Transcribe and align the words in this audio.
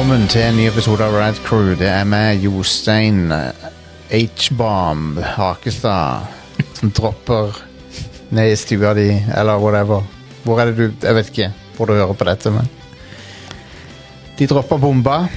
velkommen 0.00 0.30
til 0.32 0.40
en 0.40 0.54
ny 0.56 0.62
episode 0.64 1.04
av 1.04 1.12
Rad 1.12 1.36
Crew. 1.44 1.74
Det 1.76 1.84
er 1.84 2.06
meg, 2.08 2.40
Jostein 2.40 3.28
H-Bomb 4.08 5.18
Hakestad, 5.34 6.24
som 6.78 6.88
dropper 6.96 7.58
ned 8.32 8.48
i 8.48 8.56
stua 8.56 8.94
di, 8.96 9.10
eller 9.36 9.60
whatever. 9.60 10.06
Hvor 10.46 10.62
er 10.62 10.70
det 10.70 10.76
du 10.78 11.04
Jeg 11.04 11.18
vet 11.18 11.28
ikke 11.28 11.50
hvor 11.76 11.90
du 11.90 11.92
hører 11.98 12.16
på 12.16 12.24
dette, 12.24 12.48
men 12.48 12.64
De 14.38 14.46
dropper 14.48 14.80
bomba. 14.80 15.28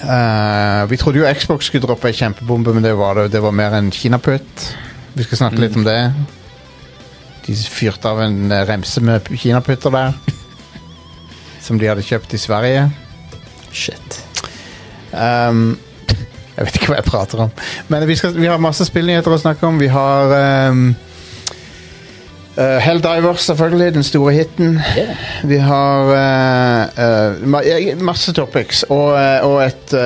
Eh, 0.00 0.88
vi 0.88 0.96
trodde 0.96 1.20
jo 1.20 1.28
Xbox 1.28 1.68
skulle 1.68 1.84
droppe 1.84 2.08
ei 2.08 2.16
kjempebombe, 2.16 2.72
men 2.72 2.88
det 2.88 2.96
var, 2.96 3.20
det, 3.20 3.32
det 3.36 3.42
var 3.44 3.52
mer 3.52 3.76
en 3.76 3.90
kinaputt. 3.92 4.70
Vi 5.12 5.28
skal 5.28 5.42
snakke 5.42 5.60
litt 5.60 5.76
om 5.76 5.84
det. 5.84 6.00
De 7.44 7.52
fyrte 7.68 8.08
av 8.08 8.24
en 8.24 8.48
remse 8.64 9.04
med 9.04 9.28
kinaputter 9.28 9.92
der. 9.92 10.16
Som 11.64 11.80
de 11.80 11.88
hadde 11.88 12.04
kjøpt 12.04 12.34
i 12.36 12.40
Sverige. 12.40 12.84
Shit. 13.72 14.20
Um, 15.12 15.78
jeg 16.56 16.66
vet 16.66 16.78
ikke 16.78 16.92
hva 16.92 17.00
jeg 17.00 17.08
prater 17.08 17.44
om. 17.46 17.54
Men 17.88 18.04
vi, 18.08 18.18
skal, 18.20 18.36
vi 18.36 18.50
har 18.50 18.60
masse 18.60 18.84
spillnyheter 18.84 19.32
å 19.32 19.40
snakke 19.40 19.66
om. 19.68 19.80
Vi 19.80 19.88
har 19.88 20.34
um, 20.70 20.82
uh, 22.58 22.78
Helldivers, 22.84 23.46
selvfølgelig. 23.48 23.94
Den 23.96 24.06
store 24.06 24.34
hiten. 24.36 24.76
Yeah. 24.98 25.24
Vi 25.48 25.62
har 25.64 26.12
uh, 26.12 27.48
uh, 27.48 28.04
masse 28.04 28.36
topics. 28.36 28.84
Og, 28.92 29.16
og 29.48 29.62
et 29.64 29.96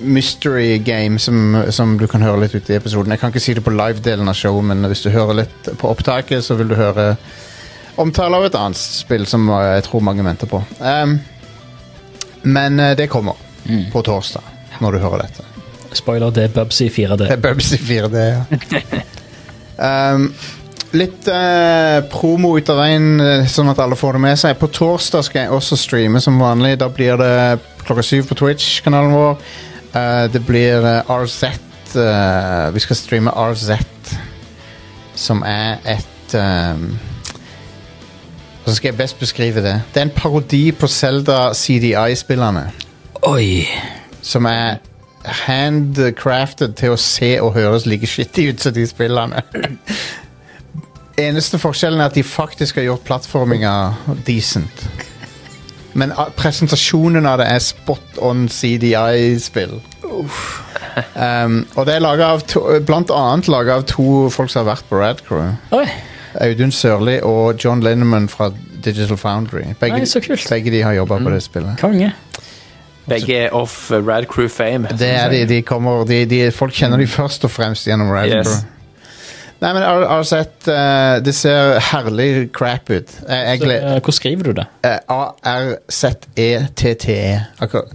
mystery 0.00 0.78
game 0.78 1.18
som, 1.18 1.64
som 1.70 1.98
du 1.98 2.06
kan 2.06 2.22
høre 2.22 2.44
litt 2.44 2.54
ut 2.54 2.70
i 2.70 2.76
episoden. 2.76 3.12
Jeg 3.12 3.20
kan 3.20 3.32
ikke 3.32 3.42
si 3.42 3.54
det 3.56 3.64
på 3.64 3.74
live-delen 3.74 4.28
av 4.28 4.36
showet, 4.36 4.64
men 4.70 4.84
hvis 4.90 5.04
du 5.06 5.10
hører 5.10 5.42
litt 5.42 5.70
på 5.80 5.90
opptaket, 5.90 6.44
så 6.44 6.56
vil 6.58 6.68
du 6.70 6.76
høre 6.78 7.14
omtale 8.02 8.38
av 8.38 8.46
et 8.48 8.58
annet 8.58 8.78
spill 8.80 9.26
som 9.28 9.48
uh, 9.50 9.60
jeg 9.76 9.86
tror 9.88 10.04
mange 10.04 10.24
venter 10.26 10.50
på. 10.50 10.62
Um, 10.80 11.18
men 12.46 12.80
uh, 12.80 12.92
det 12.98 13.08
kommer 13.12 13.38
på 13.92 14.02
torsdag, 14.06 14.44
når 14.80 14.96
du 14.96 15.02
hører 15.02 15.26
dette. 15.26 15.46
Spoiler, 15.96 16.30
det 16.30 16.44
er 16.44 16.52
Bubsy 16.54 16.90
4D. 16.92 17.24
Det 17.24 17.32
er 17.34 17.42
Bubsy 17.42 17.78
4D, 17.80 18.26
ja. 19.80 20.12
um, 20.12 20.28
litt 20.96 21.28
eh, 21.28 22.00
promo 22.10 22.54
ut 22.58 22.70
av 22.70 22.80
veien, 22.80 23.20
eh, 23.20 23.46
sånn 23.50 23.70
at 23.72 23.80
alle 23.82 23.98
får 23.98 24.16
det 24.16 24.22
med 24.26 24.40
seg. 24.40 24.58
På 24.60 24.68
torsdag 24.72 25.26
skal 25.26 25.42
jeg 25.42 25.54
også 25.56 25.78
streame 25.80 26.22
som 26.22 26.38
vanlig. 26.40 26.76
Da 26.80 26.88
blir 26.92 27.18
det 27.20 27.32
klokka 27.84 28.04
syv 28.06 28.28
på 28.30 28.38
Twitch-kanalen 28.38 29.14
vår. 29.16 29.40
Eh, 29.92 30.24
det 30.32 30.42
blir 30.46 30.86
eh, 30.86 31.10
RZ. 31.10 31.42
eh, 31.96 32.70
vi 32.74 32.84
skal 32.84 32.98
streame 32.98 33.32
RZ, 33.32 33.70
som 35.16 35.42
er 35.46 35.78
et 35.96 36.34
um, 36.36 36.90
Hvordan 38.66 38.76
skal 38.76 38.88
jeg 38.88 38.96
best 38.98 39.18
beskrive 39.18 39.62
det? 39.62 39.82
Det 39.94 40.00
er 40.00 40.04
en 40.08 40.10
parodi 40.10 40.72
på 40.74 40.88
Zelda 40.90 41.52
CDI-spillerne 41.54 42.64
Oi. 43.22 43.62
som 44.26 44.48
er 44.50 44.80
handcrafted 45.46 46.74
til 46.74 46.96
å 46.96 46.96
se 46.98 47.28
og 47.38 47.52
høres 47.54 47.86
like 47.86 48.08
skittig 48.10 48.48
ut 48.48 48.64
som 48.64 48.74
de 48.74 48.82
spillene. 48.90 49.44
Eneste 51.28 51.60
forskjellen 51.62 52.02
er 52.02 52.10
at 52.10 52.18
de 52.18 52.24
faktisk 52.26 52.80
har 52.80 52.88
gjort 52.88 53.04
plattforminga 53.06 53.76
decent. 54.26 54.82
Men 55.94 56.16
presentasjonen 56.34 57.30
av 57.30 57.38
det 57.38 57.46
er 57.46 57.62
spot 57.62 58.18
on 58.18 58.48
CDI-spill. 58.50 59.78
Um, 61.14 61.62
og 61.76 61.86
det 61.86 61.94
er 61.94 62.02
laget 62.02 62.26
av 62.26 62.44
to, 62.50 62.66
blant 62.82 63.14
annet 63.14 63.46
laga 63.46 63.78
av 63.78 63.86
to 63.94 64.26
folk 64.34 64.50
som 64.50 64.64
har 64.64 64.72
vært 64.74 64.90
på 64.90 64.98
Radcrew. 65.04 65.54
Oi. 65.78 65.86
Audun 66.40 66.72
Sørli 66.72 67.18
og 67.22 67.56
John 67.64 67.80
Linneman 67.84 68.28
fra 68.28 68.50
Digital 68.84 69.16
Foundry. 69.16 69.62
Begge, 69.80 69.98
Nei, 69.98 70.06
så 70.06 70.20
kult. 70.20 70.46
begge 70.50 70.70
de 70.70 70.82
har 70.82 70.92
jobba 70.98 71.18
på 71.22 71.30
det 71.34 71.42
spillet. 71.42 71.76
Konge. 71.80 72.12
Begge 73.06 73.36
er 73.46 73.52
off 73.54 73.90
uh, 73.90 74.00
Rad 74.02 74.26
Crew 74.26 74.48
fame. 74.50 74.88
Det 74.98 75.08
er 75.14 75.28
de, 75.30 75.44
de 75.46 75.60
kommer 75.62 76.04
de, 76.08 76.24
de, 76.26 76.50
Folk 76.52 76.74
kjenner 76.74 76.98
de 76.98 77.06
først 77.06 77.44
og 77.46 77.50
fremst 77.54 77.86
gjennom 77.86 78.10
Rad 78.10 78.28
Yes. 78.34 78.64
Nei, 79.56 79.70
men 79.72 79.80
jeg 79.80 80.08
har 80.10 80.22
sett 80.28 80.66
uh, 80.68 81.16
Det 81.24 81.32
ser 81.34 81.78
herlig 81.92 82.50
crap 82.52 82.90
ut. 82.90 83.08
Jeg, 83.28 83.46
jeg 83.46 83.58
Så, 83.62 83.66
uh, 83.86 84.00
hvor 84.04 84.12
skriver 84.12 84.42
du 84.42 84.52
det? 84.58 84.66
eh, 84.84 84.98
A-R-Z-E-T-T-E. 86.16 87.40
Akkurat 87.58 87.94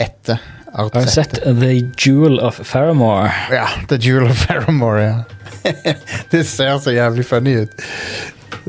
etter. 0.00 0.40
Har 0.72 0.88
du 0.94 1.06
sett 1.10 1.34
The 1.44 1.72
Jewel 1.98 2.40
of 2.40 2.60
Faramore? 2.64 3.30
Ja, 3.52 3.66
The 3.88 3.98
Jewel 4.00 4.30
of 4.30 4.36
Faramore, 4.46 5.02
ja. 5.02 5.14
det 6.32 6.44
ser 6.46 6.78
så 6.78 6.94
jævlig 6.94 7.24
funny 7.26 7.56
ut. 7.62 7.70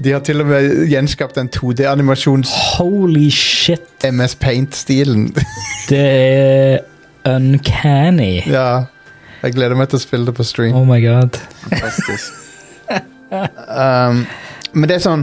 De 0.03 0.11
har 0.11 0.19
til 0.23 0.41
og 0.41 0.47
med 0.47 0.87
gjenskapt 0.89 1.35
den 1.35 1.49
2D-animasjons 1.51 2.51
Holy 2.77 3.29
shit. 3.29 4.05
MS 4.07 4.35
Paint-stilen. 4.35 5.29
Det 5.89 6.05
er 6.07 6.79
uncanny. 7.27 8.41
ja. 8.47 8.83
Jeg 9.41 9.55
gleder 9.55 9.73
meg 9.73 9.87
til 9.89 9.97
å 9.97 10.01
spille 10.03 10.27
det 10.29 10.35
på 10.37 10.43
stream. 10.45 10.75
Oh 10.77 10.85
my 10.85 10.99
god. 11.01 11.39
Fantastisk. 11.63 12.35
Um, 13.31 14.25
men 14.75 14.89
det 14.89 14.97
er 14.97 15.03
sånn 15.05 15.21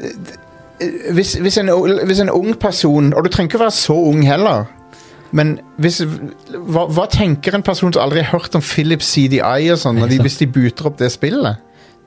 eh, 0.00 0.14
hvis, 1.12 1.34
hvis, 1.44 1.58
en, 1.60 1.68
hvis 2.08 2.22
en 2.24 2.30
ung 2.32 2.54
person 2.56 3.10
Og 3.12 3.26
du 3.26 3.28
trenger 3.28 3.50
ikke 3.50 3.60
være 3.60 3.74
så 3.76 3.92
ung 4.08 4.22
heller. 4.24 4.64
Men 5.34 5.56
hvis, 5.82 6.00
hva, 6.02 6.86
hva 6.92 7.06
tenker 7.10 7.56
en 7.56 7.64
person 7.66 7.92
som 7.92 8.02
aldri 8.02 8.22
har 8.22 8.38
hørt 8.38 8.54
om 8.58 8.64
Philips 8.64 9.08
CDI 9.14 9.70
og 9.72 9.80
sånn, 9.82 10.00
de, 10.10 10.20
hvis 10.22 10.38
de 10.42 10.48
booter 10.50 10.90
opp 10.90 11.00
det 11.00 11.10
spillet? 11.14 11.62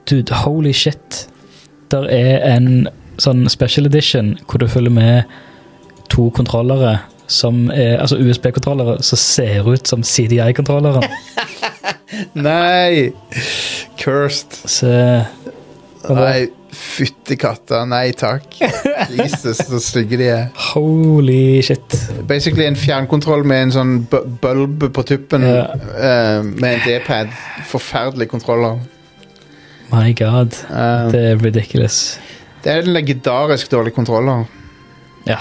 Dude, 0.09 0.34
holy 0.46 0.74
shit. 0.74 1.25
Der 1.91 2.07
er 2.13 2.44
en 2.47 2.88
sånn 3.19 3.47
special 3.52 3.90
edition 3.90 4.38
hvor 4.47 4.62
du 4.63 4.69
følger 4.72 4.94
med 4.94 5.40
to 6.09 6.30
kontrollere 6.35 7.00
som 7.30 7.68
er, 7.69 8.00
altså 8.02 8.18
USB-kontrollere 8.18 9.03
som 9.06 9.19
ser 9.22 9.68
ut 9.68 9.90
som 9.90 10.01
CDI-kontrollere. 10.06 11.03
Nei! 12.47 13.12
Cursed. 14.00 14.56
Så 14.66 14.90
Nei, 16.09 16.47
fytti 16.79 17.35
katta. 17.40 17.81
Nei 17.90 18.12
takk. 18.17 18.45
Jesus, 19.13 19.59
så 19.67 19.79
stygge 19.84 20.17
de 20.22 20.29
er. 20.31 20.45
Holy 20.72 21.62
shit. 21.66 21.95
Basically 22.29 22.66
en 22.69 22.78
fjernkontroll 22.79 23.44
med 23.47 23.67
en 23.67 23.75
sånn 23.75 23.94
bu- 24.12 24.23
bulb 24.44 24.88
på 24.95 25.03
tuppen 25.09 25.44
Ja. 25.47 25.66
uh, 25.75 26.41
med 26.47 26.72
en 26.78 26.81
D-pad. 26.88 27.31
Forferdelig 27.69 28.29
kontroller. 28.31 28.79
My 29.91 30.12
god. 30.13 30.53
Uh, 30.69 31.09
Det 31.12 31.23
er 31.31 31.39
ridiculous. 31.44 32.19
Det 32.63 32.72
er 32.73 32.84
en 32.84 32.94
legendarisk 32.94 33.72
dårlig 33.72 33.94
kontroller. 33.95 34.45
Ja. 35.28 35.39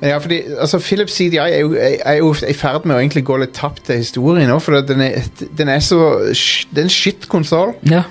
Men 0.00 0.10
ja, 0.10 0.18
fordi, 0.18 0.40
altså, 0.60 0.78
Philips 0.82 1.14
CDI 1.16 1.38
er 1.38 1.58
jo, 1.60 1.74
er, 1.78 2.14
jo 2.18 2.32
i 2.48 2.52
ferd 2.56 2.84
med 2.84 2.96
å 2.96 3.00
egentlig 3.00 3.22
gå 3.24 3.36
litt 3.40 3.52
tapt 3.56 3.84
til 3.86 4.00
historien 4.02 4.48
nå, 4.50 4.58
for 4.60 4.80
den 4.84 5.00
er, 5.00 5.22
den 5.58 5.70
er 5.72 5.80
så 5.84 5.98
Det 6.34 6.82
er 6.82 6.86
en 6.88 6.92
shit-konsoll, 6.92 7.74
Ja. 7.90 8.02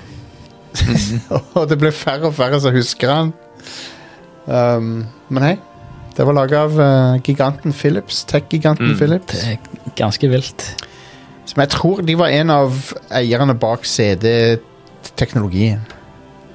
og 1.56 1.68
det 1.70 1.78
blir 1.78 1.90
færre 1.94 2.26
og 2.28 2.34
færre 2.34 2.60
som 2.60 2.74
husker 2.74 3.12
han. 3.12 3.32
Um, 4.46 5.06
men 5.32 5.42
hei, 5.46 5.54
det 6.16 6.26
var 6.28 6.36
laga 6.36 6.64
av 6.66 6.74
uh, 6.78 7.16
giganten 7.24 7.72
Philips, 7.72 8.24
tech-giganten 8.28 8.92
Mm. 8.92 8.98
Philips. 8.98 9.32
Det 9.32 9.52
er 9.54 9.92
ganske 9.96 10.28
vilt. 10.30 10.66
Som 11.46 11.60
jeg 11.60 11.68
tror 11.74 12.00
de 12.06 12.14
var 12.18 12.28
en 12.32 12.50
av 12.50 12.72
eierne 13.12 13.54
bak 13.60 13.84
CD-teknologien. 13.84 15.80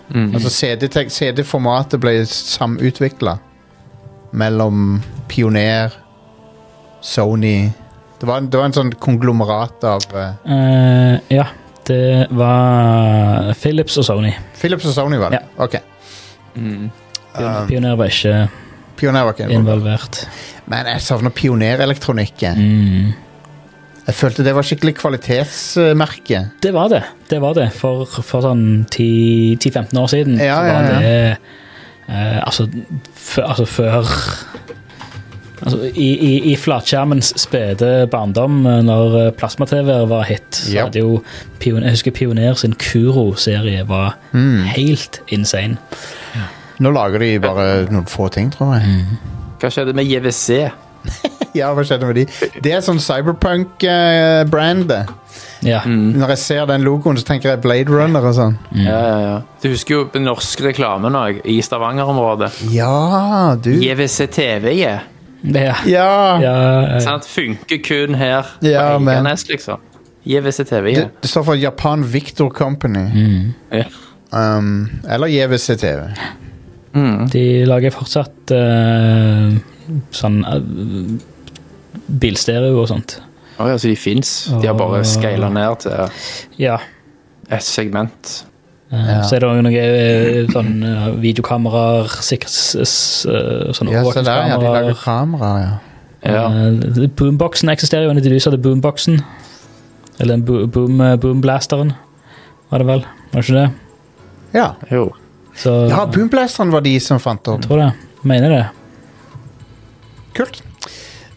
Mm. 0.10 0.32
Altså 0.34 0.50
CD-formatet 0.50 1.12
CD-formatet 1.14 2.00
ble 2.02 2.16
samutvikla 2.26 3.36
mellom 4.34 5.02
Pioner, 5.30 5.94
Sony 7.02 7.70
det 8.20 8.28
var, 8.28 8.38
en- 8.42 8.50
det 8.52 8.58
var 8.60 8.66
en 8.68 8.74
sånn 8.76 8.90
konglomerat 9.00 9.84
av 9.88 10.02
uh, 10.12 10.34
Eh, 10.44 11.20
ja, 11.32 11.46
det 11.90 12.28
var 12.38 13.52
Philips 13.60 13.98
og 14.00 14.08
Sony. 14.08 14.34
Philips 14.60 14.88
og 14.90 14.96
Sony, 14.96 15.20
var 15.22 15.36
det? 15.36 15.44
Ok. 15.58 15.80
Mm. 16.56 16.90
Um, 17.40 17.68
Pioner 17.70 17.96
var 17.96 18.10
ikke 18.10 18.48
Pioner 19.00 19.24
var 19.28 19.36
ikke 19.38 19.50
involvert. 19.54 20.24
Men 20.70 20.88
jeg 20.92 21.02
savner 21.06 21.34
pionerelektronikken. 21.34 22.60
Mm. 22.60 23.12
Jeg 24.10 24.18
følte 24.18 24.44
det 24.44 24.56
var 24.58 24.66
skikkelig 24.66 24.96
kvalitetsmerke. 24.98 26.42
Det 26.64 26.74
var 26.74 26.90
det. 26.90 27.04
Det 27.30 27.40
var 27.44 27.54
det. 27.58 27.68
For, 27.78 28.08
for 28.10 28.42
sånn 28.42 28.64
10-15 28.90 30.00
år 30.02 30.10
siden 30.10 30.40
Ja, 30.42 30.58
så 30.58 30.66
var 30.66 30.88
ja. 30.88 31.00
det 31.00 31.20
eh, 32.10 32.40
altså, 32.42 32.66
altså 33.44 33.68
før 33.70 34.10
Altså, 35.64 35.90
I 35.92 36.10
i, 36.30 36.32
i 36.52 36.56
flatskjermens 36.56 37.34
spede 37.42 38.08
barndom, 38.12 38.62
eh, 38.66 38.82
når 38.88 39.18
eh, 39.26 39.32
plasma-TV 39.40 39.90
var 40.10 40.24
hit, 40.30 40.48
så 40.56 40.72
yep. 40.74 40.84
hadde 40.90 41.00
jo 41.04 41.22
Jeg 41.60 41.92
husker 41.92 42.12
Pioner 42.16 42.54
sin 42.56 42.74
Kuro-serie 42.80 43.84
var 43.88 44.16
Mm. 44.34 44.64
helt 44.76 45.22
insane. 45.28 45.78
Nå 46.80 46.92
lager 46.96 47.20
de 47.20 47.34
bare 47.44 47.86
noen 47.92 48.06
få 48.08 48.30
ting, 48.32 48.52
tror 48.54 48.78
jeg. 48.78 49.04
Hva 49.60 49.70
skjedde 49.74 49.94
med 49.94 50.06
JVC? 50.08 50.70
Ja, 51.58 51.72
hva 51.74 51.82
skjedde 51.84 52.06
med 52.06 52.16
de? 52.20 52.26
Det 52.62 52.72
er 52.76 52.82
sånn 52.86 53.00
cyberpunk-brand, 53.02 54.84
det. 54.92 55.00
Ja. 55.66 55.82
Når 55.86 56.34
jeg 56.36 56.42
ser 56.44 56.66
den 56.70 56.84
logoen, 56.86 57.18
så 57.20 57.26
tenker 57.28 57.50
jeg 57.56 57.62
Blade 57.64 57.90
Runner 57.92 58.24
og 58.30 58.36
sånn. 58.38 58.58
Ja, 58.78 59.00
ja, 59.02 59.16
ja. 59.26 59.36
Du 59.64 59.70
husker 59.74 59.96
jo 59.96 60.04
den 60.14 60.28
norske 60.30 60.64
reklamen 60.70 61.18
òg, 61.18 61.42
i 61.50 61.58
Stavanger-området. 61.66 62.52
Ja, 62.72 63.56
du. 63.60 63.72
JVC 63.82 64.28
TV, 64.32 64.74
ja. 64.80 65.00
Ja. 65.44 65.76
Ja! 65.88 66.10
ja 66.44 66.56
eh, 66.96 67.00
Sant? 67.04 67.26
Funker 67.30 67.80
kun 67.86 68.16
her 68.20 68.46
Ja, 68.66 68.98
på 68.98 69.06
Eiganes, 69.10 69.46
liksom. 69.50 69.80
JVCTV. 70.28 70.90
Det, 70.96 71.08
det 71.24 71.30
står 71.32 71.44
for 71.48 71.56
Japan 71.56 72.04
Victor 72.14 72.50
Company. 72.50 73.06
mm. 73.14 73.54
Ja. 73.72 73.86
Um, 74.32 74.90
eller 75.10 75.28
JVCTV. 75.28 76.04
Mm. 76.94 77.30
De 77.34 77.44
lager 77.66 77.90
fortsatt 77.96 78.52
uh, 78.54 79.56
sånn 80.14 80.44
uh, 80.46 80.60
bilstereo 82.22 82.82
og 82.84 82.88
sånt. 82.92 83.16
Å 83.60 83.72
ja, 83.72 83.80
så 83.82 83.90
de 83.90 83.96
fins. 84.00 84.30
De 84.62 84.68
har 84.70 84.78
bare 84.78 85.02
scala 85.08 85.50
ned 85.54 85.82
til 85.84 86.14
Ja. 86.62 86.78
et 87.50 87.66
segment. 87.66 88.36
Ja. 88.90 89.20
Så 89.22 89.36
er 89.38 89.44
det 89.44 89.50
òg 89.52 89.60
noen 89.62 89.76
eh, 89.78 90.48
sånn 90.50 90.72
eh, 90.82 91.04
videokameraer, 91.22 92.10
sikkerhets... 92.26 93.26
eh, 93.30 93.70
Sånn 93.78 93.92
Ja, 93.94 94.02
se 94.10 94.24
der, 94.26 94.48
ja. 94.50 94.58
De 94.58 94.72
lager 94.74 94.98
kameraer, 94.98 95.60
ja. 95.62 95.76
Ja. 96.26 96.46
Eh, 96.50 97.06
Boomboxen 97.16 97.70
eksisterer 97.70 98.08
jo, 98.10 98.16
de 98.18 98.34
lyser 98.34 98.56
til 98.56 98.64
boomboxen. 98.66 99.22
Eller 100.20 100.42
boom, 100.42 100.98
boomblasteren, 101.22 101.94
var 102.74 102.82
det 102.82 102.90
vel? 102.90 103.06
Var 103.32 103.40
det 103.40 103.46
ikke 103.46 103.60
det? 103.60 103.70
Ja, 104.58 104.72
Jo. 104.92 105.06
Så 105.60 105.72
ja 105.92 106.06
Boomblasteren 106.08 106.72
var 106.72 106.82
de 106.86 106.94
som 107.04 107.20
fant 107.20 107.46
jeg 107.46 107.62
tror 107.66 107.82
det. 107.82 107.88
Mener 108.24 108.50
det. 108.54 108.66
Kult. 110.38 110.62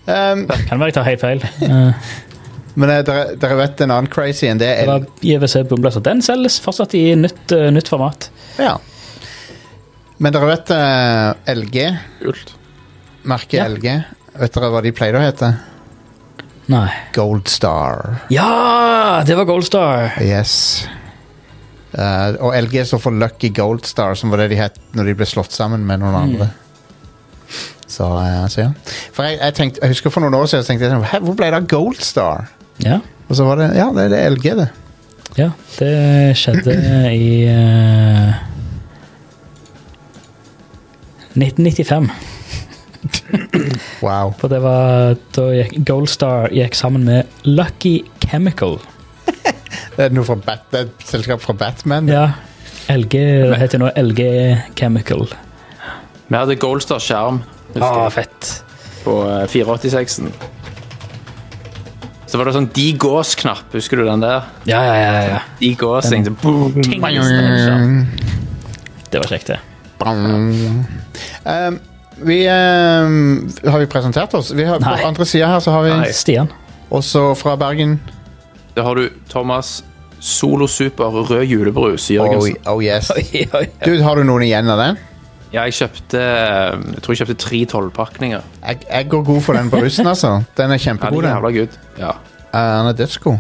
Um, 0.06 0.44
Kan 0.68 0.78
være 0.80 0.88
jeg 0.92 0.94
tar 0.98 1.08
helt 1.08 1.20
feil. 1.22 1.44
Eh, 2.72 2.78
men 2.80 2.92
uh, 2.92 3.00
dere, 3.06 3.34
dere 3.40 3.58
vet 3.58 3.82
en 3.84 3.92
annen 3.94 4.10
crazy 4.12 4.48
enn 4.48 4.60
det 4.60 4.70
Det 4.70 4.86
er 4.86 4.90
var 4.90 5.04
JVC 5.20 5.66
Boomblaster. 5.68 6.04
Den 6.04 6.22
selges 6.24 6.58
fortsatt 6.64 6.96
i 6.98 7.04
nytt, 7.18 7.44
uh, 7.52 7.68
nytt 7.74 7.90
format. 7.92 8.30
Ja. 8.60 8.78
Men 10.22 10.34
dere 10.34 10.48
vet 10.48 10.72
uh, 10.72 11.52
LG? 11.52 11.84
Kult. 12.22 12.54
Merket 13.28 13.60
Ja. 13.60 13.68
LG? 13.68 14.00
Vet 14.40 14.56
dere 14.56 14.72
hva 14.72 14.80
de 14.82 14.94
pleide 14.96 15.20
å 15.20 15.22
hete? 15.22 15.52
Nei. 16.72 16.88
Gold 17.12 17.50
Star. 17.52 18.22
Ja! 18.32 19.22
Det 19.26 19.36
var 19.36 19.44
Gold 19.44 19.66
Star. 19.66 20.14
Yes. 20.22 20.86
Eh, 21.92 22.38
og 22.40 22.54
LG 22.56 22.86
står 22.88 23.00
for 23.02 23.12
Lucky 23.12 23.50
Gold 23.52 23.84
Star, 23.84 24.14
som 24.16 24.32
var 24.32 24.40
det 24.40 24.52
de 24.54 24.60
het 24.62 24.78
når 24.96 25.10
de 25.10 25.16
ble 25.18 25.28
slått 25.28 25.52
sammen 25.52 25.84
med 25.84 26.00
noen 26.00 26.16
andre. 26.16 26.48
Så, 27.84 28.06
eh, 28.22 28.46
så 28.48 28.62
ja. 28.62 28.70
For 29.12 29.28
jeg, 29.28 29.36
jeg, 29.42 29.56
tenkte, 29.58 29.82
jeg 29.82 29.92
husker 29.92 30.14
for 30.14 30.24
noen 30.24 30.38
år 30.38 30.48
siden 30.48 30.62
jeg 30.62 30.70
tenkte 30.70 30.86
jeg 30.88 30.94
sånn, 30.94 31.08
Hæ, 31.10 31.20
hvor 31.26 31.36
ble 31.36 31.50
det 31.52 31.60
av 31.60 31.68
Gold 31.68 32.00
Star? 32.00 32.48
Ja. 32.80 33.00
Og 33.28 33.36
så 33.36 33.44
var 33.46 33.60
det 33.60 33.68
ja, 33.76 33.90
det 33.94 34.06
er 34.06 34.14
det 34.14 34.22
LG, 34.36 34.46
det. 34.58 34.68
ja. 35.38 35.50
Det 35.78 35.92
skjedde 36.36 36.74
i 37.12 37.28
uh, 37.48 38.32
1995. 41.36 42.10
Wow. 44.02 44.32
For 44.38 44.48
det 44.52 44.60
var 44.62 45.14
da 45.34 45.44
gikk 45.56 45.76
Goldstar 45.88 46.52
gikk 46.54 46.76
sammen 46.78 47.06
med 47.08 47.46
Lucky 47.48 48.00
Chemical. 48.26 48.78
Det 49.96 50.06
er 50.06 50.12
noe 50.16 50.24
fra 50.24 50.36
Bat, 50.40 50.62
det 50.72 50.78
er 50.78 50.86
et 50.88 51.02
selskap 51.04 51.42
fra 51.44 51.52
Batman. 51.58 52.06
Ja. 52.08 52.22
LG 52.92 53.12
det 53.12 53.58
heter 53.60 53.80
nå 53.82 53.90
LG 54.00 54.22
Chemical. 54.78 55.26
Vi 56.28 56.36
hadde 56.38 56.56
Goldstar-skjerm 56.60 57.42
Ah, 57.76 58.02
jeg, 58.06 58.12
fett. 58.16 58.48
på 59.04 59.14
eh, 59.28 59.44
486-en. 59.52 60.30
Så 62.32 62.38
var 62.40 62.48
det 62.48 62.54
sånn 62.56 62.70
de-gås-knapp, 62.72 63.74
husker 63.76 64.00
du 64.00 64.06
den 64.06 64.22
der? 64.22 64.46
Ja, 64.64 64.78
ja, 64.86 64.92
ja. 64.96 65.24
ja. 65.28 65.40
De-gåsing. 65.58 66.24
så 66.24 66.32
Mm. 67.76 68.06
Det 69.12 69.20
var 69.20 69.28
kjekt, 69.28 69.50
det. 69.52 69.58
Um, 70.00 71.76
vi 72.24 72.38
um, 72.48 73.50
Har 73.68 73.78
vi 73.78 73.86
presentert 73.86 74.32
oss? 74.34 74.48
Vi 74.56 74.64
har, 74.64 74.80
på 74.80 74.94
andre 75.06 75.26
sida 75.28 75.50
her 75.52 75.60
så 75.60 75.76
har 75.76 75.84
vi 75.84 75.92
Nei. 75.92 76.08
Stian. 76.16 76.48
også 76.88 77.34
fra 77.36 77.52
Bergen. 77.60 77.98
Der 78.74 78.82
har 78.88 78.96
du 78.96 79.10
Thomas 79.28 79.84
Solo 80.18 80.66
Super 80.66 81.12
rød 81.12 81.44
julebrus 81.44 82.10
i 82.10 82.16
Oh, 82.16 82.24
Jørgensen. 82.24 82.56
oh 82.66 82.80
yes. 82.84 83.12
Dude, 83.84 84.02
har 84.02 84.16
du 84.16 84.24
noen 84.24 84.48
igjen 84.48 84.72
av 84.72 84.80
den? 84.80 84.96
Ja, 85.52 85.62
jeg 85.68 85.74
kjøpte 85.76 86.18
eh, 86.20 86.78
Jeg 86.94 87.02
tror 87.02 87.12
jeg 87.14 87.20
kjøpte 87.26 87.34
tre 87.42 87.64
tolvpakninger. 87.68 88.40
Jeg, 88.66 88.78
jeg 88.90 89.08
går 89.12 89.22
god 89.28 89.40
for 89.44 89.52
den 89.58 89.70
på 89.70 89.82
russen, 89.84 90.06
altså. 90.06 90.42
Den 90.56 90.64
er 90.64 90.68
Ja, 90.68 90.78
den. 90.78 90.78
kjempegod. 90.86 91.24
er 91.24 91.34
jævla 91.36 91.50
good. 91.58 91.78
Ja. 91.98 92.10
Uh, 92.54 92.78
den 92.78 92.86
er 92.92 92.92
dødsgod. 92.92 93.38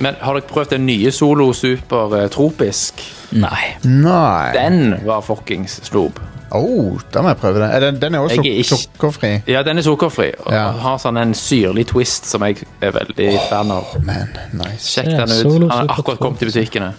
Men 0.00 0.14
har 0.20 0.32
dere 0.38 0.48
prøvd 0.48 0.70
den 0.72 0.86
nye 0.86 1.10
Solo 1.12 1.52
Super 1.52 2.14
eh, 2.22 2.28
tropisk? 2.32 3.02
Nei. 3.32 3.76
Nei. 3.84 4.52
Den 4.56 4.94
var 5.06 5.20
fuckings 5.20 5.80
slob. 5.84 6.18
Oh, 6.52 6.98
da 7.14 7.22
må 7.24 7.28
jeg 7.32 7.36
prøve 7.40 7.60
den. 7.62 7.70
Er 7.70 7.80
den, 7.80 8.00
den 8.00 8.14
er 8.14 8.18
også 8.20 8.42
Jeg 8.42 8.52
er 8.52 8.58
ikke- 8.60 8.76
sukkerfri. 8.76 9.30
Ja, 9.48 9.62
den 9.62 9.78
er 9.78 9.82
sukkerfri 9.82 10.30
og 10.38 10.52
Ja. 10.52 10.66
har 10.72 10.98
sånn 10.98 11.16
en 11.20 11.32
syrlig 11.34 11.86
twist 11.88 12.26
som 12.28 12.42
jeg 12.42 12.64
er 12.82 12.90
veldig 12.92 13.38
fan 13.48 13.70
av. 13.70 13.84
Man, 14.04 14.28
nice. 14.52 14.84
Sjekk 14.90 15.06
den 15.16 15.22
ut. 15.22 15.28
Solo 15.28 15.68
Han 15.68 15.88
er 15.88 15.94
Super 15.94 16.02
akkurat 16.02 16.18
kommet 16.18 16.42
i 16.42 16.44
butikkene. 16.50 16.92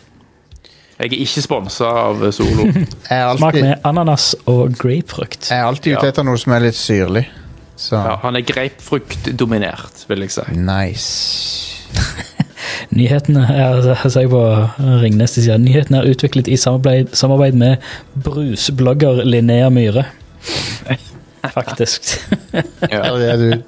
Jeg 0.99 1.09
er 1.09 1.21
ikke 1.25 1.41
sponsa 1.43 1.87
av 2.07 2.21
Solo. 2.35 2.67
Smak 3.39 3.57
med 3.57 3.73
ananas 3.87 4.33
og 4.45 4.75
grapefrukt. 4.77 5.49
jeg 5.49 5.57
er 5.59 5.65
alltid 5.65 5.97
ute 5.97 6.11
etter 6.13 6.27
noe 6.27 6.37
som 6.39 6.53
er 6.55 6.67
litt 6.67 6.77
syrlig. 6.77 7.25
Så 7.75 7.97
Ja, 7.97 8.15
han 8.21 8.37
er 8.37 8.45
grapefruktdominert, 8.45 10.05
vil 10.07 10.25
jeg 10.27 10.35
si. 10.35 10.45
nice. 10.53 11.69
Nyhetene 12.97 13.43
er, 13.49 13.81
jeg 14.05 14.29
på 14.29 14.41
Ringnes 15.01 15.33
de 15.35 15.43
sier, 15.45 15.57
nyhetene 15.61 15.99
er 16.01 16.11
utviklet 16.13 16.47
i 16.51 16.57
samarbeid, 16.57 17.11
samarbeid 17.17 17.57
med 17.57 17.81
brusblogger 18.25 19.23
Linnea 19.25 19.69
Myhre. 19.73 20.05
Faktisk. 21.57 22.07
Ja. 22.87 23.01
Er 23.03 23.17
det, 23.17 23.63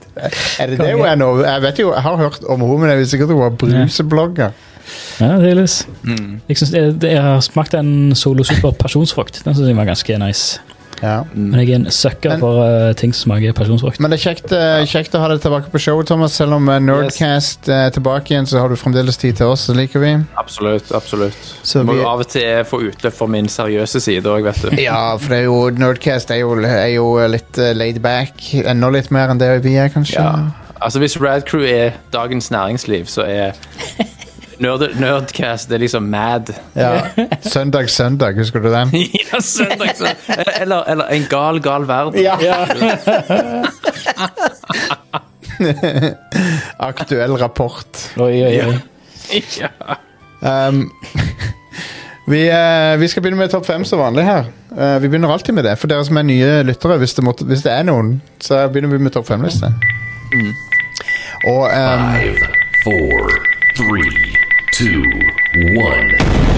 er 0.59 0.69
det 0.71 0.77
det 0.79 0.93
hun 0.93 1.03
er 1.09 1.17
nå? 1.19 1.27
Jeg 1.43 1.61
vet 1.65 1.81
jo, 1.81 1.89
jeg 1.91 2.05
har 2.05 2.15
hørt 2.21 2.45
om 2.47 2.61
henne, 2.63 2.77
men 2.79 2.93
jeg 2.93 3.01
visste 3.01 3.17
ikke 3.17 3.27
at 3.27 3.33
hun 3.35 3.41
var 3.41 3.57
bruseblogger. 3.59 4.55
Ja, 5.19 5.35
tydeligvis. 5.39 5.87
Mm. 6.03 6.41
Jeg, 6.49 6.57
synes, 6.57 6.71
jeg, 6.73 6.95
jeg 7.03 7.21
har 7.23 7.39
smakt 7.45 7.73
en 7.77 8.15
Solo 8.15 8.43
Super 8.43 8.71
pasjonsfrukt. 8.71 9.41
Den 9.45 9.55
synes 9.55 9.67
jeg 9.69 9.77
var 9.77 9.87
ganske 9.91 10.17
nice. 10.21 10.61
Ja. 11.03 11.23
Men 11.33 11.59
jeg 11.59 11.71
er 11.73 11.79
en 11.81 11.91
sucker 11.91 12.37
for 12.39 12.61
uh, 12.63 12.93
ting 12.97 13.13
som 13.15 13.29
smaker 13.29 13.55
pasjonsfrukt. 13.57 13.99
Men 13.99 14.13
det 14.13 14.19
er 14.19 14.23
kjekt, 14.29 14.53
uh, 14.55 14.83
kjekt 14.87 15.15
å 15.17 15.21
ha 15.23 15.29
deg 15.31 15.41
tilbake 15.43 15.71
på 15.73 15.81
showet, 15.81 16.07
Thomas. 16.09 16.37
Selv 16.39 16.55
om 16.57 16.69
uh, 16.71 16.77
Nerdcast 16.81 17.69
er 17.71 17.91
tilbake 17.95 18.33
igjen, 18.33 18.47
så 18.49 18.61
har 18.63 18.71
du 18.71 18.77
fremdeles 18.79 19.19
tid 19.21 19.37
til 19.39 19.51
oss. 19.51 19.67
Det 19.69 19.77
liker 19.79 20.03
vi. 20.03 20.13
Absolutt. 20.39 20.91
absolutt. 20.95 21.51
Så 21.63 21.83
Må 21.83 21.97
vi- 21.97 22.03
jo 22.03 22.09
av 22.09 22.23
og 22.23 22.31
til 22.31 22.63
få 22.69 22.81
utløp 22.87 23.17
for 23.17 23.31
min 23.31 23.49
seriøse 23.51 24.01
side 24.03 24.31
òg, 24.31 24.47
vet 24.47 24.61
du. 24.63 24.75
Ja, 24.87 25.15
for 25.19 25.35
det 25.35 25.43
er 25.43 25.49
jo, 25.49 25.59
Nerdcast 25.83 26.31
er 26.31 26.43
jo, 26.43 26.55
er 26.63 26.91
jo 26.95 27.09
litt 27.31 27.59
uh, 27.59 27.73
laid 27.75 27.99
back. 28.03 28.39
Enda 28.63 28.91
litt 28.95 29.11
mer 29.11 29.33
enn 29.33 29.41
det 29.41 29.51
vi 29.65 29.75
er, 29.75 29.91
kanskje. 29.93 30.21
Ja. 30.21 30.35
Altså 30.85 30.99
Hvis 31.01 31.15
Rad 31.21 31.47
Crew 31.47 31.63
er 31.65 31.95
dagens 32.13 32.51
næringsliv, 32.51 33.07
så 33.09 33.23
er 33.27 33.55
Nerd 34.63 34.95
Nerdcast 34.99 35.69
det 35.69 35.75
er 35.75 35.79
liksom 35.83 36.03
mad. 36.09 36.53
Ja. 36.75 37.01
Søndag, 37.41 37.89
søndag, 37.89 38.37
husker 38.39 38.59
du 38.63 38.69
den? 38.71 38.89
ja, 39.31 39.39
søndag, 39.39 39.95
søndag. 39.95 40.15
eller, 40.61 40.83
eller 40.91 41.05
En 41.05 41.25
gal, 41.29 41.61
gal 41.61 41.87
verden. 41.87 42.21
Ja. 42.21 42.37
Aktuell 46.79 47.31
rapport. 47.37 48.11
Oi, 48.17 48.43
oi, 48.45 48.61
oi. 48.67 48.79
Ja. 49.59 49.67
Um, 50.67 50.91
vi, 52.27 52.49
uh, 52.49 52.99
vi 52.99 53.07
skal 53.07 53.21
begynne 53.23 53.39
med 53.39 53.49
topp 53.53 53.65
fem 53.65 53.85
som 53.85 53.99
vanlig 53.99 54.23
her. 54.27 54.45
Uh, 54.71 55.01
vi 55.01 55.07
begynner 55.07 55.31
alltid 55.33 55.53
med 55.55 55.63
det. 55.67 55.77
For 55.79 55.87
dere 55.91 56.05
som 56.05 56.17
er 56.17 56.27
nye 56.27 56.63
lyttere, 56.67 56.97
hvis 57.01 57.13
det, 57.17 57.23
måtte, 57.25 57.45
hvis 57.49 57.63
det 57.65 57.71
er 57.73 57.83
noen, 57.87 58.21
så 58.43 58.67
begynner 58.67 58.95
vi 58.95 59.03
med 59.07 59.15
topp 59.15 59.27
fem-liste. 59.31 59.71
Og 61.45 61.63
um, 61.69 62.05
Five, 62.15 62.37
four, 62.83 63.31
three, 63.77 64.35
two, 64.75 65.03
one. 65.79 66.07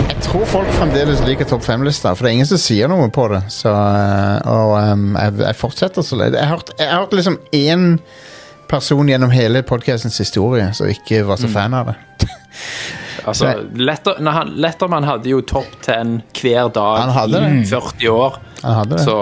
jeg 0.09 0.21
tror 0.25 0.45
folk 0.49 0.69
fremdeles 0.73 1.19
liker 1.27 1.45
topp 1.45 1.61
fem-lista, 1.67 2.15
for 2.15 2.25
det 2.25 2.31
er 2.31 2.37
ingen 2.39 2.49
som 2.49 2.59
sier 2.61 2.89
noe 2.89 3.11
på 3.13 3.27
det. 3.29 3.43
Så, 3.53 3.69
eh, 3.69 4.47
og 4.49 4.71
um, 4.73 5.11
jeg, 5.19 5.35
jeg 5.43 5.57
fortsetter 5.59 6.05
så. 6.05 6.17
Jeg 6.23 6.33
har 6.39 6.55
hørt, 6.55 6.71
jeg 6.79 6.89
har 6.89 7.03
hørt 7.03 7.13
liksom 7.13 7.37
én 7.53 7.85
person 8.71 9.11
gjennom 9.11 9.29
hele 9.31 9.61
podkastens 9.61 10.17
historie 10.17 10.65
som 10.73 10.89
ikke 10.89 11.21
var 11.27 11.37
så 11.37 11.51
fan 11.51 11.77
av 11.77 11.93
det. 11.93 11.99
Altså, 13.27 13.49
Letter, 13.75 14.21
nei, 14.23 14.31
han, 14.31 14.53
Letterman 14.63 15.03
hadde 15.03 15.27
jo 15.27 15.41
topp 15.43 15.73
10 15.83 16.13
hver 16.37 16.69
dag 16.71 17.09
i 17.27 17.65
40 17.67 18.05
år. 18.13 18.37
Han 18.61 18.77
hadde 18.77 18.93
det. 18.93 19.01
Så 19.03 19.15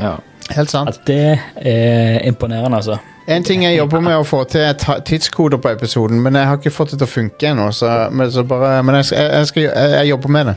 ja. 0.00 0.12
Helt 0.56 0.72
sant. 0.72 0.88
At 0.88 1.02
det 1.04 1.34
er 1.60 2.22
imponerende, 2.30 2.78
altså. 2.78 2.96
En 3.26 3.44
ting 3.44 3.62
jeg 3.62 3.76
jobber 3.76 4.02
med 4.02 4.18
å 4.18 4.24
få 4.26 4.42
til, 4.50 4.64
er 4.66 5.02
tidskoder 5.06 5.60
på 5.62 5.70
episoden, 5.76 6.18
men 6.24 6.34
jeg 6.34 6.48
har 6.48 6.58
ikke 6.58 6.72
fått 6.74 6.94
det 6.94 7.02
til 7.02 7.06
å 7.06 7.12
funke 7.12 7.50
ennå. 7.52 7.68
Så, 7.74 7.90
men 8.10 8.30
så 8.34 8.42
bare, 8.48 8.80
men 8.82 8.98
jeg, 8.98 9.12
skal, 9.12 9.28
jeg, 9.28 9.50
skal, 9.50 9.66
jeg, 9.68 10.08
jobber 10.10 10.32
med 10.36 10.50
det. 10.50 10.56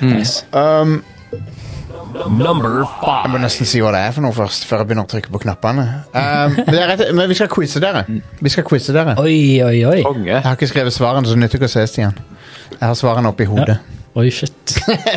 Mm. 0.00 0.18
Um, 0.52 0.98
Number 2.38 2.78
jeg 2.80 3.30
må 3.30 3.38
nesten 3.42 3.68
si 3.68 3.82
hva 3.82 3.90
det 3.94 4.00
er 4.06 4.14
for 4.16 4.24
noe 4.24 4.34
først, 4.34 4.64
før 4.66 4.82
jeg 4.82 4.88
begynner 4.88 5.06
å 5.06 5.10
trykke 5.10 5.32
på 5.34 5.42
knappene. 5.42 5.84
Um, 6.14 6.56
men, 6.70 6.78
rett, 6.88 7.04
men 7.14 7.28
vi 7.30 7.36
skal 7.38 7.50
quize 7.52 7.82
dere. 7.82 8.04
Vi 8.40 8.52
skal 8.52 8.66
quize 8.66 8.94
dere. 8.96 9.14
Oi, 9.20 9.60
oi, 9.66 9.76
oi. 9.90 10.00
Jeg 10.26 10.40
har 10.46 10.56
ikke 10.56 10.70
skrevet 10.70 10.94
svarene, 10.94 11.28
så 11.28 11.36
det 11.36 11.44
nytter 11.44 11.60
ikke 11.60 11.70
å 11.70 11.74
se, 11.74 11.84
Stian. 11.90 12.18
Jeg 12.72 12.84
har 12.84 12.96
svarene 12.98 13.30
oppi 13.30 13.46
hodet. 13.48 13.78
Oi, 14.18 14.30
shit. 14.34 14.54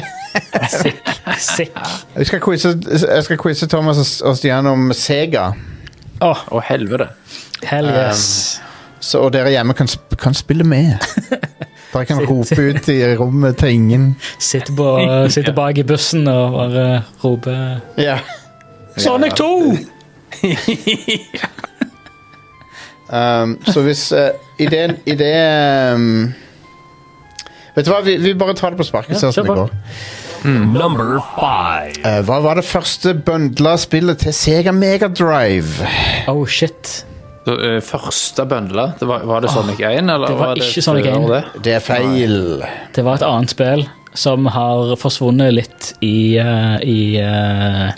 Sick. 0.82 1.00
Sick. 1.38 1.78
Jeg 2.18 2.28
skal 2.28 3.40
quize 3.42 3.70
Thomas 3.72 4.20
og 4.22 4.38
Stian 4.38 4.68
om 4.70 4.92
Sega. 4.96 5.52
Åh, 6.22 6.42
Å, 6.54 6.60
helvete. 6.68 7.08
hell 7.66 7.88
yes. 7.90 8.60
Så, 9.02 9.24
og 9.26 9.32
dere 9.34 9.50
hjemme 9.50 9.74
kan, 9.74 9.88
sp- 9.90 10.18
kan 10.22 10.36
spille 10.38 10.64
med. 10.68 11.02
Dere 11.92 12.06
kan 12.08 12.22
rope 12.24 12.56
ut 12.56 12.86
i 12.94 13.00
rommet 13.20 13.58
til 13.60 13.74
ingen. 13.76 14.04
Sitte, 14.40 14.72
på, 14.78 14.86
sitter 15.34 15.52
bak 15.58 15.82
i 15.82 15.84
bussen 15.84 16.24
og 16.32 16.54
bare 16.56 16.86
rope 17.24 17.56
Ja. 18.00 18.20
Sonic 18.98 19.34
2! 19.42 19.50
Um, 23.12 23.58
så 23.68 23.82
hvis 23.84 24.06
uh, 24.16 24.30
ideen 24.64 24.94
Idé 25.04 25.34
um, 25.92 26.30
Vet 27.76 27.84
du 27.84 27.90
hva, 27.92 27.98
vi, 28.06 28.14
vi 28.24 28.32
bare 28.40 28.54
tar 28.56 28.72
det 28.72 28.80
på 28.80 28.86
sparket. 28.88 29.18
Ja, 29.18 29.20
ser 29.20 29.28
åssen 29.34 29.48
det 29.48 29.52
på. 29.52 29.66
Går. 30.44 30.66
Number 30.74 31.22
five. 31.36 31.96
Uh, 32.06 32.20
hva 32.28 32.40
var 32.44 32.60
det 32.60 32.66
første 32.68 33.14
bundla 33.28 33.76
spillet 33.82 34.18
til 34.26 34.34
Sega 34.36 34.72
Megadrive? 34.76 35.88
Oh, 36.32 36.44
shit. 36.48 37.06
Det, 37.46 37.56
uh, 37.58 37.80
første 37.82 38.46
bundla? 38.46 38.92
det 39.00 39.08
var, 39.10 39.26
var 39.26 39.42
det 39.42 39.50
Sonic 39.54 39.80
1? 39.80 39.86
Eller 40.04 40.28
det 40.28 40.38
var 40.40 40.56
ikke 40.62 40.82
Sonic 40.86 41.06
1. 41.10 41.28
Det? 41.32 41.42
Det 41.66 41.74
er 41.80 41.84
feil. 41.86 42.38
Det 42.96 43.06
var 43.08 43.20
et 43.22 43.26
annet 43.28 43.54
spill 43.54 43.88
som 44.14 44.46
har 44.52 44.96
forsvunnet 45.00 45.54
litt 45.56 45.94
i 46.04 46.36
uh, 46.44 46.78
i 46.84 47.16
uh, 47.24 47.92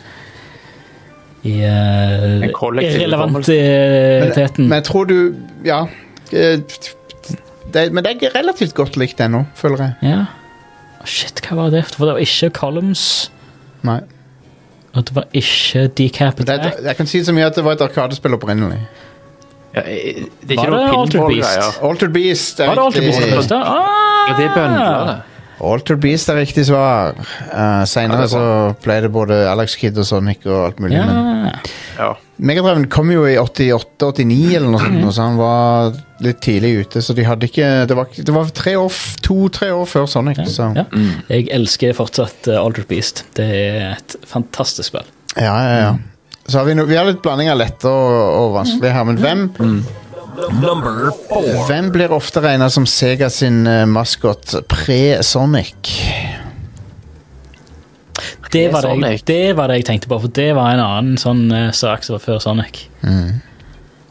i 1.43 1.57
uh, 1.67 2.43
irrelevantiteten. 2.79 4.67
Men 4.69 4.77
jeg 4.79 4.85
tror 4.87 5.05
du 5.09 5.35
Ja. 5.65 5.87
eh, 6.31 6.59
Det, 7.73 7.91
men 7.91 8.03
det 8.03 8.11
er 8.21 8.35
relativt 8.35 8.73
godt 8.77 8.97
likt 9.01 9.19
ennå, 9.19 9.45
føler 9.55 9.77
jeg. 9.77 9.93
Ja. 10.11 10.25
Shit, 11.05 11.41
hva 11.47 11.55
var 11.65 11.71
det? 11.73 11.83
For 11.91 12.05
det 12.07 12.13
var 12.15 12.23
ikke 12.23 12.49
Columns, 12.55 13.31
Nei. 13.83 13.99
og 14.93 15.05
det 15.09 15.15
var 15.17 15.25
ikke 15.33 15.87
Decap 15.97 16.37
Det, 16.39 16.49
Attack. 16.49 16.79
jeg 16.85 16.95
kan 16.97 17.07
si 17.11 17.23
så 17.25 17.33
mye 17.35 17.45
at 17.49 17.55
det 17.59 17.63
var 17.65 17.75
et 17.77 17.81
arkadespill 17.81 18.37
opprinnelig. 18.37 18.79
Ja, 19.73 19.81
eh, 19.89 20.23
det 20.45 20.53
er 20.53 20.61
Var 20.61 20.69
noe 20.69 20.79
det 20.79 20.95
Altered 20.95 21.11
pinball-greier. 21.19 21.77
Altered 21.89 22.13
Beast 22.13 22.59
er 22.61 22.67
Var 22.69 22.75
det 22.75 22.83
alltid 22.83 23.03
riktig. 23.09 23.29
Beast? 23.33 23.51
Ah! 23.51 24.27
Ja, 24.29 24.35
det 24.37 24.45
er 24.45 24.53
bøndler. 24.55 25.21
Altered 25.63 25.99
Beast 26.03 26.29
er 26.29 26.35
riktig 26.37 26.65
svar. 26.67 27.15
Uh, 27.49 27.83
Seinere 27.89 28.25
Ja, 28.25 28.27
så 28.27 28.43
ble 28.83 28.99
det 29.01 29.11
både 29.15 29.39
Alex 29.49 29.75
Kidd 29.79 29.97
og 29.97 30.05
Sonic 30.05 30.45
og 30.45 30.65
alt 30.67 30.79
mulig. 30.83 30.97
Ja. 30.97 31.05
Men 31.07 31.51
Ja. 31.97 32.13
Ja. 32.43 32.47
Megadriven 32.47 32.89
kom 32.91 33.11
jo 33.11 33.23
i 33.23 33.37
88-89 33.39 34.55
eller 34.57 34.73
noe 34.73 34.81
sånt, 34.83 35.15
så 35.15 35.27
han 35.29 35.37
var 35.39 35.93
litt 36.23 36.41
tidlig 36.43 36.73
ute. 36.83 37.03
Så 37.03 37.15
de 37.15 37.23
hadde 37.23 37.47
ikke 37.47 37.69
Det 37.87 37.95
var, 37.95 38.09
det 38.11 38.35
var 38.35 38.51
tre 38.55 38.75
år, 38.79 39.01
to-tre 39.23 39.71
år 39.71 39.87
før 39.87 40.09
Sonic. 40.11 40.41
Så. 40.51 40.69
Ja. 40.75 40.83
Jeg 41.31 41.47
elsker 41.55 41.95
fortsatt 41.95 42.51
uh, 42.51 42.83
Beast. 42.89 43.25
Det 43.37 43.47
er 43.47 43.93
et 43.93 44.17
fantastisk 44.27 44.91
spill. 44.91 45.07
Ja, 45.37 45.55
ja, 45.55 45.75
ja. 45.79 45.93
Så 46.43 46.59
har 46.59 46.67
vi, 46.67 46.75
no, 46.75 46.83
vi 46.89 46.99
har 46.99 47.07
litt 47.07 47.23
blanding 47.23 47.47
av 47.53 47.61
lette 47.61 47.87
og, 47.87 48.11
og 48.11 48.55
vanskelige 48.57 48.91
her, 48.91 49.07
men 49.07 49.21
hvem, 49.23 49.45
mm. 49.55 49.77
hvem 51.69 51.91
blir 51.95 52.11
ofte 52.11 52.43
regna 52.43 52.67
som 52.73 52.83
Sega 52.89 53.31
sin 53.31 53.63
uh, 53.63 53.85
maskot 53.87 54.57
pre-Sonic? 54.67 55.93
Det 58.53 58.67
var 58.73 58.81
det, 58.85 58.91
jeg, 59.09 59.21
det 59.25 59.55
var 59.57 59.67
det 59.71 59.75
jeg 59.81 59.85
tenkte 59.89 60.07
på, 60.11 60.19
for 60.21 60.29
det 60.37 60.51
var 60.55 60.67
en 60.75 60.81
annen 60.83 61.15
sånn 61.21 61.47
uh, 61.51 61.71
sak 61.73 62.03
som 62.05 62.13
var 62.17 62.21
før 62.23 62.39
Sonic. 62.43 62.75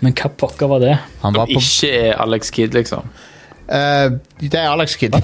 Men 0.02 0.10
hva 0.18 0.28
pokker 0.34 0.66
var 0.72 0.80
det? 0.82 0.96
Han 1.22 1.32
var 1.36 1.46
Som 1.46 1.56
ikke 1.62 1.90
er 2.10 2.14
Alex 2.24 2.50
Kidd, 2.50 2.72
liksom. 2.74 3.02
Uh, 3.70 4.08
Det 4.42 4.58
er 4.58 4.66
Alex 4.72 4.96
Kidd. 4.98 5.14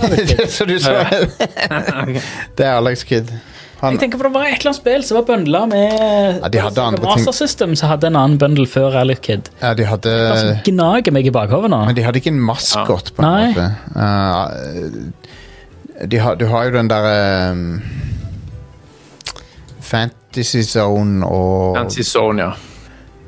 som 0.55 0.67
du 0.71 0.77
sa. 0.79 0.93
Det 2.57 2.65
er 2.65 2.73
Alex 2.77 3.05
Kidd. 3.09 3.31
Han, 3.79 3.93
Jeg 3.95 4.01
tenker 4.03 4.19
for 4.19 4.27
Det 4.27 4.35
var 4.35 4.43
et 4.49 4.55
eller 4.57 4.69
annet 4.73 4.81
spill 4.81 5.03
som 5.07 5.15
var 5.21 5.25
bøndla 5.29 5.61
med 5.71 5.93
Ja, 6.43 6.49
de 6.51 6.59
hadde 6.65 6.81
andre 6.83 6.99
ting. 7.03 7.11
Master 7.13 7.33
System, 7.37 7.71
som 7.79 7.87
hadde 7.93 8.07
en 8.11 8.17
annen 8.19 8.39
bundle 8.41 8.67
før 8.67 8.97
Alex 9.03 9.19
Kid. 9.27 9.43
ja, 9.63 9.71
de 9.79 9.85
hadde 9.87 10.11
Det 10.15 10.39
som 10.41 10.49
gnager 10.67 11.13
meg 11.15 11.25
i 11.31 11.33
bakhodet 11.35 11.71
nå. 11.71 11.79
Men 11.91 11.97
de 11.99 12.03
hadde 12.07 12.19
ikke 12.23 12.33
en 12.35 12.43
maskot, 12.49 13.07
på 13.15 13.19
en 13.23 13.29
Nei. 13.29 13.47
måte. 13.55 13.67
Uh, 13.95 14.47
de 16.11 16.17
har, 16.23 16.33
du 16.39 16.45
har 16.51 16.63
jo 16.69 16.73
den 16.79 16.89
derre 16.91 17.19
um, 17.55 17.63
Fantasy 19.89 20.63
Zone 20.67 21.27
og, 21.27 21.77
Fantasy 21.77 22.05
Zone, 22.07 22.43
ja. 22.43 22.53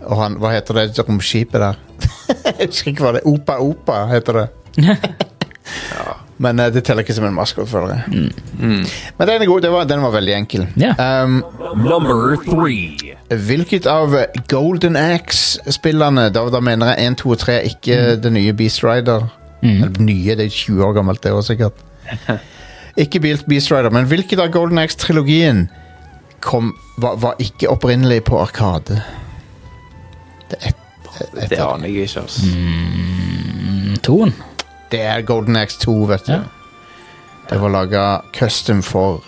og 0.07 0.23
han, 0.23 0.39
Hva 0.41 0.53
heter 0.55 0.83
det 0.83 1.07
romskipet 1.09 1.61
der? 1.61 1.81
Jeg 2.61 2.69
husker 2.69 2.93
ikke 2.93 3.07
hva 3.07 3.17
det 3.17 3.25
Opa 3.29 3.59
Opa 3.65 4.05
heter 4.13 4.43
det. 4.43 4.49
Men 6.41 6.61
uh, 6.61 6.71
det 6.73 6.83
teller 6.87 7.05
ikke 7.05 7.15
som 7.15 7.27
en 7.29 7.35
maskot, 7.37 7.69
føler 7.69 7.99
jeg. 7.99 8.31
Men 8.57 9.29
den 9.29 9.43
er 9.43 9.47
god. 9.47 9.61
Det 9.61 9.71
var, 9.75 9.85
den 9.85 10.01
var 10.01 10.15
veldig 10.15 10.33
enkel. 10.33 10.63
Yeah. 10.73 10.97
Um, 10.97 11.43
Number 11.77 12.39
three. 12.47 13.13
Hvilket 13.29 13.85
av 13.87 14.17
Golden 14.49 14.97
Axe-spillerne 14.97 16.31
da, 16.33 16.47
da 16.49 16.63
mener 16.65 16.95
jeg 16.95 17.13
1, 17.13 17.19
2 17.21 17.35
og 17.35 17.43
3, 17.45 17.59
ikke 17.75 17.99
det 18.25 18.33
nye 18.33 18.55
Beast 18.57 18.81
Rider. 18.85 19.29
Eller 19.61 20.01
nye, 20.01 20.37
det 20.37 20.49
er 20.49 20.57
20 20.57 20.85
år 20.85 20.97
gammelt, 20.97 21.23
det 21.23 21.35
òg, 21.37 21.45
sikkert. 21.45 21.85
ikke 23.05 23.21
Beast 23.21 23.45
Beast 23.49 23.73
Rider, 23.73 23.93
men 23.93 24.09
hvilket 24.09 24.41
av 24.41 24.49
Golden 24.55 24.81
Axe-trilogien 24.81 25.67
kom, 26.41 26.75
var, 26.97 27.17
var 27.17 27.35
ikke 27.39 27.69
opprinnelig 27.71 28.25
på 28.25 28.39
Arkade? 28.41 29.01
Det 30.51 30.59
er, 30.61 30.73
et, 31.21 31.51
Det 31.51 31.59
aner 31.61 31.89
jeg 31.89 32.09
ikke. 32.09 32.21
Altså. 32.21 32.41
Toen. 34.03 34.35
det 34.91 35.01
er 35.01 35.21
Golden 35.23 35.57
Axe 35.57 35.79
2, 35.85 35.99
vet 36.11 36.27
du. 36.27 36.33
Ja. 36.33 36.41
Det 37.51 37.59
var 37.61 37.69
laga 37.75 38.21
custom 38.35 38.83
for 38.83 39.25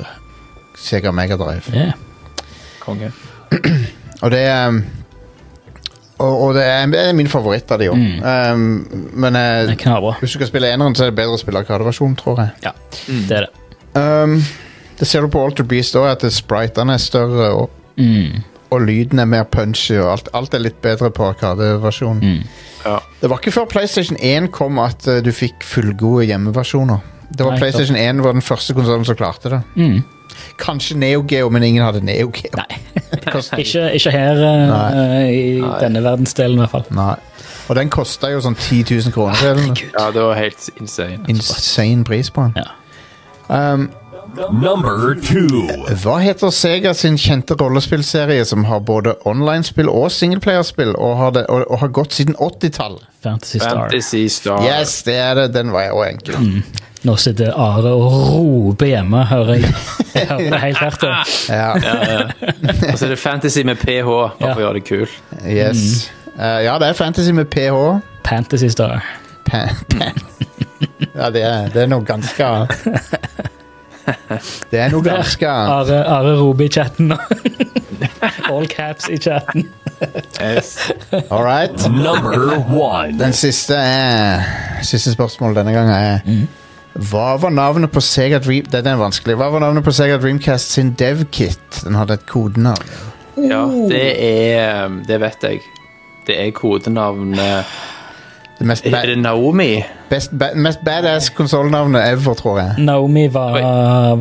Sega 0.79 1.13
Megadrive. 1.13 1.63
Yeah. 1.75 1.93
Konge. 2.81 3.13
Og 4.23 4.31
det 4.31 4.41
er 4.47 4.69
um, 4.69 4.85
og, 6.23 6.43
og 6.43 6.55
det 6.55 6.63
er, 6.63 6.87
det 6.87 7.01
er 7.01 7.15
min 7.19 7.31
favoritt 7.31 7.71
av 7.75 7.81
de 7.83 7.89
òg. 7.91 8.03
Um, 8.55 8.67
men 9.25 9.37
eh, 9.39 9.73
hvis 9.73 10.31
du 10.31 10.37
skal 10.37 10.51
spille 10.53 10.71
eneren, 10.71 10.95
så 10.95 11.07
er 11.07 11.11
det 11.11 11.19
bedre 11.19 11.35
å 11.35 11.41
spille 11.41 11.63
arkadeversjon, 11.65 12.15
tror 12.21 12.39
jeg. 12.45 12.53
Ja, 12.63 12.73
det 13.29 13.39
er 13.41 13.49
det. 13.49 13.51
Um, 13.99 14.37
det 14.99 15.07
ser 15.09 15.21
du 15.25 15.29
på 15.33 15.43
Alter 15.45 15.65
Beast 15.65 15.97
òg, 15.99 16.09
at 16.13 16.27
spritene 16.33 16.95
er 16.95 17.03
større, 17.03 17.51
og, 17.55 17.71
Mm. 17.99 18.43
og 18.73 18.81
lyden 18.81 19.19
er 19.19 19.25
mer 19.29 19.45
punchy, 19.45 19.99
og 20.01 20.13
alt, 20.13 20.29
alt 20.35 20.55
er 20.55 20.59
litt 20.65 20.81
bedre 20.83 21.11
på 21.11 21.27
arkadeversjonen. 21.35 22.45
Ja. 22.87 22.99
Det 23.21 23.29
var 23.31 23.39
ikke 23.39 23.53
før 23.53 23.67
PlayStation 23.69 24.17
1 24.21 24.51
kom 24.53 24.79
at 24.79 25.07
uh, 25.07 25.21
du 25.21 25.31
fikk 25.33 25.63
fullgode 25.63 26.25
hjemmeversjoner. 26.27 26.99
Det 27.33 27.45
var 27.45 27.53
Nei, 27.53 27.59
PlayStation 27.61 27.97
1 27.97 28.23
var 28.25 28.33
den 28.33 28.43
første 28.43 28.75
konsollen 28.75 29.05
som 29.05 29.17
klarte 29.17 29.51
det. 29.51 29.61
Mm. 29.77 30.03
Kanskje 30.59 30.97
Neo 30.97 31.23
Geo, 31.29 31.49
men 31.53 31.63
ingen 31.63 31.85
hadde 31.85 32.01
Neo 32.05 32.31
Geo. 32.33 32.51
Nei. 32.57 32.81
ikke, 33.63 33.93
ikke 33.95 34.11
her 34.11 34.41
Nei. 34.69 35.31
i 35.31 35.61
denne 35.81 36.03
verdensdelen, 36.05 36.57
i 36.59 36.65
hvert 36.65 36.71
fall. 36.71 36.85
Nei. 36.97 37.15
Og 37.69 37.77
den 37.79 37.91
kosta 37.93 38.29
jo 38.33 38.41
sånn 38.43 38.57
10 38.59 38.85
000 39.07 39.13
kroner. 39.15 39.39
eller 39.53 39.83
ja, 39.85 40.11
det 40.13 40.23
var 40.25 40.35
helt 40.41 40.69
insane. 40.81 41.21
Insane 41.31 42.05
pris 42.05 42.31
på 42.35 42.49
den. 42.49 42.65
Ja. 42.65 43.73
Um, 43.75 43.91
Number 44.37 45.15
two. 45.21 45.67
hva 46.03 46.15
heter 46.23 46.51
Sega 46.55 46.95
sin 46.97 47.17
kjente 47.21 47.55
rollespillserie 47.61 48.45
som 48.49 48.65
har 48.65 48.81
både 48.81 49.13
online-spill 49.29 49.91
og 49.93 50.09
singleplayerspill, 50.15 50.95
og, 50.97 51.17
har 51.19 51.31
det- 51.37 51.47
og, 51.53 51.67
og 51.71 51.79
har 51.83 51.89
gått 51.89 52.13
siden 52.17 52.35
80-tallet? 52.41 53.03
Fantasy 53.23 53.59
Star. 53.59 53.77
Fantasy 53.77 54.23
Star. 54.29 54.63
Yes, 54.65 55.03
det 55.07 55.15
er 55.21 55.35
det. 55.35 55.45
Den 55.55 55.71
var 55.73 55.85
jo 55.91 56.01
enkel. 56.07 56.63
Nå 57.05 57.17
sitter 57.19 57.53
Are 57.59 57.93
og 57.93 58.13
roper 58.33 58.87
hjemme, 58.87 59.25
hører 59.27 59.55
jeg. 59.61 59.75
Jeg 60.15 60.27
hører 60.29 60.51
det 60.51 60.61
helt 60.61 60.79
hvert 60.79 61.05
år. 61.09 61.31
Ja, 61.49 61.69
Og 62.93 62.99
så 62.99 63.07
er 63.07 63.09
det 63.15 63.19
Fantasy 63.19 63.63
med 63.65 63.77
PH, 63.81 64.07
bare 64.09 64.33
Ja. 64.41 64.53
for 64.53 64.61
å 64.61 64.65
gjøre 64.67 64.75
det 64.81 64.85
kul. 64.89 65.07
yes. 65.47 66.11
Eh, 66.39 66.63
ja, 66.65 66.79
det 66.81 66.89
er 66.89 66.93
fantasy 66.97 67.31
med 67.37 67.51
ph. 67.53 67.99
Fantasy 68.25 68.69
Star. 68.73 69.03
Pa 69.45 69.67
pan. 69.93 70.17
Ja, 71.15 71.29
det 71.31 71.43
er, 71.45 71.69
det 71.75 71.83
er 71.83 71.91
noe 71.93 72.05
ganske 72.09 72.47
Det 74.71 74.81
er 74.81 74.91
noe 74.93 75.05
ganske 75.05 75.49
Are, 75.77 75.99
Are 76.05 76.35
Robe 76.41 76.67
i 76.67 76.73
chatten 76.73 77.13
nå. 77.13 77.19
All 78.53 78.67
caps 78.71 79.09
i 79.11 79.19
chatten. 79.21 79.69
Yes. 80.41 80.91
All 81.31 81.45
right. 81.45 81.77
Number 81.91 82.59
one. 82.75 83.19
Den 83.21 83.33
siste 83.37 83.77
er 83.79 84.43
Siste 84.83 85.13
spørsmålet 85.15 85.61
denne 85.61 85.75
gangen 85.77 85.95
er 85.95 87.05
Hva 87.11 87.37
var 87.41 87.55
navnet 87.55 87.93
på 87.95 88.03
Sega 88.03 88.41
Dream... 88.43 88.67
Den 88.73 88.89
er 88.91 88.99
vanskelig. 89.01 89.37
Hva 89.39 89.53
var 89.55 89.63
navnet 89.63 89.87
på 89.87 89.95
Sega 89.95 90.19
Dreamcast 90.21 90.75
sin 90.75 90.91
DevKit? 90.99 91.85
Den 91.85 91.97
hadde 91.97 92.19
et 92.19 92.27
kodenavn. 92.27 92.91
Ja, 93.39 93.63
det 93.89 94.09
er 94.27 94.99
Det 95.07 95.21
vet 95.23 95.47
jeg. 95.47 95.63
Det 96.27 96.37
er 96.39 96.51
kodenavn 96.55 97.33
eh, 97.39 97.71
Det 98.63 98.69
mest, 98.71 98.85
Er 98.87 99.07
det 99.11 99.17
Naomi? 99.19 99.83
best, 100.11 100.31
ba 100.39 100.53
mest 100.55 100.79
badass 100.87 101.31
konsollnavnet 101.35 102.03
ever, 102.13 102.35
tror 102.39 102.59
jeg. 102.61 102.75
Naomi 102.79 103.25
var, 103.35 103.57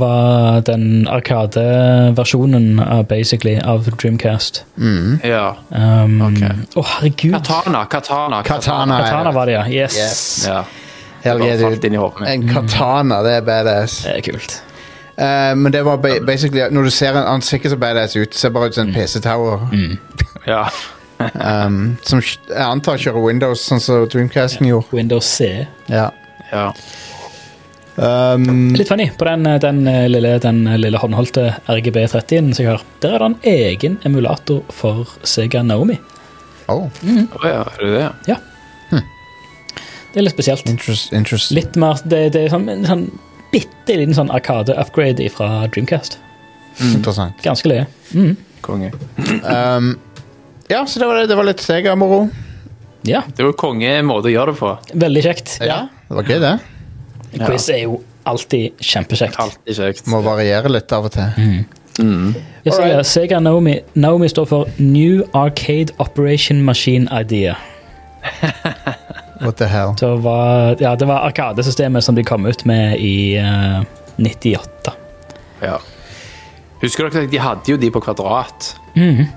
var 0.02 0.60
den 0.66 1.08
Arkade-versjonen 1.08 2.80
av, 2.80 3.04
basically, 3.06 3.60
av 3.64 3.86
Dreamcast. 4.02 4.64
Ja. 5.24 5.52
Um, 5.70 6.22
Å, 6.22 6.30
Ok. 6.32 6.88
herregud. 6.88 7.34
Katana. 7.34 7.86
Katana. 7.86 8.42
Katana. 8.44 8.98
Katana 9.04 9.32
var 9.32 9.46
det, 9.46 9.54
ja. 9.60 9.66
Yes. 9.84 9.98
Yes. 9.98 10.46
Ja. 10.48 10.64
Hell 11.24 11.38
yeah, 11.44 11.50
bare 11.60 11.60
falt 11.70 11.76
dude. 11.82 11.88
inn 11.88 11.94
i 11.94 11.98
hodet 12.02 12.20
mitt. 12.22 12.30
En 12.30 12.48
katana, 12.50 13.22
det 13.24 13.36
er 13.38 13.42
badass. 13.46 14.00
Det 14.08 14.16
er 14.18 14.22
kult. 14.32 14.62
Eh, 15.18 15.56
men 15.56 15.72
det 15.72 15.84
var 15.86 15.98
ba 16.02 16.16
basically 16.26 16.64
Når 16.72 16.84
du 16.84 16.90
ser 16.90 17.10
en 17.12 17.28
Han 17.28 17.42
ser 17.42 17.58
ikke 17.60 17.70
så 17.70 17.78
badass 17.78 18.16
ut. 18.16 18.34
Ser 18.36 18.50
bare 18.50 18.66
ut 18.72 18.74
som 18.76 18.88
en 18.88 18.94
PC 18.94 19.20
Tower. 19.22 19.68
Ja. 20.48 20.64
Um, 21.36 21.80
som 22.08 22.22
jeg 22.24 22.66
antar 22.66 23.00
kjører 23.01 23.25
Windows, 23.25 23.63
sånn 23.68 23.82
som 23.84 24.06
Dreamcasten 24.12 24.68
gjorde. 24.70 24.92
Windows 24.96 25.28
C. 25.28 25.68
Ja. 25.92 26.10
Ja. 26.51 26.68
Um, 27.96 28.72
Litt 28.75 28.90
funny. 28.90 29.10
På 29.18 29.28
den, 29.28 29.44
den, 29.62 29.84
lille, 30.12 30.38
den 30.42 30.63
lille 30.82 31.01
håndholdte 31.01 31.50
RGB30-en 31.70 32.54
som 32.56 32.66
jeg 32.66 32.72
har, 32.72 32.86
der 33.04 33.18
er 33.18 33.24
det 33.24 33.30
en 33.32 33.40
egen 33.51 34.00
emulator 34.08 34.63
for 34.74 35.10
Sega 35.28 35.63
Naomi. 35.66 36.00
oh, 36.72 36.88
Å 36.88 37.44
ja, 37.46 37.66
er 37.66 37.84
det 37.84 37.92
det? 37.98 38.40
Det 40.12 40.20
er 40.20 40.25
litt 40.25 40.36
spesielt. 40.36 40.68
interest, 40.68 41.13
interest. 41.16 41.51
Litt 41.56 41.78
mer, 41.80 42.00
det, 42.04 42.34
det 42.36 42.46
er 42.46 42.51
sånn, 42.51 42.68
en 42.72 42.84
sånn 42.88 43.06
bitte 43.51 43.96
liten 43.96 44.16
sånn 44.16 44.32
Arkade-upgrade 44.34 45.28
fra 45.32 45.68
Dreamcast. 45.72 46.18
interessant. 46.84 47.40
Ganske 47.46 47.72
løye. 47.72 47.86
Mm. 48.12 48.34
Konge. 48.66 48.92
Um, 49.44 49.94
ja, 50.72 50.86
så 50.88 51.01
det 51.01 51.08
var, 51.10 51.22
det, 51.28 51.36
var 51.38 51.48
litt 51.48 51.62
Sega-moro. 51.63 52.24
Ja, 53.08 53.24
Det 53.36 53.44
var 53.48 53.54
kongemåte 53.58 54.30
å 54.30 54.34
gjøre 54.34 54.54
det 54.54 54.60
på. 54.62 54.72
veldig 55.01 55.22
kjekt. 55.25 55.56
Ja, 55.66 55.84
det 56.08 56.18
var 56.20 56.28
gøy, 56.30 56.40
det. 56.44 56.56
Quiz 57.42 57.70
er 57.74 57.80
jo 57.86 58.00
alltid 58.30 58.82
kjempekjekt. 58.84 59.38
Alltid 59.42 59.78
kjekt. 59.80 60.08
Må 60.12 60.20
variere 60.25 60.70
litt 60.70 60.92
av 60.94 61.08
og 61.10 61.13
til. 61.16 61.63
Jeg 61.98 62.74
ser, 62.74 62.84
right. 62.86 63.06
Sega 63.10 63.40
Naomi, 63.44 63.80
Naomi 64.00 64.30
står 64.32 64.48
for 64.48 64.70
New 64.80 65.24
Arcade 65.38 65.92
Operation 66.00 66.62
Machine 66.68 67.10
Idea. 67.12 67.56
What 69.42 69.58
the 69.58 69.66
hell? 69.66 69.96
Det 70.00 70.12
var, 70.22 70.75
ja, 70.80 70.96
det 70.96 71.08
var 71.10 71.25
Arkadesystemet 71.25 72.04
som 72.06 72.16
de 72.16 72.24
kom 72.24 72.46
ut 72.46 72.66
med 72.70 73.00
i 73.01 73.40
uh, 73.42 73.82
98. 74.22 74.94
Ja. 75.66 75.80
Husker 76.82 77.10
dere 77.10 77.25
at 77.25 77.32
de 77.34 77.42
hadde 77.42 77.74
jo 77.74 77.78
de 77.82 77.90
på 77.94 78.01
kvadrat 78.06 78.75
Mhm. 78.94 79.28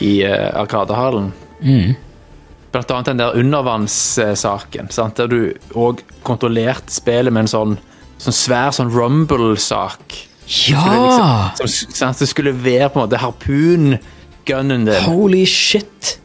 I 0.00 0.14
uh, 0.26 0.50
Arkadehallen? 0.62 1.32
Mm. 1.60 1.94
Blant 2.74 2.90
annet 2.90 3.12
den 3.12 3.22
der 3.22 3.36
undervannssaken, 3.38 4.90
sant? 4.90 5.20
der 5.20 5.30
du 5.30 5.76
òg 5.78 6.02
kontrollerte 6.26 6.90
spillet 6.90 7.30
med 7.34 7.46
en 7.46 7.52
sånn, 7.52 7.76
sånn 8.18 8.34
svær 8.34 8.74
sånn 8.74 8.90
rumble-sak. 8.94 10.18
Ja! 10.68 11.54
Som, 11.56 11.70
sant? 11.70 12.18
Det 12.18 12.28
skulle 12.28 12.52
være 12.56 12.90
på 12.90 12.98
en 12.98 13.06
måte 13.06 13.22
harpungunnen 13.22 14.90
din. 14.90 15.06
Holy 15.06 15.44
shit! 15.46 16.18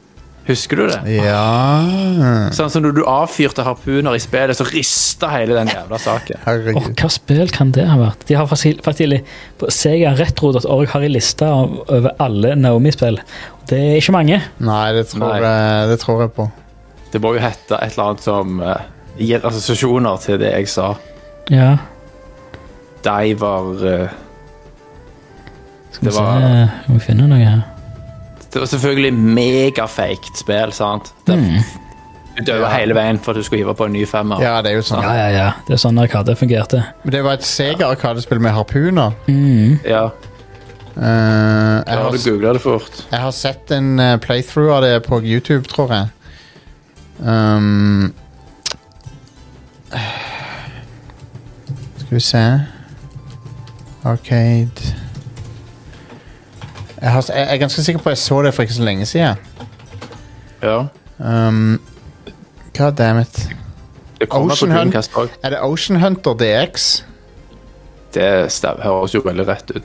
Husker 0.49 0.79
du 0.79 0.87
det? 0.89 0.99
Ja 1.13 2.49
Sånn 2.55 2.71
som 2.73 2.81
når 2.81 2.95
du 2.97 3.03
avfyrte 3.05 3.61
harpuner 3.67 4.17
i 4.17 4.21
spillet, 4.23 4.57
så 4.57 4.65
rista 4.65 5.29
hele 5.35 5.53
den 5.53 5.69
jævla 5.69 5.99
saken. 6.01 6.41
Åh, 6.49 6.69
Og 6.73 6.89
hva 6.97 7.09
spill 7.13 7.53
kan 7.53 7.73
det 7.75 7.85
ha 7.85 7.99
vært? 7.99 8.25
De 8.25 8.37
har 8.39 8.49
faktisk, 8.49 8.81
faktisk 8.85 9.29
På 9.61 9.69
segaretro.org 9.73 10.89
har 10.89 11.05
de 11.05 11.11
lista 11.13 11.51
over 11.53 12.15
alle 12.23 12.55
Naomi-spill. 12.57 13.21
Det 13.69 13.77
er 13.79 13.95
ikke 13.99 14.11
mange. 14.15 14.39
Nei, 14.65 14.85
det 14.97 15.07
tror, 15.11 15.27
Nei. 15.27 15.41
Jeg, 15.43 15.89
det 15.91 15.99
tror 16.01 16.21
jeg 16.23 16.31
på. 16.33 16.47
Det 17.13 17.21
må 17.21 17.33
jo 17.35 17.41
hete 17.43 17.77
et 17.81 17.91
eller 17.93 18.07
annet 18.11 18.23
som 18.25 18.59
uh, 18.61 18.75
gir 19.17 19.45
assosiasjoner 19.45 20.17
til 20.23 20.39
det 20.41 20.51
jeg 20.55 20.69
sa. 20.71 20.91
Ja. 21.53 21.75
Diver 23.05 23.69
uh, 23.83 24.09
Skal 25.91 26.09
vi 26.09 26.15
var- 26.15 26.39
se 26.41 26.69
om 26.89 26.97
vi 26.97 26.99
finne 27.03 27.27
noe 27.29 27.43
her. 27.45 27.61
Det 28.49 28.59
var 28.63 28.65
selvfølgelig 28.71 29.13
megafaked 29.13 30.37
spill, 30.39 30.71
sant? 30.73 31.11
Det, 31.27 31.37
Du 32.39 32.43
døde 32.45 32.61
Ja. 32.63 32.69
hele 32.77 32.95
veien 32.95 33.19
for 33.19 33.31
at 33.31 33.37
du 33.37 33.43
skulle 33.43 33.59
hive 33.63 33.75
på 33.75 33.85
en 33.85 33.93
ny 33.93 34.05
femmer. 34.07 34.39
Ja, 34.41 34.61
det 34.61 34.71
er 34.71 34.75
jo 34.79 34.81
sånn. 34.87 35.03
Ja, 35.03 35.13
ja, 35.13 35.29
ja. 35.29 35.47
Det 35.67 35.73
er 35.75 35.81
sånn 35.81 35.99
Arkade 35.99 36.35
fungerte. 36.39 36.79
Men 37.03 37.11
det 37.11 37.21
var 37.25 37.33
et 37.33 37.43
Sega-arkadespill 37.45 38.39
med 38.39 38.51
harpuner. 38.55 39.11
Mm. 39.27 39.79
Ja, 39.85 40.09
Eh, 40.99 41.05
jeg, 41.87 41.97
har 41.97 42.11
jeg 43.11 43.19
har 43.19 43.31
sett 43.31 43.71
en 43.71 43.99
eh, 43.99 44.17
playthrough 44.19 44.73
av 44.75 44.81
det 44.83 45.03
på 45.05 45.21
YouTube, 45.23 45.63
tror 45.63 45.93
jeg. 45.93 46.07
Um, 47.19 48.13
skal 51.97 52.15
vi 52.15 52.19
se 52.19 52.43
Arcade 54.03 54.95
jeg, 57.01 57.11
har, 57.11 57.25
jeg 57.27 57.47
er 57.53 57.57
ganske 57.57 57.83
sikker 57.83 58.01
på 58.01 58.09
at 58.09 58.15
jeg 58.15 58.17
så 58.17 58.41
det 58.41 58.53
for 58.53 58.61
ikke 58.63 58.73
så 58.73 58.83
lenge 58.83 59.05
siden. 59.05 59.35
Ja. 60.63 60.85
Um, 61.19 61.81
God 62.77 62.91
damn 62.91 63.19
it. 63.19 63.49
Det 64.19 64.27
Ocean 64.31 64.71
Hunt. 64.71 64.95
Er 65.43 65.49
det 65.49 65.59
Ocean 65.61 65.99
Hunter 65.99 66.33
DX? 66.33 67.03
Det 68.13 68.49
høres 68.83 69.15
jo 69.15 69.21
veldig 69.25 69.47
rett 69.47 69.71
ut. 69.75 69.83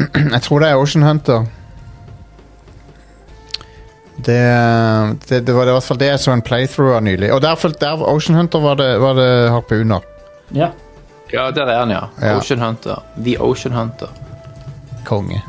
Jeg 0.34 0.42
tror 0.46 0.60
det 0.64 0.68
er 0.70 0.80
Ocean 0.80 1.02
Hunter. 1.06 1.46
Det, 4.20 4.36
det, 5.28 5.40
det 5.46 5.52
var 5.56 5.68
i 5.68 5.72
hvert 5.72 5.86
fall 5.86 5.96
det 6.00 6.10
jeg 6.10 6.20
så 6.20 6.32
en 6.34 6.42
playthrough 6.44 6.96
av 6.98 7.04
nylig. 7.06 7.30
Og 7.32 7.40
derfor, 7.40 7.72
der 7.80 8.02
Ocean 8.04 8.36
Hunter 8.36 8.60
var 8.60 8.76
det, 8.76 8.88
var 9.00 9.14
det 9.16 9.28
harpuner. 9.54 10.04
Ja. 10.52 10.70
Ja, 11.32 11.46
der 11.54 11.70
er 11.70 11.78
han, 11.84 11.92
ja. 11.94 12.02
Ja. 12.20 12.34
Ocean 12.36 12.60
Hunter. 12.60 13.00
The 13.16 13.38
Ocean 13.40 13.72
Hunter. 13.76 14.10
Konge. 15.08 15.40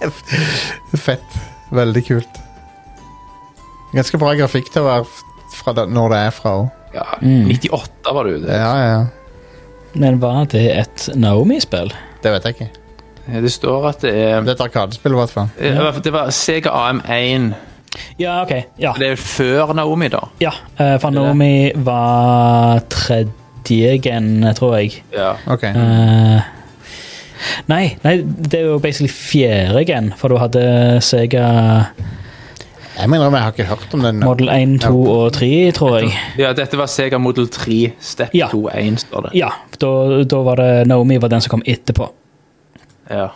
Fett. 1.06 1.38
Veldig 1.70 2.02
kult. 2.08 2.40
Ganske 3.94 4.18
bra 4.18 4.32
grafikk 4.38 4.72
til 4.74 4.82
å 4.82 4.88
være 4.88 5.06
fra 5.60 5.74
da, 5.76 5.84
når 5.86 6.10
det 6.14 6.20
er 6.26 6.34
fra 6.34 6.56
òg. 6.64 6.68
Ja, 6.94 7.06
Mm. 7.22 7.46
98 7.52 8.12
var 8.16 8.24
det 8.26 8.32
jo 8.32 8.38
det. 8.48 8.54
Ja, 8.56 8.70
ja, 8.80 8.86
ja. 8.96 9.00
Men 10.00 10.18
var 10.22 10.46
det 10.50 10.64
et 10.74 11.04
Naomi-spill? 11.14 11.92
Det 12.24 12.32
vet 12.34 12.46
jeg 12.48 12.56
ikke. 12.56 12.68
Det 13.30 13.52
står 13.52 13.88
at 13.88 14.00
det 14.02 14.14
er 14.14 14.40
Det 14.44 14.54
er 14.54 14.58
et 14.58 14.64
arkadespill, 14.68 15.12
i 15.12 15.20
hvert 15.20 15.34
fall. 15.34 15.50
Det 16.02 16.12
var 16.12 16.30
Sega 16.34 16.70
AM1. 16.88 17.52
Ja, 18.20 18.42
OK. 18.44 18.52
Ja, 18.78 18.92
Det 18.98 19.08
er 19.12 19.16
før 19.18 19.72
Naomi, 19.74 20.08
da. 20.12 20.20
ja 20.40 20.52
eh, 20.78 20.96
for 21.02 21.10
Naomi 21.10 21.72
var 21.74 22.80
tredje 22.92 23.96
gen, 24.04 24.46
tror 24.56 24.76
jeg. 24.78 25.02
Ja. 25.14 25.32
Ok. 25.50 25.64
Uh, 25.74 26.40
nei, 27.70 27.96
nei, 28.04 28.14
det 28.22 28.60
er 28.60 28.68
jo 28.70 28.78
basically 28.82 29.10
fjerde 29.10 29.84
gen, 29.88 30.12
for 30.18 30.28
du 30.32 30.38
hadde 30.40 30.62
Sega 31.04 31.46
Jeg 33.00 33.08
mener 33.08 33.30
jeg 33.32 33.42
har 33.42 33.52
ikke 33.54 33.68
hørt 33.70 33.94
om 33.96 34.02
den. 34.04 34.20
Model 34.20 34.50
1, 34.52 34.78
2 34.84 35.02
og 35.10 35.32
3, 35.32 35.50
tror 35.72 35.98
jeg. 35.98 36.14
ja, 36.38 36.52
dette 36.52 36.76
var 36.78 36.90
Sega 36.90 37.18
Model 37.18 37.48
3 37.48 37.92
Step 38.00 38.34
Ja. 38.36 38.50
2.1, 38.52 39.02
står 39.06 39.28
det. 39.28 39.34
Ja, 39.40 39.50
da, 39.80 39.92
da 40.28 40.42
var 40.46 40.60
det 40.60 40.86
Naomi 40.90 41.18
var 41.18 41.32
den 41.32 41.40
som 41.40 41.56
kom 41.56 41.62
etterpå. 41.66 42.10
Ja. 43.10 43.28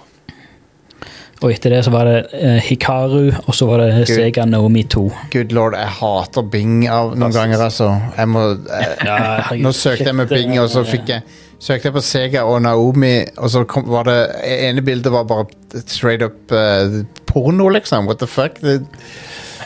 Og 1.44 1.50
etter 1.52 1.74
det 1.74 1.82
så 1.84 1.92
var 1.92 2.08
det 2.08 2.18
eh, 2.38 2.60
Hikaru, 2.64 3.32
og 3.44 3.54
så 3.56 3.66
var 3.68 3.82
det 3.82 4.06
Sega 4.08 4.46
Naomi 4.48 4.84
2. 4.88 5.02
Good 5.32 5.52
lord, 5.52 5.74
jeg 5.76 5.90
hater 5.98 6.46
Bing 6.48 6.84
av 6.88 7.12
noen 7.18 7.34
ganger, 7.34 7.66
altså. 7.66 7.90
Jeg 8.16 8.30
må, 8.32 8.44
jeg, 8.70 9.58
Nå 9.64 9.72
søkte 9.76 10.08
jeg 10.08 10.16
med 10.16 10.30
Bing, 10.30 10.54
og 10.62 10.70
så 10.72 10.86
fikk 10.88 11.16
jeg 11.16 11.26
Søkte 11.64 11.88
jeg 11.88 11.94
på 11.94 12.00
Sega 12.04 12.42
og 12.44 12.58
Naomi, 12.64 13.22
og 13.40 13.48
så 13.48 13.62
kom, 13.68 13.86
var 13.88 14.04
det 14.08 14.18
ene 14.44 14.82
bildet 14.84 15.12
var 15.14 15.24
bare 15.28 15.46
straight 15.86 16.20
up 16.24 16.52
eh, 16.52 16.98
porno, 17.30 17.70
liksom. 17.72 18.08
What 18.10 18.20
the 18.20 18.28
fuck? 18.28 18.58
Det, 18.60 18.82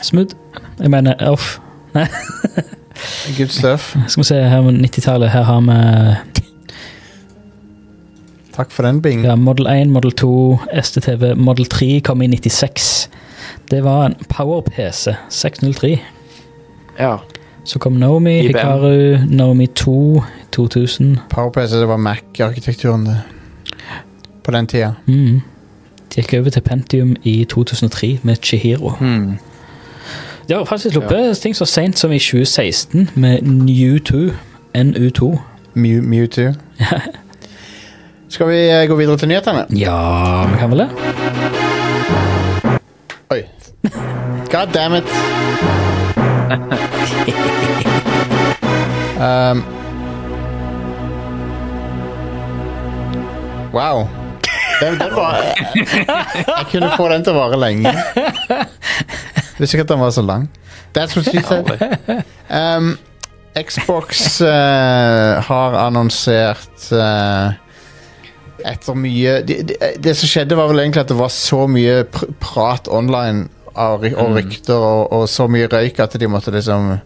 Smooth. 0.05 0.35
Jeg 0.79 0.91
mener, 0.93 1.15
off. 1.27 1.57
Nei, 1.95 2.05
good 3.37 3.51
stuff. 3.51 3.95
skal 4.07 4.21
vi 4.21 4.27
se 4.29 4.37
her 4.51 4.61
med 4.63 4.79
90-tallet. 4.85 5.31
Her 5.33 5.43
har 5.43 5.65
vi 5.65 6.38
Takk 8.59 8.71
for 8.71 8.83
den, 8.83 9.01
Bing. 9.01 9.23
ja, 9.23 9.35
Model 9.35 9.67
1, 9.67 9.87
Model 9.87 10.11
2, 10.11 10.59
STTV. 10.81 11.35
Model 11.35 11.65
3 11.65 11.99
kom 11.99 12.21
i 12.21 12.27
96. 12.27 13.09
Det 13.71 13.83
var 13.83 14.05
en 14.05 14.15
Power-PC. 14.29 15.13
603. 15.29 15.99
ja. 16.99 17.17
Så 17.63 17.79
kom 17.79 17.93
Naomi, 17.93 18.39
IBM. 18.39 18.47
Hikaru, 18.47 19.17
Naomi 19.29 19.67
2 19.67 20.23
2000. 20.51 21.17
PowerPC, 21.29 21.71
det 21.71 21.87
var 21.87 21.97
Mac-arkitekturen 21.97 23.05
det. 23.05 23.21
på 24.43 24.51
den 24.51 24.67
tida. 24.67 24.93
Mm. 25.05 25.41
De 26.15 26.21
gikk 26.21 26.33
over 26.33 26.49
til 26.49 26.61
Pentium 26.61 27.15
i 27.23 27.45
2003 27.45 28.19
med 28.23 28.35
Chihiro. 28.43 28.93
Mm. 28.99 29.37
De 30.49 30.53
har 30.53 30.65
faktisk 30.65 30.93
sluppet 30.93 31.37
ting 31.37 31.55
så 31.55 31.65
seint 31.65 31.99
som 31.99 32.11
i 32.11 32.19
2016 32.19 33.09
med 33.15 33.39
New2. 33.39 34.33
NU2. 34.77 35.37
Mew, 35.73 36.01
Mewtwo. 36.01 36.53
Skal 38.29 38.47
vi 38.47 38.69
eh, 38.69 38.85
gå 38.85 38.95
videre 38.95 39.17
til 39.17 39.27
nyhetene? 39.31 39.65
Ja, 39.73 40.45
vi 40.51 40.57
kan 40.61 40.69
vel 40.69 40.83
det? 40.83 40.89
Oi. 43.33 43.41
God 44.51 44.69
damn 44.73 44.93
it. 44.93 45.03
um. 49.19 49.63
Wow. 53.73 54.07
Den, 54.81 54.99
den 54.99 55.15
var 55.15 55.35
Jeg 55.41 56.65
kunne 56.71 56.91
få 56.97 57.09
den 57.09 57.23
til 57.25 57.33
å 57.33 57.39
vare 57.41 57.57
lenge. 57.59 57.91
Visste 59.57 59.73
ikke 59.75 59.87
at 59.87 59.93
den 59.95 60.01
var 60.05 60.13
så 60.13 60.21
lang. 60.21 60.45
That's 60.93 61.17
what 61.17 61.25
she 61.25 61.41
said. 61.41 61.65
Um, 62.49 62.97
Xbox 63.57 64.41
eh, 64.41 65.41
har 65.49 65.73
annonsert 65.81 66.91
eh, 66.93 67.57
etter 68.67 68.97
mye 68.97 69.39
det, 69.45 69.61
det, 69.69 69.77
det 70.03 70.15
som 70.17 70.29
skjedde, 70.29 70.57
var 70.57 70.69
vel 70.71 70.83
egentlig 70.83 71.03
at 71.05 71.11
det 71.11 71.19
var 71.19 71.31
så 71.33 71.65
mye 71.69 72.03
pr 72.11 72.33
prat 72.41 72.89
online 72.91 73.47
av, 73.79 74.03
og 74.03 74.35
rykter 74.35 74.75
og, 74.75 75.11
og 75.15 75.27
så 75.31 75.47
mye 75.51 75.69
røyk 75.71 75.99
at 76.03 76.17
de 76.19 76.29
måtte 76.31 76.53
liksom 76.55 76.97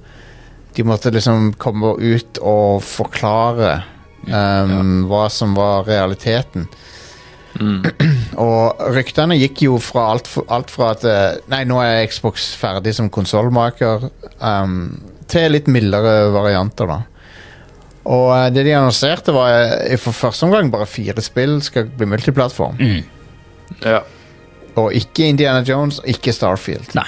De 0.74 0.84
måtte 0.84 1.12
liksom 1.14 1.52
komme 1.62 1.94
ut 2.02 2.40
og 2.42 2.82
forklare 2.82 3.84
um, 4.26 5.04
hva 5.06 5.28
som 5.30 5.54
var 5.54 5.86
realiteten. 5.86 6.66
og 8.48 8.82
ryktene 8.96 9.38
gikk 9.38 9.62
jo 9.68 9.78
fra 9.78 10.08
alt, 10.16 10.32
alt 10.50 10.74
fra 10.74 10.90
at 10.96 11.06
eh, 11.06 11.36
Nei, 11.54 11.62
nå 11.70 11.78
er 11.84 12.08
Xbox 12.10 12.50
ferdig 12.58 12.96
som 12.98 13.12
konsollmaker, 13.14 14.08
um, 14.42 14.80
til 15.30 15.54
litt 15.54 15.70
mildere 15.70 16.32
varianter, 16.34 16.90
da. 16.90 17.00
Og 18.04 18.30
eh, 18.36 18.50
det 18.54 18.66
de 18.68 18.76
annonserte, 18.76 19.34
var 19.36 19.54
eh, 19.86 19.98
for 20.02 20.16
første 20.16 20.48
omgang 20.48 20.72
bare 20.74 20.88
fire 20.90 21.24
spill 21.24 21.60
skal 21.64 21.88
bli 21.88 22.08
multiplattform. 22.12 22.80
Ja. 23.84 24.02
Og 24.80 24.94
ikke 24.98 25.30
Indiana 25.30 25.64
Jones, 25.68 26.02
ikke 26.10 26.34
Starfield. 26.34 26.92
Nei. 26.98 27.08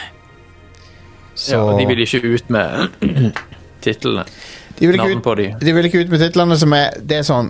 Så 1.36 1.58
ja, 1.58 1.63
og 1.63 1.79
de 1.79 1.88
vil 1.89 1.99
ikke 2.05 2.21
ut 2.23 2.49
med 2.53 2.88
titlene. 3.86 4.23
de 4.79 4.88
vil 4.88 4.95
ikke 4.95 5.17
ut, 5.17 5.23
på 5.23 5.36
de. 5.36 5.49
de 5.60 5.73
vil 5.75 5.89
ikke 5.89 6.05
ut 6.05 6.13
med 6.13 6.21
titlene 6.23 6.55
som 6.60 6.73
er 6.75 6.95
Det 6.99 7.17
er 7.19 7.25
sånn 7.27 7.49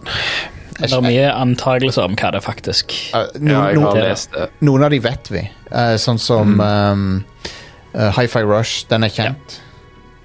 Det 0.79 0.89
er 0.89 1.03
mye 1.05 1.27
antagelser 1.33 2.07
om 2.09 2.17
hva 2.17 2.31
det 2.33 2.41
faktisk 2.45 2.95
eh, 3.13 3.27
Ja, 3.37 3.67
jeg 3.69 3.77
no, 3.77 3.85
har 3.91 4.01
lest 4.01 4.33
det. 4.33 4.49
Noen 4.65 4.87
av 4.87 4.95
de 4.95 4.99
vet 5.05 5.29
vi. 5.31 5.45
Eh, 5.69 5.93
sånn 6.01 6.19
som 6.21 6.57
um, 6.57 7.05
eh, 7.93 8.09
Hi-Fi 8.17 8.41
Rush. 8.41 8.87
Den 8.89 9.05
er 9.05 9.13
kjent. 9.13 9.59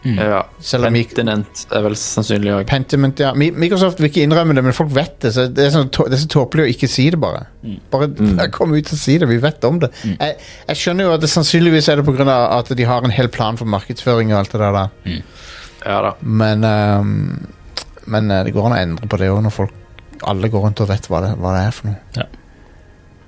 Ja. 0.04 0.42
Selv 0.64 0.86
om 0.88 0.94
Mik- 0.94 1.10
Pentinent 1.12 1.66
er 1.76 1.82
vel 1.84 1.96
sannsynlig 1.98 2.52
òg. 2.54 2.62
Pentiment, 2.70 3.18
ja. 3.20 3.34
Microsoft 3.36 4.00
vil 4.00 4.08
ikke 4.08 4.22
innrømme 4.24 4.54
det, 4.56 4.62
men 4.64 4.72
folk 4.76 4.94
vet 4.96 5.18
det. 5.20 5.32
Så 5.34 5.44
det 5.52 5.66
er, 5.66 5.72
sånn, 5.74 5.90
det 5.92 6.16
er 6.16 6.22
så 6.22 6.30
tåpelig 6.32 6.64
å 6.64 6.70
ikke 6.72 6.88
si 6.88 7.08
det, 7.12 7.20
bare. 7.20 7.42
Bare 7.92 8.08
kom 8.56 8.72
ut 8.72 8.92
og 8.94 8.98
si 9.00 9.18
det. 9.20 9.28
Vi 9.28 9.36
vet 9.42 9.64
om 9.68 9.80
det. 9.82 9.90
Jeg, 10.06 10.38
jeg 10.70 10.80
skjønner 10.80 11.08
jo 11.08 11.14
at 11.18 11.24
det 11.24 11.30
sannsynligvis 11.32 11.90
er 11.92 12.00
det 12.00 12.06
pga. 12.08 12.38
at 12.58 12.72
de 12.76 12.86
har 12.88 13.04
en 13.04 13.12
hel 13.12 13.28
plan 13.28 13.60
for 13.60 13.68
markedsføring 13.68 14.32
og 14.32 14.38
alt 14.40 14.52
det 14.56 14.60
der. 14.62 14.78
da. 14.78 15.18
Ja 15.84 16.00
da. 16.08 16.14
Men, 16.22 16.64
um, 16.64 17.46
men 18.06 18.30
eh, 18.30 18.44
det 18.44 18.52
går 18.56 18.66
an 18.70 18.76
å 18.76 18.80
endre 18.80 19.08
på 19.08 19.20
det 19.20 19.28
òg, 19.32 19.42
når 19.44 19.54
folk 19.54 19.76
alle 20.28 20.50
går 20.52 20.64
rundt 20.66 20.80
og 20.84 20.88
vet 20.90 21.06
hva 21.08 21.20
det, 21.24 21.30
hva 21.40 21.52
det 21.56 21.60
er 21.66 21.76
for 21.76 21.88
noe. 21.88 22.00
Ja. 22.16 22.26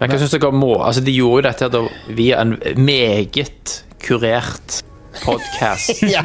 Men 0.00 0.10
hva 0.10 0.18
synes 0.18 0.32
dere 0.34 0.50
må 0.56 0.72
Altså, 0.82 1.00
de 1.04 1.12
gjorde 1.14 1.52
jo 1.52 1.68
dette 1.68 2.14
via 2.18 2.40
en 2.42 2.56
meget 2.82 3.76
kurert 4.02 4.80
podkast. 5.20 6.02
ja. 6.14 6.22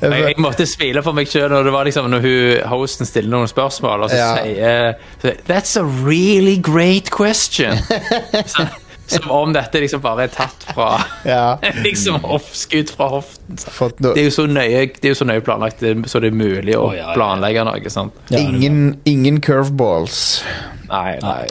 Jeg, 0.00 0.10
jeg 0.24 0.34
måtte 0.42 0.66
smile 0.68 1.02
for 1.04 1.16
meg 1.16 1.28
sjøl 1.30 1.50
når 1.52 1.68
det 1.68 1.72
var 1.74 1.88
liksom 1.88 2.08
Når 2.12 2.24
hun, 2.24 2.66
hosten 2.72 3.08
stiller 3.08 3.32
noen 3.34 3.50
spørsmål, 3.50 4.06
og 4.06 4.12
så 4.12 4.18
Ja. 4.18 4.28
sier 4.42 4.98
så, 5.22 5.34
That's 5.48 5.76
a 5.80 5.84
really 5.84 6.56
great 6.56 7.10
question. 7.14 7.76
så, 8.52 8.66
som 9.08 9.30
om 9.32 9.52
dette 9.56 9.80
liksom 9.80 10.02
bare 10.04 10.26
er 10.26 10.32
tatt 10.34 10.66
fra 10.74 10.88
ja. 11.24 11.56
Liksom 11.86 12.20
Skutt 12.52 12.90
fra 12.92 13.08
hoften. 13.14 13.56
No 14.04 14.12
Det 14.12 14.20
er 14.24 14.28
jo 14.28 14.34
så 14.36 14.44
nøye, 14.50 14.82
det 14.98 15.08
er 15.08 15.14
jo 15.14 15.20
så 15.22 15.28
nøye 15.28 15.44
planlagt 15.46 15.80
så 16.10 16.20
det 16.20 16.32
er 16.32 16.36
mulig 16.36 16.76
å 16.76 16.90
planlegge 17.14 17.64
noe. 17.68 17.92
sant? 17.92 18.18
Ingen, 18.36 18.98
ingen 19.08 19.40
curveballs. 19.44 20.42
Nei, 20.90 21.16
nei. 21.24 21.46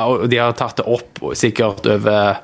Og 0.00 0.24
de 0.32 0.38
har 0.40 0.54
tatt 0.56 0.80
det 0.80 0.86
opp 0.88 1.20
sikkert 1.36 1.84
over 1.92 2.40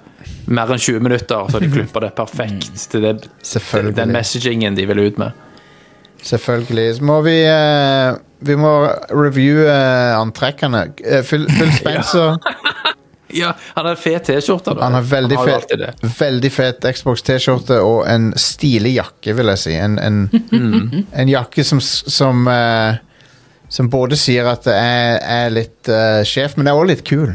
mer 0.49 0.73
enn 0.73 0.81
20 0.81 1.05
minutter, 1.05 1.51
så 1.51 1.61
de 1.61 1.69
klipper 1.73 2.07
det 2.07 2.15
perfekt 2.17 2.89
til 2.93 3.05
det, 3.05 3.29
til 3.45 3.93
den 3.97 4.15
messagingen 4.15 4.77
de 4.79 4.87
vil 4.89 5.05
ut 5.09 5.21
med. 5.21 5.45
Selvfølgelig. 6.23 6.97
Så 6.97 7.05
må 7.05 7.21
vi 7.23 7.37
eh, 7.47 8.17
Vi 8.41 8.57
må 8.59 8.73
reviewe 9.11 9.69
eh, 9.71 10.19
antrekkene. 10.19 10.89
Full 10.99 11.47
Phil, 11.47 11.47
Phil 11.59 11.73
Spencer 11.81 12.39
Ja, 13.29 13.53
han 13.75 13.87
har 13.87 13.97
fet 14.01 14.25
T-skjorte. 14.25 14.73
han 14.81 14.95
har 14.95 15.03
veldig 15.05 15.37
har 15.37 15.49
fet, 15.67 16.05
veldig 16.21 16.51
fet 16.53 16.87
Xbox 16.97 17.23
T-skjorte 17.23 17.77
og 17.85 18.07
en 18.09 18.31
stilig 18.41 18.95
jakke, 18.95 19.35
vil 19.37 19.53
jeg 19.53 19.61
si. 19.61 19.75
En, 19.77 19.99
en, 20.01 21.05
en 21.13 21.29
jakke 21.29 21.65
som, 21.65 21.81
som 21.81 22.49
eh, 22.49 22.97
Som 23.69 23.91
både 23.93 24.17
sier 24.17 24.49
at 24.49 24.65
det 24.65 24.73
er, 24.73 25.19
er 25.21 25.51
litt 25.53 25.91
uh, 25.93 26.25
sjef, 26.25 26.55
men 26.57 26.71
er 26.71 26.79
også 26.79 26.89
litt 26.89 27.03
kul. 27.05 27.35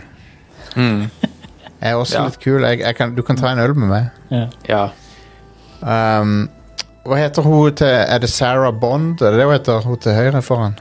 Jeg 0.74 1.23
er 1.84 2.00
også 2.00 2.18
Ja. 2.20 2.24
litt 2.30 2.40
kul. 2.44 2.62
Jeg, 2.64 2.80
jeg 2.80 2.96
kan, 2.98 3.14
du 3.16 3.22
kan 3.28 3.38
ta 3.40 3.52
en 3.52 3.60
øl 3.60 3.74
med 3.76 3.90
meg. 3.92 4.12
ja. 4.32 4.46
Ja. 4.70 4.84
Um, 5.84 6.50
hva 7.04 7.18
heter 7.20 7.44
hun 7.44 7.74
til 7.76 7.88
Er 7.92 8.22
det 8.24 8.30
Sarah 8.32 8.72
Bond? 8.72 9.20
Er 9.22 9.34
det 9.36 9.40
det 9.42 9.48
hun 9.50 9.54
heter? 9.58 9.82
Hun 9.84 9.98
til 10.00 10.14
høyre 10.16 10.42
foran? 10.42 10.78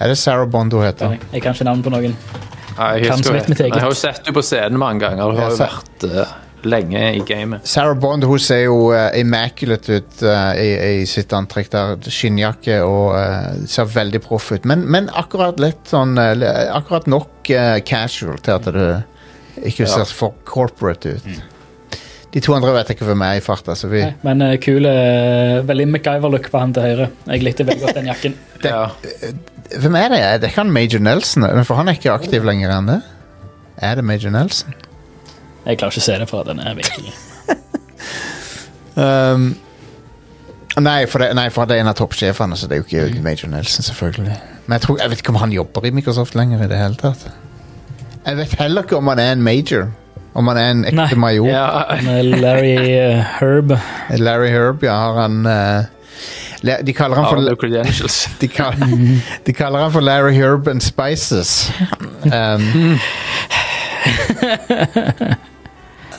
Er 0.00 0.08
det 0.12 0.18
Sarah 0.20 0.46
Bond 0.52 0.72
hun 0.76 0.84
heter? 0.84 1.14
Jeg 1.32 1.40
kan 1.42 1.54
ikke 1.56 1.64
navn 1.64 1.80
på 1.82 1.90
noen. 1.94 2.12
Nei, 2.78 2.90
Jeg, 3.00 3.06
Kan 3.08 3.16
husker, 3.16 3.24
så 3.24 3.32
vidt 3.38 3.48
mitt 3.48 3.58
jeg, 3.58 3.66
eget. 3.70 3.74
jeg 3.74 3.82
har 3.82 3.90
jo 3.90 3.96
sett 3.98 4.20
henne 4.26 4.34
på 4.36 4.42
scenen 4.44 4.78
mange 4.78 5.00
ganger. 5.06 5.24
Hun 5.32 5.40
har 5.40 5.50
jo 5.50 5.56
Ja, 5.56 5.70
vært 5.72 6.04
eh, 6.04 6.34
lenge 6.68 7.00
i 7.16 7.22
gamet. 7.26 7.64
Sarah 7.66 7.96
Bond 7.98 8.24
hun 8.28 8.38
ser 8.38 8.60
jo 8.66 8.76
uh, 8.92 9.08
immaculate 9.18 9.96
ut 10.02 10.22
uh, 10.22 10.52
i, 10.60 11.00
i 11.00 11.06
sitt 11.08 11.32
antrekk 11.34 11.72
der. 11.72 11.96
Skinnjakke 12.12 12.82
og 12.84 13.16
uh, 13.16 13.64
ser 13.66 13.88
veldig 13.96 14.20
proff 14.28 14.52
ut. 14.52 14.68
Men, 14.68 14.84
men 14.86 15.08
akkurat 15.16 15.58
litt 15.58 15.88
sånn 15.90 16.12
uh, 16.20 16.34
li- 16.38 16.52
Akkurat 16.76 17.08
nok 17.10 17.50
uh, 17.56 17.78
casual 17.88 18.36
til 18.44 18.58
at 18.60 18.68
det 18.76 18.90
ikke 19.66 19.86
ser 19.90 20.04
for 20.14 20.34
corporate 20.44 21.16
ut. 21.18 21.28
De 22.34 22.40
to 22.44 22.52
andre 22.52 22.72
vet 22.76 22.90
jeg 22.90 22.98
ikke 22.98 23.06
hvem 23.08 23.22
er 23.24 23.38
i 23.38 23.40
farta, 23.40 23.72
så 23.74 23.88
vi 23.88 24.02
Men 24.22 24.42
uh, 24.44 24.50
kule, 24.60 24.90
uh, 24.92 25.62
Veldig 25.68 25.86
MacGyver-look 25.88 26.50
på 26.52 26.60
han 26.60 26.74
til 26.76 26.82
høyre. 26.84 27.06
Jeg 27.26 27.42
likte 27.46 27.64
veldig 27.66 27.86
godt 27.86 27.96
den 28.02 28.10
jakken. 28.12 28.34
Det- 28.62 28.72
Ja. 28.74 28.86
Hvem 29.78 29.94
er 30.00 30.08
det? 30.08 30.18
Det 30.40 30.44
er 30.48 30.52
ikke 30.52 30.62
han 30.62 30.70
Major 30.72 31.00
Nelson? 31.04 31.44
For 31.64 31.74
han 31.76 31.88
er 31.88 31.96
ikke 31.98 32.12
aktiv 32.14 32.44
lenger 32.44 32.70
enn 32.72 32.86
det? 32.88 33.00
Er 33.84 33.94
det 34.00 34.04
Major 34.04 34.30
Nelson? 34.32 34.74
Jeg 35.66 35.76
klarer 35.78 35.92
ikke 35.92 36.00
å 36.00 36.06
se 36.06 36.18
det, 36.22 36.28
for 36.30 36.42
den 36.48 36.60
er 36.64 36.74
virkelig 36.78 37.12
Um, 38.98 39.52
nei, 40.80 41.04
for 41.06 41.22
det, 41.22 41.28
nei, 41.38 41.48
for 41.54 41.68
det 41.70 41.76
er 41.76 41.84
en 41.84 41.90
av 41.92 41.94
toppsjefene, 42.00 42.56
så 42.58 42.66
det 42.66 42.78
er 42.78 42.80
jo 42.82 42.86
ikke 43.12 43.22
Major 43.22 43.50
Nelson, 43.52 43.84
selvfølgelig. 43.86 44.38
Men 44.66 44.74
jeg, 44.78 44.82
tror, 44.86 44.98
jeg 44.98 45.12
vet 45.12 45.22
ikke 45.22 45.34
om 45.36 45.38
han 45.42 45.52
jobber 45.54 45.86
i 45.86 45.92
Microsoft 45.94 46.34
lenger 46.34 46.64
i 46.64 46.70
det 46.70 46.80
hele 46.80 46.98
tatt. 46.98 47.28
Jeg 48.28 48.36
vet 48.36 48.58
heller 48.60 48.84
ikke 48.84 48.98
om 48.98 49.08
han 49.08 49.20
er 49.22 49.32
en 49.32 49.42
major. 49.42 49.86
Om 50.36 50.48
han 50.50 50.58
er 50.60 50.70
en 50.70 50.82
ekte 50.84 50.96
Nei. 51.00 51.14
major. 51.16 51.46
Ja. 51.48 52.00
Larry 52.42 52.74
uh, 52.76 53.22
Herb. 53.38 53.72
Larry 54.20 54.50
Herb, 54.52 54.82
ja, 54.84 54.96
har 55.00 55.20
han 55.22 55.46
uh, 55.46 55.86
de, 56.60 56.92
kaller 56.92 57.16
han 57.16 57.24
for, 57.24 57.36
de, 58.40 58.48
kaller, 58.48 58.86
de 59.46 59.52
kaller 59.52 59.78
han 59.78 59.92
for 59.94 60.04
Larry 60.04 60.34
Herb 60.34 60.68
and 60.68 60.82
Spices. 60.82 61.70
Um, 62.24 62.98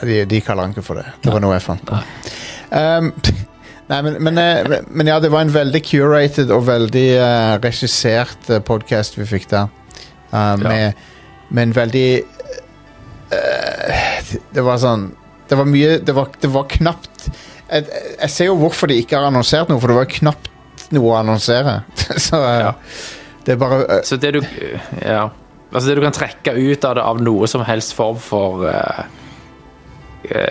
de, 0.02 0.24
de 0.24 0.40
kaller 0.40 0.62
han 0.62 0.74
ikke 0.74 0.82
for 0.82 0.98
det. 0.98 1.06
Det 1.22 1.30
var 1.30 1.44
noe 1.44 1.54
jeg 1.54 1.64
fant 1.68 1.84
på. 1.86 2.00
Um, 2.72 3.12
nei, 3.92 4.00
men, 4.06 4.18
men, 4.24 4.40
eh, 4.40 4.80
men 4.88 5.12
ja, 5.12 5.20
det 5.22 5.30
var 5.30 5.44
en 5.46 5.54
veldig 5.54 5.84
curated 5.86 6.50
og 6.50 6.66
veldig 6.66 7.06
uh, 7.20 7.54
regissert 7.62 8.50
podkast 8.66 9.20
vi 9.20 9.28
fikk 9.28 9.46
der. 9.52 9.70
Uh, 10.32 10.56
med, 10.56 10.66
med 10.66 11.09
en 11.58 11.72
veldig 11.74 12.22
uh, 13.32 14.34
Det 14.54 14.62
var 14.62 14.78
sånn 14.82 15.08
Det 15.50 15.58
var 15.58 15.66
mye 15.66 15.98
Det 16.04 16.14
var, 16.14 16.30
det 16.40 16.50
var 16.54 16.68
knapt 16.70 17.30
jeg, 17.70 17.86
jeg 18.18 18.30
ser 18.34 18.48
jo 18.48 18.56
hvorfor 18.58 18.90
de 18.90 18.96
ikke 18.98 19.14
har 19.18 19.28
annonsert 19.28 19.68
noe, 19.70 19.78
for 19.78 19.92
det 19.92 19.98
var 20.00 20.08
knapt 20.10 20.48
noe 20.90 21.12
å 21.12 21.18
annonsere. 21.20 21.76
Så 22.26 22.38
uh, 22.42 22.48
Ja. 22.64 22.72
det 23.46 23.54
er 23.54 23.60
bare 23.62 23.78
uh, 23.86 24.00
Så 24.06 24.18
det 24.18 24.32
du 24.34 24.40
Ja. 25.04 25.28
Altså 25.70 25.86
det 25.86 26.00
du 26.00 26.02
kan 26.02 26.16
trekke 26.16 26.56
ut 26.58 26.84
av 26.84 26.96
det 26.98 27.02
av 27.06 27.20
noe 27.22 27.46
som 27.46 27.62
helst 27.62 27.94
form 27.94 28.18
for 28.18 28.66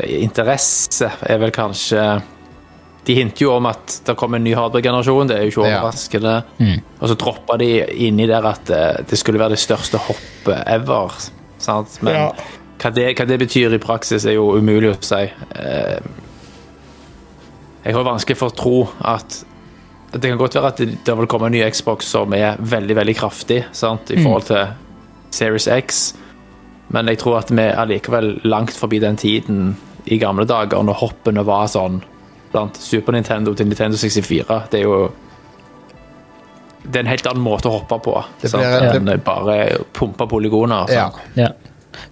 interesse, 0.07 1.09
er 1.27 1.41
vel 1.41 1.51
kanskje 1.51 1.99
De 3.07 3.15
hinter 3.15 3.45
jo 3.45 3.53
om 3.55 3.65
at 3.65 4.01
det 4.05 4.15
kommer 4.19 4.37
en 4.37 4.43
ny 4.43 4.53
hardware-generasjon, 4.57 5.27
det 5.29 5.37
er 5.37 5.45
jo 5.47 5.63
ikke 5.63 5.69
Ja. 6.21 6.41
Mm. 6.59 6.81
Og 6.99 7.09
så 7.09 7.15
droppa 7.15 7.57
de 7.57 7.69
inni 8.07 8.27
der 8.27 8.45
at 8.45 8.69
eh, 8.69 9.03
det 9.09 9.17
skulle 9.17 9.39
være 9.39 9.55
det 9.55 9.59
største 9.59 9.97
hoppet 9.97 10.63
ever. 10.67 11.13
Sant? 11.57 11.99
Men 12.01 12.13
Ja. 12.13 12.31
hva, 12.79 12.91
det, 12.93 13.15
hva 13.17 13.25
det 13.27 13.39
betyr 13.39 13.73
i 13.73 13.77
praksis, 13.81 14.25
er 14.25 14.33
jo 14.37 14.51
umulig 14.57 14.91
å 14.91 14.97
si. 15.01 15.23
Eh, 15.55 15.99
jeg 17.85 17.95
har 17.95 18.03
vanskelig 18.03 18.37
for 18.37 18.51
å 18.51 18.55
tro 18.55 18.89
at 19.07 19.43
det 20.11 20.29
kan 20.29 20.37
godt 20.41 20.55
være 20.57 20.67
at 20.67 20.77
det, 20.81 20.87
det 21.05 21.17
vil 21.17 21.27
komme 21.29 21.47
en 21.49 21.53
ny 21.53 21.61
Xbox 21.71 22.05
som 22.09 22.33
er 22.33 22.57
veldig 22.59 22.95
veldig 22.97 23.15
kraftig 23.19 23.63
sant, 23.77 24.09
i 24.11 24.17
forhold 24.23 24.47
til 24.49 24.67
Series 25.31 25.67
X, 25.67 25.99
men 26.89 27.07
jeg 27.07 27.19
tror 27.21 27.37
at 27.43 27.51
vi 27.53 27.61
er 27.61 27.85
likevel 27.85 28.39
langt 28.49 28.73
forbi 28.73 28.99
den 28.99 29.17
tiden 29.21 29.75
i 30.09 30.17
gamle 30.17 30.45
dager 30.49 30.81
når 30.83 30.97
hoppene 31.03 31.43
var 31.45 31.67
sånn 31.69 32.01
blant 32.51 32.77
Super 32.81 33.13
Nintendo 33.15 33.53
til 33.53 33.67
Nintendo 33.69 33.97
64. 33.97 34.61
Det 34.71 34.79
er 34.79 34.83
jo 34.87 35.11
Det 36.89 36.95
er 36.95 37.03
en 37.03 37.11
helt 37.11 37.27
annen 37.27 37.43
måte 37.43 37.67
å 37.69 37.75
hoppe 37.79 37.99
på 38.01 38.13
Det 38.41 38.51
blir- 38.51 38.95
enn 38.95 39.23
bare 39.23 39.77
pumpe 39.93 40.25
polygoner. 40.27 40.89
Ja. 40.89 41.09
Ja. 41.35 41.49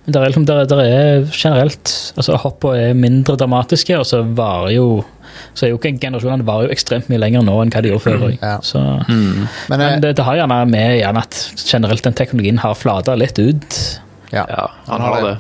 Men 0.06 0.12
det 0.14 0.16
er, 0.22 0.26
liksom, 0.28 0.46
der, 0.46 0.66
der 0.66 0.80
er 0.84 1.26
generelt 1.32 2.14
altså 2.18 2.36
Hoppa 2.38 2.74
er 2.76 2.94
mindre 2.94 3.38
dramatiske, 3.38 3.98
og 3.98 4.06
så 4.06 4.24
varer 4.36 4.74
jo 4.76 5.04
så 5.54 5.66
er 5.66 5.70
jo 5.72 5.78
ikke 5.78 6.00
generasjonene 6.02 6.46
varer 6.46 6.68
jo 6.68 6.74
ekstremt 6.74 7.10
mye 7.10 7.20
lenger 7.22 7.44
nå 7.46 7.56
enn 7.62 7.70
hva 7.72 7.82
de 7.82 7.90
gjorde 7.92 8.04
før. 8.04 8.24
Ja. 8.42 8.56
Så, 8.66 8.80
Men, 9.08 9.48
men 9.70 9.82
eh, 9.82 10.00
det, 10.02 10.16
det 10.18 10.26
har 10.26 10.36
gjerne 10.36 10.58
med 10.70 11.00
gjerne 11.00 11.22
at 11.22 11.38
generelt 11.62 12.04
den 12.04 12.14
teknologien 12.18 12.58
har 12.64 12.74
flata 12.76 13.16
litt 13.16 13.38
ut. 13.40 13.78
ja. 14.34 14.46
Ja, 14.50 14.68
han 14.88 15.02
har 15.02 15.22
det. 15.24 15.36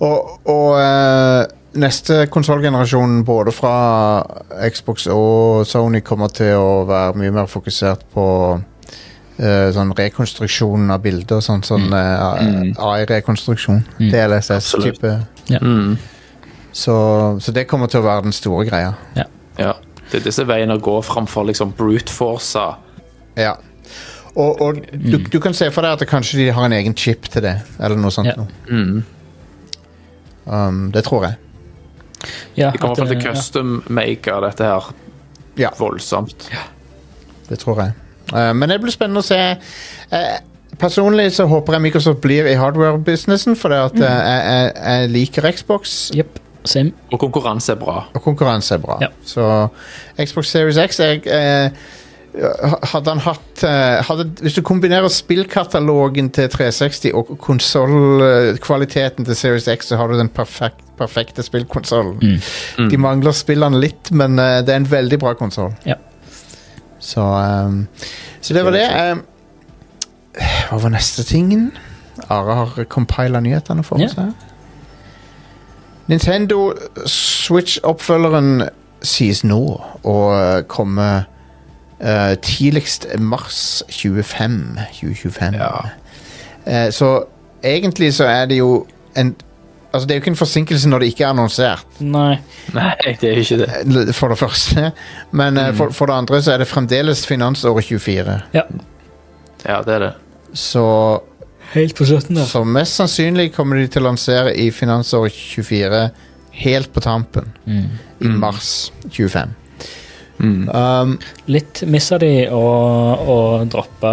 Og, 0.00 0.38
og 0.48 0.78
eh, 0.80 1.46
neste 1.78 2.26
konsollgenerasjon, 2.32 3.22
både 3.24 3.52
fra 3.54 3.74
Xbox 4.72 5.06
og 5.12 5.66
Sony, 5.68 6.02
kommer 6.04 6.32
til 6.34 6.56
å 6.58 6.84
være 6.88 7.18
mye 7.20 7.34
mer 7.34 7.50
fokusert 7.50 8.04
på 8.14 8.26
uh, 8.58 9.68
sånn 9.74 9.94
rekonstruksjon 9.98 10.92
av 10.92 11.02
bilder 11.04 11.42
sånn. 11.44 11.64
Sånn 11.66 11.88
uh, 11.92 12.84
AI-rekonstruksjon. 12.92 13.82
Mm. 13.98 14.10
DLSS-type. 14.12 15.14
Mm. 15.60 15.96
Så, 16.72 16.94
så 17.40 17.52
det 17.52 17.66
kommer 17.68 17.90
til 17.92 18.00
å 18.00 18.06
være 18.06 18.28
den 18.28 18.36
store 18.36 18.66
greia. 18.68 18.94
Ja. 19.16 19.74
Det 20.12 20.20
er 20.20 20.24
disse 20.26 20.44
veiene 20.48 20.76
å 20.76 20.82
gå 20.82 20.98
framfor 21.04 21.46
liksom 21.48 21.72
brute 21.76 22.12
force. 22.12 22.60
Ja. 23.38 23.56
Og, 24.32 24.60
og 24.64 24.78
du, 24.92 25.18
du 25.28 25.38
kan 25.44 25.56
se 25.56 25.68
for 25.72 25.84
deg 25.84 25.96
at 25.96 26.04
det 26.04 26.08
kanskje 26.08 26.40
de 26.40 26.50
har 26.56 26.64
en 26.68 26.76
egen 26.76 26.96
chip 26.96 27.28
til 27.32 27.44
det, 27.44 27.58
eller 27.80 28.00
noe 28.00 28.12
sånt. 28.12 28.30
Ja. 28.32 28.36
noe. 28.40 28.48
Mm. 28.68 29.02
Um, 30.48 30.86
det 30.92 31.04
tror 31.06 31.28
jeg. 31.28 31.51
Ja, 32.56 32.70
De 32.70 32.78
kommer 32.78 32.94
fram 32.98 33.08
til 33.10 33.20
ja. 33.22 33.32
custom-make 33.32 34.32
av 34.32 34.42
dette 34.46 34.64
her 34.68 34.92
Ja, 35.58 35.70
voldsomt. 35.78 36.48
det 37.48 37.58
tror 37.60 37.80
jeg. 37.82 37.92
Uh, 38.32 38.52
men 38.56 38.68
det 38.72 38.78
blir 38.80 38.94
spennende 38.94 39.20
å 39.20 39.26
se. 39.26 39.40
Uh, 40.12 40.38
personlig 40.80 41.30
så 41.36 41.44
håper 41.50 41.76
jeg 41.76 41.84
Microsoft 41.88 42.22
blir 42.24 42.46
i 42.48 42.54
hardware-businessen, 42.56 43.56
for 43.60 43.74
at 43.76 43.98
uh, 43.98 44.06
jeg, 44.06 44.46
jeg, 44.46 44.72
jeg 44.86 45.10
liker 45.16 45.50
Xbox, 45.52 45.98
Yep. 46.16 46.38
Same. 46.64 46.92
Og 47.10 47.18
konkurranse 47.18 47.72
er 47.74 47.78
bra. 47.80 48.04
og 48.14 48.22
konkurranse 48.22 48.76
er 48.76 48.78
bra. 48.78 48.96
Ja. 49.02 49.08
Så 49.26 49.46
Xbox 50.22 50.52
Series 50.54 50.76
X 50.78 51.00
er 51.02 51.18
eh, 51.26 51.72
Hadde 52.32 53.12
han 53.12 53.20
hatt 53.20 53.62
eh, 53.68 53.98
hadde, 54.08 54.24
Hvis 54.40 54.54
du 54.56 54.62
kombinerer 54.64 55.10
spillkatalogen 55.12 56.30
til 56.32 56.48
360 56.48 57.12
og 57.18 57.34
konsollkvaliteten 57.42 59.26
til 59.28 59.36
Series 59.36 59.68
X, 59.68 59.90
så 59.90 59.98
har 60.00 60.08
du 60.08 60.16
den 60.16 60.30
perfekt, 60.32 60.80
perfekte 60.96 61.44
spillkonsollen. 61.44 62.40
De 62.88 63.00
mangler 63.00 63.36
spillene 63.36 63.80
litt, 63.82 64.08
men 64.16 64.40
eh, 64.40 64.62
det 64.64 64.72
er 64.72 64.80
en 64.80 64.88
veldig 64.90 65.18
bra 65.20 65.34
konsoll. 65.36 65.74
Ja. 65.84 65.98
Så, 67.02 67.20
um, 67.20 67.86
så 68.40 68.54
det 68.54 68.64
var 68.64 68.76
det. 68.78 68.86
Ehm, 68.86 69.24
hva 70.70 70.78
var 70.80 70.94
neste 70.94 71.24
tingen? 71.28 71.72
Are 72.30 72.54
har 72.54 72.84
compila 72.88 73.40
nyhetene 73.40 73.84
for 73.84 74.00
oss 74.00 74.16
Ja. 74.16 74.30
Nintendo 76.08 76.72
Switch-oppfølgeren 77.06 78.68
sies 79.02 79.44
nå 79.46 79.60
å 80.04 80.16
komme 80.68 81.26
eh, 82.02 82.34
tidligst 82.42 83.06
mars 83.18 83.82
25. 83.90 84.78
2025. 85.00 85.54
Ja. 85.54 85.70
Uh, 86.62 86.92
så 86.94 87.24
egentlig 87.62 88.14
så 88.14 88.24
er 88.24 88.46
det 88.46 88.58
jo 88.58 88.86
en 89.16 89.34
Altså 89.92 90.06
Det 90.08 90.14
er 90.14 90.16
jo 90.16 90.20
ikke 90.22 90.30
en 90.30 90.36
forsinkelse 90.36 90.88
når 90.88 90.98
det 90.98 91.06
ikke 91.06 91.24
er 91.24 91.28
annonsert, 91.28 91.86
Nei. 92.00 92.38
Nei, 92.72 92.94
det 93.20 93.28
er 93.28 93.34
jo 93.34 93.40
ikke 93.40 93.58
det. 93.60 94.14
for 94.14 94.32
det 94.32 94.38
første. 94.38 94.90
Men 95.30 95.54
mm. 95.54 95.74
for, 95.76 95.90
for 95.92 96.08
det 96.08 96.14
andre 96.14 96.42
så 96.42 96.54
er 96.54 96.62
det 96.62 96.66
fremdeles 96.66 97.26
finansåret 97.26 97.84
24. 97.84 98.38
Ja. 98.54 98.62
Ja, 99.66 99.82
det 99.84 99.94
er 99.94 99.98
det. 99.98 100.10
Så, 100.54 101.20
Helt 101.74 101.96
på 101.96 102.04
slutten 102.08 102.36
der. 102.36 102.44
så 102.48 102.64
mest 102.64 102.96
sannsynlig 102.96 103.50
kommer 103.52 103.76
de 103.76 103.86
til 103.86 104.00
å 104.00 104.08
lansere 104.08 104.56
i 104.56 104.70
finansåret 104.72 105.36
24 105.36 106.08
helt 106.64 106.92
på 106.92 107.00
tampen. 107.04 107.52
Mm. 107.66 107.90
I 108.20 108.32
mars 108.32 108.92
25. 109.10 109.52
Mm. 110.42 110.68
Um, 110.68 111.16
Litt 111.54 111.84
missa 111.86 112.18
de 112.18 112.48
å, 112.50 112.62
å 113.22 113.38
droppe 113.70 114.12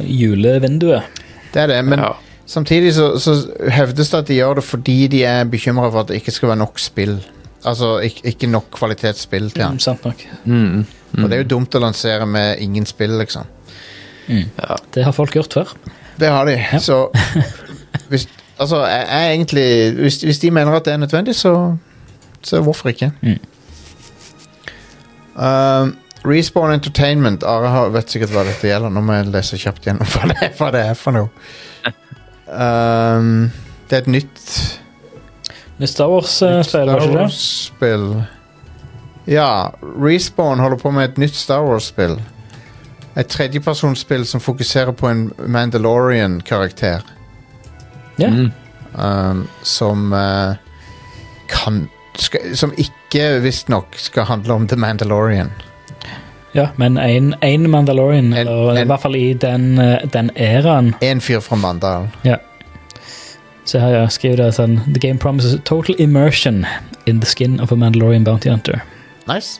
julevinduet. 0.00 1.22
det 1.52 1.62
er 1.62 1.70
det, 1.74 1.80
men 1.86 2.00
ja. 2.00 2.12
samtidig 2.50 2.94
så, 2.96 3.10
så 3.20 3.36
hevdes 3.70 4.10
det 4.10 4.22
at 4.22 4.30
de 4.32 4.38
gjør 4.40 4.58
det 4.58 4.66
fordi 4.66 4.98
de 5.12 5.22
er 5.28 5.44
bekymra 5.50 5.90
for 5.90 6.02
at 6.02 6.12
det 6.12 6.22
ikke 6.22 6.34
skal 6.34 6.54
være 6.54 6.62
nok 6.64 6.80
spill. 6.82 7.18
Altså 7.64 7.98
ikke, 8.04 8.24
ikke 8.32 8.50
nok 8.52 8.72
kvalitetsspill 8.76 9.50
til 9.52 9.66
han. 9.66 9.76
Mm, 9.76 9.84
sant 9.84 10.04
nok. 10.04 10.24
Mm. 10.44 10.84
Og 11.14 11.28
det 11.28 11.36
er 11.36 11.44
jo 11.44 11.50
dumt 11.54 11.76
å 11.76 11.84
lansere 11.84 12.26
med 12.28 12.60
ingen 12.64 12.88
spill, 12.88 13.14
liksom. 13.20 13.46
ja. 14.28 14.76
Det 14.92 15.04
har 15.06 15.14
folk 15.16 15.36
gjort 15.36 15.56
før. 15.60 15.76
Det 16.20 16.28
har 16.30 16.48
de. 16.48 16.58
Så 16.82 16.98
hvis, 18.10 18.26
altså, 18.58 18.82
jeg, 18.88 19.06
jeg 19.08 19.34
egentlig 19.34 19.66
hvis, 20.00 20.20
hvis 20.26 20.42
de 20.42 20.50
mener 20.50 20.76
at 20.76 20.84
det 20.84 20.92
er 20.92 21.02
nødvendig, 21.02 21.36
så, 21.38 21.54
så 22.42 22.60
hvorfor 22.64 22.92
ikke? 22.92 23.12
Mm. 23.22 23.38
Um, 25.34 25.96
Respawn 26.24 26.72
Entertainment 26.72 27.42
Are 27.44 27.88
vet 27.92 28.10
sikkert 28.14 28.32
hva 28.32 28.44
dette 28.46 28.68
gjelder. 28.70 28.92
Nå 28.94 29.02
må 29.04 29.18
jeg 29.18 29.32
lese 29.34 29.58
kjapt 29.60 29.84
gjennom 29.88 30.08
hva 30.14 30.30
det, 30.30 30.38
er- 30.46 30.54
hva 30.58 30.70
det 30.74 30.84
er 30.92 30.96
for 30.98 31.16
noe. 31.16 31.92
Um, 32.48 33.50
det 33.88 33.96
er 33.98 34.02
et 34.04 34.10
nytt 34.14 34.48
er 35.80 35.90
Star 35.90 36.06
Wars-spill, 36.08 36.62
Star 36.64 36.86
var 36.86 37.00
ikke 37.02 37.10
det? 37.10 37.20
Wars-spill. 37.24 38.04
Ja, 39.26 39.48
Respawn 39.82 40.60
holder 40.62 40.78
på 40.78 40.92
med 40.94 41.08
et 41.10 41.18
nytt 41.18 41.34
Star 41.34 41.64
Wars-spill. 41.66 42.14
Et 43.18 43.26
tredjepersonsspill 43.30 44.24
som 44.26 44.40
fokuserer 44.42 44.92
på 44.92 45.08
en 45.10 45.24
Mandalorian-karakter. 45.38 47.02
Ja. 48.18 48.28
Yeah. 48.30 48.50
um, 48.94 49.48
som 49.62 50.12
uh, 50.12 50.54
kan 51.50 51.88
Som 52.54 52.72
ikke 52.78 53.40
visstnok 53.42 53.86
skal 53.98 54.24
handle 54.24 54.52
om 54.54 54.68
The 54.68 54.76
Mandalorian. 54.76 55.50
Ja, 56.54 56.68
men 56.76 56.98
én 56.98 57.66
Mandalorian, 57.68 58.24
En- 58.32 58.38
eller 58.38 58.70
en- 58.70 58.82
i 58.82 58.84
hvert 58.86 59.00
fall 59.02 59.16
i 59.16 59.32
den, 59.32 59.78
eh, 59.78 59.98
den 60.12 60.30
æraen. 60.36 60.94
En 61.00 61.20
fyr 61.20 61.40
fra 61.40 61.56
Mandal. 61.56 62.08
Ja. 62.24 62.36
Så 63.64 63.78
her 63.80 63.88
ja, 63.88 64.06
skriver 64.08 64.36
det 64.36 64.54
sånn 64.54 64.80
The 64.92 65.00
game 65.00 65.18
promises 65.18 65.56
total 65.64 65.94
immersion 65.98 66.66
in 67.06 67.20
the 67.20 67.26
skin 67.26 67.60
of 67.60 67.72
a 67.72 67.74
Mandalorian 67.76 68.24
bounty 68.24 68.48
hunter. 68.50 68.80
Nice. 69.26 69.58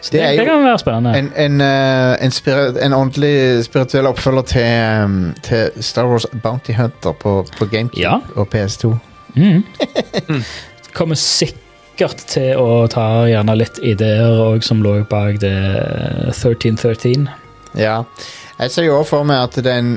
Så 0.00 0.10
Det 0.12 0.20
det, 0.20 0.38
det, 0.38 0.46
kan 0.46 0.64
være 0.64 0.78
spennende. 0.78 1.18
En, 1.18 1.32
en, 1.36 1.60
eh, 1.60 2.24
en, 2.24 2.30
spirit, 2.30 2.76
en 2.82 2.92
ordentlig 2.92 3.64
spirituell 3.64 4.06
oppfølger 4.06 4.42
til, 4.42 5.02
um, 5.04 5.34
til 5.42 5.70
Star 5.80 6.06
Wars 6.06 6.26
Bounty 6.42 6.72
Hunter 6.72 7.12
på, 7.12 7.46
på 7.58 7.64
GameCube 7.66 8.00
Ja. 8.00 8.16
og 8.36 8.48
PS2. 8.54 8.96
Mm. 9.36 9.64
Kommer 10.94 11.14
sikkert 11.14 11.58
til 12.10 12.56
å 12.58 12.86
ta 12.90 13.24
gjerne 13.30 13.54
litt 13.56 13.78
ideer 13.82 14.40
og 14.42 14.64
som 14.64 14.82
lå 14.82 15.04
bak 15.08 15.38
det 15.40 15.52
1313. 16.32 17.28
Ja. 17.78 18.02
Jeg 18.58 18.70
ser 18.70 18.82
jo 18.84 18.98
også 18.98 19.10
for 19.16 19.24
meg 19.24 19.42
at 19.42 19.54
det 19.64 19.70
er 19.72 19.78
en 19.78 19.92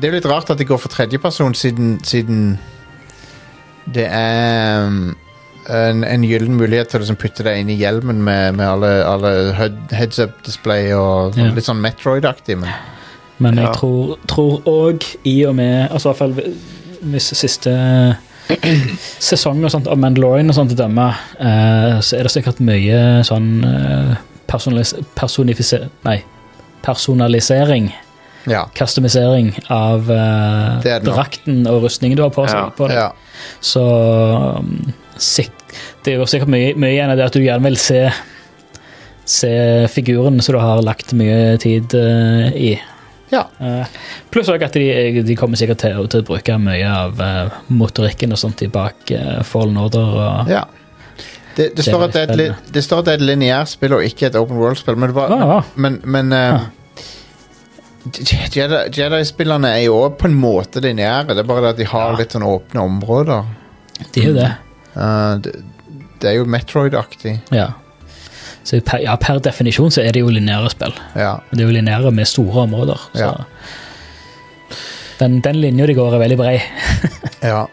Det 0.00 0.08
er 0.08 0.12
litt 0.16 0.26
rart 0.26 0.48
at 0.50 0.58
det 0.58 0.66
går 0.66 0.78
for 0.80 0.88
tredjeperson, 0.88 1.54
siden, 1.54 1.98
siden 2.04 2.58
det 3.92 4.06
er 4.08 4.86
um, 4.86 5.16
en, 5.68 6.04
en 6.04 6.24
gyllen 6.24 6.54
mulighet 6.56 6.88
til 6.88 6.98
å 6.98 7.02
liksom 7.02 7.18
putte 7.20 7.44
deg 7.44 7.58
inn 7.60 7.68
i 7.68 7.76
hjelmen 7.76 8.22
med, 8.24 8.54
med 8.56 8.64
alle, 8.64 9.04
alle 9.04 9.32
heads 9.92 10.18
up 10.18 10.40
display 10.46 10.92
og 10.96 11.34
sånn, 11.34 11.50
Ja. 11.50 11.52
litt 11.52 11.68
sånn 11.68 11.82
Metroid-aktig, 11.84 12.56
men 12.62 12.72
Men 13.38 13.56
jeg 13.60 13.74
tror, 13.76 14.16
tror 14.28 14.62
òg, 14.68 15.04
i 15.24 15.44
og 15.48 15.54
med 15.56 15.90
altså 15.90 16.10
i 16.10 16.12
hvert 16.12 16.18
fall 16.18 16.54
Hvis 17.12 17.30
siste 17.36 17.72
sesong 19.30 19.64
og 19.64 19.72
sånt 19.72 19.88
av 19.90 19.98
Mandalorian 20.00 20.50
og 20.52 20.56
sånt 20.56 20.74
å 20.74 20.78
dømme, 20.78 21.08
eh, 21.38 21.96
så 22.04 22.18
er 22.18 22.26
det 22.26 22.34
sikkert 22.34 22.60
mye 22.64 23.00
sånn 23.26 23.50
eh, 23.66 24.14
personalis 24.50 24.94
personifiser... 25.18 25.88
Nei. 26.06 26.20
Personalisering, 26.80 27.90
ja. 28.48 28.62
customisering 28.72 29.50
av 29.68 30.08
eh, 30.10 30.78
Det 30.80 30.94
det 31.04 31.12
drakten 31.12 31.66
og 31.68 31.84
rustningen 31.84 32.16
du 32.16 32.22
har 32.24 32.32
på, 32.32 32.46
Ja. 32.48 32.70
på 32.72 32.88
deg. 32.88 32.96
ja. 32.96 33.10
Så 33.60 33.84
um, 34.60 34.94
sik 35.20 35.52
det 36.04 36.14
er 36.14 36.22
jo 36.22 36.26
sikkert 36.28 36.50
mye, 36.50 36.72
mye 36.80 36.94
igjen 36.94 37.12
av 37.12 37.20
det 37.20 37.26
at 37.28 37.36
du 37.36 37.42
gjerne 37.44 37.68
vil 37.68 37.76
se 37.80 38.08
Se 39.30 39.50
figuren 39.92 40.40
som 40.42 40.56
du 40.56 40.58
har 40.58 40.80
lagt 40.82 41.12
mye 41.14 41.54
tid 41.62 41.92
uh, 41.94 42.48
i. 42.50 42.72
Ja. 43.30 43.44
Eh, 43.62 43.86
pluss 44.34 44.48
også 44.50 44.66
at 44.66 44.74
de, 44.74 45.22
de 45.22 45.36
kommer 45.38 45.56
sikkert 45.60 45.78
til, 45.84 46.00
til 46.10 46.24
å 46.24 46.26
bruke 46.26 46.56
mye 46.58 46.88
av 46.90 47.20
eh, 47.22 47.58
motorikken 47.70 48.34
og 48.34 48.40
sånt 48.42 48.62
i 48.66 48.68
bak 48.72 49.12
uh, 49.14 49.40
Fallen 49.46 49.78
Order. 49.78 50.16
Og, 50.18 50.50
ja. 50.50 50.64
Det, 51.56 51.68
det, 51.76 51.84
står 51.84 52.08
det, 52.10 52.24
et, 52.26 52.32
li- 52.38 52.50
det 52.74 52.82
står 52.86 53.02
at 53.02 53.06
det 53.08 53.12
er 53.14 53.20
et 53.20 53.26
lineært 53.28 53.70
spill 53.72 53.94
og 53.98 54.04
ikke 54.06 54.28
et 54.30 54.36
open 54.38 54.58
world-spill, 54.58 54.96
men, 54.98 55.12
var- 55.14 55.32
Ah, 55.34 55.70
men, 55.76 55.98
men 56.06 56.32
eh, 56.34 56.68
Jedi- 58.10 58.88
Jedi-spillerne 58.96 59.74
er 59.76 59.82
jo 59.84 59.98
òg 60.06 60.14
på 60.22 60.28
en 60.30 60.36
måte 60.40 60.80
lineære, 60.82 61.34
det 61.34 61.42
er 61.42 61.48
bare 61.50 61.66
det 61.66 61.72
at 61.74 61.80
de 61.82 61.88
har 61.90 62.14
litt 62.18 62.32
sånn 62.34 62.46
åpne 62.48 62.80
områder. 62.86 63.50
De 64.14 64.22
er 64.22 64.28
jo 64.30 64.36
det. 64.38 64.50
Uh, 64.94 65.34
det, 65.44 65.52
det 66.22 66.30
er 66.32 66.38
jo 66.38 66.46
Metroid-aktig. 66.50 67.34
Ja. 67.54 67.66
Så 68.64 68.80
per, 68.84 69.00
ja, 69.02 69.14
per 69.16 69.38
definisjon 69.42 69.90
så 69.90 70.02
er 70.04 70.12
det 70.12 70.20
jo 70.20 70.28
lineære 70.30 70.70
spill. 70.70 70.92
Ja. 71.16 71.36
Det 71.50 71.62
er 71.62 71.68
jo 71.70 71.74
lineære 71.78 72.10
med 72.12 72.28
store 72.28 72.62
områder. 72.66 73.00
Så. 73.14 73.24
Ja. 73.24 73.32
Den, 75.20 75.40
den 75.44 75.56
linja 75.60 75.86
de 75.86 75.94
går, 75.94 76.14
er 76.14 76.22
veldig 76.22 76.36
brei. 76.40 76.54
ja. 77.52 77.66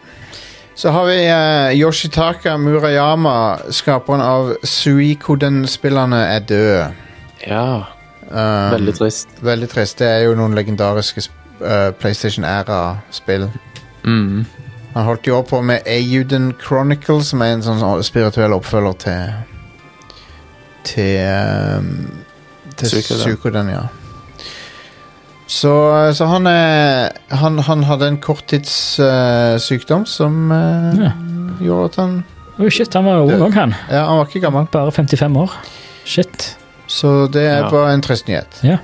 Så 0.78 0.90
har 0.94 1.06
vi 1.08 1.16
uh, 1.26 1.72
Yoshitaka 1.80 2.56
Murayama, 2.60 3.58
skaperen 3.74 4.20
av 4.22 4.52
Suikoden-spillerne, 4.64 6.20
er 6.36 6.40
død. 6.48 7.04
ja. 7.48 7.68
Um, 8.28 8.70
Veldig 8.74 8.92
trist. 8.98 9.28
veldig 9.40 9.68
trist. 9.72 9.98
Det 10.02 10.06
er 10.06 10.18
jo 10.26 10.34
noen 10.36 10.52
legendariske 10.52 11.22
sp- 11.24 11.62
eh, 11.64 11.86
PlayStation 11.96 12.44
Era-spill. 12.44 13.46
Mm. 14.04 14.42
Han 14.92 15.06
holdt 15.06 15.24
jo 15.30 15.38
opp 15.38 15.48
på 15.48 15.62
med 15.64 15.80
Auden 15.88 16.50
Chronicle, 16.60 17.22
som 17.24 17.40
er 17.40 17.54
en 17.54 17.64
sånn 17.64 18.02
spirituell 18.04 18.52
oppfølger 18.52 18.98
til 19.06 19.32
Til 20.88 21.78
um, 21.78 21.88
Til. 22.78 23.02
Suikoden, 23.02 23.68
ja. 23.72 23.84
Så, 25.48 25.72
så 26.14 26.26
han 26.28 26.46
er 26.50 27.08
Han, 27.40 27.58
han 27.64 27.82
hadde 27.88 28.08
en 28.12 28.18
korttidssykdom 28.20 30.04
som 30.08 30.50
uh, 30.52 30.98
Ja. 31.00 31.12
gjorde 31.64 31.84
at 31.92 31.96
han 32.02 32.18
Oh 32.58 32.66
shit, 32.74 32.90
han 32.94 33.04
var 33.06 33.20
ung 33.22 33.30
òg, 33.38 33.52
han. 33.54 33.72
Ja, 33.86 34.00
han 34.08 34.16
var 34.18 34.24
ikke 34.26 34.40
gammel. 34.42 34.64
Bare 34.72 34.90
55 34.90 35.36
år. 35.38 35.52
Shit. 36.04 36.56
Så 36.90 37.28
det 37.30 37.44
Ja. 37.44 37.68
var 37.70 37.92
en 37.92 38.02
trist 38.02 38.26
nyhet. 38.26 38.58
Ja. 38.66 38.78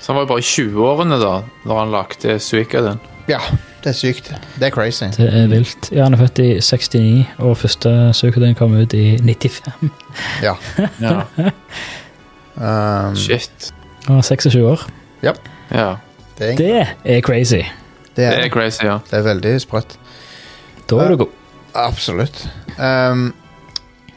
Så 0.00 0.10
han 0.10 0.16
var 0.16 0.22
jo 0.24 0.30
bare 0.32 0.42
i 0.42 0.48
20-årene 0.48 1.18
da 1.22 1.34
Når 1.64 1.78
han 1.78 1.90
lagde 1.94 2.38
Suikoden. 2.42 2.98
Ja, 3.30 3.38
det 3.88 3.94
er 3.94 3.96
sykt. 3.96 4.26
Det 4.60 4.66
er 4.68 4.72
crazy. 4.74 5.06
Det 5.16 5.26
er 5.32 5.46
vilt. 5.48 5.88
Ja, 5.94 6.02
han 6.04 6.14
er 6.14 6.20
født 6.20 6.38
i 6.44 6.48
69, 6.60 7.26
og 7.38 7.56
første 7.56 7.92
Suikoden 8.18 8.54
kom 8.58 8.74
ut 8.76 8.92
i 8.94 9.16
95. 9.16 9.90
Ja. 10.44 10.54
Ja. 11.06 11.22
Um, 12.58 13.16
Shit. 13.16 13.70
Han 14.06 14.16
var 14.18 14.22
26 14.26 14.64
år. 14.66 14.82
Ja. 15.22 15.32
det, 16.38 16.50
er, 16.50 16.56
Det 17.04 17.16
er 17.16 17.20
crazy. 17.20 17.54
det, 17.62 17.66
Det 18.16 18.24
er, 18.26 18.44
er 18.44 18.48
crazy, 18.48 18.84
ja. 18.84 18.98
det 19.10 19.18
er 19.18 19.22
veldig 19.26 19.54
sprøtt. 19.62 19.96
Da 20.90 20.96
er 21.04 21.08
du 21.14 21.16
god. 21.24 21.34
Absolutt. 21.74 22.48
Um, 22.78 23.32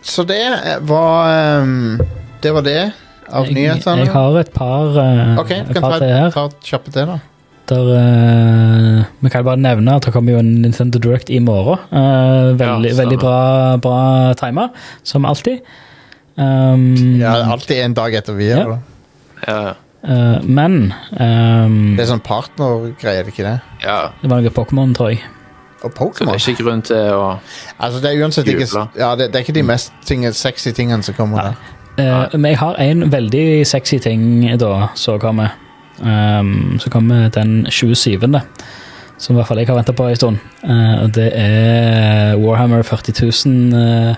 så 0.01 0.23
det 0.25 0.41
var 0.89 1.61
um, 1.61 1.99
Det 2.43 2.53
var 2.55 2.61
det 2.65 2.91
av 3.31 3.45
nyhetene. 3.47 4.05
jeg 4.05 4.11
har 4.11 4.37
et 4.39 4.49
par, 4.51 4.87
uh, 4.97 5.37
Ok, 5.39 5.51
et 5.51 5.67
kan 5.73 5.81
par 5.81 5.91
ta, 5.91 5.99
til 5.99 6.07
her. 6.15 6.31
ta 6.35 6.47
kjappe 6.65 6.91
til, 6.91 7.07
da. 7.13 7.19
Der, 7.71 7.87
eh, 7.95 9.03
vi 9.23 9.29
kan 9.31 9.45
bare 9.47 9.57
nevne 9.63 9.93
at 9.95 10.03
det 10.05 10.11
kommer 10.13 10.33
jo 10.35 10.39
en 10.43 10.49
Nintendo 10.61 10.99
Direct 10.99 11.29
i 11.31 11.39
morgen. 11.39 11.79
Eh, 11.91 12.57
veldig 12.59 12.89
Ja, 12.91 12.97
veldig 13.03 13.19
bra, 13.21 13.77
bra 13.77 14.33
timer, 14.39 14.69
som 15.03 15.25
alltid. 15.25 15.61
Um, 16.37 17.19
Ja, 17.19 17.33
alltid 17.51 17.77
en 17.85 17.93
dag 17.93 18.13
etter 18.15 18.33
vi 18.33 18.49
Ja. 18.49 18.57
gjør. 18.65 18.77
Ja. 19.47 19.73
Uh, 20.03 20.41
men 20.43 20.93
um, 21.19 21.95
Det 21.95 22.01
er 22.03 22.09
sånn 22.09 22.23
partnergreie, 22.25 23.19
er 23.19 23.23
det 23.23 23.33
ikke 23.35 23.43
det? 23.45 23.59
ja. 23.83 24.09
det 24.21 24.29
var 24.31 24.41
noe 24.41 24.49
Pokémon, 24.49 24.93
tror 24.97 25.09
jeg. 25.11 25.19
Og 25.83 25.91
Så 25.91 25.93
det 25.93 25.97
Pokémon. 25.99 26.33
er 26.33 26.49
ikke 26.51 26.63
grunn 26.63 26.81
til 26.81 26.95
å 26.97 27.39
Altså, 27.79 28.01
det 28.01 28.09
er 28.11 28.23
uansett 28.23 28.47
ikke 28.47 28.87
ja, 28.99 29.15
det, 29.15 29.27
det 29.31 29.35
er 29.35 29.39
ikke 29.45 29.53
de 29.53 29.63
mest 29.63 29.91
tinge, 30.05 30.33
sexy 30.33 30.71
tingene 30.71 31.03
som 31.03 31.13
kommer 31.15 31.41
der. 31.41 31.53
Eh, 31.97 32.37
men 32.37 32.51
jeg 32.51 32.57
har 32.57 32.75
en 32.79 33.11
veldig 33.11 33.67
sexy 33.67 33.99
ting 33.99 34.57
da, 34.57 34.87
som 34.95 35.19
kommer. 35.19 35.51
Um, 36.01 36.79
så 36.81 36.89
kommer 36.89 37.29
den 37.29 37.65
27. 37.69 38.19
Som 39.21 39.35
i 39.35 39.37
hvert 39.37 39.47
fall 39.51 39.59
jeg 39.61 39.67
har 39.69 39.77
venta 39.77 39.93
på 39.93 40.07
en 40.09 40.15
stund. 40.17 40.39
Uh, 40.63 41.03
og 41.03 41.11
det 41.13 41.27
er 41.37 42.35
Warhammer 42.41 42.81
40 42.83 43.13
000 43.45 43.77
eh, 43.77 44.15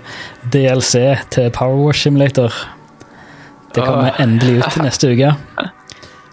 DLC 0.54 1.02
til 1.34 1.50
Power 1.52 1.76
Wash 1.86 2.06
Simulator. 2.06 2.54
Det 3.76 3.84
kommer 3.84 4.12
Åh. 4.13 4.22
endelig 4.24 4.60
ut 4.62 4.72
til 4.72 4.86
neste 4.86 5.12
uke. 5.12 5.34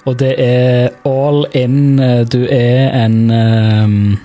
Og 0.06 0.18
det 0.20 0.34
er 0.38 0.90
all 1.04 1.46
in. 1.56 1.98
eh, 1.98 2.24
Du 2.24 2.46
er 2.46 2.90
en 3.04 3.30
um, 3.30 4.18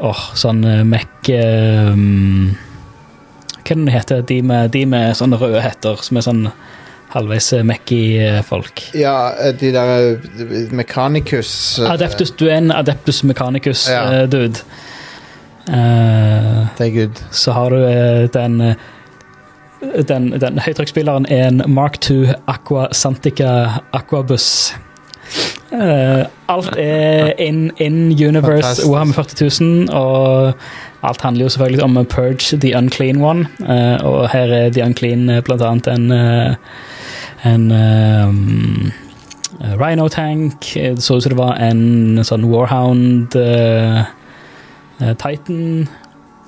Åh, 0.00 0.20
sånn 0.38 0.64
uh, 0.64 0.82
Mac 0.86 1.28
um, 1.28 2.52
Hva 3.60 3.64
er 3.64 3.74
det 3.74 3.76
den 3.76 3.88
heter? 3.92 4.22
De 4.26 4.40
med, 4.42 4.70
de 4.74 4.84
med 4.86 5.16
sånne 5.18 5.38
røde 5.40 5.60
hetter, 5.62 5.98
som 6.02 6.16
er 6.16 6.26
sånn 6.26 6.44
halvveis 7.14 7.52
Mekki-folk. 7.66 8.82
Ja, 8.94 9.32
eh, 9.38 9.52
de 9.60 9.72
der 9.72 10.18
mekanikus. 10.72 10.72
Mechanicus 10.72 11.78
eh, 11.78 11.90
Adeptus, 11.90 12.30
du 12.30 12.46
er 12.48 12.56
en 12.58 12.70
Adeptus 12.70 13.22
Ja. 13.22 13.26
Mechanicus-dude. 13.28 14.62
Eh, 15.68 16.66
Det 16.78 16.86
er 16.86 16.90
good. 16.94 17.22
så 17.30 17.52
har 17.52 17.70
du 17.70 17.76
eh, 17.86 18.28
den 18.34 18.60
eh, 18.60 18.74
den, 20.08 20.30
den 20.40 20.58
høytrykksspilleren 20.58 21.26
er 21.30 21.46
en 21.48 21.62
Mark 21.66 21.96
II 22.10 22.34
Aqua 22.46 22.88
Santica 22.92 23.80
Aquabus. 23.92 24.74
Uh, 25.72 26.26
alt 26.48 26.74
er 26.76 27.32
in, 27.38 27.70
in 27.78 28.10
universe. 28.10 28.82
Warhammer 28.88 29.14
40 29.14 29.50
000, 29.60 29.88
og 29.94 30.52
alt 31.02 31.20
handler 31.20 31.44
jo 31.44 31.48
selvfølgelig 31.48 31.84
om 31.84 32.06
Purge 32.10 32.58
the 32.58 32.76
Unclean 32.76 33.22
One. 33.22 33.46
Uh, 33.60 34.04
og 34.04 34.30
her 34.30 34.52
er 34.52 34.70
the 34.70 34.82
Unclean 34.84 35.28
eh, 35.30 35.40
blant 35.42 35.62
annet 35.62 35.86
en 35.88 36.10
eh, 36.10 36.56
en 37.44 37.70
um, 37.72 38.92
Rhino 39.80 40.08
Tank. 40.08 40.76
eh, 40.76 40.94
Det 40.94 41.02
så 41.02 41.16
ut 41.16 41.22
som 41.22 41.30
det 41.34 41.38
var 41.38 41.56
en 41.60 42.20
sånn 42.24 42.44
Warhound 42.50 43.36
eh, 43.36 44.04
Titan. 45.20 45.88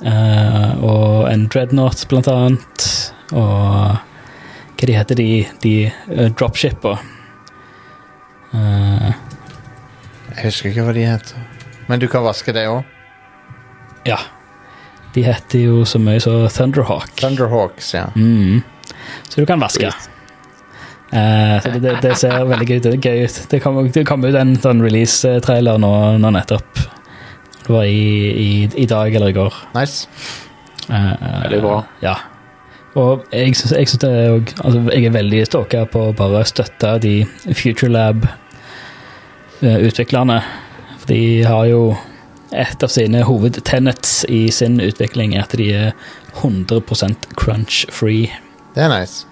Uh, 0.03 0.73
og 0.83 1.29
en 1.31 1.45
Dreadnought, 1.47 2.01
blant 2.11 2.27
annet. 2.27 2.87
Og 3.31 3.95
hva 4.83 4.87
de 4.89 4.97
heter 4.97 5.15
de, 5.15 5.27
de 5.63 5.75
uh, 6.11 6.27
dropshipa? 6.35 6.97
Uh, 8.53 9.13
Jeg 10.35 10.49
husker 10.49 10.73
ikke 10.73 10.89
hva 10.89 10.95
de 10.97 11.07
heter. 11.07 11.47
Men 11.87 12.03
du 12.03 12.09
kan 12.11 12.25
vaske 12.27 12.53
det 12.57 12.67
òg. 12.71 12.83
ja. 14.09 14.19
De 15.13 15.21
heter 15.27 15.61
jo 15.61 15.83
så 15.85 15.99
mye 16.01 16.19
som 16.25 16.47
Thunderhawk. 16.49 17.11
Thunderhawks, 17.21 17.91
ja. 17.95 18.07
Mm. 18.17 18.63
Så 19.29 19.43
du 19.43 19.47
kan 19.47 19.61
vaske. 19.61 19.91
Eh, 21.13 21.63
så 21.63 21.69
det, 21.75 21.81
det, 21.85 21.93
det 22.01 22.15
ser 22.17 22.45
veldig 22.49 22.67
gøy, 22.71 22.79
det 22.85 22.91
er 22.95 23.01
gøy 23.05 23.25
ut. 23.29 23.37
Det 23.53 23.59
kom, 23.61 23.75
det 23.93 24.07
kom 24.09 24.25
ut 24.25 24.37
en 24.39 24.55
sånn 24.63 24.81
release-trailer 24.85 25.77
nå, 25.83 25.93
nå 26.23 26.29
nettopp. 26.33 26.73
Det 27.63 27.71
var 27.71 27.85
i, 27.85 28.33
i, 28.33 28.69
i 28.81 28.87
dag 28.91 29.15
eller 29.15 29.29
i 29.31 29.37
går. 29.37 29.53
Nice. 29.77 30.09
Eh, 30.89 31.13
Veldig 31.45 31.61
bra. 31.63 31.85
Ja. 32.03 32.17
Og 32.99 33.23
jeg 33.33 33.55
synes, 33.57 33.73
jeg, 33.77 33.89
synes 33.89 34.01
det 34.03 34.11
er, 34.13 34.29
altså, 34.65 34.81
jeg 34.93 35.05
er 35.09 35.13
veldig 35.15 35.47
stoka 35.49 35.85
på 35.89 35.99
å 36.09 36.13
bare 36.17 36.45
støtte 36.49 36.99
de 37.05 37.15
FutureLab-utviklerne. 37.61 40.39
For 40.99 41.07
de 41.13 41.21
har 41.49 41.65
jo 41.71 41.83
et 42.53 42.83
av 42.85 42.91
sine 42.93 43.23
hovedtenets 43.25 44.25
i 44.29 44.51
sin 44.53 44.81
utvikling 44.85 45.33
er 45.37 45.43
at 45.47 45.55
de 45.57 45.71
er 45.73 45.93
100% 46.43 47.17
crunch-free. 47.41 48.29
Det 48.77 48.83
er 48.85 48.91
nice. 48.93 49.25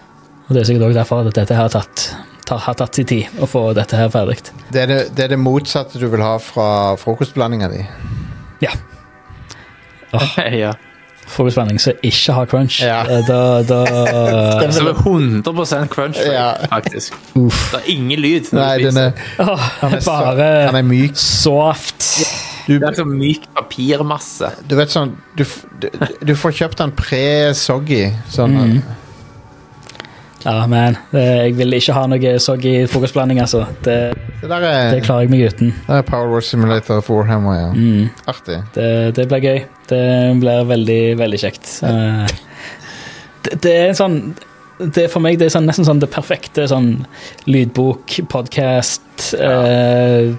Og 0.51 0.57
det 0.57 0.65
er 0.65 0.67
sikkert 0.67 0.89
også 0.91 0.99
derfor 0.99 1.21
at 1.31 1.35
dette 1.37 1.55
har 1.55 1.71
tatt, 1.71 2.05
tar, 2.49 2.59
har 2.59 2.75
tatt 2.75 2.97
sin 2.99 3.07
tid 3.07 3.39
å 3.39 3.47
få 3.47 3.69
dette 3.79 3.95
her 3.97 4.11
ferdig. 4.11 4.41
Det 4.75 4.83
er 4.83 4.91
det, 4.91 5.01
det 5.15 5.29
er 5.29 5.35
det 5.37 5.39
motsatte 5.39 6.01
du 6.03 6.09
vil 6.11 6.21
ha 6.27 6.33
fra 6.43 6.97
frokostblandinga 6.99 7.69
di. 7.71 7.85
Ja. 8.67 8.73
Oh. 10.13 10.39
ja. 10.65 10.73
Frokostblanding 11.31 11.79
som 11.79 11.95
ikke 12.03 12.35
har 12.35 12.49
crunch. 12.51 12.81
Ja. 12.83 13.05
eh, 13.07 13.23
Da, 13.29 13.63
da 13.63 13.85
Som 14.75 14.89
er 14.91 14.99
100% 14.99 15.87
crunch 15.93 16.19
Ja. 16.27 16.49
faktisk. 16.73 17.15
Uff. 17.39 17.69
Det 17.71 17.85
er 17.85 17.91
ingen 17.95 18.19
lyd. 18.25 18.51
Nei, 18.57 18.73
den 18.83 18.99
er, 18.99 19.13
Åh, 19.39 19.69
han 19.85 19.95
er, 19.95 20.03
bare 20.09 20.49
han 20.67 20.81
er 20.81 20.89
myk. 20.91 21.15
soft. 21.15 22.09
Du, 22.67 22.75
Det 22.79 22.89
er 22.91 22.99
så 22.99 23.07
myk 23.07 23.47
papirmasse. 23.55 24.51
du 24.69 24.75
vet 24.79 24.91
sånn 24.93 25.15
Du, 25.39 25.45
du, 25.83 25.89
du 26.27 26.35
får 26.39 26.53
kjøpt 26.59 26.83
den 26.83 26.93
pre-soggy. 26.99 28.09
Sånn 28.35 28.59
Mhm. 28.59 28.83
Ja, 30.44 30.66
men 30.70 30.96
eh, 31.12 31.46
jeg 31.50 31.57
vil 31.59 31.76
ikke 31.76 31.94
ha 31.96 32.07
noe 32.09 32.35
soggy 32.40 32.74
frokostblanding, 32.88 33.40
altså. 33.42 33.66
Det, 33.85 33.96
Det 34.40 34.48
er, 34.50 34.94
det 34.94 35.03
klarer 35.05 35.26
jeg 35.26 35.33
meg 35.35 35.42
uten. 35.53 35.72
det 35.87 35.98
er 35.98 36.07
Power 36.09 36.31
Wars 36.33 36.48
Simulator 36.48 37.03
for 37.05 37.20
Warhammer, 37.20 37.59
ja. 37.59 37.72
Mm. 37.76 38.07
Artig. 38.31 38.61
Det, 38.74 38.87
det 39.18 39.26
blir 39.29 39.45
gøy. 39.45 39.59
Det 39.91 40.05
blir 40.41 40.64
veldig, 40.70 41.03
veldig 41.20 41.41
kjekt. 41.43 41.74
Ja. 41.84 42.24
Det, 43.45 43.59
det 43.64 43.74
er 43.76 43.91
en 43.91 43.99
sånn 43.99 44.16
det 44.80 45.03
er 45.05 45.11
For 45.12 45.20
meg 45.20 45.36
det 45.36 45.51
er 45.51 45.53
sånn, 45.53 45.66
nesten 45.68 45.84
sånn 45.84 45.99
det 46.01 46.09
perfekte 46.09 46.64
sånn 46.70 47.03
lydbok, 47.45 48.14
podkast 48.32 49.34
eh, 49.36 50.30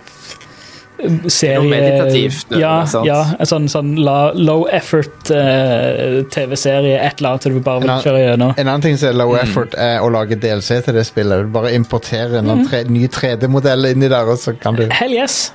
Serie 1.27 1.61
meditativt, 1.69 2.49
det, 2.49 2.59
Ja, 2.61 2.85
sant? 2.85 3.07
ja 3.07 3.21
en 3.39 3.49
sånn, 3.49 3.67
sånn 3.71 3.93
low 3.97 4.67
effort 4.71 5.31
eh, 5.33 6.21
TV-serie, 6.33 6.97
et 6.99 7.21
eller 7.21 7.35
annet 7.35 7.47
du 7.49 7.61
bare 7.65 7.81
vil 7.85 7.93
kjøre 8.05 8.19
gjennom. 8.25 8.53
En 8.57 8.67
annen 8.67 8.85
ting 8.85 8.99
som 9.01 9.09
er 9.09 9.17
low 9.17 9.33
effort, 9.39 9.73
er 9.77 10.03
å 10.03 10.11
lage 10.13 10.37
DLC 10.41 10.81
til 10.85 10.97
det 10.99 11.05
spillet. 11.09 11.47
Du 11.47 11.55
bare 11.55 11.73
importerer 11.77 12.37
en 12.41 12.51
mm. 12.61 12.67
tre, 12.69 12.83
ny 12.91 13.07
3D-modell 13.11 13.89
inni 13.93 14.11
der, 14.11 14.29
og 14.29 14.39
så 14.41 14.53
kan 14.57 14.77
du 14.77 14.85
Hell 14.91 15.15
yes! 15.15 15.51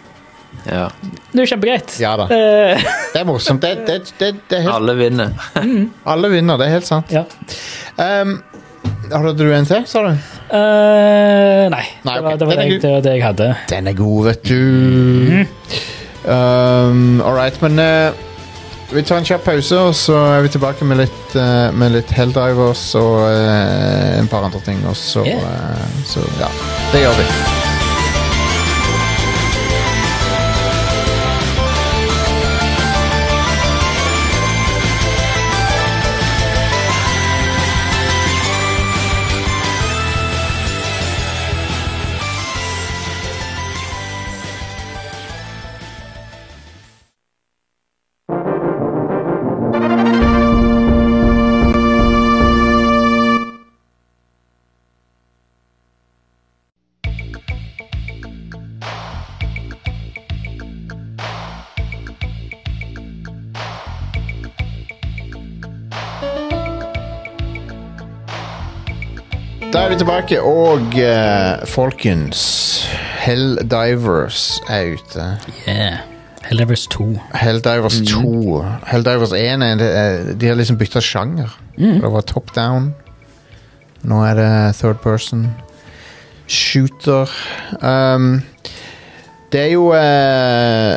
Ja. 0.66 0.88
Det 1.30 1.36
er 1.36 1.44
jo 1.44 1.51
kjempegreit. 1.53 1.97
Ja 2.01 2.14
da. 2.18 2.26
Eh, 2.32 2.86
Det 3.12 3.20
er 3.20 3.26
morsomt. 3.28 3.62
Det, 3.62 3.86
det, 3.86 3.99
det, 4.18 4.32
det 4.49 4.59
er 4.59 4.66
helt, 4.66 4.74
Alle 4.74 4.94
vinner. 4.99 5.34
alle 6.14 6.30
vinner, 6.32 6.59
det 6.59 6.66
er 6.70 6.78
helt 6.78 6.88
sant. 6.88 7.12
ja. 7.12 7.26
Um, 7.97 8.40
hadde 9.11 9.36
du 9.38 9.47
en 9.55 9.66
til, 9.68 9.84
sa 9.88 10.03
du? 10.09 10.16
Eh, 10.47 11.68
nei. 11.72 11.84
Nei, 12.03 12.14
det, 12.14 12.22
var, 12.22 12.36
det, 12.36 12.47
var 12.47 12.62
er 12.62 13.01
det, 13.03 13.14
jeg 13.16 13.24
hadde. 13.24 13.49
Den 13.70 13.86
er 13.90 13.97
god, 13.99 14.24
vet 14.24 14.49
du. 14.49 15.47
Um, 16.26 17.20
All 17.22 17.34
right, 17.34 17.61
men 17.62 17.78
uh, 17.78 18.14
vi 18.94 19.03
tar 19.03 19.18
en 19.18 19.26
kjapp 19.26 19.44
pause, 19.47 19.78
og 19.78 19.94
så 19.94 20.16
er 20.36 20.47
vi 20.47 20.55
tilbake 20.55 20.86
med 20.86 21.03
litt, 21.03 21.36
uh, 21.38 21.70
med 21.74 21.94
litt 21.99 22.11
Helldivers 22.14 22.88
og 22.99 23.26
uh, 23.26 24.18
en 24.18 24.30
par 24.30 24.47
andre 24.47 24.62
ting. 24.66 24.82
Og 24.86 24.97
så, 24.97 25.26
Yeah. 25.26 25.86
så 26.07 26.22
ja, 26.40 26.51
det 26.92 27.07
gjør 27.07 27.22
vi. 27.22 27.66
Tilbake, 70.07 70.38
og 70.42 70.94
eh, 71.02 71.64
folkens 71.66 72.40
Helldivers 73.24 74.61
er 74.70 74.92
ute. 74.94 75.24
Yeah. 75.66 75.96
Helldivers 76.46 76.84
2. 76.94 77.07
Helldivers 77.34 77.96
2. 78.07 78.61
Helldivers 78.86 79.32
1 79.34 79.64
er, 79.66 79.80
det 79.80 80.36
De 80.40 80.46
har 80.46 80.54
liksom 80.61 80.78
bytta 80.78 81.02
sjanger. 81.02 81.50
Det 81.76 82.12
var 82.12 82.22
top 82.22 82.52
down. 82.54 82.92
Nå 84.07 84.20
er 84.28 84.38
det 84.38 84.76
third 84.78 85.00
person. 85.02 85.48
Shooter. 86.46 87.26
Um, 87.82 88.42
det 89.50 89.61
er 89.64 89.72
jo 89.74 89.88
eh, 89.96 90.94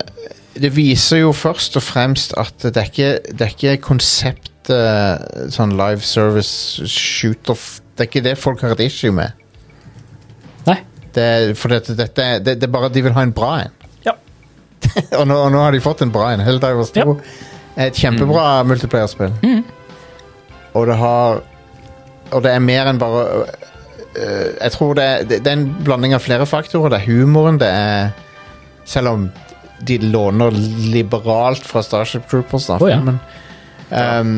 Det 0.62 0.70
viser 0.76 1.24
jo 1.24 1.32
først 1.34 1.80
og 1.82 1.84
fremst 1.88 2.34
at 2.38 2.54
det 2.62 2.78
er 2.78 2.90
ikke, 2.92 3.12
det 3.34 3.42
er 3.42 3.56
ikke 3.58 3.78
konseptet 3.90 5.56
sånn 5.56 5.74
live 5.80 6.06
service 6.06 6.86
shooter 6.86 7.56
f- 7.58 7.80
Det 8.00 8.06
er 8.06 8.10
ikke 8.14 8.24
det 8.30 8.38
folk 8.40 8.62
har 8.64 8.72
et 8.78 8.86
issue 8.88 9.12
med. 9.12 9.36
Nei. 10.70 10.78
Det 11.16 11.24
er, 11.26 11.52
for 11.60 11.74
dette, 11.74 11.96
dette 12.00 12.24
er, 12.24 12.40
det, 12.40 12.54
det 12.62 12.68
er 12.70 12.72
bare 12.72 12.88
at 12.88 12.96
de 12.96 13.04
vil 13.04 13.16
ha 13.16 13.24
en 13.28 13.34
bra 13.36 13.50
en. 13.66 13.74
Ja. 14.06 14.14
og, 15.20 15.26
nå, 15.28 15.36
og 15.36 15.52
nå 15.52 15.60
har 15.66 15.76
de 15.76 15.82
fått 15.84 16.06
en 16.06 16.14
bra 16.16 16.30
en. 16.32 16.44
Helldivers 16.46 16.94
2 16.96 17.04
Ja. 17.04 17.16
er 17.76 17.92
et 17.92 18.00
kjempebra 18.00 18.46
multiplayerspill. 18.68 19.34
Og 20.78 20.88
det 20.88 20.96
har 21.02 21.42
Og 22.32 22.44
det 22.46 22.52
er 22.54 22.60
mer 22.62 22.86
enn 22.92 23.00
bare 23.02 23.22
øh, 23.42 24.50
Jeg 24.62 24.72
tror 24.76 24.94
det 25.00 25.04
er, 25.06 25.24
det, 25.26 25.40
det 25.44 25.50
er 25.50 25.58
en 25.58 25.70
blanding 25.84 26.14
av 26.14 26.22
flere 26.22 26.46
faktorer. 26.46 26.94
Det 26.94 27.00
er 27.02 27.08
humoren, 27.10 27.58
det 27.60 27.70
er 27.74 28.12
Selv 28.86 29.10
om 29.16 29.30
de 29.88 29.98
låner 30.04 30.52
liberalt 30.94 31.64
fra 31.66 31.82
Starship 31.84 32.28
Troopers, 32.30 32.66
da, 32.68 32.78
Å, 32.78 32.88
ja. 32.92 32.98
filmen. 33.00 33.20
Um, 33.90 34.34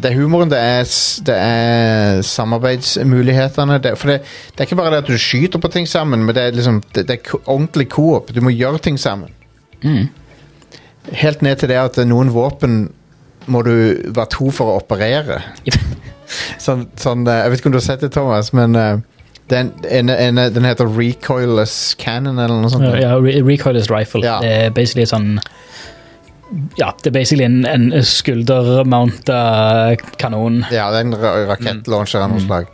det 0.00 0.10
er 0.10 0.16
humoren, 0.16 0.50
det 0.50 0.58
er, 0.58 0.86
det 1.26 1.34
er 1.36 2.22
samarbeidsmulighetene. 2.26 3.78
Det, 3.82 3.92
for 4.00 4.12
det, 4.12 4.22
det 4.52 4.64
er 4.64 4.70
ikke 4.70 4.80
bare 4.80 4.94
det 4.94 5.02
at 5.04 5.12
du 5.12 5.18
skyter 5.20 5.60
på 5.62 5.70
ting 5.72 5.88
sammen, 5.88 6.24
men 6.24 6.34
det 6.34 6.46
er, 6.46 6.56
liksom, 6.56 6.80
det, 6.96 7.04
er 7.10 7.36
ordentlig 7.44 7.90
coop. 7.92 8.32
Du 8.34 8.40
må 8.40 8.54
gjøre 8.54 8.80
ting 8.82 8.98
sammen. 9.00 9.30
Helt 11.12 11.42
ned 11.42 11.60
til 11.60 11.68
det 11.72 11.78
at 11.80 12.00
noen 12.08 12.32
våpen 12.32 12.86
må 13.50 13.62
du 13.66 13.74
være 14.14 14.30
to 14.32 14.50
for 14.54 14.72
å 14.72 14.80
operere. 14.82 15.42
Sånn, 16.62 16.86
sånn, 16.96 17.26
eh, 17.28 17.42
jeg 17.42 17.50
vet 17.52 17.60
ikke 17.60 17.68
om 17.68 17.74
du 17.74 17.76
har 17.76 17.84
sett 17.84 18.00
det, 18.00 18.08
Thomas, 18.14 18.52
men 18.56 18.76
eh, 18.78 19.02
den, 19.52 19.72
en, 19.84 20.08
en, 20.08 20.38
den 20.54 20.64
heter 20.64 20.88
Recoilless 20.88 21.92
Cannon 22.00 22.38
eller 22.40 22.62
noe 22.62 22.70
sånt. 22.72 22.86
Ja, 22.96 23.18
re 23.20 23.34
recoilless 23.44 23.90
rifle. 23.92 24.22
Ja. 24.24 24.38
Det 24.40 24.52
er 24.62 24.72
basically 24.72 25.04
sånn 25.10 25.34
Ja, 26.76 26.92
det 27.02 27.10
er 27.10 27.16
basically 27.16 27.44
en, 27.46 27.64
en 27.66 27.90
skuldermounta 28.04 29.40
kanon. 30.20 30.62
Ja, 30.72 30.90
det 30.92 31.02
er 31.02 31.08
en 31.08 31.18
ra 31.18 31.34
rakettlauncher 31.52 32.24
av 32.24 32.32
noe 32.34 32.44
slag. 32.44 32.70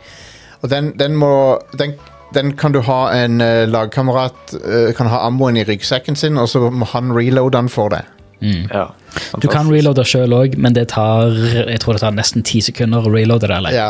Og 0.59 0.71
den, 0.71 0.91
den 0.99 1.15
må 1.15 1.31
den, 1.79 1.95
den 2.35 2.53
kan 2.59 2.75
du 2.75 2.81
ha 2.83 3.01
en 3.15 3.39
uh, 3.39 3.63
lagkamerat 3.69 4.55
uh, 4.59 4.89
Kan 4.97 5.07
ha 5.07 5.23
ammoen 5.27 5.57
i 5.57 5.63
ryggsekken 5.67 6.19
sin, 6.19 6.37
og 6.37 6.49
så 6.51 6.65
må 6.69 6.87
han 6.91 7.13
reloade 7.15 7.55
den 7.55 7.71
for 7.71 7.95
deg. 7.95 8.15
Ja. 8.39 8.85
Du 9.43 9.49
kan 9.51 9.67
reloade 9.67 10.05
sjøl 10.07 10.31
òg, 10.35 10.53
men 10.61 10.75
det 10.75 10.89
tar 10.93 11.33
jeg 11.35 11.79
tror 11.83 11.97
det 11.97 12.03
tar 12.05 12.15
nesten 12.15 12.45
ti 12.47 12.61
sekunder 12.63 13.07
å 13.07 13.11
reloade 13.11 13.49
det. 13.49 13.57
Eller? 13.57 13.75
Ja. 13.75 13.89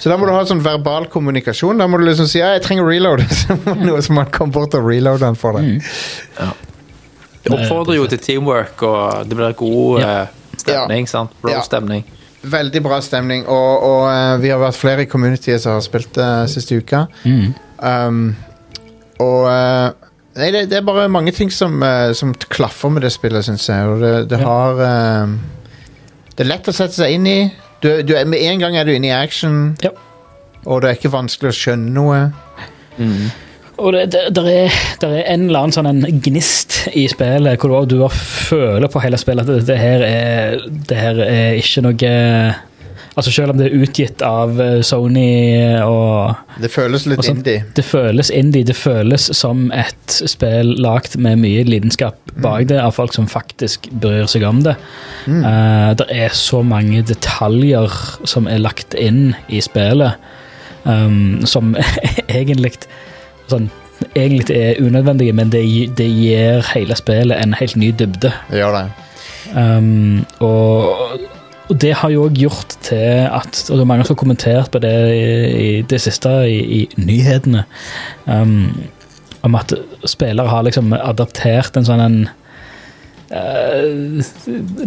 Så 0.00 0.08
da 0.08 0.16
må 0.16 0.28
du 0.28 0.32
ha 0.32 0.40
sånn 0.48 0.62
verbal 0.64 1.06
kommunikasjon. 1.12 1.80
Da 1.80 1.88
må 1.88 2.00
du 2.00 2.06
liksom 2.08 2.28
si 2.28 2.40
ja, 2.40 2.54
'jeg 2.54 2.64
trenger 2.64 2.88
reload', 2.88 3.24
så 3.40 3.56
må 3.64 3.76
noe 3.80 4.02
som 4.04 4.16
man 4.20 4.28
kommer 4.32 4.60
bort 4.60 4.76
og 4.76 4.88
reloader 4.88 5.26
den 5.26 5.38
for 5.38 5.56
deg. 5.56 5.80
Det 7.44 7.52
oppfordrer 7.56 7.96
jo 7.96 8.06
til 8.06 8.18
teamwork, 8.20 8.82
og 8.84 9.28
det 9.28 9.36
blir 9.38 9.54
god 9.56 10.00
Ja. 10.00 10.10
eh, 10.22 10.26
stemning. 10.60 11.06
sant? 11.08 11.30
Ja. 11.42 11.54
Bro-stemning. 11.56 12.04
Veldig 12.42 12.82
bra 12.82 13.00
stemning, 13.04 13.46
og, 13.48 13.82
og 13.84 14.04
eh, 14.12 14.36
vi 14.42 14.48
har 14.52 14.58
vært 14.60 14.76
flere 14.76 15.02
i 15.02 15.08
communityet 15.08 15.60
som 15.60 15.72
har 15.76 15.80
spilt 15.84 16.12
det 16.16 16.28
siste 16.52 16.76
uka. 16.80 17.06
Um, 17.80 18.36
og 19.20 19.44
uh, 19.48 19.90
Nei, 20.36 20.50
det, 20.54 20.66
det 20.70 20.76
er 20.78 20.84
bare 20.86 21.08
mange 21.10 21.32
ting 21.36 21.50
som, 21.52 21.82
uh, 21.82 22.12
som 22.16 22.30
klaffer 22.52 22.88
med 22.92 23.02
det 23.02 23.10
spillet, 23.12 23.44
syns 23.44 23.66
jeg. 23.68 23.88
Og 23.90 24.00
det, 24.00 24.12
det 24.30 24.38
har 24.40 24.78
eh, 24.84 25.32
Det 26.36 26.44
er 26.46 26.48
lett 26.52 26.68
å 26.70 26.72
sette 26.72 26.94
seg 26.96 27.16
inn 27.16 27.26
i. 27.26 27.38
Du, 27.82 27.88
du, 28.06 28.14
med 28.28 28.38
en 28.40 28.60
gang 28.62 28.76
er 28.76 28.84
du 28.88 28.92
inne 28.94 29.08
i 29.10 29.16
action, 29.16 29.76
Ja. 29.82 29.90
og 30.64 30.80
det 30.82 30.90
er 30.90 30.96
ikke 31.00 31.12
vanskelig 31.12 31.50
å 31.50 31.56
skjønne 31.56 31.92
noe. 31.96 32.20
Og 33.80 33.94
det, 33.96 34.06
det, 34.12 34.24
der 34.36 34.48
er, 34.52 34.80
der 35.00 35.14
er 35.18 35.28
en 35.32 35.46
eller 35.48 35.64
annen 35.64 35.74
sånn 35.74 35.88
en 35.90 36.20
gnist 36.24 36.82
i 36.92 37.06
spillet 37.10 37.60
hvor 37.60 37.86
du, 37.88 37.96
du 37.96 38.08
føler 38.12 38.90
på 38.92 39.02
hele 39.04 39.20
spillet 39.20 39.48
at 39.48 39.60
det, 39.60 39.68
det, 39.70 39.78
her 39.80 40.04
er, 40.06 40.58
det 40.90 40.98
her 41.00 41.22
er 41.26 41.60
ikke 41.60 41.86
noe 41.88 42.16
Altså 43.18 43.32
Selv 43.34 43.52
om 43.52 43.58
det 43.58 43.66
er 43.66 43.82
utgitt 43.82 44.22
av 44.24 44.60
eh, 44.62 44.80
Sony 44.86 45.58
og 45.82 46.60
Det 46.62 46.70
føles 46.72 47.06
litt 47.10 47.20
Og 47.20 47.26
sånn. 47.26 47.40
indie. 47.40 47.64
Det 47.76 47.84
føles 47.84 48.30
indie. 48.32 48.66
Det 48.68 48.76
føles 48.78 49.26
som 49.36 49.66
et 49.76 50.16
spill 50.30 50.76
lagd 50.80 51.16
med 51.20 51.40
mye 51.42 51.64
lidenskap 51.66 52.16
bak 52.40 52.68
det, 52.70 52.78
av 52.80 52.94
folk 52.96 53.12
som 53.16 53.26
faktisk 53.28 53.90
bryr 54.02 54.30
seg 54.30 54.46
om 54.48 54.62
det. 54.64 54.76
Eh, 55.26 55.90
det 56.00 56.06
er 56.14 56.36
så 56.38 56.62
mange 56.64 57.02
detaljer 57.10 57.98
som 58.28 58.48
er 58.48 58.62
lagt 58.62 58.94
inn 58.94 59.34
i 59.50 59.60
spillet, 59.64 60.16
um, 60.86 61.42
som 61.50 61.74
egentlig 62.28 62.76
sånn, 63.50 63.68
egentlig 64.16 64.56
er 64.56 64.80
unødvendige, 64.80 65.34
men 65.36 65.50
det, 65.52 65.64
det 65.98 66.08
gir 66.08 66.64
hele 66.72 66.96
spillet 66.98 67.36
en 67.36 67.56
helt 67.58 67.76
ny 67.76 67.90
dybde. 67.92 68.32
Det 68.50 68.62
gjør 68.62 68.78
det. 68.78 68.86
Um, 69.56 70.24
og, 70.44 71.20
og 71.68 71.76
det 71.82 71.94
har 71.98 72.12
jo 72.12 72.26
òg 72.28 72.36
gjort 72.38 72.74
til 72.86 73.24
at 73.26 73.62
Og 73.70 73.78
det 73.78 73.82
er 73.82 73.88
mange 73.88 74.04
som 74.06 74.14
har 74.14 74.20
kommentert 74.20 74.70
på 74.70 74.78
det 74.82 74.92
i, 75.14 75.22
i 75.60 75.70
det 75.82 76.00
siste 76.02 76.30
i, 76.46 76.58
i 76.80 76.80
nyhetene. 77.00 77.64
Um, 78.26 78.68
om 79.42 79.56
at 79.56 79.72
spillere 80.04 80.50
har 80.52 80.66
liksom 80.66 80.92
adaptert 80.96 81.76
en 81.76 81.88
sånn 81.88 82.06
en 82.08 82.20
Uh, 83.30 84.18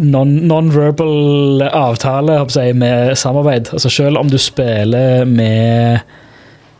non- 0.04 0.42
non-verbal 0.44 1.62
avtale 1.64 2.34
jeg, 2.36 2.74
med 2.76 3.14
samarbeid. 3.16 3.70
Altså 3.72 3.88
Selv 3.88 4.20
om 4.20 4.28
du 4.28 4.36
spiller 4.36 5.24
med, 5.24 6.04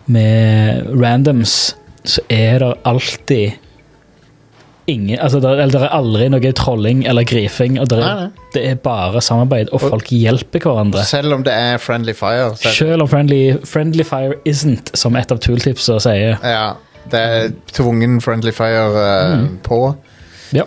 med 0.06 0.86
randoms, 1.00 1.74
så 2.04 2.20
er 2.28 2.58
det 2.60 2.72
alltid 2.84 3.52
ingen 4.86 5.16
altså 5.16 5.38
det, 5.40 5.48
eller 5.48 5.72
det 5.72 5.86
er 5.86 5.94
aldri 5.96 6.26
noe 6.28 6.50
trolling 6.52 7.04
eller 7.08 7.24
grifing. 7.24 7.78
Og 7.80 7.88
det, 7.88 8.00
Nei, 8.02 8.26
nei. 8.26 8.48
det 8.52 8.64
er 8.68 8.80
bare 8.84 9.22
samarbeid, 9.24 9.70
og 9.72 9.80
folk 9.80 10.10
hjelper 10.12 10.60
hverandre. 10.60 11.04
Selv 11.08 11.32
om 11.38 11.44
det 11.46 11.54
er 11.56 11.78
friendly 11.80 12.12
fire. 12.16 12.50
Er 12.52 12.74
Selv 12.76 13.06
om 13.06 13.08
friendly, 13.08 13.54
friendly 13.64 14.04
Fire 14.04 14.36
isn't, 14.44 14.92
som 14.96 15.16
et 15.16 15.32
av 15.32 15.40
tooltipsa 15.40 15.96
sier. 16.04 16.36
ja, 16.44 16.74
det 17.10 17.20
er 17.20 17.48
tvungen 17.72 18.20
friendly 18.24 18.52
fire 18.52 18.84
eh, 19.08 19.46
på. 19.64 19.80
Ja. 20.56 20.64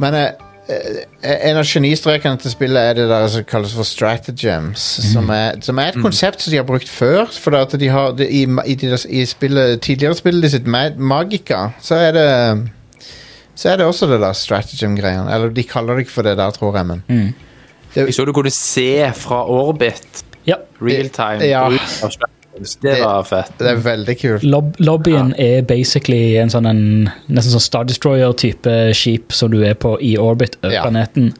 Men 0.00 0.14
eh, 0.16 0.30
en 0.66 1.56
av 1.60 1.64
genistrekene 1.68 2.40
til 2.42 2.50
spillet 2.50 2.88
er 2.90 2.96
det 2.98 3.04
der 3.10 3.26
som 3.30 3.44
kalles 3.46 3.74
for 3.76 3.86
stratagems. 3.86 4.82
Som, 5.12 5.30
er, 5.30 5.60
som 5.62 5.78
er 5.78 5.92
et 5.92 6.00
konsept 6.02 6.42
som 6.42 6.50
de 6.50 6.58
har 6.58 6.66
brukt 6.66 6.90
før. 6.90 7.26
For 7.30 7.54
at 7.58 7.74
de 7.78 7.88
har 7.92 8.16
det, 8.18 8.26
i, 8.34 8.42
i, 8.66 8.74
de, 8.74 8.90
i 9.08 9.22
spillet, 9.30 9.78
tidligere 9.86 10.18
spillet 10.18 10.50
sitt 10.56 10.66
Ma- 10.66 10.90
Magica, 10.98 11.68
så 11.80 12.00
er 12.08 12.16
det 12.16 12.26
så 13.56 13.70
er 13.72 13.78
det 13.80 13.86
også 13.88 14.08
det 14.10 14.18
der 14.20 14.34
stratagem-greiene. 14.36 15.30
Eller 15.32 15.54
de 15.54 15.62
kaller 15.64 15.96
det 15.96 16.06
ikke 16.06 16.16
for 16.18 16.26
det 16.26 16.34
der, 16.36 16.50
tror 16.50 16.76
jeg, 16.76 16.86
men 16.86 17.34
Jeg 17.96 18.14
så 18.14 18.26
du 18.28 18.32
kunne 18.36 18.50
se 18.52 19.12
fra 19.16 19.44
orbit 19.48 20.24
ja. 20.46 20.58
real 20.82 21.08
time. 21.08 21.46
Ja. 21.46 21.68
Av. 22.56 22.80
Det 22.82 22.94
var 23.04 23.22
fett. 23.28 23.52
det 23.58 23.68
er 23.72 23.80
veldig 23.84 24.16
kult. 24.20 24.42
Lob 24.44 24.76
lobbyen 24.78 25.34
er 25.38 25.62
basically 25.62 26.36
en 26.40 26.48
sånn 26.52 26.66
en, 26.70 26.82
nesten 27.28 27.52
sånn 27.56 27.60
Star 27.64 27.84
Destroyer-type 27.84 28.76
skip 28.94 29.32
som 29.32 29.50
du 29.50 29.62
er 29.64 29.74
på 29.74 29.96
i 30.00 30.16
orbit 30.18 30.56
over 30.62 30.74
Ja. 30.74 30.82
planeten. 30.84 31.32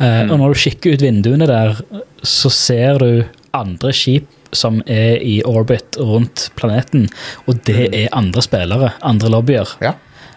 Eh, 0.00 0.22
Og 0.30 0.38
når 0.38 0.54
du 0.54 0.60
kikker 0.60 0.92
ut 0.94 1.00
vinduene 1.02 1.46
der, 1.46 1.76
så 2.22 2.50
ser 2.50 2.98
du 2.98 3.24
andre 3.54 3.92
skip 3.92 4.26
som 4.52 4.82
er 4.86 5.16
i 5.24 5.42
orbit 5.44 5.96
rundt 5.98 6.50
planeten, 6.56 7.08
og 7.48 7.62
det 7.64 7.94
er 7.94 8.08
andre 8.12 8.42
spillere, 8.42 8.92
andre 9.02 9.28
lobbyer. 9.30 9.68
Ja. 9.80 9.94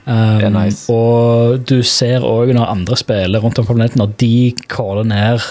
Um, 0.08 0.38
Det 0.40 0.46
er 0.46 0.50
nice. 0.52 0.86
Og 0.94 1.66
du 1.66 1.82
ser 1.84 2.20
òg 2.22 2.54
når 2.54 2.70
andre 2.70 2.96
spiller 2.96 3.42
rundt 3.42 3.58
om 3.60 3.66
på 3.66 3.74
planeten, 3.76 3.98
når 3.98 4.16
de 4.18 4.54
caller 4.70 5.04
ned 5.04 5.42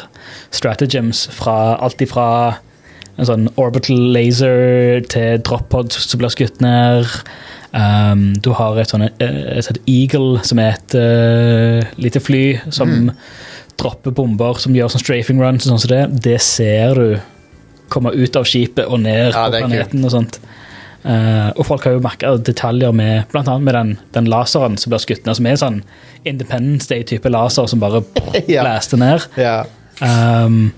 stratagems 0.53 1.27
fra 1.35 1.77
alt 1.83 2.01
ifra 2.01 2.57
en 3.19 3.29
sånn 3.29 3.49
orbital 3.61 4.01
laser 4.15 5.05
til 5.13 5.43
droppod 5.47 5.95
som 5.95 6.21
blir 6.21 6.33
skutt 6.35 6.61
ned. 6.65 7.07
Um, 7.75 8.33
du 8.43 8.53
har 8.55 8.79
et 8.79 8.91
sånn 8.91 9.07
et 9.09 9.79
Eagle, 9.91 10.41
som 10.47 10.61
er 10.63 10.77
et 10.77 10.95
uh, 10.99 11.95
lite 11.99 12.23
fly 12.23 12.45
som 12.75 13.11
dropper 13.81 14.15
bomber 14.15 14.61
som 14.63 14.75
gjør 14.77 14.93
sånn 14.93 15.03
strafing 15.03 15.41
runs 15.43 15.65
og 15.67 15.73
sånn 15.73 15.83
som 15.83 15.91
det. 15.95 16.03
Det 16.29 16.41
ser 16.43 16.95
du 16.99 17.17
komme 17.93 18.15
ut 18.15 18.37
av 18.39 18.47
skipet 18.49 18.87
og 18.89 19.03
ned 19.05 19.33
Ja, 19.35 19.49
på 19.51 19.59
planeten 19.59 20.07
og 20.07 20.15
sånt. 20.15 20.39
Uh, 21.05 21.51
og 21.59 21.67
folk 21.69 21.85
har 21.85 21.99
jo 21.99 22.03
merka 22.05 22.31
detaljer 22.41 22.95
med 22.97 23.35
annet 23.37 23.67
med 23.67 23.75
den, 23.77 23.91
den 24.17 24.29
laseren 24.33 24.79
som 24.81 24.95
blir 24.95 25.03
skutt 25.03 25.27
ned, 25.27 25.37
som 25.37 25.47
er 25.51 25.59
sånn 25.61 25.83
Independence 26.25 26.89
Day-type 26.89 27.29
laser 27.29 27.67
som 27.69 27.83
bare 27.83 28.01
Ja. 28.49 28.65
blæster 28.65 29.01
ned. 29.03 29.27
Ja. 29.37 29.65
Um, 30.01 30.73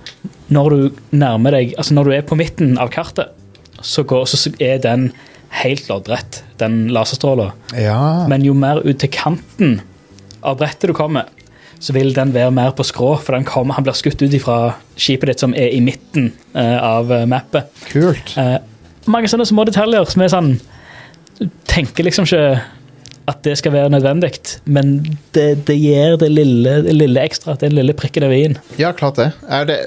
når 0.52 0.74
du 0.74 0.98
nærmer 1.16 1.54
deg 1.56 1.70
Altså 1.80 1.94
når 1.96 2.04
du 2.04 2.12
er 2.12 2.26
på 2.26 2.36
midten 2.36 2.74
av 2.78 2.90
kartet, 2.92 3.32
så, 3.80 4.04
går, 4.04 4.26
så 4.28 4.50
er 4.62 4.78
den 4.82 5.08
helt 5.56 5.88
loddrett, 5.88 6.42
den 6.60 6.86
laserstråla. 6.92 7.50
Ja. 7.78 8.26
Men 8.28 8.44
jo 8.44 8.54
mer 8.56 8.82
ut 8.84 8.98
til 9.00 9.12
kanten 9.12 9.78
av 10.44 10.58
brettet 10.60 10.90
du 10.90 10.94
kommer, 10.96 11.30
så 11.80 11.94
vil 11.96 12.14
den 12.16 12.32
være 12.34 12.52
mer 12.56 12.72
på 12.76 12.84
skrå, 12.86 13.14
for 13.20 13.36
den, 13.36 13.46
kommer, 13.48 13.76
han 13.76 13.84
blir 13.86 13.96
skutt 13.96 14.22
ut 14.22 14.36
fra 14.42 14.76
skipet 14.96 15.30
ditt 15.30 15.44
som 15.44 15.54
er 15.56 15.74
i 15.76 15.82
midten 15.84 16.30
uh, 16.56 16.78
av 16.80 17.12
eh, 17.12 17.26
mappet. 17.28 17.68
Kult. 17.90 18.32
Uh, 18.36 18.58
mange 19.12 19.30
sånne 19.30 19.46
små 19.48 19.66
detaljer 19.68 20.08
som 20.10 20.24
er 20.24 20.32
sånn 20.32 20.56
Du 21.36 21.44
tenker 21.68 22.06
liksom 22.06 22.24
ikke 22.26 22.56
at 23.26 23.42
det 23.42 23.56
skal 23.58 23.74
være 23.74 23.90
nødvendig, 23.90 24.32
men 24.64 25.00
det, 25.34 25.66
det 25.66 25.76
gir 25.80 26.16
det 26.20 26.30
lille, 26.30 26.80
det 26.86 26.94
lille 26.94 27.22
ekstra, 27.26 27.56
den 27.60 27.74
lille 27.74 27.94
prikken 27.96 28.26
over 28.26 28.36
i-en. 28.36 28.58
Ja, 28.78 28.92
klart 28.94 29.18
det. 29.18 29.32
Er 29.48 29.64
det 29.68 29.78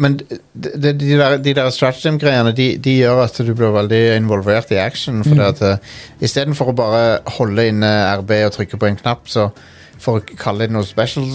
men 0.00 0.16
de, 0.16 0.92
de 0.92 1.16
der, 1.18 1.36
de 1.36 1.52
der 1.54 1.70
stratagem-greiene 1.70 2.52
de, 2.56 2.68
de 2.80 2.94
gjør 2.96 3.24
at 3.26 3.38
du 3.44 3.52
blir 3.56 3.74
veldig 3.74 4.00
involvert 4.16 4.70
i 4.72 4.80
action. 4.80 5.22
For 5.24 5.36
det 5.36 5.48
at 5.50 5.62
uh, 5.62 5.96
Istedenfor 6.24 6.72
å 6.72 6.76
bare 6.76 7.02
holde 7.38 7.66
inne 7.72 7.90
RB 8.22 8.32
og 8.46 8.54
trykke 8.56 8.80
på 8.80 8.88
en 8.88 8.98
knapp, 9.00 9.26
så 9.28 9.50
for 10.02 10.20
å 10.20 10.36
kalle 10.38 10.66
det 10.66 10.74
noe 10.74 10.86
special 10.86 11.26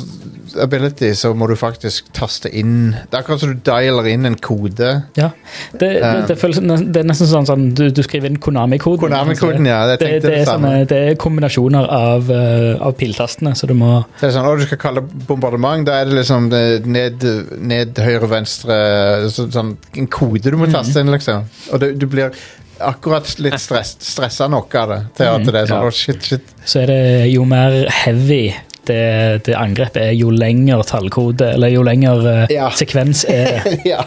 ability, 0.62 1.12
så 1.18 1.32
må 1.38 1.48
du 1.50 1.56
faktisk 1.60 2.12
taste 2.16 2.50
inn 2.58 2.92
Det 2.94 3.16
er 3.16 3.22
akkurat 3.22 3.42
som 3.44 3.54
du 3.54 3.62
dialer 3.66 4.10
inn 4.12 4.28
en 4.28 4.38
kode. 4.42 4.92
Ja. 5.18 5.32
Det, 5.72 5.90
det, 6.02 6.12
det, 6.30 6.38
føles, 6.40 6.62
det 6.62 7.02
er 7.02 7.08
nesten 7.08 7.30
sånn, 7.30 7.48
sånn 7.50 7.68
du, 7.78 7.88
du 7.94 8.02
skriver 8.06 8.32
inn 8.32 8.40
Konami-koden. 8.42 9.02
Konami-koden, 9.06 9.68
ja. 9.70 9.82
Det, 9.90 10.00
det, 10.04 10.12
det, 10.26 10.36
er 10.42 10.50
sånne, 10.50 10.74
det 10.90 11.02
er 11.10 11.20
kombinasjoner 11.22 11.90
av, 11.98 12.32
uh, 12.32 12.86
av 12.88 12.96
piltastene, 13.00 13.56
så 13.58 13.70
du 13.70 13.76
må 13.78 14.02
Det 14.20 14.30
er 14.30 14.36
sånn, 14.38 14.48
å, 14.48 14.56
du 14.60 14.66
skal 14.68 14.82
kalle 14.82 15.06
det 15.06 15.26
bombardement, 15.30 15.86
da 15.88 16.02
er 16.02 16.12
det 16.12 16.20
liksom 16.22 16.50
ned, 16.52 17.28
ned 17.58 18.02
høyre, 18.02 18.30
venstre 18.32 18.80
så, 19.32 19.48
sånn, 19.52 19.76
En 19.98 20.10
kode 20.12 20.52
du 20.52 20.58
må 20.60 20.70
taste 20.72 21.02
inn, 21.02 21.12
liksom. 21.14 21.48
Og 21.72 21.82
det, 21.82 21.94
du 22.02 22.08
blir 22.12 22.32
akkurat 22.88 23.30
litt 23.40 23.60
stress, 23.62 23.96
stressa 24.04 24.48
nok 24.52 24.76
av 24.82 24.92
det 24.94 25.00
til 25.20 25.30
at 25.32 25.48
det 25.48 25.62
er 25.64 25.72
sånn 25.72 25.86
Ja. 25.86 25.88
Å, 25.88 25.96
shit, 25.96 26.28
shit. 26.28 26.52
Så 26.66 26.84
er 26.84 26.92
det 26.92 27.32
jo 27.32 27.46
mer 27.50 27.84
heavy 28.02 28.44
det, 28.90 29.46
det 29.46 29.56
angrepet 29.58 30.02
er, 30.02 30.16
jo 30.18 30.32
lenger 30.34 30.84
tallkode, 30.90 31.54
eller 31.56 31.74
jo 31.74 31.84
lenger 31.86 32.26
uh, 32.26 32.44
Ja. 32.52 32.72
sekvens 32.74 33.24
er 33.30 33.62
det. 33.62 33.76
ja. 33.94 34.02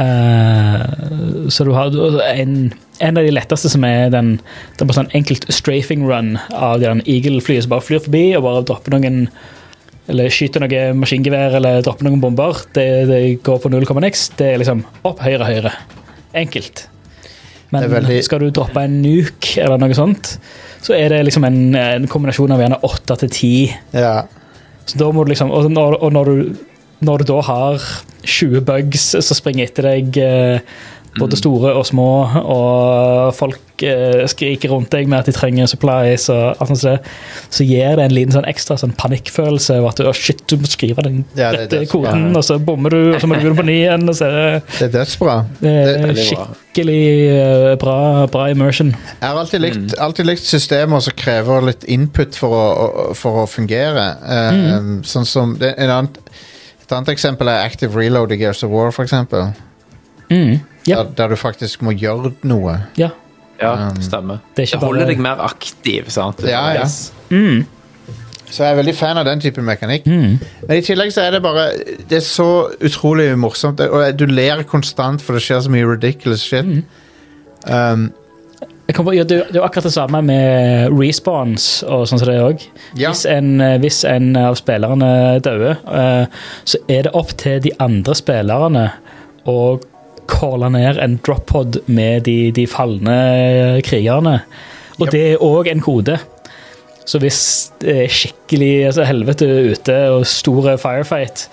uh, 0.00 1.48
så 1.52 1.66
du 1.68 1.72
har 1.76 1.92
en, 2.32 2.56
en 3.04 3.20
av 3.20 3.26
de 3.26 3.34
letteste 3.34 3.68
som 3.72 3.84
er 3.84 4.08
den 4.14 4.38
Det 4.38 4.84
er 4.84 4.88
bare 4.88 5.02
sånn 5.02 5.12
enkelt 5.16 5.44
strafing 5.52 6.06
run 6.08 6.38
av 6.54 6.80
den 6.80 7.04
Eagle-flyet 7.04 7.66
som 7.66 7.74
bare 7.76 7.84
flyr 7.84 8.02
forbi 8.06 8.24
og 8.38 8.46
bare 8.48 8.64
dropper 8.66 8.96
noen 8.96 9.26
Eller 10.08 10.32
skyter 10.32 10.64
noe 10.64 10.82
maskingevær 10.96 11.58
eller 11.58 11.84
dropper 11.84 12.06
noen 12.06 12.20
bomber. 12.22 12.64
Det, 12.72 12.88
det 13.10 13.22
går 13.44 13.58
på 13.58 13.72
0,x. 13.72 14.28
Det 14.38 14.52
er 14.52 14.60
liksom 14.62 14.84
opp, 15.02 15.18
høyre, 15.18 15.48
høyre. 15.48 15.72
Enkelt. 16.36 16.86
Men 17.72 17.88
veldig- 17.90 18.22
skal 18.24 18.40
du 18.44 18.50
droppe 18.54 18.84
en 18.86 19.00
nuke 19.02 19.56
eller 19.62 19.78
noe 19.82 19.94
sånt, 19.94 20.36
så 20.82 20.94
er 20.94 21.08
det 21.10 21.24
liksom 21.26 21.44
en, 21.48 21.74
en 21.74 22.06
kombinasjon 22.06 22.52
av 22.54 22.60
gjerne 22.62 22.78
åtte 22.86 23.16
til 23.24 23.32
ti. 23.34 23.54
ja. 23.92 24.22
Så 24.86 25.00
da 25.00 25.08
må 25.10 25.24
du 25.26 25.32
liksom, 25.32 25.50
og 25.50 25.66
når, 25.74 25.96
og 25.98 26.12
når, 26.14 26.28
du, 26.30 26.58
når 27.02 27.18
du 27.18 27.24
da 27.32 27.40
har 27.42 27.82
20 28.22 28.60
bugs 28.68 29.08
som 29.18 29.34
springer 29.34 29.66
etter 29.66 29.82
deg, 29.88 30.16
eh, 30.22 30.60
både 31.18 31.34
store 31.40 31.72
og 31.74 31.82
små, 31.88 32.06
og 32.38 33.34
folk 33.34 33.58
eh, 33.84 34.22
skriker 34.30 34.70
rundt 34.72 34.90
deg 34.94 35.08
med 35.10 35.18
at 35.20 35.26
de 35.28 35.34
trenger 35.36 35.66
supplies, 35.68 36.28
og 36.32 36.56
alt 36.62 36.72
sånt, 36.78 37.10
så 37.52 37.66
gir 37.66 37.96
det 37.98 38.04
en 38.06 38.14
liten 38.14 38.32
sånn 38.36 38.46
ekstra 38.48 38.76
sånn 38.80 38.94
panikkfølelse 38.96 39.76
over 39.80 39.90
at 39.92 40.00
du, 40.00 40.06
oh, 40.08 40.16
shit, 40.16 40.40
du 40.48 40.56
må 40.62 40.70
skrive 40.70 41.02
den 41.06 41.24
Ja, 41.36 41.50
det 41.52 41.66
rette 41.66 41.82
koden, 41.90 42.28
og 42.36 42.44
så 42.46 42.58
bommer 42.62 42.90
du, 42.94 43.00
og 43.14 43.20
så 43.20 43.28
må 43.28 43.36
du 43.36 43.44
begynne 43.44 43.60
på 43.60 43.66
ny 43.68 43.76
igjen. 43.82 44.08
og 44.08 44.16
så 44.16 44.28
er 44.30 44.36
det, 44.36 44.62
Det 44.78 44.88
er 44.88 44.92
dødsbra. 44.98 45.36
det 45.60 45.74
er 45.76 46.20
skikkelig 46.22 47.00
uh, 47.36 47.76
bra, 47.80 47.98
bra 48.32 48.48
immersion. 48.52 48.94
Jeg 49.20 49.28
har 49.28 49.38
alltid 49.40 49.60
likt, 49.64 49.96
alltid 49.98 50.26
likt 50.28 50.44
systemer 50.46 51.00
som 51.04 51.16
krever 51.16 51.64
litt 51.70 51.84
input 51.84 52.36
for 52.36 52.52
å, 52.56 52.88
for 53.16 53.42
å 53.44 53.46
fungere. 53.50 54.06
Eh, 54.24 54.62
Sånn 55.06 55.26
som 55.28 55.56
det, 55.60 55.74
en 55.78 55.90
annen, 55.90 56.10
Et 56.86 56.92
annet 56.94 57.08
eksempel 57.16 57.48
er 57.50 57.64
Active 57.66 57.96
Reload 57.98 58.30
i 58.30 58.36
Gears 58.38 58.60
of 58.62 58.70
War, 58.70 58.92
for 58.94 59.02
eksempel. 59.02 59.48
Mm. 60.30 60.60
Ja, 60.86 61.00
Der, 61.02 61.08
der 61.18 61.28
du 61.34 61.36
faktisk 61.40 61.82
må 61.82 61.90
gjøre 61.98 62.32
noe. 62.46 62.76
ja. 62.96 63.10
Ja, 63.60 63.72
Um, 63.90 64.02
stemmer. 64.02 64.38
Det 64.56 64.66
Det 64.70 64.78
holder 64.80 65.00
bare- 65.06 65.08
deg 65.14 65.18
mer 65.24 65.36
aktiv, 65.46 66.08
sant? 66.12 66.42
Ja, 66.44 66.72
ja. 66.74 66.80
Yes. 66.82 67.12
Så 68.50 68.62
jeg 68.62 68.72
er 68.72 68.76
veldig 68.82 68.94
fan 68.94 69.18
av 69.18 69.24
den 69.26 69.40
type 69.40 69.62
mekanikk. 69.64 70.04
Mm. 70.06 70.38
Men 70.68 70.76
i 70.76 70.82
tillegg 70.86 71.10
så 71.12 71.24
er 71.26 71.30
det 71.34 71.42
bare 71.42 71.72
Det 72.08 72.18
er 72.20 72.20
så 72.22 72.68
utrolig 72.80 73.32
morsomt. 73.38 73.80
Og 73.80 74.16
du 74.16 74.26
ler 74.26 74.62
konstant, 74.62 75.20
for 75.22 75.32
det 75.34 75.42
skjer 75.42 75.64
så 75.64 75.72
mye 75.72 75.88
ridiculous 75.88 76.44
shit. 76.46 76.84
Um, 77.66 78.12
Jeg 78.86 78.94
kan 78.94 79.06
ja, 79.12 79.24
det, 79.24 79.28
det 79.48 79.56
er 79.56 79.58
jo 79.58 79.64
akkurat 79.66 79.82
det 79.88 79.92
samme 79.96 80.20
med 80.22 80.92
respawns 80.94 81.82
og 81.82 82.04
sånn 82.06 82.20
som 82.22 82.28
det 82.28 82.36
òg. 82.38 82.62
Ja. 82.94 83.10
Hvis, 83.10 83.24
en, 83.26 83.60
eh, 83.60 83.78
hvis 83.82 84.04
en 84.06 84.36
av 84.38 84.54
spillerne 84.54 85.40
dør, 85.42 85.72
uh, 85.90 86.26
så 86.64 86.78
er 86.88 87.02
det 87.08 87.12
opp 87.18 87.32
til 87.36 87.58
de 87.64 87.72
andre 87.82 88.14
spillerne 88.14 88.84
å 89.44 89.80
calle 90.30 90.70
ned 90.74 90.98
en 91.02 91.18
drop-pod 91.26 91.80
med 91.86 92.24
de, 92.28 92.50
de 92.56 92.66
falne 92.70 93.16
krigerne. 93.86 94.40
Og 94.98 95.06
Yep. 95.06 95.12
det 95.12 95.22
er 95.32 95.42
òg 95.44 95.68
en 95.72 95.82
kode. 95.84 96.18
Så 97.06 97.20
hvis 97.22 97.40
det 97.82 97.92
er 98.04 98.08
skikkelig 98.10 98.70
altså, 98.88 99.04
helvete 99.06 99.46
ute 99.72 99.96
og 100.10 100.24
store 100.26 100.76
firefight, 100.82 101.46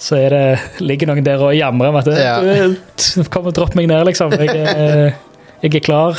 så 0.00 0.16
er 0.16 0.32
det, 0.32 0.44
ligger 0.80 1.10
noen 1.10 1.26
der 1.26 1.42
og 1.44 1.52
jamrer 1.58 1.90
om 1.90 1.98
at 2.00 2.06
Ja. 2.16 2.38
«Du, 2.40 3.24
Kom 3.28 3.50
og 3.50 3.56
dropp 3.58 3.74
meg 3.76 3.90
ned, 3.90 4.06
liksom. 4.08 4.32
Jeg, 4.32 4.48
jeg 5.62 5.74
er 5.74 5.84
klar. 5.84 6.16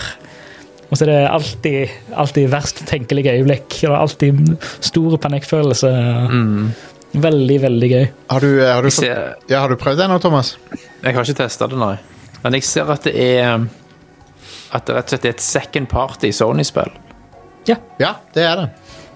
Og 0.92 1.00
så 1.00 1.06
er 1.08 1.10
det 1.10 1.20
alltid, 1.32 1.96
alltid 2.14 2.50
verst 2.52 2.84
tenkelige 2.86 3.34
øyeblikk. 3.40 3.80
Og 3.90 3.96
alltid 3.96 4.58
stor 4.84 5.16
panikkfølelse. 5.24 5.92
Veldig, 7.14 7.58
veldig 7.62 7.90
gøy. 7.92 8.06
har, 8.32 8.40
du, 8.40 8.62
eh, 8.62 8.70
har, 8.74 8.82
du 8.84 8.90
ser, 8.94 9.36
ja, 9.50 9.60
har 9.60 9.70
du 9.70 9.76
prøvd 9.76 9.98
det 10.00 10.08
nå, 10.08 10.20
Thomas? 10.24 10.54
jeg 11.04 11.14
har 11.16 11.24
ikke 11.26 11.38
testa 11.44 11.68
det, 11.68 11.78
nei. 11.80 11.98
Men 12.44 12.54
jeg 12.58 12.64
ser 12.64 12.90
at 12.90 13.04
det 13.04 13.14
er 13.20 13.68
At 14.72 14.86
det 14.88 14.96
rett 14.96 15.04
og 15.06 15.10
slett 15.12 15.26
er 15.26 15.34
et 15.36 15.42
second 15.44 15.90
party 15.92 16.32
Sony-spill. 16.32 16.92
Ja. 17.68 17.76
Ja, 18.00 18.14
det 18.34 18.46
er 18.48 18.56
det. 18.62 18.68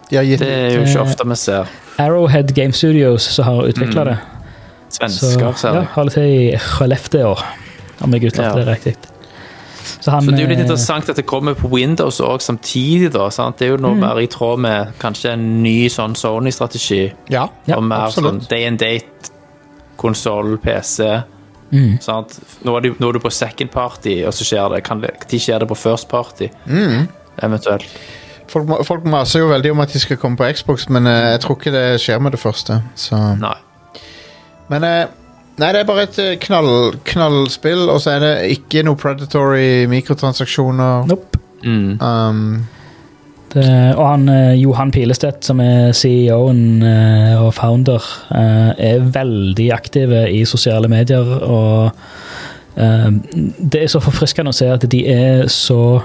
De 0.09 0.17
har 0.19 0.23
gitt 0.27 0.39
Det 0.43 0.49
er 0.51 0.73
jo 0.75 0.81
ikke 0.83 1.01
ofte 1.07 1.25
vi 1.31 1.35
ser. 1.39 1.71
Arrowhead 1.97 2.51
Game 2.53 2.73
Studios 2.75 3.23
som 3.37 3.45
har 3.47 3.69
utvikla 3.71 4.03
det. 4.09 4.17
Så 4.89 4.99
Svensker, 4.99 5.53
ser 5.57 5.79
ja, 5.79 5.85
har 5.95 6.03
det 6.09 6.13
til 6.13 6.23
i 6.29 6.57
Skellefteå, 6.61 7.31
om 8.03 8.13
jeg 8.13 8.27
uttalte 8.29 8.59
Ja. 8.59 8.65
det 8.65 8.67
riktig. 8.67 8.95
Så, 9.85 10.11
han, 10.11 10.23
Så 10.25 10.31
det 10.31 10.39
er 10.39 10.43
jo 10.45 10.49
litt 10.51 10.59
eh, 10.59 10.65
interessant 10.65 11.09
at 11.11 11.19
det 11.19 11.25
kommer 11.29 11.53
på 11.57 11.69
Windows 11.71 12.19
òg 12.23 12.41
samtidig. 12.43 13.11
da, 13.13 13.29
sant? 13.33 13.57
Det 13.59 13.67
er 13.67 13.73
jo 13.75 13.81
noe 13.85 13.95
mer 13.99 14.19
i 14.21 14.27
tråd 14.31 14.59
med 14.65 14.93
kanskje 15.01 15.33
en 15.35 15.45
ny 15.63 15.87
sånn 15.93 16.15
Sony-strategi. 16.17 17.03
Ja, 17.33 17.47
Ja, 17.69 17.77
og 17.77 17.83
mer 17.87 18.07
absolutt. 18.09 18.43
sånn 18.45 18.49
day 18.49 18.67
and 18.67 18.79
date, 18.81 19.31
konsoll, 19.97 20.57
PC. 20.63 21.07
Mm. 21.71 21.95
Sant? 22.01 22.37
Nå, 22.63 22.75
er 22.77 22.81
du, 22.85 22.91
nå 23.01 23.09
er 23.09 23.17
du 23.17 23.19
på 23.23 23.31
second 23.33 23.71
party, 23.73 24.19
og 24.27 24.33
så 24.37 24.45
skjer 24.45 24.69
det 24.75 24.83
Kan 24.85 25.01
det, 25.01 25.15
Når 25.31 25.39
skjer 25.41 25.59
det 25.63 25.67
på 25.67 25.75
first 25.75 26.07
party? 26.11 26.47
Mm. 26.69 27.07
Eventuelt. 27.43 27.87
Folk, 28.47 28.69
folk 28.85 29.05
maser 29.09 29.41
jo 29.41 29.47
veldig 29.49 29.71
om 29.73 29.79
at 29.81 29.91
de 29.91 29.99
skal 29.99 30.19
komme 30.21 30.37
på 30.37 30.45
Xbox, 30.53 30.85
men 30.93 31.07
eh, 31.09 31.31
jeg 31.33 31.41
tror 31.41 31.57
ikke 31.57 31.73
det 31.73 31.85
skjer 32.03 32.21
med 32.21 32.35
det 32.35 32.39
første. 32.39 32.77
Så. 32.95 33.17
Nei. 33.41 33.55
Men 34.69 34.83
eh, 34.85 35.05
Nei, 35.55 35.71
det 35.71 35.81
er 35.81 35.87
bare 35.87 36.05
et 36.09 36.17
eh, 36.19 36.37
knall, 36.43 36.97
knallspill, 37.07 37.85
og 37.87 38.01
så 38.03 38.15
er 38.15 38.23
det 38.23 38.31
ikke 38.57 38.83
noe 38.83 38.99
predatory 38.99 39.85
mikrotransaksjoner. 39.91 41.05
Nope. 41.11 41.41
Mm. 41.65 42.01
Um, 42.01 42.41
Det, 43.55 43.63
og 43.95 44.03
han 44.03 44.27
eh, 44.27 44.57
Johan 44.59 44.91
Pilestedt, 44.91 45.45
som 45.47 45.61
er 45.63 45.93
CEO-en 45.95 46.83
eh, 46.83 47.39
og 47.39 47.53
founder, 47.55 48.03
er 48.35 49.05
veldig 49.15 49.69
aktive 49.71 50.25
i 50.27 50.43
sosiale 50.45 50.91
medier. 50.91 51.23
Og 51.23 51.91
det 52.75 53.79
er 53.79 53.87
så 53.87 54.01
forfriskende 54.03 54.51
å 54.51 54.57
se 54.57 54.67
at 54.67 54.83
de 54.91 54.99
er 55.07 55.45
så 55.47 56.01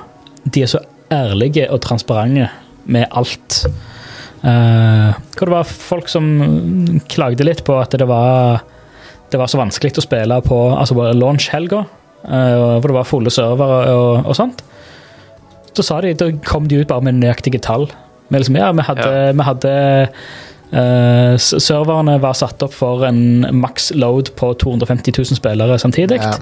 De 0.47 0.63
er 0.63 0.69
så 0.71 0.79
ærlige 1.11 1.67
og 1.75 1.81
transparente 1.83 2.47
med 2.87 3.09
alt. 3.11 3.65
Eh, 4.41 5.11
hvor 5.37 5.51
det 5.51 5.53
var 5.53 5.69
folk 5.69 6.09
som 6.09 6.29
klagde 7.13 7.45
litt 7.45 7.65
på 7.67 7.77
at 7.77 7.93
det 7.99 8.07
var 8.09 8.63
det 9.31 9.39
var 9.41 9.51
så 9.51 9.61
vanskelig 9.61 9.95
å 10.01 10.05
spille 10.05 10.41
på 10.47 10.59
altså 10.75 10.97
bare 10.99 11.15
launch-helga, 11.17 11.85
eh, 12.27 12.59
hvor 12.81 12.91
det 12.91 12.99
var 12.99 13.09
fulle 13.09 13.33
servere 13.35 13.95
og, 13.95 14.27
og 14.27 14.37
sånt. 14.39 14.63
Så 15.75 15.87
sa 15.87 16.01
de, 16.03 16.15
da 16.19 16.31
kom 16.47 16.67
de 16.69 16.83
ut 16.83 16.91
bare 16.91 17.07
med 17.07 17.21
nøyaktige 17.23 17.61
tall. 17.63 17.89
Med 18.31 18.43
liksom, 18.43 18.59
ja, 18.59 18.71
vi 18.75 18.87
hadde, 18.91 19.11
vi 19.39 19.51
hadde 19.53 19.75
Uh, 20.71 21.35
Serverne 21.35 22.13
var 22.23 22.37
satt 22.39 22.63
opp 22.63 22.71
for 22.71 23.03
en 23.03 23.41
maks 23.59 23.89
load 23.99 24.29
på 24.39 24.53
250 24.55 25.11
000 25.19 25.39
spillere 25.41 25.79
samtidig. 25.83 26.21
Ja. 26.23 26.37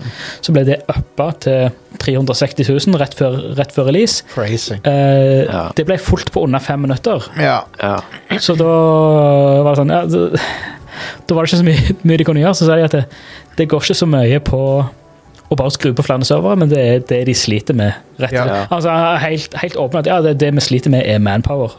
Så 0.45 0.53
ble 0.53 0.67
det 0.69 0.77
uppa 0.85 1.31
til 1.41 1.71
360 2.03 2.69
000 2.69 2.99
rett 3.01 3.17
før, 3.17 3.39
rett 3.57 3.73
før 3.73 3.89
release. 3.89 4.21
crazy. 4.35 4.77
Eh, 4.85 5.47
Ja. 5.49 5.63
Det 5.73 5.87
ble 5.89 5.97
fullt 5.97 6.29
på 6.35 6.45
under 6.45 6.61
fem 6.61 6.85
minutter. 6.85 7.25
Ja. 7.41 7.63
Ja. 7.81 8.03
Så 8.37 8.53
da 8.61 8.69
var 9.65 9.73
det 9.73 9.81
sånn 9.81 9.97
ja, 9.97 10.03
da, 11.27 11.35
var 11.35 11.45
det 11.45 11.53
ikke 11.53 11.61
så 11.63 11.69
mye, 11.69 11.97
mye 12.11 12.21
de 12.23 12.25
kunne 12.29 12.43
gjøre. 12.45 12.55
Så 12.59 12.69
sa 12.69 12.77
de 12.79 12.87
at 12.89 12.97
det, 12.99 13.05
det 13.59 13.69
går 13.71 13.85
ikke 13.87 13.99
så 14.03 14.09
mye 14.11 14.41
på 14.45 14.63
å 15.49 15.57
bare 15.57 15.73
skru 15.73 15.95
på 15.97 16.05
flere 16.05 16.27
servere, 16.29 16.59
men 16.61 16.69
det 16.69 16.81
er 16.85 16.99
det 17.09 17.23
de 17.31 17.35
sliter 17.37 17.77
med. 17.79 17.95
rett 18.21 18.35
og 18.35 18.43
slett. 18.45 18.53
Ja. 18.53 18.67
Altså, 18.77 18.97
helt, 19.25 19.55
helt 19.63 19.79
at 20.03 20.11
ja, 20.11 20.19
det, 20.27 20.35
det 20.43 20.51
vi 20.59 20.61
sliter 20.61 20.93
med, 20.93 21.07
er 21.09 21.19
manpower. 21.25 21.79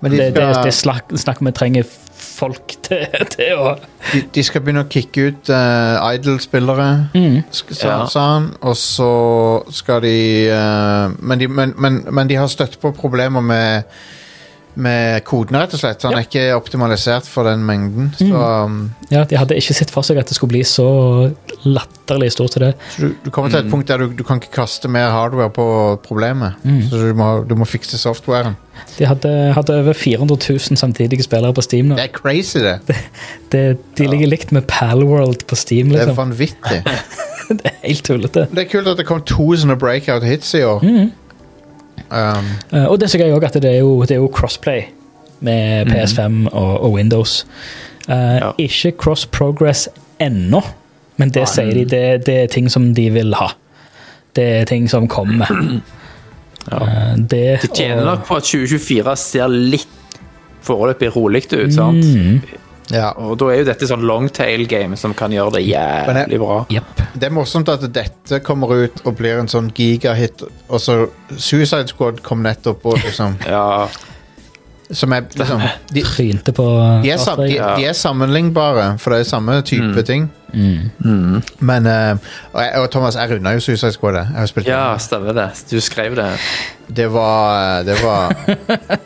Men 0.00 0.12
de 0.14 0.20
det, 0.22 0.28
det, 0.36 0.44
det 0.64 0.72
snakk, 0.72 1.10
snakk 1.18 1.42
om 1.42 1.50
vi 1.50 1.52
trenger 1.58 1.88
folk 2.20 2.72
til, 2.86 3.02
til 3.34 3.58
å 3.58 3.72
de, 4.12 4.22
de 4.32 4.42
skal 4.46 4.62
begynne 4.64 4.84
å 4.86 4.88
kicke 4.88 5.26
ut 5.28 5.50
uh, 5.52 5.98
idle-spillere, 6.14 6.86
Mm. 7.12 7.42
sa, 7.52 7.66
Ja. 7.82 7.98
han. 8.14 8.46
Og 8.62 8.76
så 8.80 9.10
skal 9.76 10.00
de, 10.06 10.14
uh, 10.54 11.10
men 11.20 11.42
de 11.42 11.48
men, 11.50 11.74
men, 11.76 11.98
men 12.10 12.30
de 12.30 12.38
har 12.40 12.48
støtt 12.48 12.78
på 12.80 12.94
problemer 12.96 13.42
med 13.44 13.82
med 14.74 15.24
kodene, 15.26 15.64
rett 15.64 15.74
og 15.74 15.80
slett. 15.82 16.04
Han 16.06 16.16
er 16.18 16.26
ikke 16.26 16.44
optimalisert 16.54 17.26
for 17.28 17.48
den 17.48 17.64
mengden. 17.66 18.10
Så, 18.18 18.30
um, 18.30 18.90
Ja, 19.10 19.24
De 19.24 19.38
hadde 19.38 19.58
ikke 19.58 19.74
sett 19.74 19.90
for 19.90 20.06
seg 20.06 20.20
at 20.20 20.30
det 20.30 20.36
skulle 20.38 20.54
bli 20.54 20.62
så 20.66 20.86
latterlig 21.66 22.30
stort 22.32 22.54
til 22.54 22.68
det. 22.68 22.72
så 22.94 23.08
du, 23.08 23.14
du 23.24 23.30
kommer 23.34 23.50
til 23.50 23.64
et 23.64 23.70
punkt 23.70 23.90
der 23.90 24.04
du, 24.04 24.12
du 24.14 24.22
kan 24.26 24.40
ikke 24.40 24.52
kaste 24.60 24.88
mer 24.88 25.10
hardware 25.10 25.50
på 25.54 25.66
problemet. 26.06 26.60
Så 26.88 27.02
du 27.02 27.14
må, 27.18 27.30
du 27.48 27.56
må 27.58 27.68
fikse 27.68 27.98
softwaren. 27.98 28.56
De 28.98 29.04
hadde, 29.04 29.30
hadde 29.52 29.76
over 29.82 29.92
400 29.92 30.38
000 30.48 30.78
samtidige 30.80 31.22
spillere 31.26 31.52
på 31.54 31.64
Steam 31.66 31.90
nå. 31.90 31.98
Det 31.98 32.06
er 32.08 32.14
crazy, 32.14 32.62
det. 32.64 32.78
Det, 33.52 33.64
de 33.98 34.06
ligger 34.06 34.30
likt 34.30 34.52
med 34.56 34.62
Palworld 34.70 35.44
på 35.50 35.58
Steam. 35.58 35.90
Det 35.90 36.00
er 36.00 36.06
liksom. 36.06 36.16
vanvittig. 36.16 36.82
Det 37.50 37.66
er 37.66 37.72
helt 37.82 38.04
tullete. 38.06 38.44
Det 38.54 38.62
er 38.62 38.66
kult 38.70 38.86
at 38.86 39.00
det 39.00 39.04
kom 39.08 39.24
to 39.26 39.48
sånne 39.58 39.74
breakout 39.74 40.22
hits 40.22 40.52
i 40.54 40.60
år. 40.62 40.84
Um, 42.10 42.48
Eh, 42.72 42.86
og 42.86 43.00
det 43.00 43.08
er 43.08 43.18
jeg 43.18 43.28
gøy 43.30 43.36
også 43.36 43.46
at 43.46 43.62
det 43.62 43.70
er 43.74 43.78
jo, 43.78 44.02
det 44.02 44.16
er 44.16 44.20
jo 44.22 44.30
crossplay 44.34 44.82
med 45.40 45.86
PS5 45.90 46.48
og, 46.52 46.80
og 46.80 46.92
Windows. 46.92 47.46
Uh, 48.08 48.14
Ja. 48.14 48.50
Ikke 48.58 48.92
cross 48.98 49.26
progress 49.26 49.88
ennå, 50.20 50.62
men 51.16 51.30
det 51.30 51.48
sier 51.48 51.72
de, 51.74 51.84
det, 51.84 52.26
det 52.26 52.36
er 52.42 52.46
ting 52.46 52.70
som 52.70 52.94
de 52.94 53.10
vil 53.10 53.34
ha. 53.34 53.52
Det 54.36 54.44
er 54.44 54.64
ting 54.64 54.88
som 54.90 55.08
kommer. 55.08 55.46
Ja. 56.70 56.76
Uh, 56.76 57.16
det, 57.16 57.62
det 57.62 57.70
tjener 57.72 58.04
nok 58.04 58.26
på 58.28 58.36
at 58.36 58.44
2024 58.44 59.14
ser 59.16 59.48
litt 59.48 60.18
foreløpig 60.62 61.08
rolig 61.16 61.46
ut, 61.48 61.72
sant? 61.72 62.04
Mm, 62.04 62.42
ja. 62.90 63.10
Og 63.22 63.38
da 63.38 63.50
er 63.52 63.62
jo 63.62 63.68
dette 63.70 63.86
sånn 63.88 64.04
longtail 64.06 64.66
game 64.70 64.98
som 64.98 65.14
kan 65.16 65.32
gjøre 65.34 65.58
det 65.58 65.64
jævlig 65.68 66.40
bra. 66.42 66.60
Yep. 66.74 67.02
Det 67.14 67.28
er 67.28 67.34
morsomt 67.34 67.70
at 67.72 67.86
dette 67.94 68.40
kommer 68.46 68.74
ut 68.74 69.02
og 69.04 69.16
blir 69.18 69.40
en 69.40 69.50
sånn 69.50 69.70
gigahit, 69.74 70.42
og 70.68 70.82
så 70.82 71.00
Suicide 71.36 71.90
Squad 71.90 72.22
kom 72.26 72.42
nettopp 72.46 72.86
og 72.90 72.98
liksom 73.04 73.38
Ja, 73.50 73.86
Som 74.90 75.14
er 75.14 75.28
liksom 75.30 75.62
De, 75.94 76.02
Trynte 76.02 76.54
på 76.56 76.66
de, 77.04 77.14
er, 77.14 77.24
de, 77.44 77.56
de 77.78 77.88
er 77.92 77.96
sammenlignbare, 77.96 78.92
for 78.98 79.14
det 79.14 79.22
er 79.22 79.30
samme 79.30 79.60
type 79.66 80.02
ting. 80.06 80.30
Mm. 80.50 81.42
Men 81.62 81.86
uh, 81.86 82.18
og, 82.50 82.60
jeg, 82.64 82.72
og 82.82 82.88
Thomas, 82.90 83.18
jeg 83.20 83.36
runda 83.36 83.54
jo 83.54 83.62
Suicide 83.62 83.94
Squad. 83.94 84.18
jeg. 84.18 84.32
Jeg 84.34 84.40
har 84.42 84.50
spilt 84.50 84.70
ja, 84.70 84.84
stemmer 84.98 85.36
det. 85.36 85.50
Du 85.70 85.78
skrev 85.78 86.18
det. 86.18 86.32
Det 86.90 87.06
var 87.14 87.84
Det 87.86 88.00
var 88.02 88.34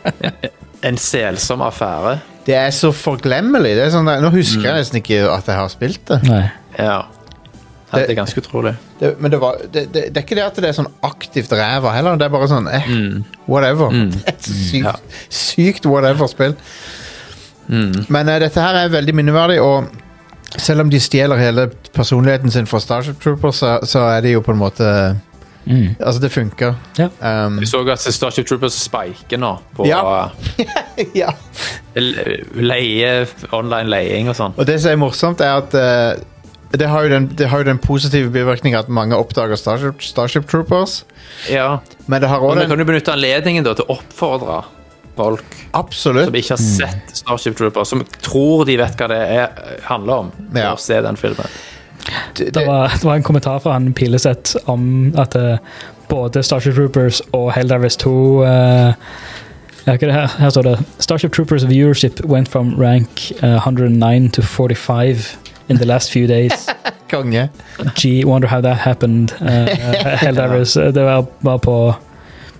En 0.85 0.97
selsom 1.01 1.61
affære. 1.65 2.19
Det 2.45 2.53
er 2.55 2.69
så 2.75 2.91
forglemmelig. 2.93 3.71
Det 3.77 3.83
er 3.87 3.91
sånn 3.95 4.05
nå 4.21 4.29
husker 4.33 4.67
jeg 4.69 4.79
nesten 4.83 4.99
ikke 5.01 5.23
at 5.33 5.47
jeg 5.49 5.57
har 5.57 5.69
spilt 5.73 6.03
det. 6.11 6.19
Nei. 6.29 6.43
Ja. 6.77 6.99
Det, 7.95 8.01
Det 8.09 8.11
er 8.11 8.17
ganske 8.17 8.41
utrolig. 8.41 8.73
det 8.99 9.13
men 9.23 9.31
det, 9.31 9.37
var, 9.39 9.55
det, 9.71 9.85
det, 9.93 10.01
det 10.11 10.19
er 10.19 10.23
ikke 10.25 10.35
det 10.35 10.43
at 10.43 10.57
det 10.59 10.67
er 10.69 10.75
sånn 10.75 10.89
aktivt 11.05 11.51
ræva 11.55 11.93
heller. 11.95 12.17
Det 12.19 12.25
er 12.27 12.33
bare 12.33 12.49
sånn 12.51 12.67
eh, 12.67 12.89
whatever. 13.47 13.93
Et 14.31 14.49
sykt, 14.49 14.83
Ja. 14.83 14.95
sykt 15.31 15.85
whatever-spill. 15.89 16.57
Men 17.67 18.29
uh, 18.29 18.35
dette 18.41 18.61
her 18.61 18.77
er 18.83 18.91
veldig 18.93 19.15
minneverdig, 19.17 19.61
og 19.63 19.87
selv 20.61 20.83
om 20.85 20.89
de 20.91 20.99
stjeler 21.01 21.39
hele 21.41 21.69
personligheten 21.95 22.51
sin 22.53 22.67
fra 22.69 22.79
Starship 22.83 23.17
Troopers, 23.23 23.55
så, 23.63 23.77
så 23.87 24.03
er 24.13 24.21
det 24.25 24.35
jo 24.35 24.43
på 24.45 24.53
en 24.53 24.59
måte 24.61 24.89
Mm. 25.65 25.95
Altså, 25.99 26.21
det 26.21 26.29
funker. 26.31 26.75
Ja. 26.99 27.07
Um, 27.45 27.59
Vi 27.59 27.65
så 27.69 27.81
at 27.89 27.99
Starship 27.99 28.47
Troopers 28.47 28.77
spiker 28.85 29.39
nå 29.41 29.55
på 29.75 29.87
Ja. 29.89 30.29
ja. 31.21 31.31
leie, 31.95 33.25
online 33.55 33.89
leiing 33.89 34.29
og 34.29 34.37
sånn. 34.37 34.55
Og 34.57 34.67
det 34.69 34.77
som 34.83 34.93
er 34.93 35.01
morsomt, 35.01 35.41
er 35.41 35.57
at 35.63 35.73
uh, 35.73 36.23
det, 36.75 36.87
har 36.91 37.07
jo 37.07 37.13
den, 37.15 37.27
det 37.37 37.49
har 37.51 37.63
jo 37.63 37.69
den 37.71 37.81
positive 37.81 38.31
bivirkningen 38.33 38.79
at 38.79 38.89
mange 38.93 39.17
oppdager 39.17 39.57
Starship, 39.59 40.01
Starship 40.05 40.47
Troopers. 40.51 41.03
Ja. 41.51 41.79
Men 42.07 42.21
det 42.21 42.29
har 42.29 42.39
også 42.43 42.55
Men 42.55 42.65
den 42.65 42.73
kan 42.73 42.83
du 42.83 42.89
benytte 42.91 43.15
anledningen 43.15 43.65
da 43.65 43.75
til 43.77 43.87
å 43.87 43.97
oppfordre 43.97 44.63
folk 45.15 45.55
Absolutt. 45.77 46.27
som 46.27 46.35
ikke 46.35 46.57
har 46.57 46.63
sett 46.63 47.15
Starship 47.21 47.55
Troopers, 47.57 47.87
som 47.93 48.03
tror 48.21 48.65
de 48.67 48.75
vet 48.81 48.97
hva 48.99 49.07
det 49.11 49.21
er, 49.37 49.63
handler 49.87 50.25
om, 50.25 50.31
Ja. 50.53 50.73
å 50.73 50.79
se 50.81 50.99
den 51.01 51.15
filmen. 51.19 51.47
Det, 52.37 52.53
Det 52.53 52.67
var, 52.67 52.87
det 52.87 53.03
var 53.03 53.15
en 53.15 53.23
kommentar 53.23 53.59
fra 53.59 53.73
han 53.73 53.93
Pileseth 53.93 54.55
om 54.65 55.13
at 55.17 55.35
uh, 55.35 55.57
både 56.09 56.43
Starship 56.43 56.75
Troopers 56.75 57.21
og 57.31 57.53
Helldivers 57.53 57.95
2 57.97 58.43
uh, 58.43 58.93
det 59.85 60.13
her? 60.13 60.27
her 60.39 60.49
står 60.49 60.61
det 60.61 60.79
Starship 60.99 61.33
Troopers 61.33 61.67
viewership 61.67 62.21
went 62.25 62.49
from 62.49 62.75
rank 62.81 63.31
uh, 63.43 63.55
109 63.55 64.29
to 64.29 64.41
45 64.41 65.37
in 65.69 65.77
the 65.77 65.85
last 65.85 66.11
few 66.11 66.27
days. 66.27 66.69
konge. 67.11 67.49
Gee, 67.95 68.25
wonder 68.25 68.47
how 68.47 68.61
that 68.61 68.77
happened. 68.77 69.33
Uh, 69.41 69.65
Helldivers, 70.25 70.75
ja. 70.75 70.91
det 70.91 71.03
var 71.03 71.25
var 71.39 71.57
på 71.57 71.95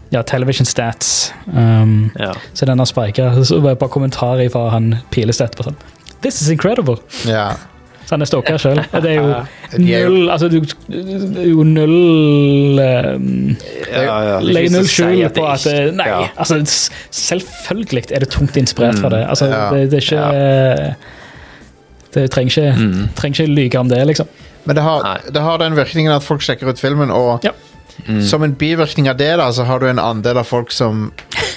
ja, 0.09 0.21
television 0.21 0.65
stats. 0.65 1.33
Um, 1.47 2.11
Ja. 2.19 2.33
så 2.53 2.65
den 2.65 2.79
har 2.79 2.85
spika. 2.85 3.43
Så 3.43 3.59
var 3.59 3.69
det 3.69 3.79
bare 3.79 3.89
kommentarer 3.89 4.49
fra 4.49 4.69
han 4.69 4.95
Pileseth 5.11 5.57
på 5.57 5.63
sånn 5.63 5.75
This 6.21 6.41
is 6.41 6.49
incredible! 6.49 6.97
Ja. 7.27 7.51
Så 8.05 8.13
han 8.13 8.21
er 8.25 8.29
stalker 8.29 8.57
sjøl. 8.61 8.81
Det 9.01 9.11
er 9.11 9.19
jo 9.19 9.27
null 9.81 10.29
Altså, 10.29 10.47
du 10.51 10.59
er 10.61 11.47
jo 11.49 11.63
null 11.65 12.79
um, 12.79 13.55
Ja, 13.91 14.17
ja. 14.29 14.39
Legger 14.45 14.75
null 14.77 14.85
si 14.87 14.99
skjul 15.01 15.25
på 15.35 15.45
at 15.49 15.65
eh, 15.71 15.89
Nei, 15.97 16.07
Ja. 16.11 16.19
altså 16.37 16.59
selvfølgelig 16.65 18.05
er 18.11 18.25
det 18.25 18.29
tungt 18.35 18.57
inspirert 18.61 18.99
fra 19.01 19.09
det. 19.13 19.23
Altså, 19.29 19.49
det, 19.73 19.87
det 19.91 19.99
er 19.99 20.05
ikke 20.05 20.95
Det 22.15 22.25
trenger 22.31 22.51
ikke, 22.51 23.07
trenger 23.17 23.41
ikke 23.43 23.53
lyge 23.57 23.79
om 23.79 23.89
det, 23.91 24.01
liksom. 24.07 24.27
Men 24.65 24.77
det 24.77 24.83
har, 24.85 25.21
det 25.33 25.41
har 25.43 25.57
den 25.61 25.75
virkningen 25.77 26.13
at 26.15 26.23
folk 26.23 26.41
sjekker 26.41 26.69
ut 26.71 26.79
filmen, 26.81 27.11
og 27.11 27.43
Ja. 27.45 27.51
som 28.27 28.43
en 28.43 28.53
bivirkning 28.55 29.07
av 29.11 29.17
det, 29.19 29.33
da, 29.39 29.49
så 29.55 29.63
har 29.67 29.79
du 29.79 29.85
en 29.89 29.99
andel 29.99 30.37
av 30.41 30.47
folk 30.47 30.71
som 30.71 31.11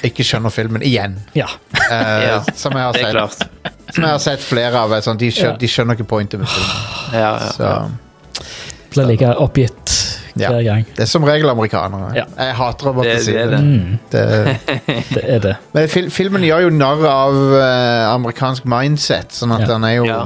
ikke 0.05 0.25
skjønner 0.25 0.51
filmen 0.55 0.83
igjen. 0.83 1.19
Ja. 1.35 1.47
Uh, 1.89 2.45
som, 2.53 2.73
jeg 2.77 2.85
har 2.85 2.93
Det 2.93 3.01
er 3.01 3.05
sett, 3.07 3.15
klart. 3.15 3.73
som 3.95 4.03
jeg 4.05 4.11
har 4.13 4.19
sett 4.21 4.43
flere 4.45 4.77
av. 4.77 4.91
Sånn, 5.01 5.17
de, 5.17 5.31
skjønner, 5.33 5.55
Ja. 5.55 5.61
de 5.63 5.69
skjønner 5.73 5.97
ikke 5.97 6.05
pointet 6.11 6.41
med 6.43 6.49
filmen. 6.53 7.15
Ja, 7.17 7.31
ja. 7.41 7.53
Så, 7.57 8.51
Blir 8.93 9.07
like 9.09 9.31
oppgitt 9.41 9.95
Ja. 10.37 10.51
hver 10.53 10.63
gang. 10.67 10.85
det 10.95 11.03
er 11.07 11.09
som 11.09 11.25
regel 11.25 11.49
amerikanere. 11.49 12.11
Ja. 12.15 12.25
Jeg 12.37 12.55
hater 12.61 12.91
å 12.91 12.93
måtte 12.99 13.15
si 13.25 13.33
det 13.33 13.47
det. 13.51 13.57
det. 13.57 13.63
Mm, 13.65 13.99
det. 14.13 14.85
det 15.15 15.25
er 15.25 15.39
det. 15.47 15.55
Men 15.73 15.89
fil 15.89 16.11
filmen 16.11 16.45
gjør 16.45 16.67
jo 16.67 16.75
narr 16.77 17.07
av 17.09 17.41
uh, 17.57 18.13
amerikansk 18.13 18.69
mindset, 18.69 19.33
sånn 19.33 19.57
at 19.57 19.65
Ja. 19.65 19.73
den 19.73 19.85
er 19.89 19.95
jo 19.97 20.05
Ja. 20.07 20.21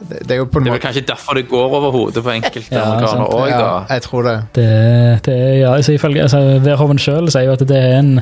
det, 0.00 0.30
er 0.30 0.36
jo 0.40 0.46
på 0.46 0.58
en 0.58 0.64
Det 0.64 0.72
er 0.72 0.78
kanskje 0.88 1.04
derfor 1.06 1.34
det 1.34 1.48
går 1.50 1.68
over 1.78 1.90
hodet 1.92 2.24
på 2.24 2.30
enkelte 2.32 2.72
Ja, 2.72 2.84
amerikanere 2.94 3.28
òg, 3.28 3.48
da. 3.50 3.58
ja. 3.60 3.84
Jeg 3.94 4.02
tror 4.08 4.22
det. 4.22 4.36
Det, 4.54 5.22
det 5.28 5.38
ja, 5.60 5.74
altså, 5.74 5.92
ifølge 5.92 6.22
altså, 6.22 6.42
Verhoven 6.64 6.98
sjøl 6.98 7.28
sier 7.30 7.44
jo 7.44 7.52
at 7.52 7.66
det 7.68 7.76
er 7.76 7.98
en 7.98 8.20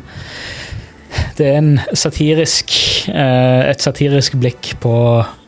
det 1.38 1.46
er 1.50 1.58
en 1.60 1.72
satirisk 1.96 2.72
eh, 3.12 3.70
et 3.70 3.82
satirisk 3.84 4.36
blikk 4.40 4.74
på 4.82 4.92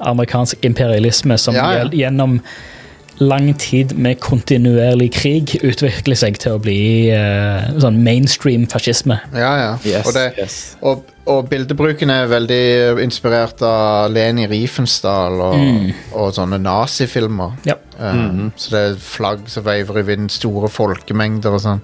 amerikansk 0.00 0.64
imperialisme 0.68 1.38
som 1.38 1.54
Ja, 1.58 1.70
ja. 1.82 1.86
gjennom 1.92 2.40
lang 3.18 3.48
tid 3.58 3.96
med 3.98 4.20
kontinuerlig 4.22 5.08
krig 5.16 5.56
utvikler 5.66 6.14
seg 6.14 6.36
til 6.38 6.54
å 6.54 6.60
bli 6.62 7.10
eh, 7.10 7.64
sånn 7.82 7.96
mainstream 8.06 8.68
fascisme. 8.70 9.16
Ja, 9.34 9.48
ja. 9.58 9.72
Yes, 9.82 10.06
og, 10.06 10.14
det, 10.14 10.26
yes. 10.38 10.58
og, 10.86 11.02
og 11.26 11.48
bildebruken 11.50 12.12
er 12.14 12.30
veldig 12.30 12.62
inspirert 13.02 13.58
av 13.66 14.12
Leni 14.14 14.46
Riefenstahl 14.46 15.40
og, 15.48 15.56
Mm. 15.58 15.90
og 16.14 16.30
sånne 16.36 16.60
nazifilmer. 16.62 17.58
Ja. 17.66 17.74
Mhm. 17.98 18.52
Så 18.56 18.70
det 18.70 18.80
er 18.90 18.94
flagg 18.98 19.40
som 19.50 19.64
veiver 19.64 19.98
i 19.98 20.02
vinden, 20.06 20.28
store 20.28 20.68
folkemengder 20.68 21.50
og 21.50 21.60
sånn. 21.60 21.80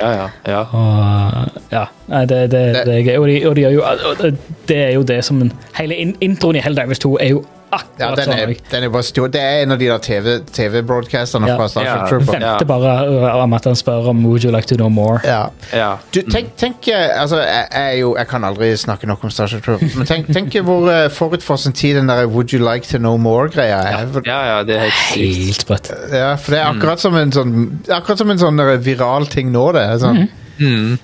Ja, 0.00 0.10
ja. 0.12 0.26
ja. 0.46 0.60
Og 0.72 1.48
ja, 1.72 1.84
nei, 2.08 2.24
det, 2.26 2.50
det, 2.50 2.62
Det- 2.74 2.84
det 2.86 2.94
er 2.98 3.02
gøy. 3.12 3.16
Og 3.22 3.28
de, 3.28 3.46
og 3.48 3.56
de 3.56 3.62
jo 3.72 3.82
og 3.82 4.18
det- 4.22 4.38
Det 4.68 4.76
er 4.76 4.92
jo 4.92 5.02
det 5.02 5.24
som 5.24 5.40
en, 5.42 5.52
Hele 5.78 5.94
in, 5.94 6.16
introen 6.20 6.56
i 6.56 6.60
Helldivers 6.60 6.98
2 6.98 7.16
er 7.20 7.28
jo 7.28 7.44
Ja, 7.72 8.10
den 8.16 8.32
er, 8.32 8.50
sånn. 8.52 8.70
den 8.70 8.84
er 8.84 8.90
bare 8.92 9.06
stor. 9.06 9.28
Det 9.32 9.40
er 9.40 9.62
en 9.62 9.72
av 9.72 9.78
de 9.80 9.86
der 9.88 10.00
TV 10.04 10.32
TV-broadcasterne 10.52 11.48
Ja. 11.48 11.56
fra 11.56 11.68
Starship 11.72 11.88
Ja. 11.88 12.08
Trooper. 12.10 12.32
Venter 12.38 12.68
bare 12.68 12.94
uh, 13.08 13.42
om 13.42 13.52
at 13.56 13.64
han 13.64 13.76
spør 13.78 14.10
om 14.12 14.24
Would 14.26 14.44
you 14.44 14.52
like 14.52 14.68
to 14.68 14.76
know 14.76 14.90
more. 14.92 15.20
Ja. 15.24 15.46
ja. 15.72 15.96
Du, 16.12 16.20
tenk, 16.22 16.52
tenk 16.60 16.88
eh, 16.92 17.08
altså, 17.20 17.40
jeg, 17.40 17.66
jeg, 17.72 18.00
jo, 18.00 18.14
jeg 18.18 18.28
kan 18.28 18.44
aldri 18.44 18.72
snakke 18.76 19.08
nok 19.08 19.24
om 19.24 19.32
Starship 19.32 19.64
Trooper, 19.64 19.88
men 19.96 20.06
tenk, 20.06 20.28
tenk 20.32 20.58
hvor 20.66 20.88
uh, 20.90 21.08
forut 21.12 21.42
for 21.42 21.56
sin 21.56 21.72
tid 21.72 21.96
den 21.96 22.12
der 22.12 22.26
Would 22.26 22.52
you 22.52 22.60
like 22.60 22.86
to 22.88 22.98
know 22.98 23.16
more-greia 23.16 23.80
er. 23.92 24.10
Ja, 24.26 24.40
ja, 24.50 24.58
det 24.68 24.76
er 24.76 24.84
helt 24.88 25.00
sykt. 25.12 25.46
Helt 25.46 25.66
sprøtt. 25.66 25.92
Ja, 26.12 26.34
for 26.36 26.54
det 26.56 26.60
er 26.60 26.68
akkurat 26.74 27.00
som 27.00 27.16
en 27.16 27.32
sånn 27.32 27.54
Akkurat 27.88 28.20
som 28.20 28.30
en 28.30 28.40
sånn 28.40 28.60
der 28.60 28.76
viral 28.82 29.26
ting 29.32 29.52
nå, 29.54 29.64
det. 29.76 29.86
Sånn. 30.02 30.26
Mm. 30.60 30.98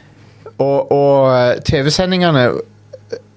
Og, 0.59 0.93
og 0.93 1.31
eh, 1.33 1.61
TV-sendingene 1.67 2.45
eh, 2.49 2.59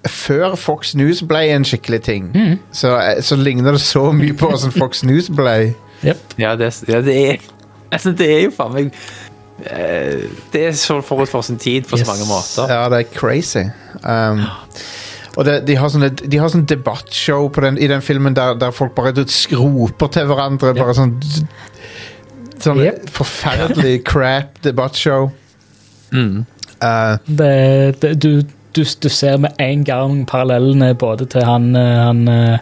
før 0.08 0.54
Fox 0.58 0.94
News 0.98 1.20
ble 1.22 1.44
en 1.54 1.64
skikkelig 1.64 2.00
ting, 2.02 2.30
så, 2.74 2.96
eh, 2.98 3.20
så 3.22 3.36
ligner 3.38 3.72
det 3.76 3.80
så 3.84 4.08
mye 4.12 4.34
på 4.34 4.48
hvordan 4.50 4.72
Fox 4.74 5.04
News 5.06 5.28
ble. 5.30 5.74
Yep. 6.04 6.18
Ja, 6.42 6.56
det, 6.58 6.72
ja, 6.88 7.00
det 7.00 7.16
er 7.30 7.36
Altså, 7.92 8.10
det 8.16 8.26
er 8.32 8.40
jo 8.46 8.50
faen 8.56 8.72
meg 8.74 8.86
eh, 9.70 10.22
Det 10.50 10.62
er 10.66 10.72
så 10.74 10.96
forut 11.04 11.28
for 11.28 11.44
sin 11.46 11.58
tid 11.60 11.84
på 11.86 11.98
Yes. 11.98 12.06
så 12.06 12.10
mange 12.10 12.26
måter. 12.26 12.72
Ja, 12.74 12.88
det 12.88 12.98
er 13.04 13.18
crazy. 13.18 13.62
Um, 14.02 14.40
og 15.36 15.44
det, 15.46 15.66
de 15.68 15.76
har 15.76 15.88
sånne, 15.92 16.08
de 16.10 16.38
har 16.40 16.48
sånn 16.52 16.64
debattshow 16.68 17.46
på 17.52 17.60
den, 17.64 17.78
i 17.78 17.86
den 17.88 18.02
filmen 18.02 18.34
der, 18.36 18.54
der 18.60 18.70
folk 18.74 18.94
bare 18.96 19.12
skroper 19.28 20.10
til 20.12 20.26
hverandre. 20.26 20.74
Bare 20.74 20.94
sånn 20.98 21.14
Sånn 22.62 22.78
Yep. 22.82 23.08
forferdelig 23.10 24.04
crap 24.06 24.58
debattshow. 24.64 25.30
Mm. 26.12 26.42
Uh, 26.82 27.16
Det, 27.26 27.54
det, 28.02 28.12
du, 28.22 28.42
du, 28.76 28.82
du 29.02 29.08
ser 29.12 29.36
med 29.42 29.58
en 29.62 29.84
gang 29.84 30.22
parallellene 30.28 30.92
både 30.98 31.26
til 31.32 31.44
han, 31.46 31.70
eh, 31.76 31.98
han 32.06 32.22
eh, 32.28 32.58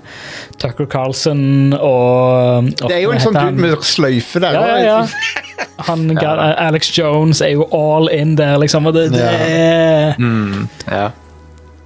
Tucker 0.61 0.89
Carlson 0.91 1.73
og 1.79 2.71
det 2.83 2.97
er 2.97 3.03
jo 3.05 3.15
en 3.15 3.23
sånn 3.23 3.39
dude 3.39 3.63
med 3.63 3.87
sløyfe 3.87 4.43
der. 4.43 4.59
Ja, 4.59 4.67
ja, 4.77 4.85
ja. 4.85 5.07
Han, 5.89 6.11
Alex 6.21 6.91
Jones 6.93 7.41
er 7.45 7.55
jo 7.55 7.65
all 7.73 8.09
in 8.13 8.35
der, 8.37 8.59
liksom. 8.61 8.87
Og 8.89 8.95
det, 8.97 9.07
det, 9.15 9.21
Ja. 9.21 9.33
er, 9.49 10.15
Mm. 10.21 10.69
Ja. 10.87 11.11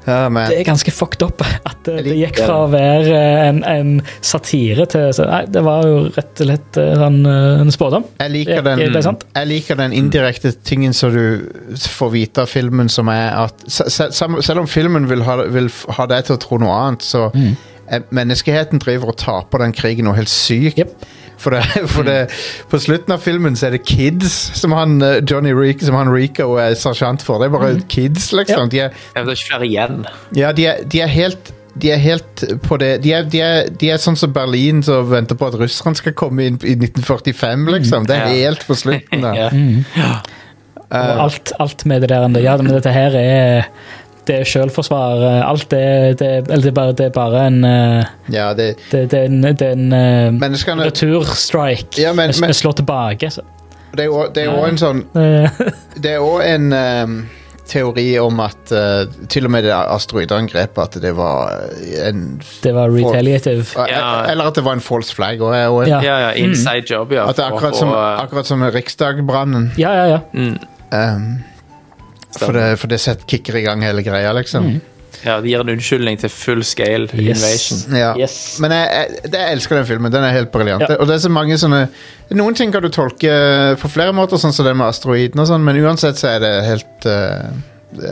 Ja, 0.06 0.28
det 0.28 0.58
er 0.60 0.66
ganske 0.68 0.92
fucked 0.92 1.22
up 1.24 1.40
at 1.64 1.78
det, 1.86 2.02
det 2.04 2.16
gikk 2.18 2.40
fra 2.42 2.58
å 2.64 2.68
være 2.68 3.16
en, 3.48 3.62
en 3.64 3.92
satire 4.20 4.84
til 4.92 5.06
så, 5.16 5.24
Nei, 5.30 5.42
det 5.48 5.62
var 5.64 5.86
jo 5.88 6.02
rett 6.12 6.42
og 6.44 6.48
slett 6.50 6.78
eh, 6.82 6.90
sånn, 7.00 7.18
eh, 7.30 7.62
en 7.64 7.72
spådom. 7.72 8.04
jeg, 8.20 8.32
liker 8.34 8.58
Er- 8.60 8.66
den, 8.68 8.82
jeg 9.38 9.48
liker 9.48 9.80
den 9.80 9.96
indirekte 9.96 10.52
tingen 10.64 10.92
som 10.92 11.14
du 11.14 11.46
får 11.88 12.12
vite 12.12 12.44
av 12.44 12.52
filmen, 12.52 12.88
som 12.92 13.08
er 13.08 13.30
at 13.46 13.64
se- 13.66 13.88
se- 13.90 14.10
selv 14.44 14.60
om 14.60 14.68
filmen 14.68 15.08
vil 15.08 15.24
ha, 15.24 15.38
vil 15.48 15.70
ha 15.96 16.06
deg 16.12 16.28
til 16.28 16.36
å 16.36 16.42
tro 16.44 16.58
noe 16.60 16.76
annet, 16.84 17.02
så 17.08 17.30
mm. 17.32 17.54
menneskeheten 18.14 18.80
driver 18.84 19.12
og 19.12 19.18
taper 19.20 19.64
den 19.64 19.72
krigen 19.76 20.08
noe 20.08 20.16
helt 20.18 20.32
sykt. 20.32 20.78
Jep. 20.84 20.94
For, 21.44 21.52
det, 21.54 21.62
for 21.94 22.06
det, 22.08 22.18
på 22.72 22.78
slutten 22.80 23.12
av 23.14 23.20
filmen 23.24 23.56
så 23.60 23.68
er 23.68 23.76
det 23.76 23.82
kids 23.86 24.32
som 24.58 24.72
han 24.76 24.96
eh, 25.04 25.18
Johnny 25.28 25.52
Rico, 25.56 25.84
som 25.86 25.98
han 26.00 26.08
Rico 26.14 26.54
er 26.62 26.74
sersjant 26.80 27.22
for. 27.26 27.42
Det 27.42 27.50
er 27.50 27.54
bare 27.58 27.74
kids, 27.92 28.30
liksom. 28.36 28.70
De 28.72 28.80
er, 28.86 28.96
Ja, 29.14 29.22
Det 29.22 29.28
er 29.28 29.36
ikke 29.36 29.50
flere 29.52 29.68
igjen. 29.68 30.00
ja, 30.40 30.52
de 30.56 30.66
er, 30.72 30.82
de 30.88 31.04
er 31.04 31.12
helt 31.12 31.52
de 31.74 31.88
er 31.90 31.98
helt 31.98 32.42
på 32.62 32.76
det 32.78 33.00
De 33.02 33.10
er, 33.16 33.24
de 33.26 33.40
er, 33.42 33.64
de 33.80 33.88
er 33.90 33.96
sånn 33.98 34.14
som 34.14 34.30
Berlin 34.30 34.78
som 34.86 35.08
venter 35.10 35.34
på 35.34 35.48
at 35.50 35.56
russerne 35.58 35.98
skal 35.98 36.14
komme 36.14 36.44
inn 36.46 36.58
i 36.62 36.76
1945, 36.78 37.64
liksom. 37.74 38.06
Det 38.06 38.14
er 38.14 38.28
Ja. 38.28 38.46
helt 38.46 38.62
på 38.68 38.76
slutten, 38.78 39.24
da. 39.26 39.32
Ja. 39.98 40.12
Og 40.94 41.20
alt, 41.24 41.50
alt 41.58 41.82
med 41.90 42.04
det 42.04 42.10
der 42.12 42.28
Ja, 42.44 42.54
men 42.60 42.70
dette 42.70 42.92
her 42.94 43.16
er 43.18 43.64
det 44.26 44.38
er 44.40 44.44
selvforsvar. 44.44 45.22
eh, 45.28 45.48
Alt 45.50 45.68
det, 45.70 46.18
det, 46.18 46.30
eller 46.50 46.62
det, 46.62 46.70
er 46.72 46.78
bare, 46.78 46.92
det 46.92 47.06
er 47.06 47.14
bare 47.14 47.46
en 47.46 47.64
eh, 47.64 48.04
Ja, 48.32 48.52
det, 48.54 48.76
Det, 48.90 49.10
det 49.10 49.18
er 49.20 49.24
en, 49.30 49.42
det 49.42 49.62
er 49.62 49.72
en 49.72 49.92
eh, 49.92 50.30
Menneskene 50.32 50.84
returstrike. 50.88 52.00
Ja, 52.02 52.12
men- 52.12 52.32
men- 52.40 52.54
slår 52.54 52.72
tilbake. 52.80 53.30
Så. 53.30 53.42
det 53.96 54.00
er 54.00 54.04
jo- 54.10 54.30
er 54.34 54.48
òg 54.58 54.68
en 54.68 54.78
sånn 54.78 55.04
Det 56.02 56.10
er 56.16 56.18
òg 56.20 56.42
en 56.44 56.72
um, 56.72 57.18
teori 57.66 58.18
om 58.20 58.40
at 58.44 58.72
uh, 58.72 59.06
til 59.28 59.46
og 59.46 59.50
med 59.54 59.62
det 59.64 59.72
asteroideangrepet 59.72 60.78
at 60.82 60.98
det 61.00 61.14
var 61.16 61.52
en 62.08 62.40
det 62.62 62.74
var 62.74 62.90
retaliative. 62.92 63.64
Ja. 63.88 64.24
Eller 64.28 64.44
at 64.50 64.54
det 64.58 64.64
var 64.66 64.72
en 64.76 64.80
false 64.84 65.14
flag. 65.14 65.40
Og, 65.40 65.54
og, 65.54 65.86
Ja. 65.88 66.00
Ja, 66.02 66.18
ja, 66.26 66.30
inside 66.44 66.84
job, 66.90 67.12
ja. 67.12 67.28
At 67.28 67.36
det 67.36 67.44
er 67.44 67.48
for- 67.48 67.56
akkurat 67.56 67.76
som, 67.76 67.88
for, 67.88 68.20
akkurat 68.26 68.46
som 68.46 68.62
Riksdag-brannen. 68.62 69.70
Ja, 69.78 69.92
ja, 69.94 70.04
ja. 70.06 70.18
mm, 70.32 70.58
ehm, 70.92 71.38
for 72.38 72.52
det, 72.56 72.66
for 72.80 72.90
det 72.92 73.00
set, 73.00 73.26
kicker 73.30 73.56
i 73.60 73.62
gang 73.66 73.82
hele 73.84 74.02
greia, 74.06 74.32
liksom. 74.36 74.80
ja, 75.24 75.38
Det 75.40 75.48
gir 75.52 75.60
en 75.62 75.68
unnskyldning 75.74 76.18
til 76.20 76.28
full 76.32 76.62
scale 76.66 77.08
Yes. 77.14 77.42
invasion. 77.42 77.96
Ja. 77.96 78.14
Yes. 78.18 78.36
Men 78.60 78.74
jeg, 78.76 78.88
jeg, 78.92 79.32
jeg 79.32 79.52
elsker 79.58 79.76
den 79.78 79.86
filmen. 79.88 80.12
Den 80.12 80.24
er 80.26 80.32
helt 80.36 80.50
briljant. 80.52 80.84
Ja. 80.88 80.96
Og 81.00 81.06
det 81.08 81.14
er 81.16 81.22
så 81.24 81.30
mange 81.32 81.56
sånne 81.60 81.84
Noen 82.34 82.54
ting 82.56 82.72
kan 82.72 82.82
du 82.82 82.88
tolke 82.88 83.30
på 83.80 83.88
flere 83.92 84.12
måter, 84.16 84.40
sånn 84.40 84.52
som 84.56 84.64
det 84.66 84.72
med 84.76 84.86
asteroiden 84.88 85.40
og 85.40 85.46
sånn, 85.50 85.62
men 85.64 85.76
uansett 85.84 86.16
så 86.18 86.30
er 86.34 86.40
det 86.40 86.52
helt 86.66 87.06
eh, 87.06 87.46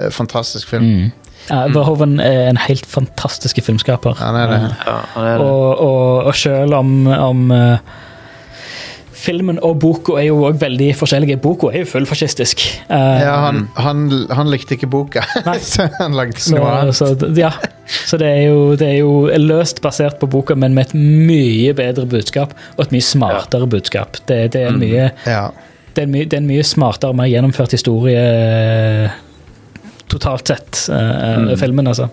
en 0.06 0.12
fantastisk 0.14 0.68
film. 0.68 0.84
Mm. 0.84 1.12
Ja, 1.48 1.64
Verhoeven 1.74 2.20
er 2.22 2.44
en 2.52 2.58
helt 2.68 2.86
fantastisk 2.86 3.58
filmskaper. 3.66 4.14
Han 4.20 4.36
er 4.38 4.52
det. 4.52 4.58
Ja, 4.86 4.98
han 5.16 5.24
er 5.26 5.38
det. 5.40 5.46
Og, 5.48 5.80
og, 5.82 6.28
og 6.30 6.36
selv 6.38 6.76
om, 6.78 6.92
om 7.10 7.50
eh, 7.56 7.78
filmen 9.22 9.58
og 9.62 9.76
boka 9.82 10.16
er 10.20 10.26
jo 10.28 10.40
også 10.48 10.60
veldig 10.64 10.88
forskjellige. 10.98 11.36
Boka 11.42 11.70
er 11.72 11.84
jo 11.84 11.88
fullfascistisk. 11.92 12.64
Eh, 12.90 13.22
Ja, 13.22 13.36
han, 13.46 13.64
han, 13.78 14.04
han 14.34 14.50
likte 14.50 14.74
ikke 14.76 14.88
boka, 14.90 15.22
så 15.72 15.86
han 16.00 16.16
lagde 16.18 16.40
så, 16.42 16.56
noe 16.58 16.72
annet. 16.80 16.98
så, 16.98 17.10
ja. 17.38 17.52
så 18.08 18.18
det 18.20 18.28
er, 18.28 18.40
jo, 18.50 18.76
det 18.78 18.88
er 18.88 18.98
jo 19.00 19.12
løst 19.42 19.82
basert 19.84 20.18
på 20.22 20.28
boka, 20.32 20.56
men 20.58 20.74
med 20.76 20.90
et 20.90 20.96
mye 20.98 21.74
bedre 21.78 22.06
budskap 22.10 22.54
og 22.76 22.86
et 22.86 22.94
mye 22.96 23.06
smartere 23.06 23.68
budskap. 23.70 24.18
Det, 24.26 24.40
det, 24.54 24.64
er 24.66 24.72
en 24.72 24.80
mye, 24.82 25.10
Ja. 25.26 25.44
det, 25.94 26.02
er 26.02 26.08
en 26.08 26.14
mye, 26.16 26.26
det 26.26 26.38
er 26.38 26.42
en 26.44 26.50
mye 26.50 26.66
smartere, 26.66 27.16
mer 27.16 27.30
gjennomført 27.30 27.74
historie 27.78 28.22
eh, 28.22 29.20
totalt 30.12 30.50
sett, 30.52 30.86
eh, 30.92 31.54
filmen, 31.60 31.88
altså. 31.88 32.10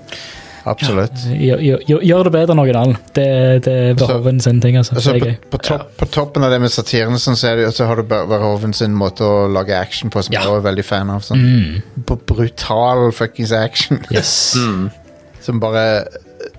Absolutt. 0.67 1.21
Gjør, 1.39 1.61
gjør, 1.63 2.01
gjør 2.03 2.27
det 2.27 2.31
bedre 2.35 2.55
enn 2.55 2.61
originalen. 2.63 2.97
Det, 3.15 3.25
det 3.65 3.73
er 3.73 3.93
Verhoven 3.99 4.39
sin 4.43 4.59
ting, 4.63 4.77
altså. 4.79 4.95
Altså, 4.99 5.15
er 5.15 5.23
på, 5.23 5.49
på, 5.55 5.61
topp, 5.69 5.85
på 5.99 6.07
toppen 6.11 6.43
av 6.43 6.51
det 6.51 6.59
med 6.63 6.73
satiren 6.73 7.15
sånn, 7.21 7.37
så, 7.39 7.51
er 7.53 7.61
det, 7.61 7.69
så 7.77 7.87
har 7.89 8.01
du 8.01 8.03
Verhoven 8.09 8.73
sin 8.75 8.95
måte 8.97 9.23
å 9.25 9.47
lage 9.51 9.75
action 9.77 10.11
på, 10.13 10.23
som 10.25 10.33
Ja. 10.35 10.41
jeg 10.41 10.49
også 10.51 10.61
er 10.61 10.67
veldig 10.69 10.85
fan 10.85 11.13
av. 11.13 11.23
Sånn. 11.25 11.43
Mm. 11.45 12.03
På 12.09 12.19
brutal 12.33 13.11
fuckings 13.15 13.53
action. 13.55 14.01
Yes. 14.11 14.55
Mm. 14.59 14.89
som 15.45 15.59
bare 15.63 15.85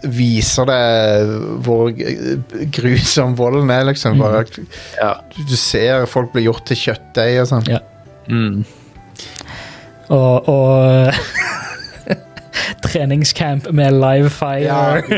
viser 0.04 0.66
deg 0.68 1.30
hvor 1.64 1.90
grusom 2.72 3.36
volden 3.38 3.70
er, 3.74 3.84
liksom. 3.90 4.18
Bare, 4.20 4.44
Ja. 5.00 5.14
du, 5.36 5.42
du 5.44 5.56
ser 5.60 6.06
folk 6.10 6.32
blir 6.34 6.48
gjort 6.48 6.64
til 6.68 6.76
kjøttdeig 6.88 7.40
og 7.44 7.48
sånn. 7.52 7.68
Ja. 7.68 7.80
Mm. 8.30 8.62
Og, 10.10 10.48
og 10.50 11.14
treningscamp 12.84 13.70
med 13.76 13.96
live 13.98 14.30
fire. 14.30 14.60
Ja. 14.60 15.00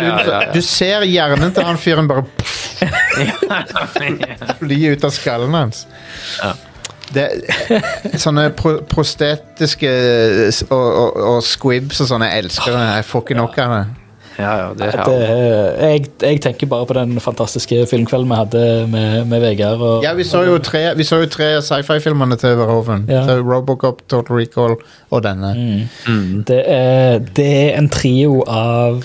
Du. 0.00 0.60
Du 0.60 0.60
ser 0.64 1.04
hjernen 1.08 1.52
til 1.54 1.64
han 1.66 1.78
fyren 1.80 2.08
bare 2.08 2.24
fly 4.60 4.78
ut 4.92 5.04
av 5.04 5.12
skallen 5.14 5.54
hans. 5.56 5.84
Ja. 6.40 6.52
Det, 7.10 7.26
sånne 8.22 8.50
pro 8.54 8.76
prostetiske 8.86 9.90
og, 10.68 10.74
og, 10.76 11.16
og 11.32 11.40
squibs 11.44 12.00
og 12.04 12.10
sånn, 12.12 12.24
jeg 12.28 12.44
elsker 12.44 12.76
det. 12.76 12.84
Jeg 13.00 13.08
får 13.10 13.24
ikke 13.26 13.38
nok 13.40 13.58
av 13.64 13.74
det. 13.74 13.82
Ja, 14.38 14.50
ja, 14.56 14.66
det 14.78 14.86
er 14.94 15.04
Det, 15.04 15.16
jeg, 15.80 16.04
jeg 16.22 16.40
tenker 16.44 16.66
bare 16.70 16.86
på 16.86 16.94
den 16.96 17.18
fantastiske 17.20 17.82
filmkvelden 17.90 18.28
vi 18.30 18.38
hadde 18.38 18.62
med, 18.92 19.26
med 19.28 19.40
Vegard. 19.42 19.80
Og, 19.82 20.04
Ja, 20.04 20.12
vi 20.14 20.24
så 20.24 20.44
jo 20.46 20.58
tre, 20.64 20.84
vi 20.96 21.04
så 21.04 21.18
jo 21.24 21.26
tre 21.32 21.50
sci-fi-filmene 21.66 22.38
til 22.40 22.54
Verhoven. 22.60 23.04
Ja. 23.10 23.24
Så 23.26 23.40
Robocop, 23.42 24.04
Total 24.08 24.36
Recall 24.38 24.76
og 25.10 25.22
denne. 25.26 25.52
Mm. 26.06 26.44
det, 26.48 26.62
er, 26.66 27.18
det 27.36 27.48
er 27.50 27.78
en 27.82 27.88
trio 27.92 28.40
av 28.46 29.02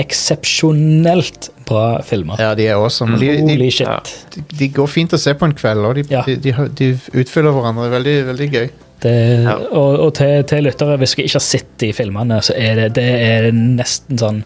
eksepsjonelt 0.00 1.50
bra 1.68 2.00
filmer. 2.06 2.38
Ja, 2.40 2.52
de 2.58 2.66
er 2.70 2.76
awesome. 2.78 3.18
De, 3.20 3.30
Holy 3.40 3.70
shit. 3.74 4.12
de, 4.34 4.42
de 4.58 4.68
går 4.74 4.86
fint 4.90 5.12
å 5.14 5.18
se 5.20 5.34
på 5.38 5.46
en 5.48 5.54
kveld, 5.56 5.84
og 5.86 5.94
de, 5.98 6.04
Ja. 6.10 6.22
de, 6.26 6.36
de, 6.36 6.54
de 6.78 6.90
utfyller 7.22 7.54
hverandre. 7.54 7.90
Veldig, 7.92 8.16
veldig 8.30 8.48
gøy. 8.54 8.68
Det, 9.02 9.14
Ja. 9.44 9.54
Og, 9.72 9.98
og 10.06 10.14
til, 10.14 10.44
til 10.44 10.64
lyttere, 10.64 10.96
hvis 11.00 11.14
dere 11.16 11.24
ikke 11.28 11.38
har 11.38 11.46
sett 11.46 11.70
de 11.80 11.92
filmene, 11.96 12.40
så 12.42 12.52
er 12.56 12.74
det, 12.74 12.88
det 12.98 13.06
er 13.30 13.50
nesten 13.52 14.18
sånn 14.20 14.42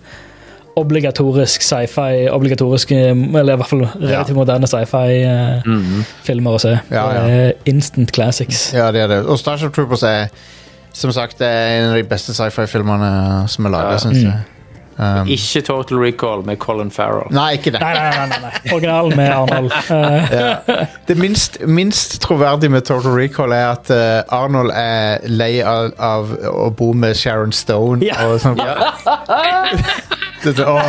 obligatorisk 0.77 1.63
sci-fi, 1.63 2.25
obligatorisk, 2.35 2.91
eller 2.93 3.53
i 3.55 3.59
hvert 3.61 3.71
fall 3.71 3.85
relativt 3.95 4.35
moderne 4.39 4.67
sci-fi-filmer 4.67 6.51
Mm. 6.51 6.55
å 6.55 6.59
se. 6.61 6.73
Ja, 6.91 7.05
ja. 7.15 7.53
Instant 7.71 8.11
classics. 8.13 8.73
Ja, 8.75 8.91
det 8.93 9.05
er 9.05 9.09
det. 9.09 9.21
Og 9.27 9.39
Starship 9.39 9.73
Troopers 9.75 10.03
er 10.03 10.29
som 10.95 11.11
sagt 11.15 11.41
er 11.43 11.79
en 11.79 11.91
av 11.91 11.97
de 11.97 12.03
beste 12.07 12.35
sci-fi-filmene 12.35 13.49
som 13.51 13.67
er 13.67 13.71
laga, 13.71 13.93
Ja. 13.93 13.97
syns 13.99 14.25
Mm. 14.25 14.33
Um, 14.99 15.27
Ikke 15.29 15.61
Total 15.67 15.99
Recall 15.99 16.45
med 16.47 16.57
Colin 16.63 16.91
Farrell. 16.91 17.33
nei, 17.35 17.53
ikke 17.57 17.73
det. 17.75 17.81
Nei, 17.81 17.95
nei, 17.95 18.11
nei, 18.15 18.27
nei, 18.29 18.39
nei. 18.43 18.73
Originalen 18.75 19.17
med 19.17 19.31
Arnold. 19.35 19.73
ja. 20.39 20.87
Det 21.09 21.17
minst, 21.19 21.59
minst 21.67 22.21
troverdige 22.23 22.71
med 22.71 22.83
Total 22.87 23.11
Recall 23.19 23.53
er 23.53 23.73
at 23.73 23.91
uh, 23.91 24.43
Arnold 24.43 24.71
er 24.75 25.19
lei 25.27 25.59
av, 25.67 25.91
av 25.99 26.31
å 26.51 26.71
bo 26.71 26.93
med 26.93 27.17
Sharon 27.19 27.53
Stone. 27.53 28.05
Ja. 28.07 28.23
Og 28.29 28.41
sånn. 28.45 28.61
Det, 30.45 30.53
det, 30.59 30.65
åh, 30.69 30.81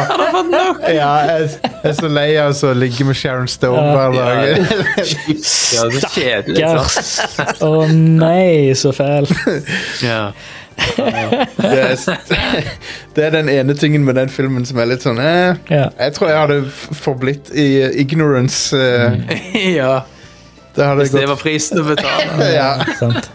ja, 0.92 1.12
jeg, 1.24 1.44
jeg 1.64 1.88
er 1.88 1.94
så 1.96 2.08
lei 2.12 2.34
av 2.42 2.58
å 2.68 2.74
ligge 2.76 3.06
med 3.08 3.16
Sharon 3.16 3.48
Stone 3.48 3.86
hver 3.96 4.12
dag. 4.12 4.42
Ja, 4.52 5.86
er 5.86 6.08
kjedelig. 6.12 6.58
Stakkars. 6.60 7.62
Å 7.64 7.70
nei, 7.96 8.76
så 8.76 8.92
fælt. 8.92 9.32
Ja. 10.04 10.34
Det 10.76 11.80
er, 11.82 12.68
det 13.16 13.24
er 13.26 13.32
den 13.34 13.50
ene 13.52 13.76
tingen 13.80 14.04
med 14.06 14.18
den 14.20 14.30
filmen 14.32 14.66
som 14.68 14.80
er 14.82 14.90
litt 14.92 15.06
sånn 15.06 15.20
eh, 15.24 15.56
Ja. 15.72 15.88
Jeg 16.00 16.16
tror 16.18 16.30
jeg 16.32 16.42
hadde 16.42 16.58
forblitt 17.00 17.52
i 17.56 17.68
eh, 17.86 17.96
ignorance. 18.04 18.76
eh, 18.76 19.40
ja. 19.80 20.02
Det 20.76 20.84
hadde 20.84 21.06
Hvis 21.06 21.14
det 21.16 21.24
gått 21.24 21.32
var 21.32 21.42
prisen 21.42 21.80
å 21.80 21.88
betale. 21.88 22.50
ja. 22.60 22.70
Sant. 23.00 23.32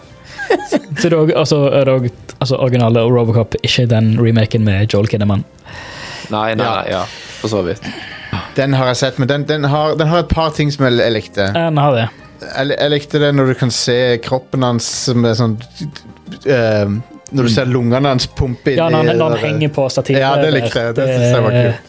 Så 1.01 1.09
det 1.09 1.15
er 1.15 1.21
også, 1.23 1.37
altså, 1.39 1.59
er 1.73 1.85
det 1.89 1.93
også, 1.95 2.15
altså, 2.39 2.57
originale 2.61 3.05
Robocop, 3.09 3.55
ikke 3.65 3.87
den 3.89 4.13
remaken 4.21 4.65
med 4.67 4.93
Joel 4.93 5.09
Kinnaman. 5.09 5.45
Nei, 6.31 6.49
nei, 6.55 6.65
nei, 6.65 6.89
ja. 6.93 7.05
For 7.41 7.53
så 7.53 7.63
vidt. 7.67 7.87
Den 8.59 8.75
har 8.77 8.91
jeg 8.91 8.99
sett, 9.01 9.19
men 9.19 9.31
den, 9.31 9.47
den, 9.49 9.65
har, 9.71 9.95
den 9.99 10.11
har 10.11 10.25
et 10.25 10.31
par 10.31 10.53
ting 10.55 10.71
som 10.75 10.85
jeg, 10.87 10.99
jeg 11.01 11.15
likte. 11.17 11.49
Den 11.57 11.81
har 11.81 11.97
det. 11.97 12.09
Jeg, 12.41 12.75
jeg 12.77 12.93
likte 12.93 13.21
det 13.23 13.31
når 13.37 13.53
du 13.53 13.55
kan 13.63 13.73
se 13.75 13.97
kroppen 14.25 14.65
hans 14.65 14.91
med 15.17 15.37
sånn 15.39 15.57
eh, 16.49 16.93
Når 17.31 17.47
du 17.47 17.53
ser 17.55 17.71
lungene 17.71 18.15
hans 18.15 18.27
pumpe 18.27 18.75
inn 18.75 18.81
Ja, 18.81 18.89
når 18.91 19.05
han, 19.05 19.15
i 19.15 19.19
når 19.21 19.37
han 19.37 19.47
henger 19.47 19.73
på 19.77 19.87
stativet. 19.93 20.23
Ja, 20.23 20.35
det 20.41 20.51
likte 20.57 20.89
jeg. 20.89 20.97
Det 20.99 21.07
synes 21.07 21.31
jeg 21.31 21.47
var 21.47 21.57
kult. 21.61 21.87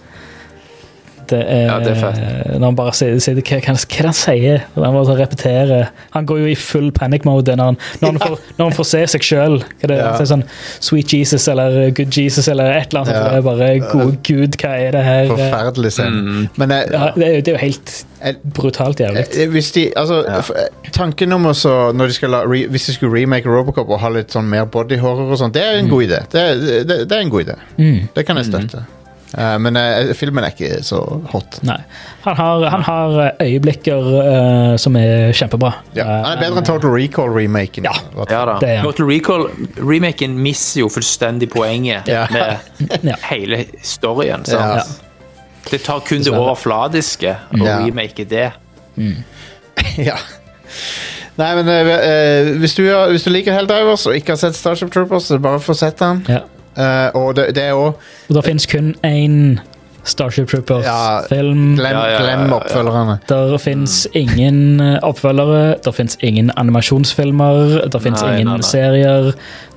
Det 1.31 1.39
er, 1.47 1.61
Ja, 1.69 1.77
det 1.79 1.91
er 1.93 1.99
fett. 1.99 2.19
Når 2.59 2.65
han 2.65 2.75
bare 2.75 2.93
sier, 2.97 3.15
sier 3.23 3.37
hva, 3.37 3.43
hva, 3.45 3.61
hva 3.61 3.75
det 3.87 4.09
han 4.09 4.17
sier? 4.17 4.65
Han 4.75 4.97
bare 4.97 5.15
repeterer. 5.21 5.91
Han 6.15 6.27
går 6.27 6.41
jo 6.43 6.49
i 6.51 6.57
full 6.59 6.91
panic 6.95 7.25
mode 7.27 7.55
når 7.55 7.71
han, 7.71 7.79
når 8.01 8.11
han, 8.11 8.19
får, 8.25 8.37
når 8.57 8.69
han 8.69 8.77
får 8.79 8.89
se 8.91 9.03
seg 9.15 9.27
sjøl. 9.29 9.57
Ja. 9.87 10.11
Sånn 10.27 10.43
Sweet 10.83 11.15
Jesus 11.15 11.47
eller 11.51 11.91
Good 11.95 12.17
Jesus 12.17 12.51
eller 12.51 12.73
et 12.75 12.91
eller 12.91 13.05
annet. 13.05 13.15
Ja. 13.15 13.23
Det 13.29 13.41
er 13.41 13.47
bare 13.47 13.71
gode 13.87 14.19
gud, 14.27 14.59
hva 14.61 14.75
er 14.75 14.97
det 14.97 15.03
her? 15.07 15.31
Forferdelig 15.31 15.93
scene. 15.97 16.47
Men 16.59 16.75
jeg, 16.77 16.91
Ja, 16.91 17.11
det, 17.15 17.27
er, 17.27 17.45
det 17.45 17.53
er 17.53 17.59
jo 17.59 17.63
helt 17.69 17.95
brutalt 18.55 18.99
jævlig. 18.99 19.25
Eh, 19.33 19.49
Hvis 19.49 19.71
de, 19.71 19.87
altså, 19.97 20.21
ja. 20.27 20.41
Tanken 20.93 21.33
om 21.33 21.45
også, 21.51 21.91
når 21.95 22.07
de 22.07 22.13
skal 22.13 22.29
la, 22.29 22.43
re, 22.45 22.67
Hvis 22.69 22.85
de 22.85 22.93
skulle 22.93 23.13
remake 23.21 23.49
Robocop 23.49 23.89
og 23.89 23.99
ha 24.03 24.09
litt 24.13 24.31
sånn 24.31 24.49
mer 24.49 24.65
body 24.65 24.97
horror 25.01 25.31
og 25.33 25.37
sånt, 25.41 25.53
det 25.57 25.63
er 25.65 25.79
en 25.81 25.89
god 25.91 26.03
idé. 26.09 26.23
Det, 26.31 26.47
det, 26.87 26.97
det 27.09 27.17
er 27.17 27.21
en 27.25 27.29
god 27.33 27.47
idé. 27.47 27.55
Mm. 27.77 28.01
Det 28.15 28.25
kan 28.27 28.37
jeg 28.37 28.45
støtte. 28.51 28.83
Eh, 29.31 29.53
men 29.63 29.77
uh, 29.79 30.09
filmen 30.19 30.43
er 30.43 30.51
ikke 30.51 30.81
så 30.83 30.97
hot. 31.31 31.61
Nei. 31.63 31.77
Han 32.25 32.35
har, 32.35 32.65
han 32.73 32.81
har 32.83 33.13
øyeblikker 33.39 34.09
uh, 34.11 34.73
som 34.77 34.97
er 34.99 35.31
kjempebra. 35.37 35.71
Ja. 35.95 36.03
Han 36.25 36.33
er 36.35 36.41
bedre 36.43 36.59
enn 36.59 36.67
Total 36.67 36.91
Recall-remaken. 36.97 37.87
Ja. 37.87 37.93
Ja 38.27 38.41
da. 38.49 38.57
Det. 38.59 38.73
Total 38.83 39.07
Recall 39.07 39.47
remaken 39.79 40.35
misser 40.43 40.83
jo 40.83 40.89
fullstendig 40.91 41.47
poenget 41.53 42.11
Ja. 42.11 42.25
med 42.31 42.99
Ja. 43.13 43.15
hele 43.31 43.63
storyen. 43.87 44.43
Ja. 44.51 44.83
Det 45.69 45.81
tar 45.85 46.01
kun 46.07 46.23
det 46.25 46.33
overfladiske 46.33 47.35
og 47.53 47.65
Ja. 47.65 47.79
ikke 47.85 48.25
det. 48.25 48.51
ja. 50.09 50.17
Nei, 51.39 51.51
men 51.55 51.67
eh, 51.69 51.91
eh, 51.95 52.49
hvis, 52.59 52.75
du, 52.75 52.83
hvis 53.09 53.23
du 53.23 53.31
liker 53.31 53.55
Helldivers 53.55 54.05
og 54.09 54.15
ikke 54.15 54.35
har 54.35 54.41
sett 54.41 54.55
Starship 54.57 54.91
Troopers, 54.91 55.29
så 55.29 55.39
bare 55.39 55.61
få 55.63 55.73
sett 55.77 55.99
den. 55.99 56.25
Ja. 56.29 56.43
Uh, 56.71 57.09
og 57.19 57.35
det, 57.35 57.49
det 57.55 57.65
er 57.67 57.75
òg 57.75 57.97
Og 58.29 58.35
det 58.37 58.45
finnes 58.45 58.63
kun 58.71 58.93
én 59.03 59.57
Starship 60.07 60.47
Troopers-film. 60.49 61.75
Ja, 61.75 61.75
glem, 61.77 61.97
ja, 61.97 62.21
glem 62.23 62.53
oppfølgerne. 62.55 63.17
Der 63.29 63.57
fins 63.61 64.07
ingen 64.17 64.79
eh, 64.81 64.95
oppfølgere, 65.05 65.75
der 65.85 65.93
fins 65.93 66.17
ingen 66.25 66.49
animasjonsfilmer, 66.57 67.83
der 67.91 67.99
fins 68.01 68.23
ingen 68.25 68.49
nei, 68.49 68.57
nei. 68.57 68.65
serier. 68.65 69.29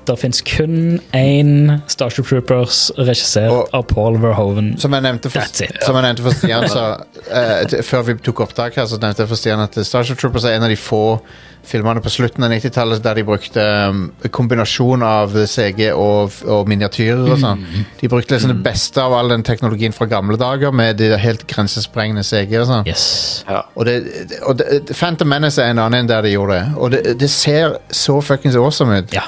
Der 0.07 0.16
fins 0.20 0.42
kun 0.44 1.00
én 1.16 1.80
Starship 1.88 2.26
Troopers 2.28 2.90
regissert 2.98 3.50
Og- 3.50 3.68
av 3.72 3.86
Paul 3.88 4.18
Verhoeven. 4.20 4.74
Som 4.78 4.92
jeg 4.92 5.02
nevnte 5.07 5.30
for, 5.32 5.40
That's 5.40 5.62
it. 5.64 5.78
som 5.82 5.96
jeg 5.96 6.05
nevnte 6.05 6.22
for 6.26 6.36
Stian, 6.36 6.68
så, 6.76 6.82
eh, 7.30 7.64
t- 7.70 7.80
før 7.82 8.02
vi 8.11 8.14
tok 8.20 8.40
opptak 8.44 8.76
her, 8.76 8.84
så 8.90 8.98
nevnte 9.00 9.22
jeg 9.24 9.28
for 9.30 9.36
Stian 9.40 9.61
at 9.64 9.78
Starship 9.86 10.18
Troopers 10.20 10.44
er 10.44 10.59
en 10.59 10.62
av 10.66 10.68
de 10.68 10.76
få 10.76 11.20
filmene 11.64 12.02
på 12.05 12.11
slutten 12.12 12.44
av 12.44 12.50
90-tallet 12.52 13.00
der 13.00 13.14
de 13.16 13.22
brukte 13.24 13.62
um, 13.88 14.02
kombinasjon 14.28 15.00
av 15.02 15.32
CG 15.48 15.86
og, 15.96 16.34
og 16.44 16.68
miniatyrer 16.68 17.22
og 17.32 17.38
sånn. 17.40 17.62
De 18.02 18.11
brukte 18.12 18.36
liksom 18.36 18.52
det 18.52 18.59
beste 18.66 19.00
av 19.00 19.14
all 19.16 19.32
den 19.32 19.42
teknologien 19.48 19.94
fra 19.96 20.05
gamle 20.11 20.36
dager 20.36 20.74
med 20.76 20.98
de 21.00 21.09
helt 21.16 21.46
grensesprengende 21.48 22.20
CG 22.28 22.52
og 22.61 22.66
sånn. 22.68 22.84
Yes. 22.90 23.07
Ja. 23.48 23.62
Og, 23.80 23.86
det, 23.88 23.96
og 24.44 24.59
det, 24.61 24.82
Phantom 24.92 25.32
Menace 25.32 25.64
er 25.64 25.72
en 25.72 25.80
annen 25.80 26.02
enn 26.02 26.12
der 26.12 26.20
de 26.28 26.34
gjorde 26.36 26.59
det. 26.61 26.76
Og 26.76 26.92
det, 26.92 27.02
det 27.24 27.30
ser 27.32 27.78
så 27.88 28.18
fuckings 28.20 28.61
awesome 28.61 29.00
ut. 29.00 29.16
Ja. 29.16 29.24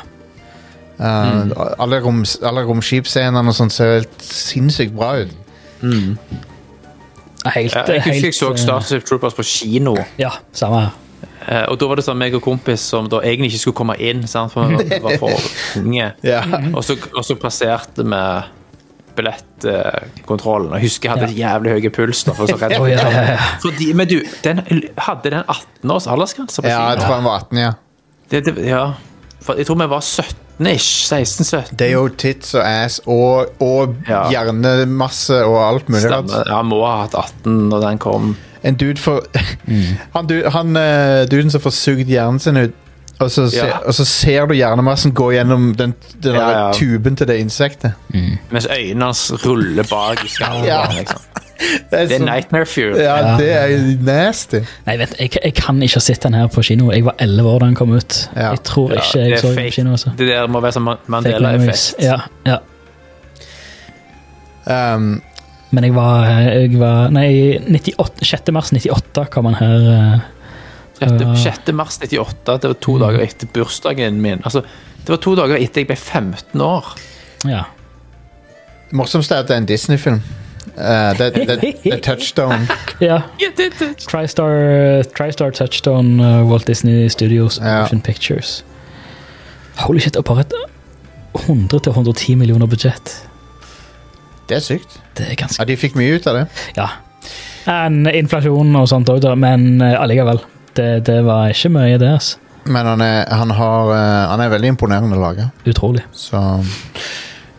Uh, 0.97 1.51
alle, 1.79 1.99
rom, 2.01 2.23
alle 2.49 2.63
romskipscenene 2.65 3.49
og 3.53 3.55
sånt 3.59 3.75
ser 3.75 3.99
helt 3.99 4.23
sinnssykt 4.25 4.95
bra 4.97 5.11
ut. 5.25 5.35
Helt, 5.83 6.19
Ja, 7.45 7.53
Jeg 7.55 7.67
husker 7.69 7.93
jeg 7.95 8.23
helt, 8.23 8.35
så 8.35 8.49
eh, 8.51 8.57
Starship 8.59 9.05
Troopers 9.07 9.35
på 9.37 9.45
kino. 9.47 9.93
Ja, 10.19 10.31
samme 10.57 10.81
her. 10.87 10.95
Uh, 11.47 11.65
Og 11.71 11.79
da 11.79 11.87
var 11.87 12.01
det 12.01 12.05
sånn 12.09 12.19
meg 12.19 12.35
og 12.35 12.43
kompis 12.43 12.83
som 12.91 13.07
da 13.13 13.21
egentlig 13.23 13.53
ikke 13.53 13.61
skulle 13.67 13.79
komme 13.85 13.95
inn, 14.03 14.25
sant? 14.27 14.51
for 14.53 14.67
vi 14.67 14.99
var- 15.05 15.19
for 15.21 15.31
unge. 15.83 16.09
Ja. 16.33 16.41
Og 16.75 16.83
så, 16.85 16.97
og 17.15 17.23
så 17.25 17.37
passerte 17.39 18.03
vi 18.03 18.23
billettkontrollen. 19.17 20.73
Og 20.73 20.81
jeg 20.81 20.89
husker 20.91 21.09
jeg 21.11 21.19
hadde 21.21 21.33
jævlig 21.39 21.73
høy 21.77 21.91
puls. 21.95 22.25
da, 22.27 22.33
for 22.37 22.51
så 22.51 22.57
redd. 22.61 22.75
oh, 22.83 22.89
ja, 22.91 23.05
ja, 23.09 23.23
ja. 23.37 23.39
Fordi, 23.63 23.93
men 23.97 24.09
du, 24.11 24.19
den, 24.45 24.61
hadde 24.99 25.31
den 25.37 25.43
18 25.47 25.91
års 25.95 26.07
aldersgrense 26.11 26.63
på 26.63 26.69
ja, 26.73 26.83
jeg 26.93 27.05
tror 27.05 27.15
den 27.21 27.25
var 27.29 27.45
18, 27.47 27.59
ja. 27.63 27.73
Det, 28.31 28.43
det, 28.49 28.57
ja. 28.67 28.83
Jeg 29.55 29.67
tror 29.67 29.79
vi 29.79 29.87
var 29.91 30.01
17-ish. 30.01 31.13
16-17. 31.13 31.75
Det 31.79 31.87
er 31.87 31.93
jo 31.93 32.09
tits 32.09 32.55
og 32.55 32.65
ass 32.67 33.01
og, 33.07 33.53
og 33.63 33.95
Ja. 34.09 34.25
hjernemasse 34.31 35.45
og 35.45 35.61
alt 35.69 35.89
mulig. 35.89 36.03
Stemme. 36.09 36.43
Ja, 36.49 36.63
må 36.63 36.81
ha 36.87 37.03
hatt 37.05 37.15
18 37.15 37.69
når 37.71 37.81
den 37.91 37.99
kom. 37.99 38.37
En 38.67 38.75
dude 38.75 38.99
for 38.99 39.23
Han, 40.17 40.27
du, 40.27 40.41
han 40.51 40.77
uh, 40.77 41.23
duden 41.31 41.51
som 41.51 41.61
får 41.63 41.71
sugd 41.77 42.09
hjernen 42.11 42.41
sin 42.43 42.57
ut, 42.57 42.75
og 43.21 43.31
så, 43.31 43.47
se, 43.51 43.57
Ja. 43.67 43.79
og 43.87 43.95
så 43.95 44.05
ser 44.05 44.47
du 44.47 44.55
hjernemassen 44.55 45.13
gå 45.17 45.31
gjennom 45.33 45.71
den, 45.79 45.95
den 46.23 46.35
Ja, 46.35 46.49
ja. 46.51 46.73
tuben 46.73 47.17
til 47.17 47.27
det 47.31 47.39
insektet. 47.41 47.93
Mens 48.51 48.67
øynene 48.67 49.05
hans 49.05 49.31
ruller 49.47 49.87
bak 49.89 50.25
i 50.25 50.29
skallen. 50.29 50.65
Ja. 50.67 50.83
Liksom. 50.93 51.21
Det 51.91 51.93
er, 51.93 52.07
Det 52.07 52.13
er 52.13 52.19
så- 52.19 52.25
Nightmare 52.25 52.67
Fuel. 52.67 52.97
ja, 53.01 53.17
Ja. 53.17 53.37
det 53.41 53.51
er 53.51 54.03
nasty. 54.05 54.61
Nei, 54.87 54.97
vent, 55.01 55.15
jeg, 55.19 55.31
jeg 55.45 55.55
kan 55.55 55.79
ikke 55.83 55.95
ha 55.97 56.01
sett 56.05 56.21
den 56.27 56.35
her 56.35 56.49
på 56.53 56.63
kino. 56.63 56.91
Jeg 56.93 57.05
var 57.07 57.15
elleve 57.19 57.49
år 57.49 57.59
da 57.63 57.67
den 57.71 57.75
kom 57.79 57.95
ut. 57.97 58.17
Ja. 58.37 58.51
Jeg 58.51 58.63
tror 58.69 58.93
Ja, 58.93 59.01
ikke 59.01 59.23
jeg 59.31 59.39
så 59.41 59.49
den 59.55 59.57
på 59.65 59.71
kino. 59.79 59.93
Også. 59.97 60.13
Det 60.19 60.29
der 60.29 60.47
må 60.53 60.61
være 60.61 60.73
sånn 60.77 60.85
memories. 60.85 61.09
Mandela-effekt. 61.09 61.95
Ja, 62.05 62.19
ja. 62.47 62.59
Um, 64.67 65.23
Men 65.71 65.85
jeg 65.85 65.95
var, 65.95 66.27
jeg 66.47 66.79
var 66.79 67.11
Nei, 67.15 67.59
98, 67.67 68.23
6. 68.27 68.53
mars 68.55 68.71
98 68.73 69.27
kom 69.35 69.49
han 69.51 69.55
her. 69.59 69.87
Uh, 69.91 70.21
6. 71.01 71.43
6. 71.43 71.73
mars 71.77 71.99
98, 72.01 72.61
det 72.63 72.71
var 72.71 72.79
to 72.81 72.99
dager 73.03 73.21
etter 73.25 73.51
bursdagen 73.53 74.21
min. 74.23 74.41
Altså, 74.45 74.63
det 75.03 75.09
var 75.13 75.21
to 75.23 75.35
dager 75.39 75.57
etter 75.61 75.83
jeg 75.85 75.91
ble 75.91 75.97
15 75.99 76.61
år. 76.65 76.95
Ja. 77.47 77.65
Morsomst 78.97 79.33
er 79.35 79.43
at 79.43 79.49
det 79.51 79.57
er 79.57 79.65
en 79.65 79.69
Disney-film. 79.69 80.23
Eh, 80.75 81.19
det, 81.19 81.29
det, 81.35 81.59
det 81.61 81.93
er 81.93 82.01
Touchstone. 82.05 82.67
ja. 83.01 83.21
TriStar, 84.09 85.05
TriStar 85.17 85.51
Touchstone 85.57 86.21
uh, 86.21 86.51
Walt 86.51 86.67
Disney 86.67 87.09
Studios 87.09 87.61
Ja. 87.63 87.81
Motion 87.83 88.01
Pictures. 88.01 88.65
Holy 89.87 90.01
shit, 90.01 90.17
og 90.17 90.25
bare 90.25 90.41
et 90.47 90.53
100-110 91.37 92.37
millioner 92.37 92.67
budsjett. 92.67 93.13
Det 94.49 94.57
er 94.57 94.65
sykt. 94.65 95.01
Det 95.19 95.27
er 95.31 95.35
ganske 95.41 95.61
Ja, 95.61 95.67
De 95.69 95.77
fikk 95.77 95.97
mye 95.99 96.17
ut 96.17 96.27
av 96.31 96.41
det. 96.41 96.47
Ja. 96.79 96.89
En 97.67 98.07
inflasjon 98.07 98.77
og 98.79 98.89
sånt 98.89 99.11
òg, 99.11 99.25
men 99.39 99.81
eh, 99.83 99.97
allikevel. 100.01 100.41
Det, 100.77 100.91
det 101.09 101.23
var 101.27 101.51
ikke 101.51 101.73
mye, 101.75 101.99
det. 101.99 102.13
altså. 102.19 102.39
Men 102.67 102.87
han 102.87 103.03
er, 103.03 103.25
han 103.31 103.51
har, 103.55 103.91
eh, 103.95 104.23
han 104.31 104.43
er 104.45 104.53
veldig 104.53 104.73
imponerende 104.75 105.19
laga. 105.19 105.49
Utrolig. 105.67 106.05
Så 106.15 106.39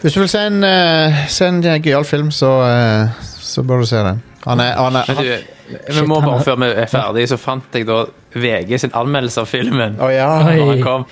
Hvis 0.01 0.13
du 0.13 0.21
vil 0.21 0.29
se 0.29 0.45
en, 0.49 0.61
uh, 0.63 1.21
se 1.31 1.47
en 1.49 1.61
gøyal 1.61 2.05
film, 2.05 2.31
så, 2.31 2.51
uh, 2.61 3.27
så 3.41 3.63
bør 3.65 3.81
du 3.81 3.89
se 3.89 4.03
den. 4.05 4.21
Han 4.45 4.61
er, 4.63 4.75
han 4.77 4.95
er 4.95 5.09
han, 5.09 5.23
du, 5.25 5.57
vi 5.97 6.05
må 6.07 6.21
bare 6.23 6.43
før 6.45 6.59
vi 6.61 6.69
er 6.71 6.87
ferdige, 6.91 7.31
så 7.33 7.39
fant 7.41 7.75
jeg 7.75 7.87
da 7.89 8.05
VG 8.37 8.77
sin 8.85 8.95
anmeldelse 8.95 9.43
av 9.43 9.49
filmen. 9.51 9.97
Å 9.99 10.11
ja. 10.13 10.29
Når 10.45 10.71
han 10.71 10.83
kom. 10.85 11.07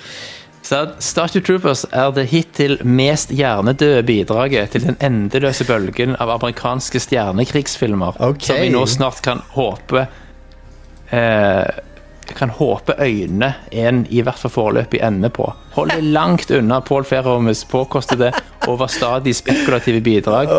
Så 0.66 0.80
at 1.22 1.36
Troopers 1.46 1.84
er 1.94 2.10
det 2.16 2.24
hittil 2.32 2.80
mest 2.82 3.30
hjernedøde 3.30 4.02
bidraget 4.06 4.72
til 4.74 4.86
den 4.88 4.96
endeløse 5.04 5.66
bølgen 5.68 6.16
av 6.18 6.32
amerikanske 6.34 6.98
stjernekrigsfilmer, 7.04 8.18
okay. 8.18 8.48
som 8.48 8.58
vi 8.64 8.72
nå 8.74 8.82
snart 8.90 9.20
kan 9.22 9.44
håpe 9.54 10.08
eh, 11.14 11.68
kan 12.34 12.50
håpe 12.50 12.96
øynene 12.98 13.52
en 13.70 14.02
i 14.10 14.22
hvert 14.24 14.40
fall 14.40 14.50
foreløpig 14.50 15.00
ende 15.04 15.30
på. 15.30 15.46
Hold 15.76 15.92
deg 15.92 16.08
langt 16.16 16.50
unna 16.50 16.80
Paul 16.80 17.04
Ferromes 17.04 17.64
påkostede, 17.70 18.32
overstadig 18.66 19.36
spekulative 19.36 20.00
bidrag. 20.00 20.50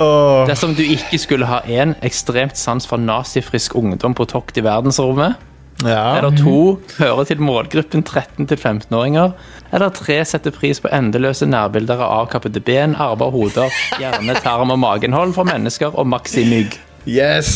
Dersom 0.48 0.78
du 0.78 0.84
ikke 0.86 1.20
skulle 1.20 1.50
ha 1.50 1.60
en 1.68 1.96
ekstremt 2.06 2.58
sans 2.58 2.88
for 2.88 3.02
nazifrisk 3.02 3.76
ungdom 3.76 4.16
på 4.18 4.30
tokt 4.30 4.58
i 4.58 4.64
verdensrommet, 4.64 5.36
ja. 5.84 6.18
eller 6.18 6.34
to 6.38 6.80
hører 6.98 7.28
til 7.30 7.42
målgruppen 7.44 8.06
13-15-åringer, 8.08 9.36
eller 9.74 9.94
tre 9.94 10.22
setter 10.26 10.56
pris 10.56 10.82
på 10.82 10.92
endeløse 10.94 11.46
nærbilder 11.50 12.02
av 12.02 12.24
avkappede 12.24 12.64
ben, 12.64 12.96
armer, 12.96 13.34
hoder, 13.34 13.74
hjerne, 14.02 14.38
tarm 14.44 14.74
og 14.74 14.82
magenhold 14.82 15.36
fra 15.38 15.48
mennesker 15.52 15.98
og 15.98 16.08
maks 16.10 16.38
i 16.42 16.48
mygg. 16.50 16.80
Yes! 17.08 17.50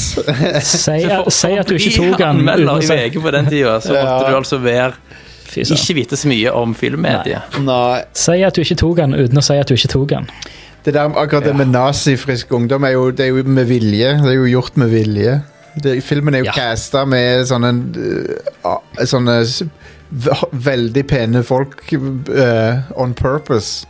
Si, 0.63 0.77
si 0.79 0.99
for 1.07 1.59
at 1.59 1.67
du 1.69 1.75
ikke 1.75 1.91
tok 1.97 2.17
den 2.21 2.27
anmelder 2.29 2.81
i 2.85 2.87
VG 3.09 3.17
på 3.21 3.31
den 3.35 3.49
tida, 3.51 3.77
så 3.83 3.93
Ja. 3.97 4.03
måtte 4.07 4.31
du 4.31 4.37
altså 4.37 4.57
være 4.63 4.93
ikke 5.57 5.95
vite 5.97 6.15
så 6.17 6.29
mye 6.31 6.51
om 6.55 6.73
filmmediet. 6.75 7.57
Nei. 7.59 8.03
Si 8.15 8.37
at 8.47 8.55
du 8.55 8.61
ikke 8.63 8.77
tok 8.79 8.95
den 9.01 9.13
uten 9.17 9.37
å 9.37 9.43
si 9.43 9.57
at 9.59 9.67
du 9.67 9.75
ikke 9.75 9.91
tok 9.91 10.09
den. 10.13 10.29
Det 10.85 10.93
der, 10.95 11.11
akkurat 11.11 11.43
det 11.45 11.55
med 11.59 11.67
nazifrisk 11.73 12.53
ungdom 12.57 12.83
er 12.87 12.95
jo, 12.95 13.09
det 13.11 13.25
er 13.27 13.35
jo 13.35 13.43
med 13.43 13.67
vilje. 13.69 14.15
Det 14.23 14.31
er 14.31 14.39
jo 14.39 14.47
gjort 14.49 14.77
med 14.81 14.89
vilje. 14.89 15.41
Det, 15.83 15.97
filmen 16.03 16.35
er 16.35 16.39
jo 16.39 16.45
Ja. 16.45 16.55
casta 16.55 17.05
med 17.05 17.45
sånne 17.47 17.69
uh, 18.65 18.79
Sånne 19.07 19.37
veldig 20.51 21.03
pene 21.07 21.43
folk 21.43 21.83
uh, 21.93 22.81
on 22.99 23.13
purpose. 23.13 23.85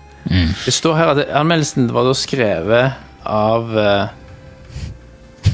Det 0.65 0.73
står 0.73 0.95
her 0.99 1.13
at 1.15 1.29
anmeldelsen 1.33 1.87
var 1.93 2.05
da 2.05 2.13
skrevet 2.13 2.91
av 3.25 3.71
eh, 3.77 4.11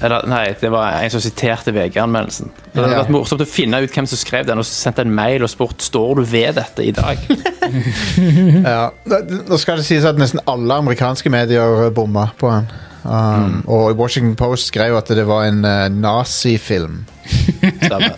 Eller, 0.02 0.28
nei, 0.30 0.44
det 0.62 0.70
var 0.72 1.00
en 1.02 1.10
som 1.10 1.22
siterte 1.24 1.72
VG-anmeldelsen. 1.74 2.52
Det 2.74 2.82
hadde 2.84 3.00
vært 3.00 3.14
morsomt 3.16 3.42
å 3.42 3.48
finne 3.50 3.80
ut 3.82 3.94
hvem 3.96 4.06
som 4.10 4.20
skrev 4.22 4.46
den, 4.46 4.62
og 4.62 4.68
sendte 4.70 5.02
en 5.06 5.14
mail 5.18 5.42
og 5.46 5.50
spurt 5.50 5.82
står 5.82 6.20
du 6.20 6.24
ved 6.30 6.60
dette 6.60 6.86
i 6.86 6.92
dag. 6.96 7.18
Ja. 8.68 8.92
Nå- 9.10 9.58
skal 9.60 9.82
det 9.82 9.86
sies 9.88 10.06
at 10.08 10.18
nesten 10.20 10.40
alle 10.48 10.78
amerikanske 10.82 11.30
medier 11.34 11.90
bomma 11.96 12.30
på 12.40 12.50
han. 12.52 12.70
Um, 13.08 13.64
Og 13.72 13.94
Washington 13.96 14.36
Post 14.36 14.68
skrev 14.68 14.96
at 14.98 15.08
det 15.08 15.24
var 15.28 15.46
en 15.48 15.62
uh, 15.66 15.88
nazifilm. 15.88 17.06
Stemmer. 17.82 18.16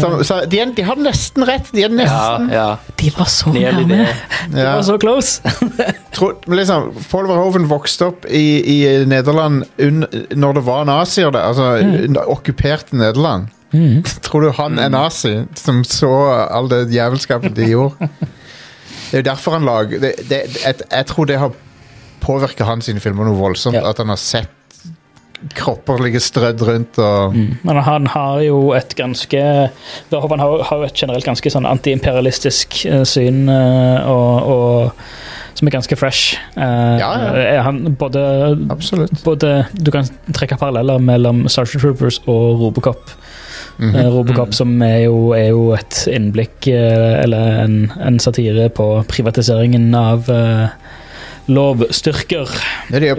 Så, 0.00 0.24
så 0.24 0.40
de, 0.50 0.60
de 0.76 0.82
har 0.86 0.98
nesten 1.00 1.44
rett. 1.48 1.68
De 1.74 1.82
er 1.84 1.90
Ja, 1.90 1.96
nesten 1.98 2.50
ja. 2.52 2.66
De 3.00 3.10
var 3.16 3.28
så 3.30 3.52
nærme. 3.54 4.06
De 4.52 4.60
Ja. 4.60 4.74
var 4.76 4.82
så 4.86 4.96
close. 4.98 5.42
Tro, 6.14 6.32
men 6.46 6.58
liksom, 6.60 6.90
Paul 7.10 7.28
Verhoeven 7.28 7.68
vokste 7.70 8.06
opp 8.10 8.26
i, 8.28 8.44
i 8.62 8.78
Nederland 9.08 9.64
un, 9.82 10.04
når 10.34 10.58
det 10.60 10.64
var 10.66 10.84
nazier 10.88 11.30
der. 11.30 11.40
Altså 11.50 11.76
Mm. 11.82 12.16
okkuperte 12.26 12.96
Nederland. 12.96 13.48
Tror 14.26 14.40
du 14.46 14.50
han 14.56 14.78
er 14.78 14.88
nazi, 14.88 15.44
som 15.58 15.82
så 15.84 16.10
all 16.50 16.68
det 16.70 16.86
jævelskapet 16.94 17.54
de 17.56 17.70
gjorde? 17.72 18.08
Det 19.06 19.20
er 19.20 19.22
jo 19.22 19.30
derfor 19.30 19.52
han 19.54 19.64
lager 19.64 20.00
det, 20.02 20.12
det, 20.28 20.38
jeg, 20.64 20.74
jeg 20.90 21.06
tror 21.06 21.24
det 21.30 21.36
har 21.38 21.52
påvirka 22.26 22.66
han 22.68 22.82
sine 22.84 23.02
filmer 23.02 23.28
noe 23.28 23.38
voldsomt. 23.38 23.78
Ja. 23.78 23.86
At 23.90 24.02
han 24.02 24.12
har 24.12 24.20
sett 24.20 24.52
kropper 25.56 26.00
ligge 26.00 26.20
strødd 26.22 26.62
rundt 26.64 26.98
og 27.02 27.34
Men 27.36 27.80
han 27.84 28.08
har 28.08 28.40
jo 28.46 28.72
et 28.76 28.94
ganske 28.96 29.40
Han 30.10 30.42
har, 30.42 30.64
har 30.70 30.84
et 30.86 30.96
generelt 30.96 31.26
ganske 31.28 31.52
sånn 31.52 31.68
antiimperialistisk 31.68 32.80
eh, 32.88 33.04
syn, 33.04 33.44
eh, 33.52 34.08
og, 34.08 34.48
og, 34.48 35.04
som 35.56 35.68
er 35.68 35.76
ganske 35.76 35.96
fresh. 35.96 36.40
Uh, 36.56 36.96
Ja, 37.00 37.10
ja. 37.20 37.28
er 37.42 37.62
Han 37.64 37.96
både, 37.98 38.24
både 39.24 39.52
Du 39.72 39.92
kan 39.92 40.08
trekke 40.32 40.58
paralleller 40.60 41.00
mellom 41.00 41.46
Sergeant 41.48 41.84
Troopers 41.84 42.20
og 42.26 42.60
Robocop. 42.60 43.12
Mhm. 43.76 43.94
Eh, 43.94 44.08
Robocop 44.08 44.54
som 44.56 44.80
er 44.82 45.04
jo, 45.04 45.32
er 45.36 45.50
jo 45.50 45.70
et 45.76 46.06
innblikk, 46.08 46.66
eller 46.72 47.60
en, 47.64 47.92
en 48.00 48.18
satire 48.18 48.70
på 48.72 48.86
privatiseringen 49.08 49.92
av 49.94 50.30
eh, 50.32 50.68
lovstyrker. 51.46 52.50
Ja, 52.90 52.98
de 53.02 53.08
har 53.12 53.18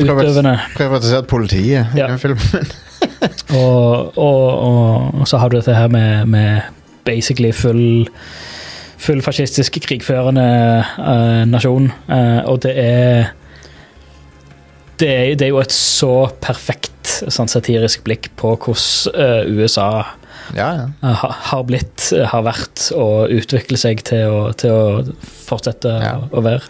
privatisert 0.75 1.27
politiet 1.27 1.93
i 1.95 1.99
Ja. 1.99 2.07
den 2.11 2.19
filmen. 2.19 2.67
Og, 3.53 4.17
og, 4.17 5.13
og 5.21 5.27
så 5.29 5.37
har 5.37 5.49
du 5.49 5.57
dette 5.59 5.73
her 5.75 5.87
med, 5.87 6.25
med 6.25 6.61
basically 7.05 7.51
full 7.53 8.09
Full 8.97 9.19
fascistisk 9.21 9.75
krigførende 9.85 10.43
uh, 10.97 11.43
nasjon. 11.45 11.91
Uh, 12.09 12.41
og 12.49 12.63
det 12.63 12.71
er 12.81 13.27
det 14.97 15.09
er, 15.11 15.35
det 15.37 15.45
er 15.45 15.51
jo 15.51 15.59
et 15.61 15.71
så 15.71 16.09
perfekt 16.41 17.11
sånn 17.29 17.47
satirisk 17.47 18.01
blikk 18.07 18.31
på 18.41 18.55
hvordan 18.57 19.13
uh, 19.13 19.61
USA 19.61 19.89
Ja, 20.55 20.67
ja. 20.77 20.85
eh, 21.03 21.13
ha- 21.23 21.35
har 21.51 21.63
blitt, 21.67 22.11
eh, 22.15 22.25
har 22.31 22.43
vært 22.45 22.91
og 22.95 23.29
utvikler 23.35 23.77
seg 23.81 24.03
til 24.07 24.27
å, 24.31 24.53
til 24.55 24.71
å 24.71 25.15
fortsette 25.47 25.91
Ja. 26.03 26.13
å 26.31 26.41
være. 26.43 26.61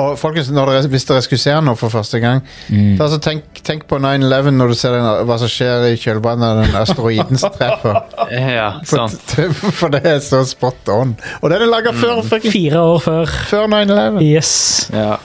Og 0.00 0.16
folkens, 0.18 0.50
når 0.54 0.66
dere, 0.72 0.88
hvis 0.92 1.04
dere 1.08 1.22
skulle 1.22 1.42
se 1.42 1.54
noe 1.60 1.76
for 1.76 1.90
første 1.90 2.20
gang, 2.22 2.42
mm. 2.70 2.98
altså 3.00 3.18
tenk, 3.22 3.62
tenk 3.66 3.86
på 3.90 3.98
9-11 4.00 4.54
når 4.56 4.68
du 4.68 4.74
ser 4.78 4.92
den, 4.96 5.08
hva 5.26 5.38
som 5.42 5.48
skjer 5.50 5.88
i 5.90 5.96
kjølvannet 6.00 6.46
av 6.46 6.62
den 6.64 6.78
asteroiden 6.82 7.38
som 7.42 7.50
treffer. 7.58 7.98
Ja, 8.34 8.68
For, 8.84 9.08
sant. 9.08 9.34
for 9.80 9.88
det 9.94 10.04
er 10.06 10.20
så 10.24 10.44
spot 10.48 10.88
on. 10.94 11.16
Og 11.42 11.50
den 11.50 11.62
er 11.66 11.70
laga 11.70 11.92
før, 11.96 12.22
fucking- 12.26 12.52
Fire 12.54 12.80
år 12.94 13.02
før. 13.04 13.34
før 13.50 13.66
9-11. 13.68 14.22
Yes. 14.26 14.54
Ja, 14.94 15.16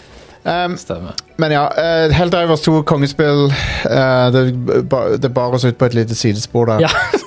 Um, 0.45 0.75
stemmer. 0.77 1.15
men 1.41 1.49
ja, 1.55 1.63
uh, 1.73 2.11
Helldivers 2.13 2.61
2 2.61 2.83
kongespill. 2.85 3.47
Uh, 3.81 4.27
det, 4.29 4.43
ba- 4.91 5.15
det 5.17 5.31
bar 5.33 5.55
oss 5.57 5.63
ut 5.65 5.73
på 5.79 5.87
et 5.87 5.95
lite 5.97 6.13
sidespor 6.13 6.67
der. 6.69 6.83
Ja. 6.85 6.91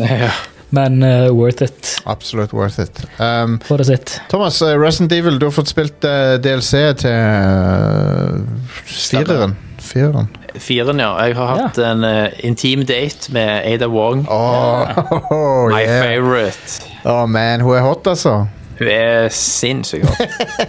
Ja. 0.26 0.30
Men 0.68 1.02
uh, 1.02 1.30
worth 1.30 1.62
it 1.62 2.02
Absolutt 2.04 2.52
worth 2.52 2.80
it. 2.80 3.04
Um, 3.20 3.60
for 3.60 3.78
det 3.78 3.86
sitt. 3.86 4.20
Thomas, 4.28 4.62
uh, 4.62 4.74
Resident 4.78 5.12
Evil, 5.12 5.38
du 5.38 5.46
har 5.46 5.54
fått 5.54 5.70
spilt 5.70 6.04
uh, 6.04 6.34
DLC 6.42 6.72
til 6.98 7.14
uh, 7.14 8.42
fireren. 8.82 9.56
Fireren. 9.78 10.28
Fireren, 10.58 11.00
ja. 11.00 11.12
Jeg 11.22 11.36
har 11.38 11.52
hatt 11.54 11.78
en 11.78 12.04
uh, 12.04 12.26
intim 12.46 12.84
date 12.86 13.32
med 13.34 13.62
Ada 13.66 13.88
Wong. 13.92 14.26
Oh, 14.30 14.86
My 15.72 15.82
yeah. 15.82 16.02
favorite. 16.02 16.82
oh 17.04 17.26
man, 17.26 17.62
hun 17.62 17.78
er 17.78 17.86
hot, 17.86 18.06
altså. 18.06 18.46
Hun 18.78 18.92
er 18.92 19.28
sinnssykt 19.32 20.06
hot. 20.06 20.20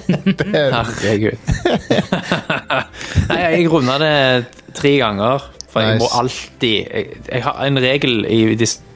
Herregud. 0.55 1.37
Nei, 3.27 3.39
jeg 3.43 3.69
runda 3.71 3.97
det 4.01 4.17
tre 4.77 4.97
ganger, 5.01 5.47
for 5.67 5.83
jeg 5.83 5.99
må 5.99 6.09
alltid 6.15 6.75
jeg, 6.85 7.23
jeg 7.27 7.43
har 7.43 7.63
en 7.65 7.81
regel 7.83 8.21
i 8.29 8.41
disse 8.59 8.86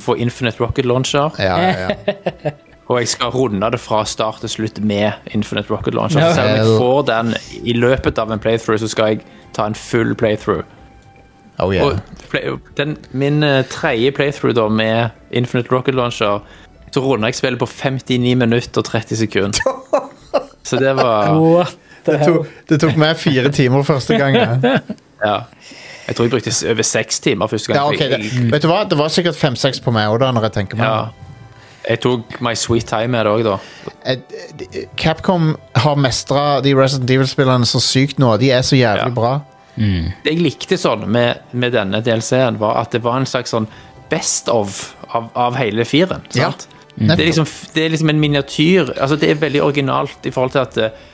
for 0.00 0.16
Infinite 0.16 0.60
Rocket 0.60 0.84
Launcher, 0.84 1.30
Ja, 1.38 1.56
ja, 1.60 1.88
ja. 1.88 2.50
og 2.88 3.00
jeg 3.00 3.08
skal 3.08 3.26
runde 3.34 3.70
det 3.70 3.80
fra 3.80 4.04
start 4.04 4.40
til 4.40 4.48
slutt 4.48 4.80
med 4.84 5.12
Infinite 5.34 5.70
Rocket 5.70 5.94
Launcher. 5.94 6.20
No. 6.20 6.34
Selv 6.34 6.50
om 6.50 6.56
jeg 6.56 6.78
får 6.78 7.02
den 7.02 7.34
i 7.62 7.72
løpet 7.72 8.18
av 8.18 8.32
en 8.32 8.38
playthrough, 8.38 8.78
så 8.80 8.88
skal 8.88 9.06
jeg 9.06 9.20
ta 9.54 9.66
en 9.66 9.74
full 9.74 10.14
playthrough. 10.14 10.62
Oh, 11.58 11.74
yeah. 11.74 11.86
Og 12.52 12.60
den, 12.76 12.96
min 13.10 13.42
uh, 13.42 13.64
tredje 13.70 14.10
playthrough 14.12 14.54
da 14.54 14.68
med 14.68 15.08
Infinite 15.30 15.72
Rocket 15.72 15.94
Launcher, 15.94 16.44
så 16.92 17.00
runda 17.00 17.26
jeg 17.26 17.34
spillet 17.34 17.58
på 17.58 17.66
59 17.66 18.36
minutter 18.36 18.80
og 18.80 18.84
30 18.84 19.16
sekunder. 19.16 19.60
Så 20.66 20.76
det 20.76 20.96
var 20.96 21.38
What 21.38 21.76
the 22.04 22.12
Det 22.12 22.26
tok, 22.26 22.46
det 22.68 22.80
tok 22.80 22.96
meg 22.98 23.16
fire 23.16 23.50
timer 23.54 23.82
første 23.86 24.18
gang. 24.18 24.36
Ja. 25.24 25.38
Jeg 26.06 26.16
tror 26.16 26.26
jeg 26.26 26.34
brukte 26.36 26.52
over 26.70 26.86
seks 26.86 27.20
timer 27.20 27.50
første 27.50 27.72
gang. 27.72 27.78
Ja, 27.80 27.86
okay, 27.90 28.10
det, 28.14 28.50
vet 28.52 28.62
du 28.62 28.68
hva? 28.70 28.82
Det 28.88 28.98
var 28.98 29.10
sikkert 29.12 29.38
fem-seks 29.38 29.82
på 29.82 29.94
meg 29.94 30.10
òg, 30.12 30.22
når 30.22 30.48
jeg 30.48 30.54
tenker 30.60 30.78
meg 30.78 30.86
ja. 30.86 31.32
jeg 31.88 32.02
tok 32.04 32.38
My 32.46 32.54
Sweet 32.58 32.86
Time 32.90 33.10
med 33.16 33.26
det 33.26 33.32
òg, 33.34 33.42
da. 33.46 34.86
Capcom 35.00 35.54
har 35.74 35.98
mestra 35.98 36.60
de 36.62 36.76
Resident 36.78 37.10
Evil-spillerne 37.16 37.66
så 37.66 37.82
sykt 37.82 38.22
nå. 38.22 38.36
De 38.42 38.52
er 38.54 38.62
så 38.66 38.78
jævlig 38.78 39.10
Ja. 39.10 39.16
bra. 39.18 39.34
Det 39.76 40.32
jeg 40.32 40.40
likte 40.40 40.78
sånn 40.80 41.04
med, 41.12 41.42
med 41.52 41.74
denne 41.76 42.00
DLC-en, 42.00 42.56
var 42.62 42.78
at 42.80 42.94
det 42.96 43.02
var 43.04 43.18
en 43.20 43.28
slags 43.28 43.52
sånn 43.52 43.66
best 44.08 44.48
of 44.48 44.94
av, 45.12 45.28
av 45.34 45.58
hele 45.58 45.84
firen. 45.84 46.24
Ja. 46.36 46.52
Mm. 46.96 47.10
Det, 47.10 47.18
er 47.18 47.26
liksom, 47.26 47.48
det 47.74 47.84
er 47.84 47.92
liksom 47.92 48.10
en 48.12 48.20
miniatyr. 48.22 48.94
Altså, 48.96 49.18
det 49.20 49.30
er 49.30 49.42
veldig 49.42 49.62
originalt 49.62 50.26
i 50.26 50.32
forhold 50.32 50.54
til 50.54 50.62
at 50.62 50.78
eh, 50.80 51.04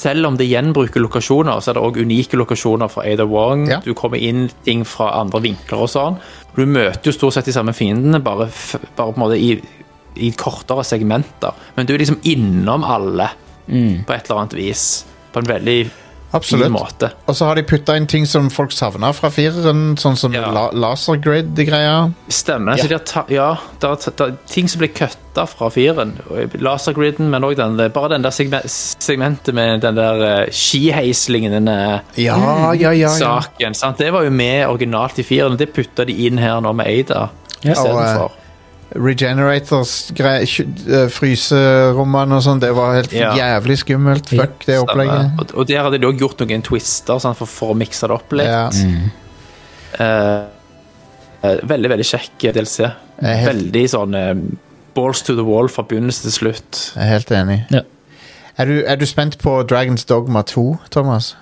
selv 0.00 0.28
om 0.28 0.36
det 0.38 0.48
gjenbruker 0.48 1.02
lokasjoner, 1.02 1.60
så 1.60 1.72
er 1.72 1.78
det 1.78 1.84
òg 1.84 2.00
unike 2.00 2.38
lokasjoner 2.40 2.90
fra 2.92 3.04
Ada 3.08 3.26
Wong. 3.28 3.66
Ja. 3.68 3.80
Du 3.84 3.92
kommer 3.98 4.20
inn 4.22 4.48
ting 4.64 4.84
fra 4.88 5.10
andre 5.20 5.42
vinkler 5.44 5.84
og 5.84 5.92
sånn. 5.92 6.18
Du 6.56 6.64
møter 6.66 7.10
jo 7.10 7.16
stort 7.16 7.36
sett 7.36 7.50
de 7.50 7.54
samme 7.56 7.74
fiendene, 7.76 8.22
bare, 8.24 8.48
bare 8.96 9.12
på 9.12 9.18
en 9.18 9.22
måte 9.22 9.38
i, 9.38 9.52
i 10.16 10.32
kortere 10.38 10.84
segmenter. 10.86 11.56
Men 11.76 11.88
du 11.88 11.94
er 11.94 12.02
liksom 12.02 12.20
innom 12.28 12.86
alle 12.86 13.30
på 13.70 14.14
et 14.14 14.24
eller 14.24 14.40
annet 14.40 14.56
vis. 14.58 14.86
På 15.30 15.42
en 15.42 15.50
veldig 15.50 15.78
Absolutt. 16.32 16.70
måte. 16.70 17.10
Og 17.26 17.34
så 17.34 17.44
har 17.48 17.54
de 17.58 17.62
putta 17.66 17.96
inn 17.98 18.06
ting 18.06 18.26
som 18.26 18.50
folk 18.50 18.70
savna 18.72 19.12
fra 19.12 19.30
fireren, 19.34 19.96
sånn 19.98 20.16
som 20.16 20.32
Ja. 20.32 20.50
la 20.50 20.70
laser 20.72 21.16
grid-greia. 21.18 22.12
Stemmer. 22.28 22.76
Så 22.78 22.86
de 22.88 22.94
har 22.94 23.04
ta, 23.04 23.24
ja, 23.28 23.56
det 23.80 23.88
er, 23.90 23.96
det 24.16 24.20
er 24.28 24.36
ting 24.46 24.68
som 24.68 24.78
blir 24.80 24.92
kutta 24.94 25.46
fra 25.48 25.70
firen. 25.70 26.12
Lasergriden, 26.60 27.30
men 27.30 27.42
òg 27.42 27.56
bare 27.92 28.08
den 28.14 28.22
der 28.22 28.30
segme 28.30 28.60
segmentet 28.66 29.54
med 29.54 29.80
den 29.82 29.94
der 29.98 30.44
uh, 30.44 30.46
skiheislingen, 30.50 31.52
den 31.52 31.68
eh, 31.68 32.00
Ja, 32.16 32.36
ja, 32.74 32.90
ja. 32.92 32.92
ja. 32.92 33.08
saken. 33.08 33.74
Sant? 33.74 33.98
Det 33.98 34.12
var 34.12 34.22
jo 34.26 34.30
med 34.30 34.66
originalt 34.68 35.18
i 35.18 35.22
firen, 35.26 35.56
det 35.56 35.72
putta 35.74 36.04
de 36.06 36.12
inn 36.26 36.38
her 36.38 36.60
nå 36.60 36.72
med 36.74 36.86
Ada 36.86 37.28
Ja. 37.62 37.72
istedenfor. 37.72 38.30
Regenerators, 38.94 40.10
eh, 40.18 41.06
fryserommene 41.14 42.34
og 42.38 42.42
sånn. 42.42 42.60
Det 42.62 42.72
var 42.74 42.94
helt 42.96 43.12
Ja. 43.14 43.32
jævlig 43.38 43.76
skummelt. 43.84 44.28
Fuck 44.28 44.64
det 44.66 44.78
opplegget. 44.82 45.38
Og, 45.38 45.54
og 45.54 45.66
der 45.68 45.82
hadde 45.84 45.98
de 46.00 46.06
òg 46.08 46.18
gjort 46.18 46.40
noen 46.42 46.62
twister 46.66 47.18
sånn, 47.22 47.36
for, 47.38 47.46
for 47.46 47.74
å 47.74 47.78
mikse 47.78 48.08
det 48.10 48.16
opp 48.16 48.32
litt. 48.32 48.46
Ja. 48.50 48.68
Mm. 48.70 49.10
Uh, 50.00 51.56
veldig, 51.66 51.88
veldig 51.94 52.06
kjekk 52.06 52.48
DLC. 52.54 52.90
Helt- 53.22 53.46
Veldig 53.48 53.84
sånn 53.92 54.14
uh, 54.16 54.34
balls 54.96 55.22
to 55.22 55.34
the 55.36 55.44
wall 55.46 55.68
fra 55.68 55.84
begynnelse 55.86 56.22
til 56.26 56.34
slutt. 56.34 56.80
Jeg 56.96 57.04
er 57.06 57.12
helt 57.14 57.30
enig. 57.36 57.60
Ja. 57.70 57.82
Er 58.58 58.66
du, 58.68 58.74
er 58.84 58.96
du 59.00 59.06
spent 59.06 59.38
på 59.40 59.62
Dragons 59.68 60.04
Dogma 60.04 60.42
2, 60.42 60.78
Thomas? 60.90 61.34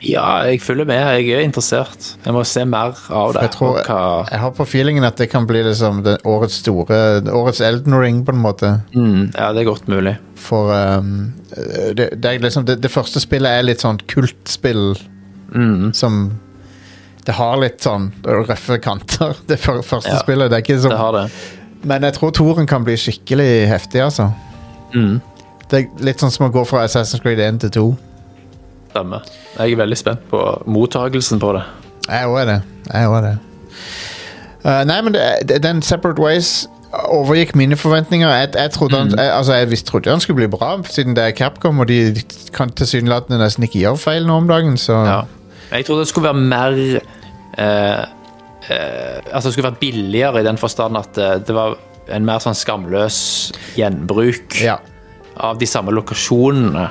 Ja, 0.00 0.46
jeg 0.48 0.62
følger 0.64 0.86
med. 0.88 0.96
Jeg 0.96 1.28
er 1.36 1.42
interessert. 1.44 2.14
Jeg 2.24 2.32
må 2.32 2.40
se 2.48 2.64
mer 2.64 2.96
av 3.12 3.34
det. 3.34 3.42
Jeg 3.44 3.52
tror-. 3.58 3.82
Jeg 4.30 4.40
har 4.40 4.50
på 4.56 4.64
feelingen 4.64 5.04
at 5.04 5.20
det 5.20 5.28
kan 5.30 5.46
bli 5.46 5.60
liksom 5.66 6.02
det, 6.06 6.16
årets 6.24 6.60
store 6.62 7.20
Årets 7.28 7.60
Elden 7.60 7.98
Ring, 8.00 8.22
på 8.24 8.32
en 8.32 8.40
måte. 8.40 8.70
mm, 8.94 9.32
ja, 9.36 9.50
det 9.52 9.60
er 9.60 9.68
godt 9.68 9.88
mulig. 9.92 10.16
For 10.40 10.72
um, 10.72 11.32
det, 11.96 12.10
det, 12.16 12.38
liksom, 12.40 12.64
det, 12.64 12.78
det 12.82 12.90
første 12.90 13.20
spillet 13.20 13.50
er 13.58 13.66
litt 13.68 13.84
sånn 13.84 14.00
kultspill 14.08 14.94
Mm, 15.50 15.92
som 15.92 16.38
Det 17.26 17.32
har 17.34 17.56
litt 17.58 17.82
sånn 17.82 18.12
røffe 18.22 18.78
kanter, 18.78 19.34
det 19.50 19.56
første 19.58 20.12
Ja, 20.14 20.20
spillet. 20.22 20.50
Det 20.50 20.60
er 20.60 20.62
ikke 20.64 20.76
det 20.88 20.98
har 20.98 21.12
det. 21.16 21.24
men 21.82 22.02
jeg 22.06 22.14
tror 22.16 22.30
toren 22.30 22.66
kan 22.70 22.84
bli 22.86 22.94
skikkelig 22.96 23.66
heftig, 23.68 24.00
altså. 24.04 24.30
Mm. 24.94 25.20
Det 25.70 25.78
er 25.78 26.04
litt 26.06 26.22
sånn 26.22 26.30
som 26.30 26.46
å 26.48 26.52
gå 26.54 26.62
fra 26.66 26.84
Assassin's 26.86 27.22
Creed 27.22 27.38
1 27.42 27.60
til 27.66 27.70
2. 27.76 27.84
Stemmer. 28.90 29.30
Jeg 29.58 29.72
er 29.72 29.80
veldig 29.80 29.98
spent 29.98 30.26
på 30.30 30.42
mottagelsen 30.66 31.40
på 31.42 31.54
det. 31.56 31.62
Jeg 32.08 32.26
òg 32.26 32.40
er 32.42 32.50
det. 32.50 32.58
Jeg 32.90 33.14
er 33.16 33.26
det. 33.28 33.38
Uh, 34.60 34.82
nei, 34.84 35.00
men 35.06 35.14
det, 35.14 35.62
den 35.64 35.80
Separate 35.82 36.20
Ways 36.20 36.68
overgikk 36.90 37.54
mine 37.54 37.76
forventninger. 37.78 38.28
Jeg, 38.28 38.48
jeg, 38.54 38.70
trodde 38.74 38.98
han, 38.98 39.12
jeg, 39.18 39.32
altså 39.32 39.54
jeg 39.54 39.70
visst 39.70 39.86
trodde 39.86 40.10
han 40.10 40.20
skulle 40.20 40.40
bli 40.42 40.48
bra, 40.50 40.72
siden 40.90 41.16
det 41.16 41.24
er 41.24 41.36
Capcom, 41.36 41.78
og 41.78 41.88
de 41.88 42.14
kan 42.54 42.72
tilsynelatende 42.74 43.38
nesten 43.40 43.66
ikke 43.66 43.84
gjøre 43.84 44.00
feil 44.02 44.26
nå 44.26 44.40
om 44.42 44.48
dagen. 44.50 44.78
Så 44.80 44.98
Ja. 45.06 45.20
Jeg 45.70 45.86
trodde 45.86 46.02
det 46.02 46.10
skulle 46.10 46.32
være 46.32 46.46
mer 46.50 46.72
eh, 47.58 48.00
eh, 48.74 49.18
Altså 49.32 49.48
det 49.48 49.52
skulle 49.52 49.68
være 49.68 49.80
billigere 49.80 50.40
i 50.40 50.46
den 50.46 50.58
forstand 50.58 50.98
at 50.98 51.18
eh, 51.18 51.36
det 51.46 51.54
var 51.54 51.76
en 52.10 52.26
mer 52.26 52.42
sånn 52.42 52.58
skamløs 52.58 53.18
gjenbruk 53.78 54.56
ja. 54.58 54.80
av 55.38 55.60
de 55.60 55.68
samme 55.70 55.94
lokasjonene. 55.94 56.88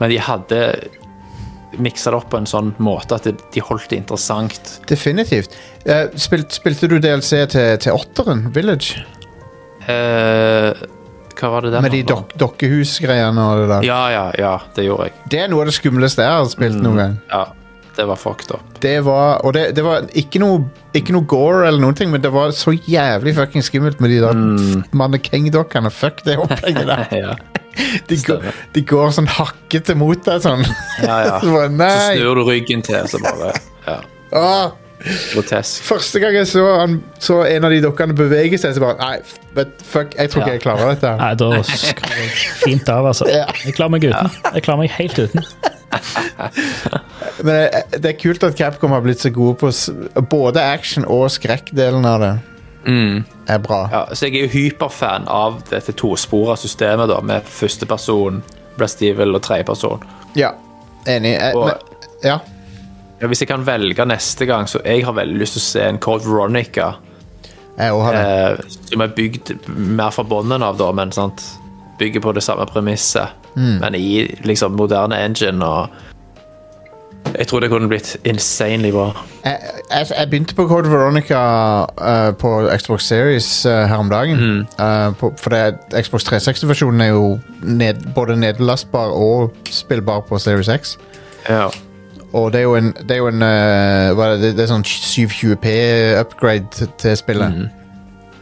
Men 0.00 0.12
de 0.12 0.18
hadde 0.24 0.60
miksa 1.78 2.10
det 2.10 2.18
opp 2.18 2.30
på 2.32 2.40
en 2.40 2.48
sånn 2.50 2.72
måte 2.82 3.14
at 3.20 3.28
de 3.30 3.62
holdt 3.62 3.90
det 3.92 4.00
interessant. 4.00 4.80
definitivt. 4.90 5.54
Eh, 5.84 6.08
spilt, 6.18 6.50
spilte 6.56 6.88
du 6.90 6.98
DLC 6.98 7.44
til, 7.52 7.76
til 7.78 7.94
åtteren, 7.94 8.48
Village? 8.54 9.04
Eh, 9.86 10.72
hva 11.40 11.48
var 11.54 11.64
det 11.64 11.72
der? 11.72 11.84
Med 11.84 11.94
de 11.94 12.02
dok 12.08 12.34
dokkehusgreiene 12.40 13.44
og 13.52 13.62
det 13.62 13.68
der? 13.70 13.86
Ja, 13.88 14.00
ja, 14.12 14.26
ja, 14.36 14.56
det 14.76 14.84
gjorde 14.88 15.08
jeg. 15.08 15.16
Det 15.32 15.40
er 15.44 15.48
noe 15.52 15.64
av 15.64 15.70
det 15.70 15.76
skumleste 15.78 16.26
jeg 16.26 16.40
har 16.40 16.50
spilt 16.52 16.82
noen 16.82 17.00
gang. 17.00 17.16
Ja, 17.30 17.44
det 18.00 18.06
var 18.08 18.16
fucked 18.16 18.50
up. 18.54 18.60
Det 18.80 19.04
var, 19.04 19.42
og 19.44 19.52
det, 19.54 19.76
det 19.76 19.84
var 19.84 20.06
ikke 20.16 20.40
noe, 20.40 20.62
ikke 20.96 21.12
noe 21.12 21.26
gore 21.28 21.66
eller 21.68 21.82
noen 21.82 21.96
ting, 21.98 22.08
men 22.12 22.22
det 22.24 22.32
var 22.32 22.54
så 22.56 22.72
jævlig 22.72 23.34
fucking 23.36 23.64
skummelt 23.64 24.00
med 24.00 24.14
de 24.14 24.20
der 24.22 24.36
mm. 24.38 24.84
mannekengdokkene. 24.96 25.92
Fuck 25.92 26.22
det 26.24 26.38
opplegget 26.40 26.88
der. 26.88 27.04
ja, 27.24 27.34
De 28.08 28.16
går, 28.24 28.46
de 28.74 28.84
går 28.88 29.12
sånn 29.16 29.28
hakkete 29.30 29.96
mot 30.00 30.22
deg 30.24 30.40
sånn. 30.46 30.64
ja. 31.04 31.18
ja. 31.28 31.40
Så 31.44 31.52
bare, 31.52 31.90
Så 31.92 32.14
snur 32.16 32.40
du 32.40 32.46
ryggen 32.48 32.84
til, 32.86 33.02
så 33.10 33.20
bare 33.20 33.52
Ja, 33.86 33.98
ah. 34.36 34.72
grotesk. 35.34 35.84
første 35.84 36.20
gang 36.22 36.38
jeg 36.38 36.48
så, 36.50 36.64
han, 36.80 36.98
så 37.18 37.40
en 37.48 37.64
av 37.68 37.72
de 37.72 37.80
dokkene 37.84 38.16
bevege 38.16 38.58
seg, 38.60 38.76
så 38.76 38.84
bare 38.84 38.96
Nei, 39.00 39.44
but 39.56 39.84
fuck, 39.84 40.16
jeg 40.16 40.32
tror 40.32 40.44
ikke 40.44 40.54
Ja. 40.54 40.56
jeg 40.56 40.64
klarer 40.64 40.94
dette. 40.94 41.12
Nei, 41.20 41.34
da 41.40 41.50
skrur 41.68 42.16
jeg 42.16 42.32
fint 42.64 42.88
av, 42.92 43.10
altså. 43.12 43.28
Ja. 43.28 43.44
Jeg 43.64 43.76
klarer 43.76 43.96
meg 43.96 44.08
uten. 44.08 44.32
Jeg 44.54 44.66
klarer 44.68 44.82
meg 44.84 44.96
helt 44.96 45.20
uten. 45.20 45.76
Men 47.44 47.54
det, 47.54 47.82
det 48.02 48.12
er 48.12 48.18
kult 48.20 48.44
at 48.46 48.56
Capcom 48.58 48.92
har 48.94 49.02
blitt 49.04 49.22
så 49.22 49.30
gode 49.34 49.56
på 49.60 49.70
s- 49.72 49.90
både 50.30 50.62
action 50.62 51.04
og 51.08 51.28
skrekkdelen 51.32 52.06
av 52.06 52.20
det. 52.24 52.32
Mm. 52.86 53.24
Er 53.50 53.58
bra. 53.64 53.80
Ja, 53.92 54.02
så 54.16 54.28
jeg 54.28 54.38
er 54.40 54.46
jo 54.46 54.52
hyperfan 54.54 55.26
av 55.28 55.58
dette 55.70 55.92
tospora 55.98 56.56
systemet, 56.60 57.10
da, 57.10 57.18
med 57.20 57.44
førsteperson, 57.50 58.40
Breast 58.78 59.02
Evil 59.04 59.34
og 59.36 59.42
tredjeperson. 59.44 60.04
Ja, 60.38 60.52
enig. 61.10 61.34
Eh, 61.40 61.52
Og- 61.56 61.66
men, 61.66 62.08
ja. 62.24 62.38
Ja, 63.20 63.26
hvis 63.28 63.42
jeg 63.42 63.48
kan 63.50 63.66
velge 63.66 64.06
neste 64.08 64.46
gang, 64.48 64.64
så 64.66 64.80
jeg 64.84 65.04
har 65.04 65.12
veldig 65.12 65.38
lyst 65.42 65.52
til 65.58 65.60
å 65.60 65.66
se 65.66 65.82
en 65.90 65.98
Code 66.00 66.24
Veronica 66.24 66.94
Jeg 67.76 67.92
òg 67.92 68.02
har 68.06 68.12
det. 68.16 68.22
eh, 68.24 68.78
som 68.88 69.00
er 69.04 69.08
bygd 69.08 69.68
mer 69.68 70.10
fra 70.10 70.24
bånden 70.24 70.62
av, 70.64 70.78
da, 70.78 70.90
men 70.92 71.12
sant? 71.12 71.42
bygger 72.00 72.20
på 72.24 72.32
det 72.32 72.40
samme 72.42 72.64
premisset, 72.66 73.28
men 73.56 73.94
i 73.94 74.36
liksom 74.44 74.72
moderne 74.78 75.24
engine 75.24 75.64
og 75.66 75.88
Jeg 77.36 77.46
tror 77.46 77.60
det 77.60 77.68
kunne 77.70 77.88
blitt 77.88 78.16
insanely 78.24 78.90
bra. 78.90 79.12
Jeg, 79.44 79.58
jeg, 79.90 80.06
jeg 80.18 80.30
begynte 80.30 80.54
på 80.54 80.64
Code 80.68 80.90
Veronica 80.90 81.40
uh, 81.84 82.34
på 82.34 82.68
Xbox 82.76 83.04
Series 83.06 83.66
uh, 83.66 83.84
her 83.86 83.96
om 83.96 84.10
dagen. 84.10 84.66
Eh, 84.80 85.14
på, 85.20 85.30
for 85.38 85.50
det, 85.50 85.76
Xbox 86.02 86.24
360-versjonen 86.26 87.00
er 87.00 87.12
jo 87.12 87.38
ned, 87.62 88.02
både 88.14 88.36
nedlastbar 88.36 89.12
og 89.14 89.52
spillbar 89.70 90.24
på 90.26 90.38
Series 90.38 90.68
X. 90.68 90.96
Ja. 91.48 91.68
Og 92.32 92.52
det 92.52 92.58
er 92.58 92.62
jo 92.62 92.74
en, 92.74 92.92
det 92.98 93.10
er 93.10 93.20
jo 93.20 93.28
en 93.28 93.44
det, 94.40 94.54
det 94.56 94.64
er 94.64 94.72
sånn 94.72 94.86
720p-upgrade 94.86 96.72
til, 96.72 96.88
spillet. 96.98 97.18
spillet. 97.18 97.70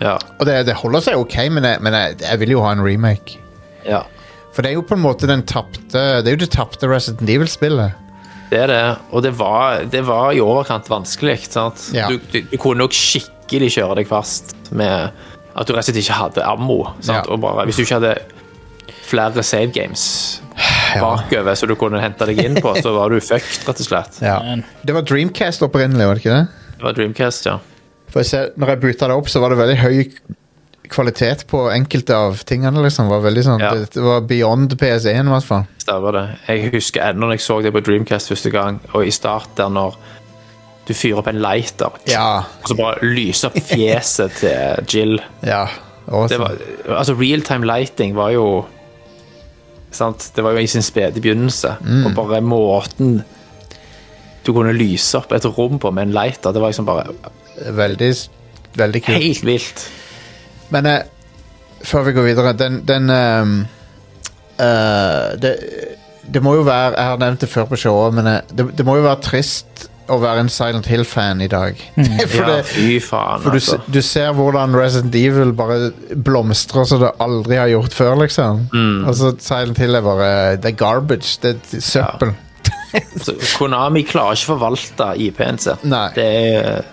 Ja. 0.01 0.15
Og 0.39 0.47
det, 0.47 0.61
det 0.69 0.79
holder 0.79 1.03
seg 1.03 1.19
ok, 1.19 1.37
men, 1.51 1.67
jeg, 1.67 1.83
men 1.83 1.95
jeg, 1.95 2.21
jeg 2.23 2.41
vil 2.41 2.55
jo 2.55 2.63
ha 2.65 2.73
en 2.77 2.85
remake. 2.85 3.43
ja. 3.87 4.05
For 4.59 4.67
det 4.67 4.73
er 4.73 4.75
jo 4.75 4.83
på 4.83 4.97
en 4.97 5.05
måte 5.05 5.29
den 5.31 5.45
tapte 5.47 6.01
Det 6.19 6.27
er 6.27 6.35
jo 6.35 6.41
det 6.43 6.49
tapte 6.51 6.89
Resident 6.91 7.31
Evil-spillet. 7.31 7.93
Det 8.51 8.59
er 8.65 8.71
det, 8.73 8.79
og 9.15 9.23
det 9.23 9.31
var, 9.39 9.85
det 9.93 10.01
var 10.09 10.33
i 10.35 10.41
overkant 10.43 10.89
vanskelig. 10.91 11.37
Sant? 11.53 11.85
Ja. 11.95 12.09
Du, 12.11 12.17
du, 12.33 12.41
du 12.51 12.57
kunne 12.59 12.81
nok 12.81 12.97
skikkelig 12.97 13.69
kjøre 13.77 13.99
deg 14.01 14.09
fast 14.11 14.57
med 14.75 15.13
at 15.13 15.69
du 15.69 15.75
rett 15.77 15.85
og 15.85 15.87
slett 15.93 16.01
ikke 16.01 16.17
hadde 16.17 16.47
ammo. 16.49 16.79
Sant? 16.99 17.21
Ja. 17.21 17.37
Og 17.37 17.39
bare, 17.45 17.69
hvis 17.69 17.79
du 17.79 17.85
ikke 17.85 18.01
hadde 18.01 18.15
flere 19.09 19.45
save 19.47 19.71
games 19.77 20.03
Ja. 20.97 21.05
bakover 21.05 21.55
så 21.55 21.69
du 21.71 21.77
kunne 21.79 22.01
hente 22.03 22.27
deg 22.27 22.41
inn 22.43 22.59
på, 22.65 22.73
så 22.83 22.97
var 22.97 23.13
du 23.15 23.21
fucked, 23.23 23.63
rett 23.69 23.85
og 23.85 23.87
slett. 23.93 24.19
Ja. 24.25 24.41
Det 24.83 24.97
var 24.97 25.07
Dreamcast 25.07 25.63
opprinnelig, 25.69 26.09
var 26.09 26.19
det 26.19 26.25
ikke 26.25 26.35
det? 26.41 26.73
Det 26.81 26.89
var 26.89 26.97
Dreamcast, 26.99 27.47
ja. 27.47 27.59
For 28.11 28.25
jeg 28.25 28.31
ser, 28.33 28.51
når 28.59 28.73
jeg 28.75 28.83
boota 28.89 29.13
det 29.13 29.21
opp, 29.21 29.29
så 29.31 29.45
var 29.45 29.53
det 29.55 29.61
veldig 29.61 29.79
høy 29.85 29.99
kvalitet 30.89 31.45
på 31.51 31.65
enkelte 31.73 32.15
av 32.17 32.39
tingene. 32.49 32.83
liksom. 32.83 33.09
Var 33.09 33.21
veldig 33.25 33.45
sånn, 33.45 33.61
Ja. 33.61 33.73
det, 33.75 33.91
det 33.95 34.03
var 34.03 34.21
beyond 34.21 34.75
PS1 34.81 35.27
i 35.27 35.33
hvert 35.35 35.45
fall. 35.47 35.67
Stemmer 35.79 36.13
det. 36.13 36.25
Jeg 36.49 36.73
husker 36.73 37.01
ennå 37.11 37.27
når 37.29 37.37
jeg 37.39 37.41
så 37.47 37.61
det 37.63 37.73
på 37.73 37.81
Dreamcast 37.87 38.29
første 38.33 38.51
gang, 38.51 38.81
og 38.95 39.07
i 39.07 39.11
start 39.11 39.49
der 39.57 39.69
når 39.69 39.97
du 40.89 40.95
fyrer 40.95 41.19
opp 41.21 41.27
en 41.29 41.41
lighter, 41.43 41.91
Ja. 42.09 42.39
og 42.63 42.69
så 42.71 42.75
bare 42.77 43.03
lyser 43.05 43.49
opp 43.51 43.59
fjeset 43.69 44.33
til 44.41 44.87
Jill. 44.89 45.19
ja. 45.45 45.67
Awesome. 46.09 46.29
Det 46.29 46.39
var, 46.41 46.99
altså 46.99 47.13
Realtime 47.21 47.67
lighting 47.69 48.15
var 48.17 48.31
jo 48.33 48.65
sant? 49.93 50.31
Det 50.37 50.45
var 50.45 50.53
jo 50.57 50.63
i 50.65 50.67
sin 50.67 50.83
spede 50.83 51.21
begynnelse. 51.21 51.75
Mm. 51.85 52.07
Og 52.07 52.15
bare 52.17 52.41
måten 52.41 53.19
du 54.47 54.53
kunne 54.57 54.73
lyse 54.73 55.19
opp 55.19 55.33
et 55.37 55.45
rom 55.59 55.77
på 55.83 55.91
med 55.93 56.07
en 56.09 56.15
lighter, 56.17 56.53
det 56.57 56.61
var 56.63 56.71
liksom 56.73 56.87
bare 56.89 57.05
Veldig, 57.77 58.09
veldig 58.79 59.01
kult. 59.03 59.19
helt 59.19 59.45
vilt. 59.45 59.81
Men 60.75 60.87
eh, 60.87 61.03
før 61.87 62.09
vi 62.09 62.17
går 62.17 62.27
videre 62.33 62.53
Den, 62.59 62.81
den 62.89 63.11
um, 63.11 63.53
uh, 64.59 65.37
det, 65.41 65.55
det 66.27 66.43
må 66.45 66.57
jo 66.59 66.65
være 66.67 66.97
Jeg 66.97 67.13
har 67.13 67.21
nevnt 67.23 67.45
det 67.45 67.49
før 67.53 67.69
på 67.71 67.79
showet, 67.81 68.17
men 68.19 68.27
uh, 68.27 68.41
det, 68.51 68.71
det 68.79 68.87
må 68.87 68.99
jo 68.99 69.07
være 69.07 69.23
trist 69.25 69.89
å 70.09 70.17
være 70.23 70.41
en 70.41 70.49
Silent 70.49 70.87
Hill-fan 70.89 71.43
i 71.45 71.51
dag. 71.53 71.77
for 72.33 72.41
ja, 72.41 72.47
det, 72.49 72.63
fy 72.71 72.97
faen, 73.05 73.43
for 73.45 73.53
du, 73.53 73.61
altså. 73.61 73.79
du, 73.85 73.99
du 73.99 74.01
ser 74.05 74.33
hvordan 74.37 74.77
Resident 74.77 75.17
Evil 75.21 75.53
bare 75.57 75.91
blomstrer 76.17 76.89
som 76.89 77.03
det 77.03 77.13
aldri 77.21 77.59
har 77.61 77.69
gjort 77.75 77.97
før, 77.97 78.15
liksom. 78.23 78.67
Mm. 78.73 79.03
Altså, 79.11 79.35
Silent 79.45 79.81
Hill 79.83 79.99
er 79.99 80.07
bare 80.07 80.31
Det 80.57 80.73
er 80.73 80.79
garbage. 80.81 81.37
Det 81.43 81.57
er 81.59 81.85
søppel. 81.85 82.33
Så 83.25 83.35
Konami 83.59 84.01
klarer 84.09 84.39
ikke 84.39 84.49
å 84.49 84.55
forvalte 84.55 85.11
IP-en 85.21 85.61
sin. 85.61 85.93
Det 86.17 86.25
er, 86.25 86.87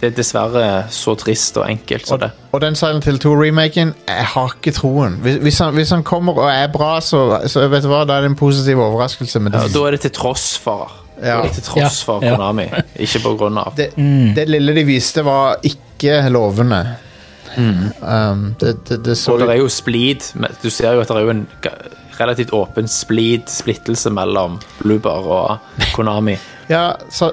det 0.00 0.08
er 0.08 0.14
dessverre 0.16 0.66
så 0.90 1.12
trist 1.20 1.58
og 1.60 1.66
enkelt 1.68 2.06
som 2.08 2.14
Og, 2.16 2.20
det. 2.22 2.30
og 2.52 2.60
den 2.62 2.76
Silent 2.78 3.04
Hill 3.04 3.18
2-remaken, 3.20 3.90
jeg 4.08 4.24
har 4.32 4.54
ikke 4.56 4.72
troen. 4.72 5.18
Hvis, 5.20 5.36
hvis, 5.44 5.58
han, 5.60 5.74
hvis 5.76 5.90
han 5.92 6.02
kommer 6.08 6.38
og 6.40 6.48
er 6.48 6.70
bra, 6.72 6.94
så, 7.04 7.20
så 7.52 7.66
vet 7.68 7.84
du 7.84 7.90
hva, 7.92 8.04
da 8.08 8.16
er 8.16 8.24
det 8.24 8.30
en 8.32 8.38
positiv 8.40 8.80
overraskelse. 8.80 9.42
Ja, 9.52 9.66
da 9.74 9.82
er 9.86 9.96
det 9.98 10.00
til 10.06 10.14
tross 10.16 10.54
for. 10.58 10.96
Ja. 11.20 11.42
Til 11.52 11.62
tross 11.66 12.00
Ja, 12.00 12.06
for 12.08 12.24
ja. 12.24 12.32
Konami, 12.32 12.64
ikke 12.96 13.20
på 13.26 13.34
grunn 13.36 13.58
av. 13.60 13.74
det, 13.76 13.90
det 14.36 14.46
lille 14.48 14.72
de 14.78 14.86
viste, 14.88 15.20
var 15.26 15.58
ikke 15.68 16.22
lovende. 16.32 16.80
Um, 17.58 18.54
det, 18.60 18.76
det, 18.88 19.00
det 19.04 19.16
så 19.18 19.32
Og 19.34 19.40
det 19.42 19.48
er 19.50 19.58
jo 19.60 19.68
splid. 19.68 20.30
Du 20.62 20.70
ser 20.70 20.94
jo 20.96 21.02
at 21.02 21.08
det 21.10 21.16
er 21.18 21.26
jo 21.26 21.32
en 21.34 21.44
relativt 22.20 22.52
åpen 22.56 22.88
splid, 22.88 23.48
splittelse 23.52 24.10
mellom 24.16 24.56
Blueber 24.78 25.28
og 25.28 25.84
Konami. 25.96 26.38
Ja, 26.70 26.92
så 27.12 27.32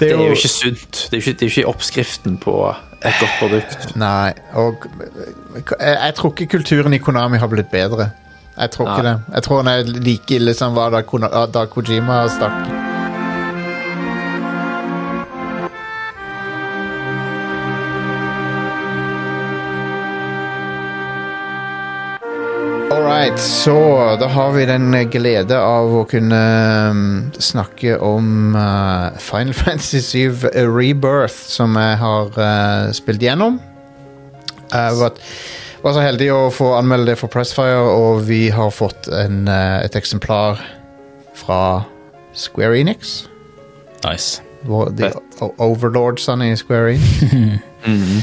Det 0.00 0.10
er 0.10 0.20
jo 0.20 0.36
ikke 0.36 0.52
sunt. 0.52 1.06
Det 1.10 1.16
er 1.16 1.22
jo 1.22 1.24
ikke, 1.24 1.32
det 1.32 1.46
er 1.46 1.50
jo 1.50 1.54
ikke 1.54 1.68
oppskriften 1.72 2.36
på 2.42 2.56
et 3.04 3.20
godt 3.20 3.36
produkt. 3.40 3.88
Nei, 3.96 4.32
og 4.52 4.86
jeg, 5.56 5.64
jeg 5.80 6.14
tror 6.18 6.34
ikke 6.34 6.58
kulturen 6.58 6.96
i 6.96 6.98
Konami 7.02 7.40
har 7.42 7.50
blitt 7.52 7.70
bedre. 7.72 8.10
Jeg 8.56 8.70
tror 8.72 8.90
ikke 8.90 9.02
Nei. 9.02 9.12
det. 9.12 9.34
Jeg 9.34 9.42
tror 9.42 9.62
han 9.62 9.72
er 9.72 9.96
like 10.08 10.36
ille 10.40 10.54
som 10.56 10.76
var 10.76 10.94
da, 10.96 11.02
da 11.52 11.66
Kojima 11.70 12.24
stakk. 12.32 12.95
Alright, 23.16 23.38
så 23.40 24.16
da 24.20 24.26
har 24.28 24.50
vi 24.52 24.66
den 24.68 24.90
glede 25.08 25.56
av 25.56 25.88
å 25.96 26.02
kunne 26.04 26.40
um, 26.92 26.98
snakke 27.40 27.94
om 28.04 28.52
uh, 28.52 29.14
Final 29.24 29.54
Fantasy 29.62 30.02
7 30.04 30.42
Rebirth, 30.68 31.38
som 31.48 31.78
jeg 31.80 31.96
har 32.02 32.28
uh, 32.36 32.90
spilt 32.92 33.24
gjennom. 33.24 33.56
Jeg 34.68 34.98
var, 35.00 35.16
var 35.80 35.96
så 35.96 36.04
heldig 36.04 36.28
å 36.34 36.42
få 36.52 36.74
anmelde 36.76 37.14
det 37.14 37.16
for 37.22 37.32
Pressfire, 37.32 37.80
og 37.88 38.20
vi 38.28 38.50
har 38.52 38.68
fått 38.76 39.08
en, 39.08 39.46
uh, 39.48 39.80
et 39.80 39.96
eksemplar 39.96 40.60
fra 41.40 41.62
Square 42.36 42.76
Enix. 42.82 43.22
Nice. 44.04 44.42
Hvor- 44.68 44.92
De 44.92 45.08
overlordsene 45.56 46.52
i 46.52 46.60
Square 46.60 46.98
Enix. 46.98 47.64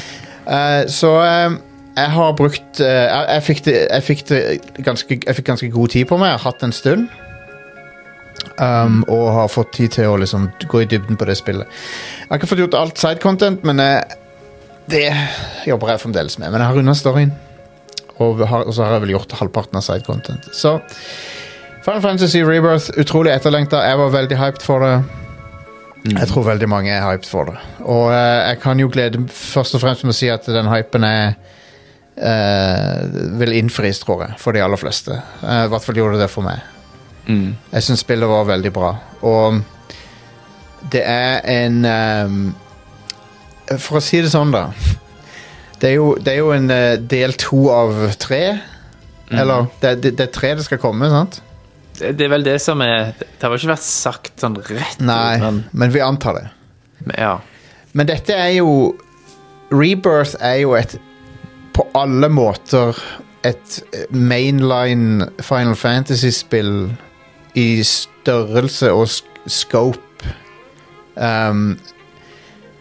Eh, 0.43 0.81
så 0.91 1.09
eh, 1.23 1.53
jeg 1.93 2.09
har 2.15 2.33
brukt 2.37 2.79
eh, 2.81 3.05
jeg, 3.05 3.25
jeg, 3.29 3.43
fikk 3.47 3.61
det, 3.67 3.75
jeg, 3.81 4.03
fikk 4.07 4.23
det 4.29 4.39
ganske, 4.85 5.19
jeg 5.27 5.37
fikk 5.37 5.51
ganske 5.51 5.69
god 5.73 5.93
tid 5.93 6.07
på 6.09 6.17
meg. 6.17 6.31
Jeg 6.31 6.41
har 6.41 6.49
hatt 6.49 6.65
en 6.65 6.75
stund. 6.75 7.05
Um, 8.57 8.99
og 9.09 9.31
har 9.33 9.47
fått 9.49 9.71
tid 9.77 9.93
til 9.95 10.11
å 10.11 10.17
liksom 10.19 10.49
gå 10.69 10.83
i 10.83 10.89
dybden 10.89 11.17
på 11.17 11.25
det 11.29 11.37
spillet. 11.39 11.69
Jeg 12.19 12.27
har 12.29 12.41
ikke 12.41 12.49
fått 12.49 12.61
gjort 12.61 12.77
alt 12.77 12.99
side 13.01 13.21
content, 13.23 13.63
men 13.65 13.81
jeg, 13.81 14.17
det 14.91 15.07
jobber 15.69 15.93
jeg 15.93 16.03
fremdeles 16.03 16.37
med. 16.41 16.51
Men 16.51 16.61
jeg 16.61 16.69
har 16.69 16.77
runda 16.77 16.95
storyen, 16.97 17.31
og, 18.17 18.43
har, 18.45 18.67
og 18.67 18.75
så 18.75 18.85
har 18.85 18.97
jeg 18.97 19.05
vel 19.05 19.15
gjort 19.15 19.37
halvparten 19.39 19.79
av 19.79 19.85
side 19.85 20.05
content. 20.09 20.49
Så 20.53 20.75
Final 21.85 22.03
Fantasy 22.03 22.43
Rebirth, 22.45 22.93
utrolig 22.99 23.33
etterlengta. 23.33 23.81
Jeg 23.85 23.99
var 23.99 24.13
veldig 24.13 24.37
hyped 24.39 24.65
for 24.65 24.85
det. 24.85 24.93
Jeg 26.11 26.29
tror 26.29 26.45
veldig 26.49 26.67
mange 26.67 26.91
er 26.91 27.05
hyped 27.05 27.29
for 27.29 27.49
det. 27.49 27.57
Og 27.85 28.09
uh, 28.11 28.43
jeg 28.49 28.61
kan 28.65 28.81
jo 28.81 28.91
glede 28.91 29.23
først 29.29 29.77
og 29.77 29.85
fremst 29.85 30.05
med 30.05 30.13
å 30.13 30.19
si 30.19 30.29
at 30.31 30.49
den 30.49 30.69
hypen 30.73 31.07
er 31.07 31.35
eh, 32.15 33.03
vil 33.39 33.53
innfris, 33.57 33.99
tror 34.03 34.25
jeg, 34.27 34.37
for 34.41 34.55
de 34.55 34.63
aller 34.63 34.79
fleste. 34.79 35.17
Uh, 35.43 35.65
I 35.65 35.71
hvert 35.71 35.85
fall 35.85 35.99
gjorde 35.99 36.19
det 36.19 36.27
det 36.27 36.33
for 36.33 36.45
meg. 36.45 36.63
Mm. 37.27 37.53
Jeg 37.71 37.85
syns 37.87 38.03
spillet 38.03 38.29
var 38.29 38.49
veldig 38.49 38.73
bra. 38.75 38.91
Og 39.23 39.61
det 40.91 41.03
er 41.07 41.39
en 41.47 41.77
um, 41.87 42.41
For 43.79 44.01
å 44.01 44.03
si 44.03 44.19
det 44.21 44.33
sånn, 44.33 44.51
da. 44.51 44.65
Det 45.79 45.93
er 45.93 45.95
jo, 45.95 46.09
det 46.19 46.33
er 46.33 46.41
jo 46.41 46.51
en 46.55 46.69
uh, 46.71 46.97
del 46.99 47.35
to 47.39 47.65
av 47.73 47.95
tre. 48.19 48.43
Eller 49.33 49.69
det, 49.81 49.95
det, 50.03 50.13
det 50.19 50.27
er 50.27 50.35
tre 50.35 50.53
det 50.59 50.67
skal 50.67 50.81
komme, 50.83 51.07
sant? 51.09 51.39
Det, 51.97 52.11
det 52.19 52.27
er 52.27 52.33
vel 52.33 52.43
det 52.45 52.57
som 52.61 52.81
er 52.83 53.13
Det 53.17 53.39
har 53.41 53.51
vel 53.53 53.59
ikke 53.61 53.71
vært 53.71 53.85
sagt 53.85 54.41
sånn 54.41 54.55
rett 54.65 55.01
Nei, 55.01 55.37
men 55.41 55.59
men 55.77 55.91
vi 55.93 56.01
antar 56.01 56.37
det. 56.39 56.45
men 57.05 57.17
ja. 57.21 57.33
Men 57.93 58.09
dette 58.09 58.33
er 58.33 58.55
jo 58.57 58.95
Rebirth 59.73 60.35
er 60.41 60.59
jo 60.63 60.73
et 60.77 60.95
På 61.73 61.87
alle 61.97 62.29
måter 62.29 62.97
et 63.43 63.79
mainline 64.09 65.27
Final 65.41 65.75
Fantasy-spill 65.75 66.93
i 67.59 67.83
størrelse 67.83 68.91
og 68.93 69.09
scope 69.47 70.29
um, 71.15 71.73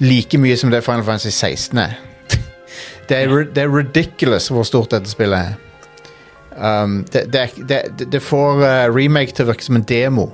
like 0.01 0.39
mye 0.39 0.57
som 0.57 0.71
det 0.71 0.85
Final 0.85 1.05
Fantasy 1.05 1.33
16 1.35 1.79
er. 1.79 1.97
det, 3.09 3.17
er 3.17 3.45
det 3.55 3.65
er 3.65 3.75
ridiculous 3.75 4.49
hvor 4.53 4.67
stort 4.69 4.95
dette 4.95 5.11
spillet 5.11 5.39
er. 5.39 5.59
Um, 6.53 7.05
det, 7.13 7.27
det, 7.33 7.49
det, 7.69 8.13
det 8.13 8.23
får 8.23 8.63
uh, 8.63 8.95
remake 8.95 9.33
til 9.33 9.47
å 9.47 9.53
virke 9.53 9.67
som 9.67 9.81
en 9.81 9.89
demo. 9.89 10.29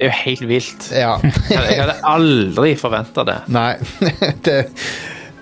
Det 0.00 0.06
er 0.06 0.12
jo 0.12 0.18
helt 0.22 0.46
vilt. 0.48 0.90
Ja. 0.96 1.16
Jeg 1.50 1.64
jeg 1.74 1.82
hadde 1.82 1.96
aldri 2.08 2.70
forventa 2.80 3.24
det. 3.28 3.36
Nei. 3.52 3.74
det, 4.46 4.62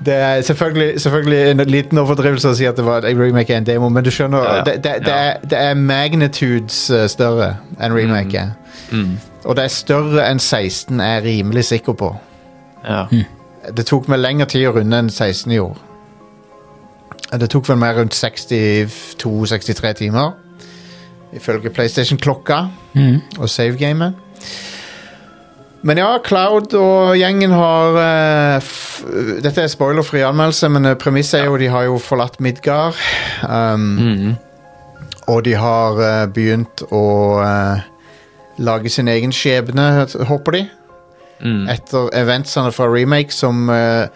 det 0.05 0.15
er 0.15 0.41
selvfølgelig, 0.47 1.01
selvfølgelig 1.01 1.51
en 1.51 1.61
liten 1.71 1.99
overdrivelse 1.99 2.49
å 2.49 2.55
si 2.55 2.65
at 2.69 2.77
det 2.79 2.85
var 2.87 3.03
en 3.09 3.19
remake 3.21 3.57
en 3.57 3.65
demo, 3.67 3.89
men 3.89 4.05
du 4.05 4.11
skjønner, 4.15 4.45
Ja, 4.45 4.55
ja. 4.57 4.63
Det, 4.65 4.75
det, 4.85 4.93
det, 5.07 5.15
er, 5.15 5.41
det 5.51 5.59
er 5.59 5.75
magnitudes 5.75 6.91
eh, 6.91 7.07
større 7.09 7.57
enn 7.81 7.93
remake 7.97 8.47
Mm. 8.91 8.99
Mm. 9.03 9.19
Og 9.45 9.57
det 9.57 9.65
er 9.65 9.69
større 9.69 10.23
enn 10.31 10.39
16, 10.41 11.01
er 11.01 11.19
jeg 11.19 11.25
rimelig 11.25 11.65
sikker 11.69 11.93
på. 11.93 12.07
Ja. 12.89 13.03
Det 13.77 13.85
tok 13.87 14.07
meg 14.09 14.19
lengre 14.23 14.47
tid 14.49 14.65
å 14.69 14.73
runde 14.79 14.97
enn 15.03 15.11
16 15.13 15.53
gjorde. 15.53 15.77
Det 17.39 17.51
tok 17.53 17.69
vel 17.69 17.77
mer 17.83 17.99
rundt 17.99 18.15
62-63 18.17 19.93
timer, 19.99 20.31
ifølge 21.37 21.71
PlayStation-klokka 21.71 22.63
Mhm. 22.95 23.21
og 23.39 23.49
savegamet. 23.49 24.15
Men 25.83 25.99
ja, 25.99 26.19
Cloud 26.25 26.73
og 26.75 27.17
gjengen 27.21 27.51
har 27.53 27.99
f 28.59 28.78
Dette 29.43 29.63
er 29.63 29.71
spoilerfri 29.71 30.23
anmeldelse, 30.27 30.69
men 30.73 30.89
eh, 30.91 30.97
premisset 30.99 31.41
er 31.41 31.49
jo 31.49 31.59
de 31.61 31.71
har 31.73 31.87
jo 31.89 31.99
forlatt 32.03 32.41
Midgard. 32.41 32.99
Um, 33.43 33.89
Mm. 33.99 34.37
Og 35.29 35.43
de 35.45 35.53
har 35.61 35.99
uh, 36.01 36.25
begynt 36.33 36.81
å 36.89 37.05
uh, 37.45 37.83
lage 38.57 38.89
sin 38.89 39.09
egen 39.13 39.33
skjebne, 39.35 40.07
håper 40.25 40.57
de. 40.57 40.63
Mm. 41.45 41.67
Etter 41.69 42.09
eventsene 42.17 42.73
fra 42.73 42.89
remake 42.91 43.31
som 43.31 43.69
uh, 43.71 44.09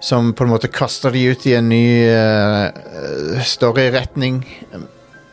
Som 0.00 0.34
på 0.36 0.44
en 0.44 0.50
måte 0.52 0.68
kaster 0.68 1.10
de 1.10 1.22
ut 1.32 1.46
i 1.48 1.54
en 1.56 1.68
ny 1.68 2.06
uh, 2.06 3.40
storyretning. 3.42 4.44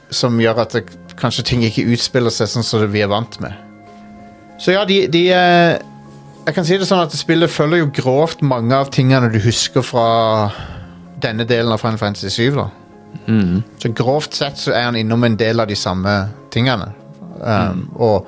Som 0.10 0.39
gjør 0.41 0.64
at 0.64 0.73
det, 0.73 0.85
kanskje 1.19 1.43
ting 1.43 1.64
ikke 1.68 1.85
utspiller 1.93 2.34
seg 2.34 2.49
sånn 2.49 2.65
som 2.65 2.85
vi 2.91 3.03
er 3.03 3.11
vant 3.11 3.39
med. 3.43 3.53
Så 4.57 4.72
ja, 4.72 4.85
de, 4.88 5.03
de 5.11 5.23
eh, 5.35 5.81
Jeg 6.45 6.56
kan 6.57 6.65
si 6.68 6.76
det 6.78 6.88
sånn 6.90 7.06
at 7.06 7.14
spillet 7.15 7.52
følger 7.52 7.84
jo 7.86 7.90
grovt 7.95 8.41
mange 8.44 8.76
av 8.76 8.90
tingene 8.91 9.30
du 9.32 9.38
husker 9.44 9.84
fra 9.86 10.49
denne 11.24 11.45
delen 11.48 11.72
av 11.72 11.80
Final 11.80 11.99
Fantasy 12.02 12.28
7. 12.49 12.57
da. 12.57 12.65
Mm. 13.32 13.61
Så 13.80 13.91
grovt 13.95 14.36
sett 14.36 14.60
så 14.60 14.74
er 14.76 14.90
han 14.90 14.98
innom 14.99 15.24
en 15.24 15.38
del 15.40 15.64
av 15.64 15.70
de 15.72 15.78
samme 15.80 16.11
tingene. 16.52 16.90
Um, 17.40 17.86
og, 17.95 18.28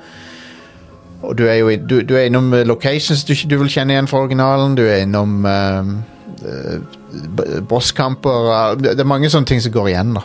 og 1.22 1.36
du 1.36 1.44
er 1.48 1.58
jo 1.60 1.68
du, 1.76 1.98
du 2.08 2.14
er 2.16 2.26
innom 2.30 2.48
eh, 2.56 2.64
locations 2.68 3.22
du, 3.24 3.32
ikke- 3.34 3.48
du 3.52 3.56
vil 3.60 3.70
kjenne 3.72 3.92
igjen 3.94 4.08
fra 4.08 4.22
originalen. 4.24 4.74
Du 4.78 4.82
er 4.86 5.02
innom 5.04 5.36
um, 5.44 5.92
uh, 6.40 7.60
bosskamper. 7.68 8.48
uh, 8.72 8.74
det 8.80 8.96
er 8.98 9.08
mange 9.08 9.28
sånne 9.32 9.46
ting 9.52 9.60
som 9.60 9.72
går 9.76 9.92
igjen, 9.92 10.16
da. 10.16 10.24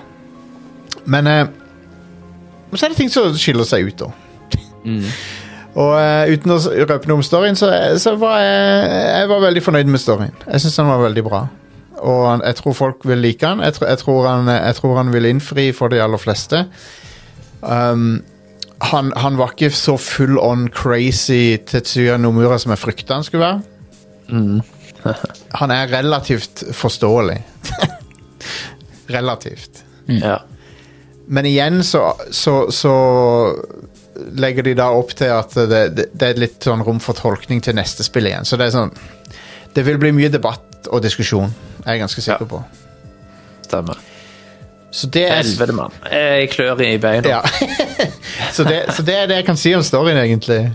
Men 1.11 1.27
uh, 1.27 1.43
så 2.71 2.85
er 2.87 2.93
det 2.95 3.01
ting 3.03 3.11
som 3.11 3.35
skiller 3.35 3.67
seg 3.67 3.91
ut, 3.91 4.05
da. 4.05 4.11
Mm. 4.87 5.03
Og 5.71 5.93
uh, 5.95 6.27
uten 6.33 6.51
å 6.51 6.57
røpe 6.89 7.07
noe 7.07 7.19
om 7.21 7.23
storyen, 7.23 7.55
så, 7.55 7.69
så 8.01 8.15
var 8.19 8.39
jeg, 8.43 8.89
jeg 9.21 9.29
var 9.31 9.43
veldig 9.45 9.63
fornøyd 9.63 9.91
med 9.93 10.01
storyen. 10.03 10.33
Jeg 10.47 10.63
syns 10.65 10.75
den 10.81 10.89
var 10.91 11.03
veldig 11.05 11.23
bra. 11.29 11.45
Og 12.01 12.25
han- 12.27 12.43
jeg 12.45 12.57
tror 12.59 12.73
folk 12.75 13.05
vil 13.07 13.21
like 13.23 13.45
han. 13.47 13.61
Jeg, 13.63 13.77
jeg, 13.81 13.97
tror 14.01 14.27
han 14.27 14.49
jeg 14.51 14.75
tror 14.79 14.97
han 14.97 15.13
vil 15.13 15.29
innfri 15.29 15.69
for 15.77 15.93
de 15.93 16.01
aller 16.03 16.19
fleste. 16.19 16.65
Um, 17.61 18.23
han, 18.81 19.11
han 19.21 19.37
var 19.37 19.51
ikke 19.53 19.69
så 19.77 19.93
full 20.01 20.39
on 20.41 20.65
crazy 20.73 21.57
Tetsuya 21.69 22.15
Nomura 22.17 22.57
som 22.59 22.73
jeg 22.73 22.81
frykta 22.81 23.19
han 23.19 23.23
skulle 23.27 23.45
være. 23.45 23.61
Mm. 24.31 24.61
Han 25.59 25.71
er 25.73 25.87
relativt 25.91 26.61
forståelig. 26.77 27.39
relativt. 29.09 29.83
Ja. 30.07 30.37
Men 31.27 31.45
igjen 31.49 31.81
så, 31.83 32.13
så, 32.31 32.53
så 32.71 32.93
legger 34.37 34.63
de 34.67 34.73
da 34.77 34.89
opp 34.97 35.13
til 35.17 35.31
at 35.33 35.53
det, 35.55 35.81
det, 35.97 36.05
det 36.13 36.27
er 36.31 36.39
litt 36.41 36.63
sånn 36.67 36.83
rom 36.85 36.99
for 37.03 37.17
tolkning 37.17 37.61
til 37.63 37.75
neste 37.77 38.03
spill 38.07 38.27
igjen. 38.29 38.45
Så 38.47 38.57
det 38.59 38.69
er 38.69 38.75
sånn 38.75 38.93
Det 39.75 39.85
vil 39.87 39.97
bli 40.01 40.11
mye 40.15 40.29
debatt 40.33 40.89
og 40.91 41.01
diskusjon, 41.03 41.51
er 41.85 41.93
jeg 41.95 42.01
ganske 42.05 42.21
sikker 42.25 42.47
Ja. 42.47 42.49
på. 42.49 42.63
Stemmer. 43.67 43.99
Så 44.91 45.07
det 45.07 45.23
er 45.29 45.37
Helvete, 45.39 45.71
mann. 45.77 45.93
Jeg 46.11 46.49
klør 46.51 46.81
i 46.83 46.97
beina. 46.99 47.29
ja. 47.29 47.41
så, 48.55 48.65
det, 48.67 48.81
så 48.91 49.03
det 49.07 49.15
er 49.15 49.29
det 49.31 49.37
jeg 49.39 49.45
kan 49.47 49.57
si 49.59 49.71
om 49.77 49.83
storyen, 49.85 50.17
egentlig. 50.19 50.65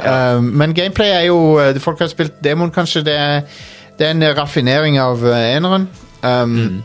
Um, 0.00 0.48
men 0.56 0.72
gameplay 0.74 1.10
er 1.12 1.26
jo 1.28 1.36
uh, 1.60 1.76
Folk 1.78 2.00
har 2.00 2.08
spilt 2.10 2.40
demon, 2.42 2.70
kanskje. 2.74 3.04
Det 3.06 3.14
er, 3.14 3.42
det 3.98 4.06
er 4.08 4.14
en 4.16 4.24
raffinering 4.38 4.98
av 4.98 5.22
uh, 5.22 5.36
eneren. 5.38 5.86
Um, 6.24 6.82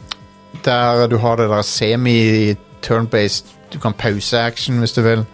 Der 0.66 1.08
du 1.08 1.18
har 1.18 1.36
det 1.40 1.50
der 1.50 1.62
semi-turn-based 1.62 3.46
Du 3.74 3.80
kan 3.80 3.94
pause 3.94 4.38
action 4.40 4.78
hvis 4.80 4.94
du 4.94 5.02
vil. 5.02 5.26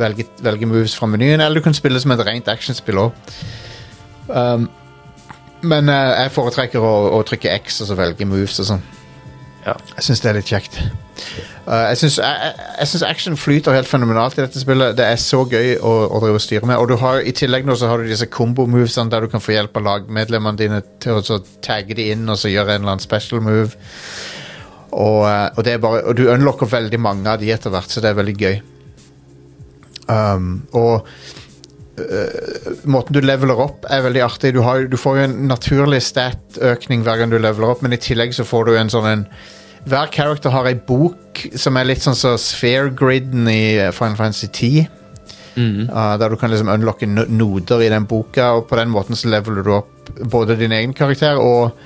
Velge, 0.00 0.26
velge 0.42 0.66
moves 0.66 0.96
fra 0.98 1.06
menyen, 1.06 1.40
eller 1.40 1.60
du 1.60 1.64
kan 1.64 1.76
spille 1.76 2.00
som 2.02 2.14
et 2.14 2.24
rent 2.26 2.48
actionspill 2.50 2.98
òg. 3.04 3.30
Um, 4.28 4.66
men 5.64 5.88
uh, 5.88 6.12
jeg 6.18 6.32
foretrekker 6.34 6.82
å, 6.82 6.94
å 7.14 7.22
trykke 7.26 7.52
X 7.60 7.82
og 7.84 7.90
så 7.90 7.96
velge 7.98 8.26
moves 8.28 8.58
og 8.60 8.72
sånn. 8.72 8.84
Ja. 9.64 9.78
Jeg 9.96 10.04
syns 10.04 10.20
det 10.20 10.28
er 10.28 10.36
litt 10.36 10.50
kjekt. 10.50 10.76
Uh, 11.64 11.86
jeg 11.94 11.96
syns 12.02 13.04
action 13.06 13.38
flyter 13.40 13.72
helt 13.72 13.88
fenomenalt 13.88 14.36
i 14.36 14.42
dette 14.42 14.60
spillet. 14.60 14.92
Det 14.98 15.06
er 15.08 15.20
så 15.20 15.40
gøy 15.48 15.78
å, 15.78 15.92
å 16.10 16.20
drive 16.20 16.40
og 16.40 16.44
styre 16.44 16.68
med. 16.68 16.76
Og 16.82 16.90
du 16.90 16.98
har, 17.00 17.22
i 17.24 17.32
tillegg 17.36 17.64
nå 17.64 17.76
så 17.80 17.88
har 17.88 18.02
du 18.02 18.10
disse 18.10 18.28
combo-movesene 18.28 19.12
der 19.12 19.24
du 19.24 19.32
kan 19.32 19.44
få 19.44 19.56
hjelp 19.56 19.80
av 19.80 19.86
lagmedlemmene 19.88 20.60
dine 20.60 20.82
til 21.00 21.16
å 21.16 21.24
så 21.24 21.40
tagge 21.64 21.96
de 21.96 22.10
inn 22.12 22.28
og 22.28 22.36
så 22.40 22.52
gjøre 22.52 22.74
en 22.76 22.84
eller 22.84 22.96
annen 22.96 23.06
special 23.06 23.40
move. 23.44 23.72
Og, 24.92 25.24
uh, 25.24 25.48
og, 25.54 25.64
det 25.64 25.78
er 25.78 25.82
bare, 25.82 26.04
og 26.10 26.20
du 26.20 26.28
unlocker 26.28 26.68
veldig 26.70 27.00
mange 27.00 27.32
av 27.32 27.40
de 27.40 27.48
etter 27.54 27.72
hvert, 27.72 27.88
så 27.90 28.04
det 28.04 28.12
er 28.12 28.20
veldig 28.20 28.38
gøy. 28.44 28.60
Um, 30.08 30.64
og 30.76 31.06
uh, 32.00 32.70
måten 32.90 33.16
du 33.16 33.22
leveler 33.24 33.60
opp 33.66 33.86
er 33.90 34.04
veldig 34.04 34.24
artig. 34.26 34.54
Du, 34.56 34.62
har, 34.66 34.86
du 34.90 34.96
får 35.00 35.18
jo 35.18 35.26
en 35.28 35.36
naturlig 35.50 36.02
stat-økning 36.06 37.04
hver 37.06 37.22
gang 37.22 37.32
du 37.32 37.38
leveler 37.38 37.74
opp, 37.74 37.84
men 37.84 37.96
i 37.96 38.00
tillegg 38.00 38.36
så 38.36 38.46
får 38.48 38.68
du 38.68 38.74
en 38.78 38.92
sånn 38.92 39.10
en 39.10 39.28
Hver 39.84 40.08
character 40.08 40.48
har 40.48 40.64
ei 40.64 40.78
bok 40.80 41.42
som 41.60 41.76
er 41.76 41.84
litt 41.84 42.00
sånn 42.00 42.16
som 42.16 42.38
sphere-griden 42.40 43.44
i 43.52 43.76
eh, 43.76 43.90
Final 43.92 44.16
Fantasy 44.16 44.46
10. 44.48 44.86
Mm. 45.60 45.90
Uh, 45.90 46.14
der 46.16 46.32
du 46.32 46.38
kan 46.40 46.48
liksom 46.48 46.70
unlocke 46.72 47.04
noder 47.04 47.84
i 47.84 47.90
den 47.92 48.06
boka, 48.08 48.54
og 48.56 48.64
på 48.70 48.78
den 48.80 48.88
måten 48.94 49.18
så 49.18 49.28
leveler 49.28 49.60
du 49.60 49.74
opp 49.76 50.08
både 50.32 50.56
din 50.56 50.72
egen 50.72 50.94
karakter 50.96 51.36
og 51.36 51.76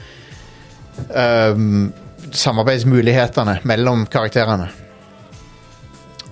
um, 1.11 1.91
samarbeidsmulighetene 2.31 3.59
mellom 3.69 4.07
karakterene. 4.11 4.69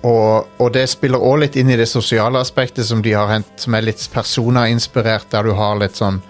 Og, 0.07 0.47
og 0.61 0.73
det 0.75 0.85
spiller 0.91 1.23
òg 1.23 1.41
litt 1.41 1.57
inn 1.59 1.71
i 1.73 1.77
det 1.79 1.87
sosiale 1.89 2.39
aspektet 2.39 2.87
som 2.87 3.01
de 3.03 3.15
har 3.17 3.31
hent, 3.31 3.49
som 3.59 3.75
er 3.75 3.87
litt 3.87 4.03
persona-inspirert, 4.13 5.29
der 5.33 5.47
du 5.47 5.55
har 5.57 5.79
litt 5.81 5.97
sånn 5.99 6.21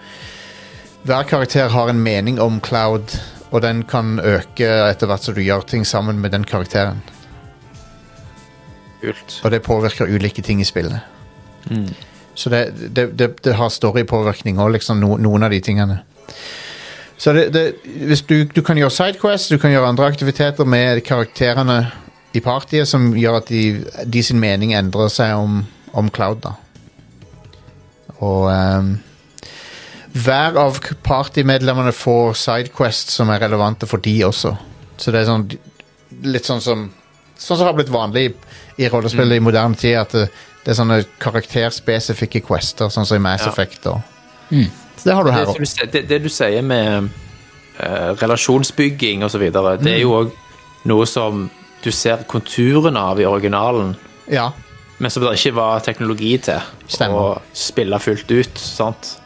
Hver 1.08 1.28
karakter 1.30 1.70
har 1.72 1.92
en 1.92 2.02
mening 2.04 2.40
om 2.44 2.62
Cloud, 2.64 3.14
og 3.52 3.62
den 3.64 3.84
kan 3.88 4.18
øke 4.20 4.68
etter 4.88 5.08
hvert 5.08 5.28
som 5.28 5.38
du 5.38 5.44
gjør 5.44 5.64
ting 5.68 5.86
sammen 5.88 6.20
med 6.20 6.34
den 6.36 6.44
karakteren. 6.48 7.00
Kult. 9.00 9.38
Og 9.46 9.54
det 9.54 9.62
påvirker 9.64 10.10
ulike 10.10 10.44
ting 10.44 10.60
i 10.60 10.68
spillet. 10.68 11.00
Så 12.36 12.50
det, 12.50 12.74
det, 12.96 13.12
det, 13.20 13.30
det 13.46 13.56
har 13.56 13.70
storypåvirkning 13.72 14.60
òg, 14.60 14.74
liksom, 14.76 15.00
no, 15.00 15.16
noen 15.22 15.48
av 15.48 15.54
de 15.54 15.62
tingene. 15.64 16.02
Så 17.18 17.34
det, 17.34 17.48
det, 17.54 17.64
hvis 17.86 18.22
du, 18.30 18.44
du 18.52 18.62
kan 18.62 18.78
gjøre 18.78 18.94
sidequests, 18.94 19.50
du 19.50 19.58
kan 19.62 19.72
gjøre 19.74 19.90
andre 19.90 20.10
aktiviteter 20.12 20.68
med 20.70 21.02
karakterene 21.08 21.80
i 22.38 22.44
partiet 22.44 22.90
som 22.90 23.10
gjør 23.18 23.42
at 23.42 23.52
de, 23.52 23.84
de 24.06 24.24
sin 24.24 24.40
mening 24.42 24.74
endrer 24.78 25.12
seg 25.14 25.36
om, 25.38 25.62
om 25.98 26.10
Cloud, 26.14 26.44
da. 26.46 26.56
Og 28.18 28.48
um, 28.50 28.94
hver 30.18 30.58
av 30.58 30.80
partymedlemmene 31.06 31.94
får 31.94 32.38
sidequests 32.42 33.20
som 33.20 33.30
er 33.30 33.44
relevante 33.46 33.90
for 33.90 34.02
de 34.02 34.16
også. 34.26 34.56
Så 34.98 35.14
det 35.14 35.22
er 35.22 35.30
sånn 35.30 35.46
litt 36.26 36.48
sånn 36.48 36.64
som 36.64 36.88
Sånn 37.38 37.60
som 37.60 37.68
har 37.68 37.76
blitt 37.78 37.92
vanlig 37.94 38.22
i, 38.26 38.30
i 38.82 38.88
rollespill 38.90 39.36
i 39.36 39.44
moderne 39.46 39.78
tid, 39.78 39.94
at 40.00 40.16
det, 40.16 40.24
det 40.64 40.72
er 40.72 40.78
sånne 40.80 40.96
karakterspesifikke 41.22 42.42
quester, 42.42 42.90
sånn 42.90 43.06
som 43.06 43.20
i 43.20 43.22
Mass 43.22 43.44
Ja. 43.46 43.52
Effect. 43.52 43.86
Og. 43.92 44.56
Så 44.98 45.04
det 45.04 45.14
har 45.14 45.28
du 45.28 45.30
her 45.30 45.52
òg. 45.52 45.60
du, 45.62 45.84
det, 45.94 46.02
det 46.10 46.18
du 46.24 46.32
sier 46.34 46.66
med 46.66 47.12
uh, 47.78 48.18
relasjonsbygging 48.18 49.22
osv., 49.28 49.46
det 49.54 49.94
er 49.94 50.02
jo 50.02 50.16
òg 50.18 50.34
noe 50.90 51.06
som 51.06 51.46
du 51.84 51.92
ser 51.92 52.24
konturene 52.28 52.98
av 53.00 53.20
i 53.22 53.26
originalen, 53.26 53.96
Ja. 54.28 54.52
men 55.00 55.12
som 55.12 55.24
det 55.24 55.34
ikke 55.38 55.54
var 55.56 55.80
teknologi 55.80 56.38
til 56.38 56.60
Stemmer. 56.88 57.18
å 57.38 57.42
spille 57.54 58.00
fullt 58.00 58.32
ut. 58.32 58.58
sant? 58.58 59.20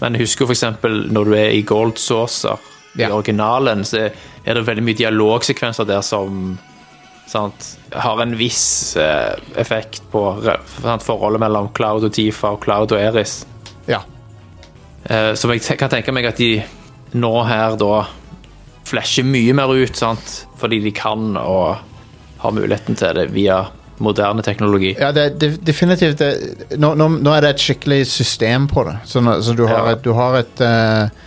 Men 0.00 0.14
jeg 0.14 0.22
husker 0.22 0.46
f.eks. 0.46 0.62
når 1.10 1.24
du 1.24 1.34
er 1.34 1.50
i 1.50 1.62
Gold 1.62 1.98
Saucer 1.98 2.58
i 2.96 3.02
Ja. 3.02 3.08
originalen, 3.12 3.84
så 3.84 4.10
er 4.46 4.54
det 4.54 4.64
veldig 4.66 4.82
mye 4.82 4.94
dialogsekvenser 4.96 5.86
der 5.86 6.00
som 6.02 6.58
sant, 7.26 7.76
har 7.92 8.20
en 8.20 8.34
viss 8.36 8.96
eh, 8.96 9.36
effekt 9.56 10.00
på 10.10 10.42
re- 10.42 10.58
sant, 10.82 11.02
forholdet 11.02 11.38
mellom 11.40 11.68
Cloud 11.72 12.04
og 12.04 12.12
Tifa 12.12 12.48
og 12.52 12.60
Cloud 12.60 12.92
og 12.92 12.98
Eris. 12.98 13.44
ja. 13.86 14.00
Eh, 15.08 15.34
som 15.34 15.50
jeg 15.50 15.62
te- 15.62 15.76
kan 15.76 15.88
tenke 15.90 16.12
meg 16.12 16.26
at 16.26 16.36
de 16.36 16.62
nå 17.14 17.44
her 17.46 17.76
da 17.76 18.06
flasher 18.90 19.26
mye 19.26 19.54
mer 19.56 19.72
ut, 19.78 19.96
sant? 19.96 20.40
fordi 20.60 20.80
de 20.84 20.90
kan 20.92 21.36
og 21.40 21.78
har 22.42 22.52
muligheten 22.56 22.96
til 22.98 23.14
det 23.16 23.28
via 23.32 23.62
moderne 24.00 24.40
teknologi. 24.42 24.94
Ja, 24.98 25.10
det, 25.12 25.26
det, 25.40 25.50
definitivt. 25.68 26.18
Det, 26.20 26.76
nå, 26.80 26.94
nå, 26.96 27.08
nå 27.20 27.32
er 27.36 27.44
det 27.44 27.50
et 27.54 27.64
skikkelig 27.64 27.98
system 28.08 28.64
på 28.70 28.84
det. 28.88 28.94
Så, 29.08 29.20
nå, 29.24 29.34
så 29.44 29.52
du 29.56 29.66
har 29.68 29.90
Ja. 29.90 29.96
et, 29.96 30.04
du 30.04 30.14
har 30.16 30.38
et 30.40 30.62
uh, 30.64 31.26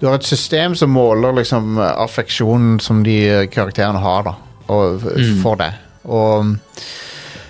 Du 0.00 0.06
har 0.06 0.14
et 0.18 0.26
system 0.26 0.74
som 0.78 0.90
måler 0.94 1.34
liksom 1.40 1.78
affeksjonen 1.78 2.76
som 2.82 3.00
de 3.02 3.16
eh, 3.26 3.46
karakterene 3.50 3.98
har, 3.98 4.22
da. 4.28 4.34
Og, 4.70 5.02
For 5.42 5.58
det. 5.58 5.72
Og, 6.06 6.52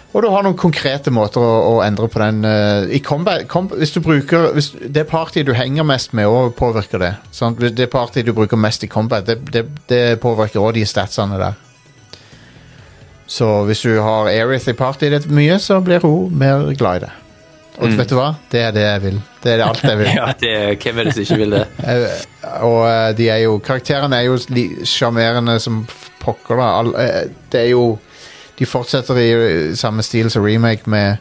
og 0.08 0.24
du 0.24 0.28
har 0.32 0.44
noen 0.44 0.56
konkrete 0.56 1.12
måter 1.12 1.42
å, 1.44 1.52
å 1.68 1.74
endre 1.84 2.08
på 2.08 2.20
den 2.22 2.40
uh, 2.46 2.88
I 2.88 3.00
combat, 3.04 3.44
com, 3.50 3.68
Hvis 3.68 3.92
du 3.92 4.00
bruker 4.04 4.54
hvis 4.56 4.70
Det 4.80 5.04
partiet 5.10 5.46
du 5.46 5.52
henger 5.56 5.84
mest 5.84 6.14
med, 6.16 6.30
òg 6.32 6.54
påvirker 6.56 7.02
det. 7.02 7.12
Sant? 7.34 7.60
Det 7.60 7.90
partiet 7.92 8.26
du 8.26 8.32
bruker 8.36 8.60
mest 8.60 8.86
i 8.86 8.90
combat, 8.90 9.26
det, 9.28 9.42
det, 9.52 9.66
det 9.92 10.02
påvirker 10.22 10.64
òg 10.64 10.78
de 10.78 10.86
statsene 10.88 11.40
der. 11.40 11.60
Så 13.28 13.46
hvis 13.68 13.84
du 13.84 13.98
har 14.00 14.30
Aerith 14.32 14.70
i 14.72 14.76
partiet 14.76 15.12
ditt 15.12 15.28
mye, 15.28 15.58
så 15.60 15.82
blir 15.84 16.00
hun 16.00 16.32
mer 16.40 16.70
glad 16.72 17.02
i 17.02 17.04
det. 17.04 17.14
Og 17.78 17.92
vet 17.94 18.10
du 18.10 18.16
hva? 18.16 18.30
Det 18.50 18.62
er 18.64 18.72
det 18.74 18.82
jeg 18.82 19.02
vil. 19.04 19.18
Det 19.44 19.52
er 19.52 19.62
alt 19.62 19.84
jeg 19.84 20.00
vil. 20.00 20.08
Ja, 20.18 20.32
det, 20.40 20.54
hvem 20.82 20.98
er 20.98 21.10
det 21.10 21.14
som 21.14 21.26
ikke 21.26 21.40
vil 21.44 21.56
det? 21.58 21.64
Eh, 21.92 22.62
og 22.64 22.80
uh, 22.86 23.10
de 23.18 23.28
er 23.28 23.42
jo 23.44 23.58
Karakterene 23.60 24.16
er 24.16 24.30
jo 24.30 24.38
sjarmerende 24.88 25.58
som 25.60 25.82
pokker, 26.22 26.56
da. 26.56 26.68
All, 26.80 26.94
det 27.52 27.66
er 27.66 27.72
jo 27.74 27.98
De 28.58 28.66
fortsetter 28.66 29.18
i 29.22 29.28
eh, 29.32 29.74
samme 29.78 30.02
stil 30.02 30.30
som 30.30 30.44
remake 30.44 30.90
med 30.90 31.16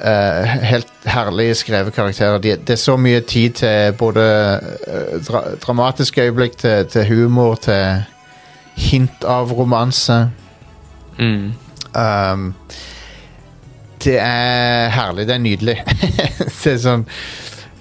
eh, 0.00 0.56
helt 0.70 0.92
herlig 1.08 1.54
skrevet 1.56 1.94
karakterer. 1.94 2.38
De, 2.38 2.56
det 2.56 2.76
er 2.76 2.80
så 2.80 2.96
mye 3.00 3.20
tid 3.20 3.60
til 3.62 3.96
både 3.98 4.26
eh, 4.86 5.16
dra, 5.26 5.44
dramatiske 5.64 6.22
øyeblikk, 6.28 6.58
til, 6.60 6.86
til 6.86 7.08
humor, 7.08 7.54
til 7.54 8.02
hint 8.76 9.24
av 9.24 9.52
romanse. 9.52 10.30
Mm. 11.18 11.52
Um, 11.94 12.54
det 14.04 14.18
er 14.20 14.88
herlig. 14.88 15.26
Det 15.26 15.34
er 15.34 15.44
nydelig. 15.44 15.76
det 16.64 16.72
er 16.72 16.80
sånn 16.80 17.04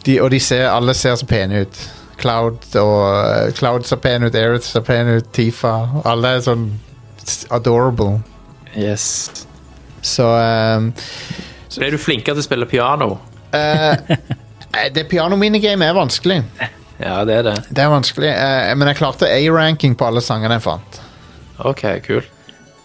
de, 0.06 0.20
Og 0.22 0.32
de 0.32 0.40
ser, 0.40 0.68
alle 0.72 0.96
ser 0.98 1.16
så 1.20 1.28
pene 1.28 1.64
ut. 1.64 1.80
Cloud 2.20 2.76
og 2.76 3.54
Cloud 3.56 3.86
ser 3.88 4.00
pen 4.04 4.26
ut, 4.28 4.36
Aerith 4.36 4.68
ser 4.68 4.84
pen 4.84 5.08
ut, 5.08 5.28
Tifa. 5.36 6.02
Alle 6.04 6.36
er 6.36 6.44
sånn 6.44 6.66
adorable. 7.52 8.20
Yes. 8.78 9.06
Så 10.06 10.26
um, 10.78 10.92
Så 11.70 11.82
ble 11.82 11.90
du 11.96 11.98
flinkere 12.02 12.38
til 12.38 12.44
å 12.44 12.48
spille 12.48 12.68
piano? 12.70 13.16
Uh, 13.54 13.96
Det 14.94 15.04
piano-minigame 15.10 15.88
er 15.90 15.96
vanskelig. 15.98 16.42
Ja, 17.00 17.22
det 17.26 17.40
er 17.40 17.46
det. 17.50 17.56
Det 17.74 17.84
er 17.84 17.90
vanskelig, 17.92 18.30
uh, 18.36 18.74
Men 18.78 18.92
jeg 18.92 19.00
klarte 19.00 19.28
A-ranking 19.32 19.96
på 19.98 20.08
alle 20.08 20.22
sangene 20.24 20.60
jeg 20.60 20.66
fant. 20.68 21.00
Ok, 21.68 21.86
kult. 22.06 22.30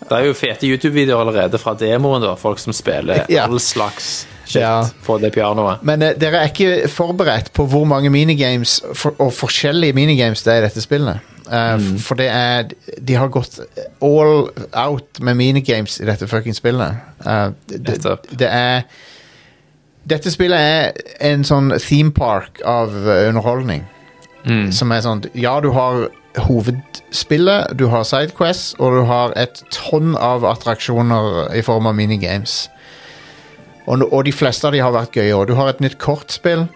Det 0.05 0.13
er 0.19 0.27
jo 0.29 0.35
fete 0.37 0.69
YouTube-videoer 0.69 1.23
allerede 1.25 1.57
fra 1.61 1.73
demoen, 1.81 2.21
da. 2.25 2.35
Folk 2.37 2.59
som 2.61 2.75
spiller 2.77 3.25
Ja. 3.33 3.47
all 3.49 3.61
slags 3.63 4.27
shit 4.45 4.61
Ja. 4.61 4.83
på 5.07 5.17
det 5.23 5.31
pianoet. 5.37 5.85
Men 5.87 6.03
uh, 6.05 6.11
dere 6.21 6.43
er 6.45 6.51
ikke 6.53 6.89
forberedt 6.93 7.53
på 7.57 7.65
hvor 7.71 7.87
mange 7.89 8.11
minigames 8.13 8.81
for, 8.97 9.15
og 9.23 9.31
forskjellige 9.37 9.97
minigames 9.97 10.43
det 10.45 10.53
er 10.57 10.63
i 10.63 10.67
dette 10.69 10.83
spillet. 10.85 11.31
Eh, 11.51 11.75
f- 11.77 12.01
For 12.07 12.17
det 12.17 12.29
er 12.33 12.71
De 13.05 13.15
har 13.21 13.29
gått 13.29 13.59
all 14.01 14.47
out 14.73 15.21
med 15.21 15.37
minigames 15.37 15.99
i 16.01 16.07
dette 16.09 16.27
fucking 16.31 16.55
spillet. 16.57 16.97
Uh, 17.27 17.51
det, 17.69 17.99
det, 18.39 18.49
er 18.49 18.83
Dette 20.09 20.31
spillet 20.33 20.59
er 20.61 20.93
en 21.21 21.45
sånn 21.45 21.73
theme 21.81 22.13
park 22.17 22.61
av 22.65 22.89
underholdning. 22.95 23.85
underholdning. 24.45 24.73
Som 24.73 24.93
er 24.93 25.01
sånn 25.05 25.25
Ja, 25.35 25.59
du 25.61 25.71
har 25.73 26.09
hovedspillet, 26.45 27.77
du 27.79 27.87
har 27.93 28.03
sidequests, 28.05 28.75
og 28.79 28.93
du 28.97 29.03
har 29.09 29.33
et 29.39 29.61
tonn 29.71 30.17
av 30.19 30.45
attraksjoner 30.45 31.55
i 31.57 31.63
form 31.63 31.87
av 31.87 31.95
minigames. 31.95 32.69
Og, 33.87 34.03
og 34.13 34.25
de 34.27 34.33
fleste 34.33 34.67
av 34.67 34.73
de 34.75 34.81
har 34.83 34.93
vært 34.97 35.15
gøye. 35.17 35.35
Og 35.37 35.47
du 35.49 35.55
har 35.61 35.69
et 35.75 35.81
nytt 35.85 35.99
kortspill 35.99 36.67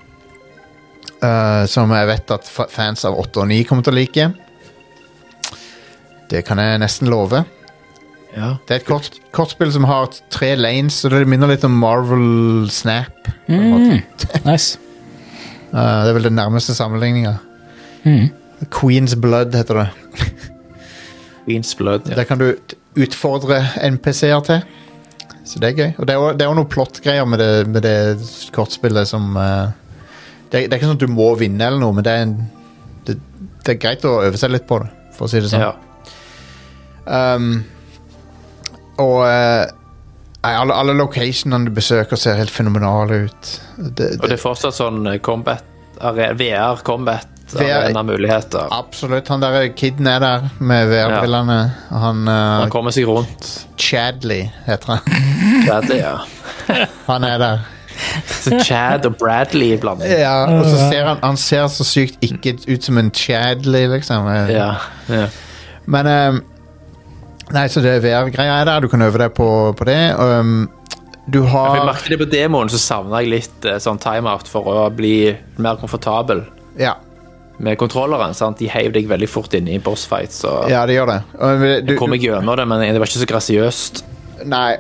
Uh, 1.19 1.65
som 1.67 1.91
jeg 1.91 2.07
vet 2.07 2.31
at 2.31 2.47
fans 2.71 3.01
av 3.09 3.17
8 3.19 3.41
og 3.43 3.49
9 3.51 3.65
kommer 3.67 3.83
til 3.83 3.91
å 3.91 3.97
like. 3.97 4.27
Det 6.29 6.43
kan 6.47 6.59
jeg 6.61 6.79
nesten 6.83 7.09
love. 7.09 7.45
Ja. 8.37 8.51
Det 8.69 8.75
er 8.75 8.81
et 8.83 8.87
kort, 8.89 9.09
kortspill 9.33 9.71
som 9.73 9.87
har 9.89 10.11
tre 10.31 10.53
lanes, 10.59 10.99
så 11.01 11.09
det 11.11 11.23
minner 11.29 11.49
litt 11.49 11.65
om 11.65 11.73
Marvel 11.81 12.69
Snap. 12.71 13.15
på 13.47 13.57
en 13.57 13.71
måte. 13.73 14.43
Nice. 14.45 14.77
Uh, 15.73 15.79
det 16.05 16.11
er 16.13 16.19
vel 16.19 16.29
den 16.29 16.37
nærmeste 16.39 16.75
sammenligninga. 16.77 17.37
Mm. 18.05 18.29
Queen's 18.75 19.17
Blood 19.21 19.55
heter 19.57 19.83
det. 19.85 19.89
Queen's 21.47 21.73
Blood. 21.79 22.09
Ja. 22.11 22.15
Der 22.21 22.25
kan 22.29 22.39
du 22.39 22.51
utfordre 22.99 23.63
NPC-er 23.89 24.41
til. 24.45 24.61
Så 25.49 25.59
det 25.63 25.71
er 25.71 25.77
gøy. 25.79 25.91
Og 25.99 26.07
det 26.07 26.15
er 26.15 26.19
jo- 26.21 26.33
det 26.37 26.45
jo 26.47 26.55
noen 26.55 26.69
plot-greier 26.69 27.25
med, 27.25 27.39
det- 27.41 27.67
med 27.69 27.83
det 27.83 28.19
kortspillet 28.53 29.09
som 29.09 29.37
uh, 29.37 29.71
det, 30.53 30.65
er, 30.65 30.69
det 30.69 30.73
er 30.73 30.77
ikke 30.77 30.87
sånn 30.93 31.01
at 31.01 31.07
du 31.07 31.13
må 31.13 31.31
vinne 31.41 31.65
eller 31.65 31.79
noe, 31.81 31.93
men 31.97 32.05
det 32.05 32.13
er, 32.13 32.23
en, 32.27 32.51
det, 33.07 33.17
det 33.65 33.75
er 33.75 33.81
greit 33.81 34.05
å 34.05 34.19
øve 34.27 34.37
seg 34.41 34.51
litt 34.53 34.67
på 34.69 34.79
det, 34.83 34.89
for 35.17 35.25
å 35.25 35.29
si 35.33 35.41
det 35.41 35.49
sånn. 35.53 35.61
Ja. 35.65 35.73
Um, 37.09 37.65
og 38.99 39.23
eh, 39.25 39.65
nei, 40.45 40.53
alle, 40.53 40.75
alle 40.75 40.95
locationene 40.99 41.71
du 41.71 41.75
besøker, 41.75 42.19
ser 42.21 42.39
helt 42.41 42.53
fenomenale 42.53 43.25
ut. 43.29 43.51
Det, 43.79 44.15
Og 44.19 44.29
det 44.29 44.37
er 44.37 44.43
fortsatt 44.43 44.77
sånn 44.77 45.07
eh, 45.07 45.21
combat, 45.25 45.65
VR 45.99 46.83
combat 46.87 47.39
VR 47.49 47.87
arena-muligheter. 47.87 48.69
Absolutt. 48.75 49.29
Han 49.33 49.41
der 49.41 49.71
kiden 49.73 50.07
er 50.07 50.19
der 50.21 50.49
med 50.59 50.91
VR-brillene. 50.91 51.59
Han 51.91 52.29
uh, 52.29 52.35
Han 52.35 52.71
kommer 52.71 52.93
seg 52.93 53.09
rundt. 53.09 53.49
Chadley 53.81 54.51
heter 54.67 54.99
han. 54.99 55.17
Det 55.65 55.97
er 55.97 56.03
ja. 56.03 56.15
Han 57.09 57.25
er 57.25 57.39
der. 57.41 57.67
Så 58.29 58.61
Chad 58.63 59.07
og 59.09 59.17
Bradley 59.19 59.73
iblant. 59.75 60.05
Ja, 60.05 60.45
og 60.45 60.67
så 60.69 60.77
ser 60.91 61.09
han 61.09 61.19
Han 61.23 61.37
ser 61.37 61.67
så 61.73 61.85
sykt 61.85 62.21
ikke 62.23 62.55
ut 62.69 62.85
som 62.85 62.99
en 63.01 63.11
Chadley, 63.15 63.89
liksom. 63.91 64.29
Ja. 64.53 64.75
ja. 65.09 65.27
Men 65.87 66.07
um, 66.07 66.43
Nei, 67.55 67.65
så 67.73 67.81
det 67.85 67.99
VR-greia 68.05 68.59
er 68.61 68.69
der. 68.69 68.85
Du 68.85 68.89
kan 68.93 69.03
øve 69.07 69.21
deg 69.23 69.33
på, 69.37 69.49
på 69.79 69.87
det. 69.89 69.99
Um, 70.21 70.67
du 71.29 71.43
har 71.45 71.77
jeg 71.77 71.87
merket 71.89 72.13
det 72.15 72.19
på 72.23 72.29
demoen, 72.33 72.71
så 72.73 72.79
savna 72.81 73.21
jeg 73.21 73.33
litt 73.35 73.67
eh, 73.69 73.77
sånn 73.85 73.99
timeout 74.01 74.49
for 74.49 74.69
å 74.73 74.87
bli 74.97 75.29
mer 75.61 75.77
komfortabel 75.81 76.41
Ja, 76.81 76.95
med 77.61 77.77
kontrolleren. 77.81 78.33
sant? 78.39 78.61
De 78.63 78.69
heiv 78.73 78.95
deg 78.95 79.09
veldig 79.11 79.29
fort 79.29 79.53
inn 79.59 79.69
i 79.69 79.77
bossfights. 79.83 80.39
Og 80.49 80.71
ja 80.73 80.85
det 80.89 80.97
gjør 80.97 81.11
det. 81.11 81.19
Og 81.37 81.65
du, 81.65 81.67
jeg 81.93 81.99
kom 82.01 82.15
meg 82.15 82.25
gjennom 82.25 82.57
det, 82.57 82.65
men 82.71 82.85
det 82.87 83.03
var 83.03 83.11
ikke 83.11 83.25
så 83.25 83.29
grasiøst. 83.33 84.01
nei, 84.49 84.79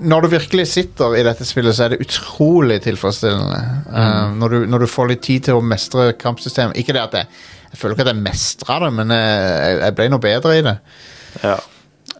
når 0.00 0.26
du 0.26 0.28
virkelig 0.32 0.66
sitter 0.72 1.14
i 1.20 1.22
dette 1.26 1.44
spillet, 1.46 1.76
så 1.76 1.86
er 1.86 1.94
det 1.94 2.00
utrolig 2.02 2.80
tilfredsstillende. 2.84 3.60
Um, 3.92 4.38
når, 4.42 4.48
du, 4.56 4.66
når 4.72 4.84
du 4.86 4.90
får 4.90 5.12
litt 5.12 5.22
tid 5.26 5.46
til 5.50 5.60
å 5.60 5.62
mestre 5.64 6.10
kampsystemet. 6.18 6.74
Ikke 6.80 6.96
det 6.96 7.04
at 7.04 7.14
jeg, 7.20 7.30
jeg 7.70 7.78
føler 7.80 7.94
ikke 7.94 8.08
at 8.08 8.12
jeg 8.14 8.24
mestra 8.26 8.80
det, 8.86 8.90
men 8.96 9.14
jeg, 9.14 9.78
jeg 9.84 9.96
ble 10.00 10.08
noe 10.12 10.24
bedre 10.26 10.58
i 10.58 10.66
det. 10.66 10.76
Ja. 11.44 11.56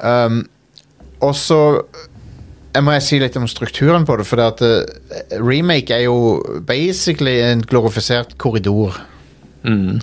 Um, 0.01 0.43
og 1.25 1.33
så 1.39 1.61
jeg 2.77 2.85
må 2.85 2.93
jeg 2.97 3.05
si 3.07 3.19
litt 3.21 3.37
om 3.41 3.47
strukturen 3.49 4.05
på 4.05 4.19
det, 4.21 4.27
for 4.29 4.41
det 4.41 4.47
at 4.51 4.63
eh, 4.67 5.39
remake 5.41 5.95
er 5.95 6.05
jo 6.05 6.43
basically 6.69 7.39
en 7.41 7.63
glorifisert 7.65 8.35
korridor. 8.43 8.99
Mm. 9.65 10.03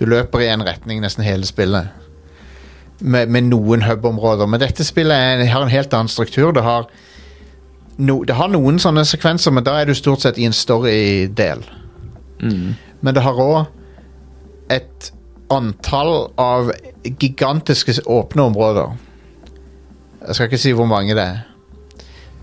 Du 0.00 0.06
løper 0.10 0.42
i 0.42 0.48
en 0.50 0.64
retning 0.66 1.02
nesten 1.04 1.22
hele 1.22 1.46
spillet. 1.46 1.92
Med, 3.00 3.30
med 3.30 3.46
noen 3.48 3.84
hub-områder. 3.86 4.48
Men 4.50 4.60
dette 4.60 4.84
spillet 4.84 5.14
er, 5.14 5.44
har 5.52 5.62
en 5.64 5.72
helt 5.72 5.94
annen 5.94 6.10
struktur. 6.10 6.50
Det 6.56 6.64
har, 6.66 6.88
no, 8.02 8.18
det 8.26 8.36
har 8.36 8.50
noen 8.50 8.80
sånne 8.82 9.06
sekvenser, 9.08 9.54
men 9.54 9.64
da 9.64 9.78
er 9.78 9.88
du 9.88 9.94
stort 9.96 10.26
sett 10.26 10.40
i 10.40 10.48
en 10.48 10.56
story-del. 10.56 11.62
Mm. 12.42 12.74
Men 13.00 13.16
det 13.16 13.22
har 13.24 13.38
òg 13.40 13.62
et 14.74 15.12
antall 15.50 16.26
av 16.38 16.74
gigantiske 17.04 18.02
åpne 18.10 18.50
områder. 18.50 18.98
Jeg 20.26 20.36
skal 20.36 20.50
ikke 20.50 20.60
si 20.60 20.74
hvor 20.76 20.88
mange 20.90 21.16
det 21.16 21.24
er. 21.24 21.40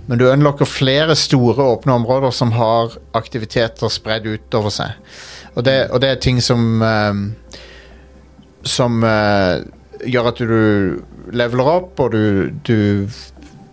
Men 0.08 0.20
du 0.20 0.28
unlocker 0.30 0.66
flere 0.66 1.16
store 1.20 1.64
åpne 1.64 1.98
områder 2.00 2.32
som 2.32 2.54
har 2.56 2.96
aktiviteter 3.18 3.92
spredd 3.92 4.28
utover 4.28 4.72
seg. 4.72 4.96
Og 5.56 5.66
det, 5.68 5.78
og 5.92 6.02
det 6.02 6.10
er 6.10 6.22
ting 6.22 6.40
som 6.44 6.82
ehm, 6.84 7.24
Som 8.68 9.04
uh, 9.04 9.64
gjør 10.06 10.28
at 10.30 10.40
du 10.40 11.02
leveler 11.32 11.70
opp, 11.72 12.00
og 12.00 12.12
du, 12.12 12.50
du 12.68 13.08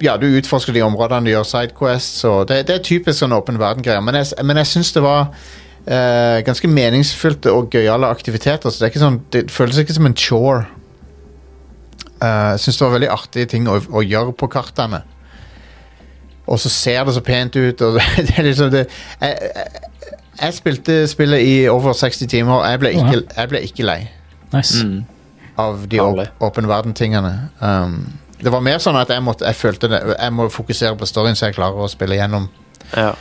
ja, 0.03 0.17
du 0.17 0.27
utforsker 0.27 0.75
de 0.75 0.83
områdene, 0.85 1.27
du 1.27 1.33
gjør 1.33 1.47
sidequests. 1.49 2.25
Og 2.29 2.49
det, 2.49 2.67
det 2.69 2.77
er 2.77 2.87
typisk 2.87 3.19
sånn 3.19 3.35
åpen 3.35 3.59
verden-greier. 3.59 4.03
Men 4.05 4.21
jeg, 4.21 4.33
men 4.45 4.61
jeg 4.61 4.71
syns 4.71 4.93
det 4.95 5.03
var 5.03 5.33
uh, 5.33 6.39
ganske 6.47 6.71
meningsfylte 6.71 7.53
og 7.53 7.75
gøyale 7.75 8.11
aktiviteter. 8.11 8.71
Så 8.71 8.85
det, 8.85 8.93
sånn, 9.01 9.23
det 9.35 9.49
føles 9.55 9.81
ikke 9.83 9.97
som 9.97 10.09
en 10.11 10.19
chore. 10.19 10.65
Eh, 12.25 12.51
jeg 12.55 12.63
syns 12.65 12.79
det 12.81 12.87
var 12.87 12.95
veldig 12.97 13.11
artige 13.15 13.51
ting 13.55 13.69
å, 13.69 13.79
å 14.01 14.03
gjøre 14.05 14.33
på 14.41 14.49
kartene. 14.53 15.03
Og 16.49 16.59
så 16.61 16.69
ser 16.73 17.05
det 17.09 17.15
så 17.17 17.23
pent 17.25 17.57
ut. 17.57 17.85
Og 17.87 17.99
det 18.29 18.35
er 18.39 18.49
liksom 18.49 18.73
det, 18.75 18.85
jeg, 19.21 19.51
jeg, 19.55 20.13
jeg 20.41 20.57
spilte 20.59 20.99
spillet 21.09 21.45
i 21.47 21.55
over 21.73 21.95
60 21.97 22.29
timer, 22.33 22.59
og 22.61 22.67
jeg 22.69 22.83
ble 22.83 22.93
ikke, 22.99 23.23
jeg 23.37 23.53
ble 23.53 23.63
ikke 23.69 23.87
lei 23.89 24.01
Nice. 24.55 24.85
Mm. 24.87 25.01
av 25.59 25.87
de 25.91 25.99
åpen 26.05 26.69
verden-tingene. 26.71 27.33
Um, 27.65 27.97
det 28.45 28.53
var 28.53 28.61
mer 28.63 28.79
sånn 28.83 28.99
at 29.01 29.09
jeg, 29.11 29.23
måtte, 29.25 29.47
jeg 29.49 29.57
følte 29.57 29.89
det, 29.91 30.01
jeg 30.19 30.35
må 30.37 30.49
fokusere 30.53 30.99
på 31.01 31.07
storyen 31.09 31.39
så 31.39 31.49
jeg 31.49 31.57
klarer 31.57 31.81
å 31.87 31.89
spille 31.91 32.19
gjennom 32.19 32.49
Ja. 32.93 33.15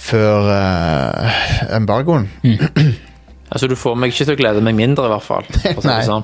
før 0.00 0.50
uh, 0.52 1.40
embargoen. 1.76 2.30
Altså, 3.50 3.66
du 3.66 3.72
får 3.74 3.96
meg 3.98 4.12
ikke 4.12 4.28
til 4.28 4.36
å 4.36 4.38
glede 4.38 4.60
meg 4.62 4.76
mindre, 4.78 5.08
i 5.08 5.10
hvert 5.10 5.24
fall. 5.26 5.46
For 5.50 5.80
å 5.80 5.82
si 5.82 5.88
Nei. 5.90 5.96
det 5.98 6.06
sånn. 6.06 6.22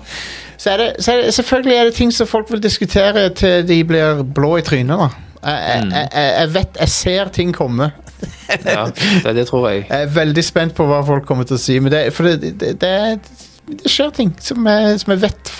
Så 0.56 0.70
er 0.72 0.76
det, 0.80 0.88
så 1.04 1.12
er 1.12 1.22
det, 1.22 1.34
selvfølgelig 1.36 1.76
er 1.76 1.84
det 1.90 1.94
ting 1.94 2.12
som 2.14 2.26
folk 2.26 2.50
vil 2.50 2.62
diskutere 2.64 3.28
til 3.36 3.66
de 3.68 3.78
blir 3.84 4.22
blå 4.34 4.56
i 4.58 4.62
trynet. 4.64 4.98
da. 4.98 5.08
Jeg, 5.46 5.82
Mm. 5.84 5.90
jeg, 5.92 6.08
jeg 6.40 6.48
vet, 6.54 6.76
jeg 6.80 6.88
ser 6.88 7.28
ting 7.34 7.52
komme. 7.54 7.90
Ja, 8.64 8.86
det, 9.24 9.34
det 9.36 9.46
tror 9.48 9.68
jeg. 9.70 9.86
Jeg 9.90 10.02
er 10.02 10.06
veldig 10.14 10.44
spent 10.44 10.74
på 10.74 10.86
hva 10.88 11.02
folk 11.06 11.26
kommer 11.28 11.44
til 11.44 11.56
å 11.58 11.60
si. 11.60 11.78
Men 11.80 11.92
det, 11.92 12.12
for 12.16 12.24
det, 12.24 12.54
det, 12.60 12.70
det, 12.80 13.20
det 13.68 13.90
skjer 13.92 14.10
ting 14.16 14.32
som 14.40 14.64
jeg, 14.66 15.00
som 15.02 15.12
jeg 15.12 15.20
vet 15.26 15.52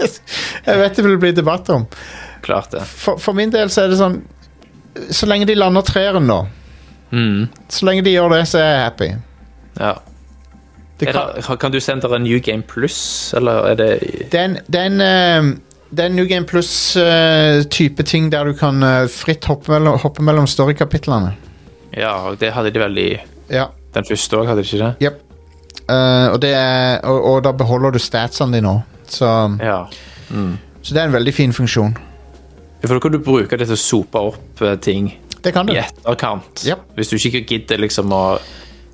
Jeg 0.66 0.78
vet 0.80 0.96
det 0.96 1.04
vil 1.04 1.18
bli 1.22 1.30
debatt 1.36 1.68
om. 1.70 1.86
Klart 2.42 2.70
det. 2.74 2.82
For, 2.88 3.20
for 3.20 3.36
min 3.36 3.52
del 3.52 3.70
så 3.70 3.84
er 3.84 3.92
det 3.92 3.98
sånn 4.00 4.18
Så 5.12 5.26
lenge 5.28 5.46
de 5.46 5.54
lander 5.58 5.82
treeren 5.86 6.26
nå, 6.26 6.40
Mm. 7.12 7.48
så 7.68 7.86
lenge 7.88 8.04
de 8.06 8.12
gjør 8.14 8.30
det, 8.36 8.44
så 8.46 8.58
er 8.62 8.68
jeg 8.70 8.82
happy. 8.84 9.06
Ja. 9.80 9.94
Kan, 11.00 11.56
kan 11.58 11.72
du 11.72 11.80
sende 11.80 12.08
en 12.14 12.22
New 12.22 12.38
Game 12.44 12.62
Plus, 12.62 13.32
eller 13.36 13.70
er 13.72 13.74
det 13.80 13.90
det 14.30 14.40
er 14.40 14.44
en, 14.44 14.58
det 14.68 14.80
er 14.80 14.86
en, 14.90 15.00
eh, 15.00 15.50
det 15.90 16.04
er 16.04 16.10
en 16.10 16.16
New 16.16 16.26
Game 16.28 16.46
Plus-type 16.46 18.02
ting 18.06 18.30
der 18.32 18.44
du 18.44 18.52
kan 18.58 18.82
eh, 18.82 19.06
fritt 19.10 19.44
hoppe 19.50 19.72
mellom, 19.72 19.98
hoppe 20.02 20.22
mellom 20.22 20.46
storykapitlene. 20.46 21.32
Ja, 21.96 22.12
og 22.30 22.38
det 22.40 22.52
hadde 22.54 22.70
de 22.70 22.82
vel 22.82 22.98
i 22.98 23.08
Ja. 23.50 23.66
den 23.94 24.04
første 24.06 24.36
òg, 24.38 24.46
hadde 24.46 24.62
de 24.62 24.68
ikke 24.68 24.84
det? 24.84 24.94
Yep. 25.08 25.20
Uh, 25.90 26.30
og, 26.34 26.36
det 26.42 26.52
er, 26.54 27.00
og, 27.02 27.24
og 27.32 27.40
da 27.44 27.50
beholder 27.52 27.90
du 27.90 27.98
statsene 27.98 28.54
dine 28.60 28.68
òg. 28.76 28.82
Så, 29.10 29.26
Ja. 29.58 29.80
Mm. 30.30 30.52
så 30.82 30.94
det 30.94 31.00
er 31.02 31.08
en 31.08 31.12
veldig 31.16 31.34
fin 31.34 31.52
funksjon. 31.52 31.96
For 32.84 32.94
da 32.94 33.00
kan 33.02 33.12
du 33.12 33.18
bruke 33.18 33.58
det 33.58 33.66
til 33.66 33.74
å 33.74 33.80
sope 33.80 34.18
opp 34.30 34.62
eh, 34.62 34.76
ting 34.80 35.10
Det 35.42 35.50
kan 35.52 35.66
du. 35.66 35.72
i 35.74 35.80
etterkant. 35.82 36.62
Yep. 36.64 36.78
Hvis 36.96 37.10
du 37.10 37.16
ikke 37.18 37.42
gidder 37.48 37.78
liksom 37.82 38.12
å 38.14 38.38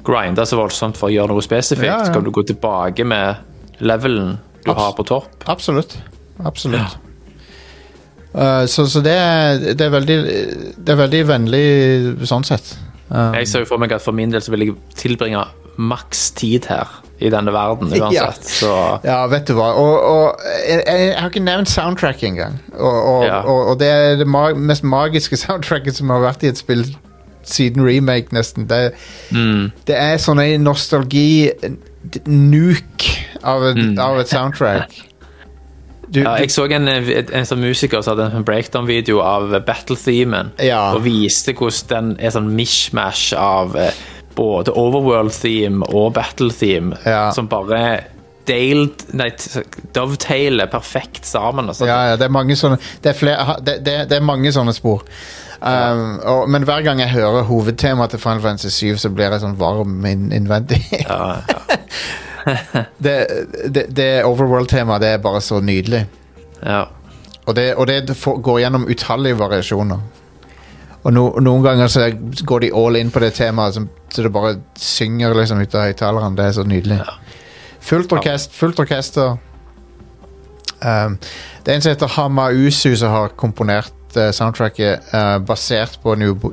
grinde 0.07 0.45
så 0.47 0.59
voldsomt 0.61 0.97
for 0.99 1.11
å 1.11 1.15
gjøre 1.15 1.35
noe 1.35 1.45
spesifikt, 1.45 1.87
Ja, 1.91 1.99
ja. 2.01 2.07
så 2.09 2.15
kan 2.17 2.25
du 2.27 2.31
gå 2.35 2.45
tilbake 2.49 3.05
med 3.05 3.37
levelen 3.85 4.37
du 4.65 4.71
Abs- 4.73 4.81
har 4.81 4.93
på 4.99 5.05
topp. 5.07 5.45
Absolutt. 5.51 5.99
Absolutt. 6.45 6.97
Uh, 8.37 8.67
så 8.69 8.85
så 8.91 9.01
det, 9.01 9.13
er, 9.17 9.59
det, 9.79 9.81
er 9.87 9.93
veldig, 9.95 10.17
det 10.85 10.93
er 10.93 10.99
veldig 11.01 11.21
vennlig 11.29 11.65
sånn 12.29 12.45
sett. 12.45 12.75
Um, 13.09 13.33
Jeg 13.39 13.49
ser 13.49 13.63
jo 13.65 13.69
for 13.71 13.81
meg 13.81 13.95
at 13.97 14.03
for 14.05 14.13
min 14.17 14.33
del 14.35 14.43
så 14.45 14.53
vil 14.53 14.67
jeg 14.67 14.75
tilbringe 14.99 15.45
maks 15.79 16.31
tid 16.37 16.67
her 16.69 16.91
i 17.23 17.31
denne 17.33 17.53
verden 17.55 17.89
Ja. 17.97 18.11
uansett. 18.11 18.45
Så 18.59 18.73
Ja, 19.07 19.23
vet 19.33 19.49
du 19.49 19.55
hva. 19.57 19.71
Og, 19.81 19.95
og 20.05 20.45
jeg, 20.69 20.83
jeg 20.85 21.15
har 21.17 21.31
ikke 21.33 21.45
nevnt 21.47 21.71
soundtrack 21.73 22.21
engang. 22.29 22.59
Og, 22.77 22.99
og, 23.15 23.25
Ja. 23.25 23.41
og, 23.47 23.79
det 23.81 23.89
er 23.89 24.17
det 24.21 24.29
mest 24.29 24.85
magiske 24.85 25.39
soundtracket 25.47 25.97
som 25.97 26.13
har 26.13 26.21
vært 26.27 26.45
i 26.45 26.53
et 26.53 26.61
spill 26.61 26.85
siden 27.49 27.85
remake, 27.87 28.33
nesten. 28.37 28.67
Det, 28.71 28.93
mm, 29.33 29.71
det 29.87 29.97
er 29.97 30.17
sånn 30.23 30.41
en 30.43 30.65
nostalgi 30.67 31.51
nuke 32.27 33.13
av 33.43 33.63
Mm. 33.75 33.99
av 33.99 34.19
et 34.21 34.29
soundtrack. 34.29 34.91
Du, 36.09 36.21
ja, 36.23 36.37
jeg 36.39 36.51
så 36.55 36.65
en, 36.71 36.87
en, 36.89 37.09
en 37.35 37.47
sånn 37.49 37.59
musiker 37.61 38.01
som 38.03 38.15
hadde 38.17 38.37
en 38.37 38.45
breakdown-video 38.47 39.19
av 39.27 39.51
battle-themen, 39.67 40.53
Ja. 40.63 40.93
og 40.95 41.03
viste 41.03 41.53
hvordan 41.53 42.13
den 42.15 42.21
er 42.21 42.31
sånn 42.31 42.53
mishmash 42.55 43.33
av 43.37 43.75
eh, 43.77 43.91
både 44.37 44.71
overworld-theme 44.71 45.83
og 45.93 46.13
battle-theme, 46.15 46.97
Ja. 47.05 47.31
som 47.33 47.49
bare 47.49 48.05
Daled, 48.47 49.03
nei, 49.19 49.33
dovetailer 49.93 50.69
perfekt 50.71 51.27
sammen. 51.27 51.67
Altså. 51.67 51.85
ja, 51.89 52.11
ja, 52.13 52.17
det 52.17 52.29
er 52.29 52.31
mange 52.31 52.55
sånne 52.55 52.79
Det 53.03 53.11
er, 53.11 53.17
flere, 53.19 53.57
det, 53.61 53.85
det, 53.85 53.95
det 54.09 54.17
er 54.17 54.23
mange 54.23 54.53
sånne 54.55 54.73
spor. 54.73 55.03
Um, 55.61 56.19
og, 56.21 56.51
men 56.53 56.67
hver 56.69 56.83
gang 56.85 57.01
jeg 57.01 57.11
hører 57.15 57.47
hovedtemaet 57.49 58.11
til 58.13 58.21
Final 58.21 58.43
Fantasy 58.45 58.69
7, 58.69 58.97
så 58.97 59.11
blir 59.11 59.33
jeg 59.33 59.41
sånn 59.41 59.57
varm 59.59 60.05
inn, 60.09 60.29
innvendig. 60.37 60.83
Ja, 61.01 61.41
ja, 61.49 61.79
det 63.05 63.15
det, 63.75 63.87
det 63.97 64.11
Overworld-temaet 64.29 65.03
det 65.03 65.15
er 65.17 65.25
bare 65.25 65.41
så 65.41 65.61
nydelig. 65.65 66.07
ja. 66.63 66.85
Og 67.47 67.55
det, 67.55 67.75
og 67.79 67.87
det 67.87 68.17
går 68.43 68.57
gjennom 68.59 68.89
utallige 68.91 69.39
variasjoner. 69.39 70.01
Og 71.07 71.13
no, 71.15 71.29
noen 71.39 71.63
ganger 71.63 71.91
så 71.91 72.09
går 72.43 72.65
de 72.65 72.71
all 72.75 72.99
in 72.99 73.13
på 73.15 73.23
det 73.23 73.37
temaet, 73.37 73.79
så 74.11 74.23
det 74.25 74.33
bare 74.35 74.57
synger 74.83 75.37
liksom 75.39 75.61
ut 75.63 75.77
av 75.79 75.87
høyttaleren. 75.87 76.35
Det 76.35 76.43
er 76.45 76.57
så 76.57 76.65
nydelig. 76.67 76.99
Fullt, 77.87 78.17
orkest, 78.19 78.55
fullt 78.59 78.83
orkester. 78.83 79.37
Um, 80.83 81.15
det 81.63 81.71
er 81.71 81.79
en 81.79 81.87
som 81.87 81.95
heter 81.95 82.11
Hamausu, 82.17 82.97
som 82.99 83.15
har 83.15 83.37
komponert 83.39 83.95
eh, 84.21 84.31
soundtracket 84.35 85.13
uh, 85.15 85.39
basert 85.47 85.99
på 86.03 86.15
Nobu- 86.19 86.53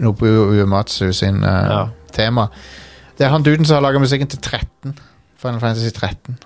Uematsu 0.60 1.12
sin 1.14 1.44
uh, 1.44 1.50
Ja. 1.70 1.82
tema. 2.14 2.48
Det 3.18 3.26
er 3.28 3.30
han 3.34 3.44
duden 3.46 3.66
som 3.66 3.76
har 3.80 3.86
laga 3.86 4.00
musikken 4.02 4.28
til 4.30 4.40
13. 4.42 4.96
Final 5.42 5.60
Fantasy 5.62 5.90
13. 5.94 6.38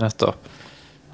Nettopp. 0.00 0.48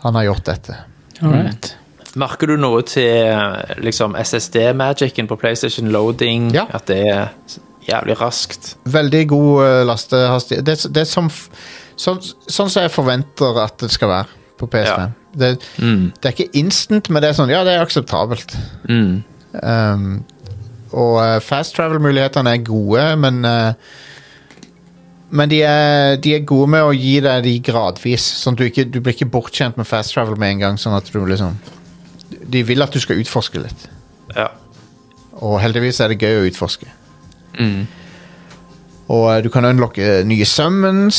Han 0.05 0.15
har 0.15 0.27
gjort 0.29 0.45
dette. 0.47 0.77
Alright. 1.23 1.73
Merker 2.17 2.47
du 2.49 2.57
noe 2.57 2.83
til 2.87 3.27
eh, 3.29 3.75
liksom 3.85 4.15
SSD-magicen 4.17 5.27
på 5.29 5.37
PlayStation 5.41 5.91
Loading? 5.93 6.51
Ja. 6.55 6.65
At 6.73 6.87
det 6.89 7.01
er 7.09 7.29
jævlig 7.89 8.17
raskt? 8.21 8.77
Veldig 8.89 9.25
god 9.29 9.51
uh, 9.65 9.83
lastehastighet. 9.89 10.65
Det, 10.67 10.77
det 10.95 11.03
er 11.05 11.11
som, 11.11 11.29
sånn 11.97 12.23
som 12.71 12.71
jeg 12.83 12.93
forventer 12.95 13.59
at 13.65 13.79
det 13.85 13.91
skal 13.95 14.13
være 14.13 14.43
på 14.59 14.67
PS5. 14.73 14.87
Ja. 14.87 15.09
Det, 15.37 15.51
Mm. 15.79 16.13
det 16.17 16.25
er 16.25 16.33
ikke 16.33 16.57
instant, 16.57 17.11
men 17.11 17.23
det 17.23 17.29
er 17.31 17.37
sånn, 17.37 17.51
ja, 17.53 17.63
det 17.65 17.75
er 17.77 17.83
akseptabelt. 17.85 18.57
Mm. 18.89 19.23
Um, 19.63 20.25
og 20.97 21.17
uh, 21.21 21.39
fast 21.45 21.75
travel-mulighetene 21.77 22.55
er 22.57 22.63
gode, 22.65 23.17
men 23.21 23.45
uh, 23.45 23.73
Men 25.31 25.51
de 25.51 25.59
er, 25.67 26.17
de 26.23 26.35
er 26.37 26.45
gode 26.47 26.71
med 26.71 26.85
å 26.87 26.93
gi 26.95 27.17
deg 27.21 27.43
de 27.43 27.57
gradvis. 27.67 28.23
Sånn 28.45 28.55
at 28.55 28.61
du, 28.61 28.65
ikke, 28.69 28.85
du 28.87 29.01
blir 29.03 29.13
ikke 29.17 29.27
bortskjemt 29.35 29.77
med 29.77 29.85
fast 29.89 30.15
travel 30.15 30.39
med 30.39 30.53
en 30.55 30.61
gang. 30.63 30.77
Sånn 30.79 30.95
at 30.95 31.09
du 31.13 31.19
liksom 31.27 31.57
De 32.47 32.63
vil 32.63 32.81
at 32.85 32.95
du 32.95 33.01
skal 33.03 33.19
utforske 33.19 33.59
litt. 33.59 33.89
Ja. 34.37 34.47
Og 35.43 35.59
heldigvis 35.61 35.99
er 36.01 36.15
det 36.15 36.21
gøy 36.23 36.39
å 36.39 36.47
utforske. 36.47 36.87
Mm. 37.59 37.89
Og 39.07 39.29
eh, 39.31 39.41
du 39.45 39.51
kan 39.55 39.67
unlocke 39.69 40.23
nye 40.27 40.47
summons. 40.49 41.19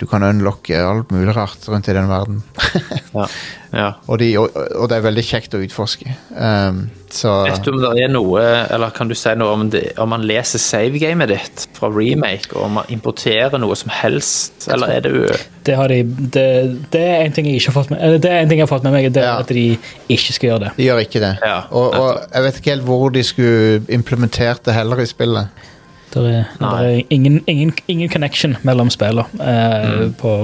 Du 0.00 0.06
kan 0.10 0.24
unlocke 0.26 0.80
alt 0.82 1.12
mulig 1.14 1.34
rart 1.36 1.68
rundt 1.70 1.88
i 1.90 1.96
den 1.96 2.10
verden. 2.10 2.42
Ja. 3.14 3.28
ja. 3.70 3.88
og, 4.10 4.16
de, 4.18 4.26
og, 4.40 4.56
og 4.74 4.88
det 4.90 4.96
er 4.96 5.02
veldig 5.04 5.22
kjekt 5.22 5.52
å 5.54 5.60
utforske. 5.62 6.10
Um, 6.34 6.80
så 7.14 7.30
Vet 7.46 7.60
du 7.62 7.68
om 7.70 7.76
det 7.78 7.92
er 8.02 8.08
noe, 8.10 8.40
eller 8.74 8.90
kan 8.90 9.06
du 9.06 9.14
si 9.14 9.30
noe 9.38 9.52
om, 9.54 9.68
det, 9.70 9.84
om 10.02 10.10
man 10.10 10.24
leser 10.26 10.58
savegamet 10.58 11.30
ditt 11.30 11.66
fra 11.78 11.92
remake, 11.94 12.50
og 12.56 12.64
om 12.66 12.74
man 12.80 12.90
importerer 12.90 13.54
noe 13.62 13.76
som 13.78 13.92
helst, 13.94 14.66
eller 14.66 14.96
er 14.96 15.04
det 15.06 15.12
jo 15.14 15.28
Det, 15.30 15.76
har 15.78 15.94
de, 15.94 16.00
det, 16.34 16.44
det 16.90 17.04
er 17.12 17.22
en 17.28 17.36
ting 17.38 17.46
jeg 17.52 17.60
ikke 17.62 17.70
har 17.70 17.76
fått 17.78 17.94
med 17.94 18.18
Det 18.26 18.32
er 18.32 18.42
en 18.42 18.50
ting 18.50 18.58
jeg 18.58 18.66
har 18.66 18.72
fått 18.74 18.88
med 18.88 18.96
meg, 18.96 19.06
det 19.14 19.22
er 19.22 19.30
Ja. 19.30 19.36
at 19.46 19.54
de 19.54 19.66
ikke 20.10 20.34
skal 20.40 20.50
gjøre 20.50 20.64
det. 20.64 20.72
de 20.80 20.88
gjør 20.90 21.04
ikke 21.06 21.22
det. 21.22 21.32
Ja, 21.46 21.60
og, 21.70 21.94
og 21.94 22.10
jeg 22.34 22.48
vet 22.48 22.58
ikke 22.58 22.74
helt 22.74 22.88
hvor 22.90 23.14
de 23.14 23.22
skulle 23.30 23.84
implementert 24.00 24.66
det 24.66 24.74
heller 24.74 25.04
i 25.04 25.06
spillet. 25.06 25.70
Det 26.14 26.34
er, 26.34 26.44
det 26.60 26.68
er 27.00 27.02
ingen, 27.10 27.40
ingen, 27.46 27.72
ingen 27.88 28.08
connection 28.12 28.56
mellom 28.62 28.90
spillene 28.90 29.24
eh, 29.40 29.90
Mm. 30.00 30.14
på 30.20 30.34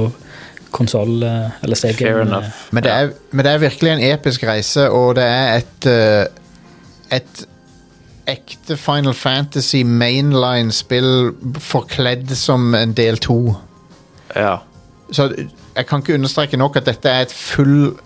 konsoll 0.70 1.22
eh, 1.22 1.50
eller 1.62 1.76
CG. 1.76 1.98
fair 1.98 2.20
enough? 2.22 2.46
Men 2.70 2.82
det, 2.84 2.92
er, 2.92 3.10
men 3.30 3.44
det 3.44 3.52
er 3.52 3.58
virkelig 3.58 3.90
en 3.92 4.02
episk 4.12 4.42
reise, 4.46 4.88
og 4.90 5.14
det 5.16 5.24
er 5.24 5.56
et 5.62 5.86
eh, 5.86 6.26
Et 7.16 7.46
ekte 8.30 8.76
Final 8.78 9.14
Fantasy 9.14 9.80
mainline-spill 9.82 11.32
forkledd 11.58 12.30
som 12.38 12.74
en 12.74 12.92
del 12.94 13.16
to. 13.18 13.54
Ja. 14.36 14.56
Så 15.12 15.26
jeg 15.76 15.86
kan 15.86 15.98
ikke 16.04 16.14
understreke 16.14 16.56
nok 16.56 16.76
at 16.76 16.86
dette 16.86 17.08
er 17.10 17.24
et 17.26 17.32
full 17.34 17.96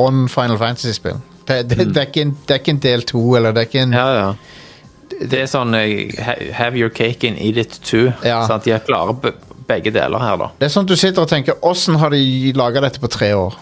on 0.00 0.28
Final 0.32 0.56
Fantasy-spill. 0.58 1.18
Det, 1.48 1.58
det, 1.70 1.78
det, 1.94 2.06
ikke 2.08 2.20
en- 2.22 2.36
det 2.48 2.54
er 2.54 2.58
ikke 2.62 2.70
en 2.70 2.78
del 2.82 3.02
to, 3.02 3.36
eller 3.36 3.52
det 3.52 3.60
er 3.62 3.68
ikke 3.68 3.82
en 3.82 3.92
ja, 3.92 4.06
ja. 4.26 4.32
Det 5.08 5.40
er 5.42 5.48
sånn 5.50 5.74
eh, 5.78 6.14
Have 6.56 6.78
your 6.78 6.90
cake 6.92 7.28
and 7.28 7.40
eat 7.40 7.56
it 7.60 7.78
too. 7.84 8.12
Ja. 8.26 8.42
Sant? 8.48 8.66
De 8.66 8.74
er 8.76 8.84
klare 8.84 9.16
begge 9.68 9.92
deler 9.92 10.22
her, 10.22 10.36
da. 10.40 10.50
Det 10.58 10.68
er 10.68 10.74
sånn 10.74 10.86
at 10.88 10.92
du 10.92 10.98
sitter 10.98 11.24
og 11.24 11.30
tenker 11.30 11.58
Åssen 11.66 11.98
har 12.00 12.14
de 12.14 12.52
laga 12.56 12.82
dette 12.84 13.00
på 13.02 13.10
tre 13.12 13.32
år? 13.36 13.56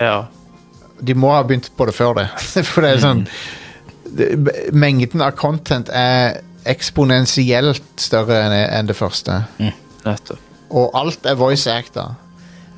Ja. 0.00 0.28
De 1.00 1.16
må 1.16 1.32
ha 1.34 1.42
begynt 1.46 1.70
på 1.76 1.88
det 1.88 1.96
før 1.96 2.16
det. 2.20 2.28
For 2.70 2.84
det 2.84 2.94
er 2.94 3.02
sånn 3.04 3.24
det, 4.10 4.30
Mengden 4.72 5.24
av 5.24 5.36
content 5.38 5.92
er 5.92 6.40
eksponentielt 6.68 8.00
større 8.00 8.42
enn 8.68 8.88
det 8.88 8.96
første. 8.96 9.42
Nettopp. 10.04 10.48
Og 10.70 10.92
alt 10.94 11.24
er 11.26 11.38
voice 11.40 11.70
acta. 11.72 12.12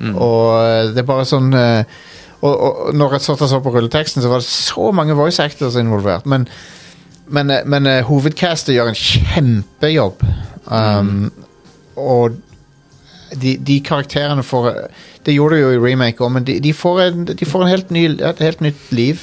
Og 0.03 0.47
eh, 0.57 0.91
det 0.95 1.03
er 1.03 1.07
bare 1.07 1.25
sånn 1.27 1.51
eh, 1.55 1.99
og, 2.43 2.53
og 2.53 2.95
når 2.97 3.17
jeg 3.17 3.25
satt 3.27 3.43
og 3.45 3.49
så 3.51 3.59
på 3.63 3.71
rulleteksten, 3.71 4.23
så 4.23 4.31
var 4.31 4.41
det 4.41 4.49
så 4.49 4.89
mange 4.95 5.15
voice 5.15 5.39
actors 5.39 5.77
involvert. 5.79 6.25
Men, 6.27 6.47
men, 7.27 7.51
eh, 7.51 7.65
men 7.65 7.87
eh, 7.87 8.03
hovedcastet 8.07 8.75
gjør 8.75 8.91
en 8.91 8.99
kjempejobb. 8.99 10.23
Um, 10.67 11.31
Og 11.99 12.37
de, 13.37 13.57
de 13.57 13.75
karakterene 13.85 14.43
får 14.45 14.69
Det 15.25 15.33
gjorde 15.35 15.57
de 15.57 15.61
jo 15.61 15.73
i 15.75 15.81
remake 15.81 16.23
òg, 16.23 16.31
men 16.33 16.45
de, 16.47 16.55
de, 16.63 16.71
får 16.73 17.01
en, 17.03 17.25
de 17.25 17.45
får 17.45 17.63
en 17.63 17.69
helt 17.71 17.91
ny, 17.93 18.05
et 18.17 18.41
helt 18.43 18.63
nytt 18.65 18.91
liv 18.91 19.21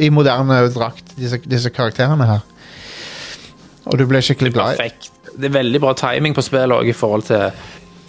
i 0.00 0.08
moderne 0.14 0.62
drakt, 0.72 1.12
disse, 1.18 1.40
disse 1.44 1.70
karakterene 1.74 2.28
her. 2.28 2.44
Og 3.90 3.98
du 3.98 4.06
ble 4.08 4.22
skikkelig 4.24 4.54
glad 4.54 4.74
i 4.74 4.78
Perfekt. 4.80 5.10
Det 5.32 5.48
er 5.48 5.56
veldig 5.58 5.80
bra 5.82 5.92
timing 5.96 6.36
på 6.36 6.44
spillet 6.44 6.72
òg, 6.72 6.88
i 6.88 6.96
forhold 6.96 7.26
til 7.28 7.50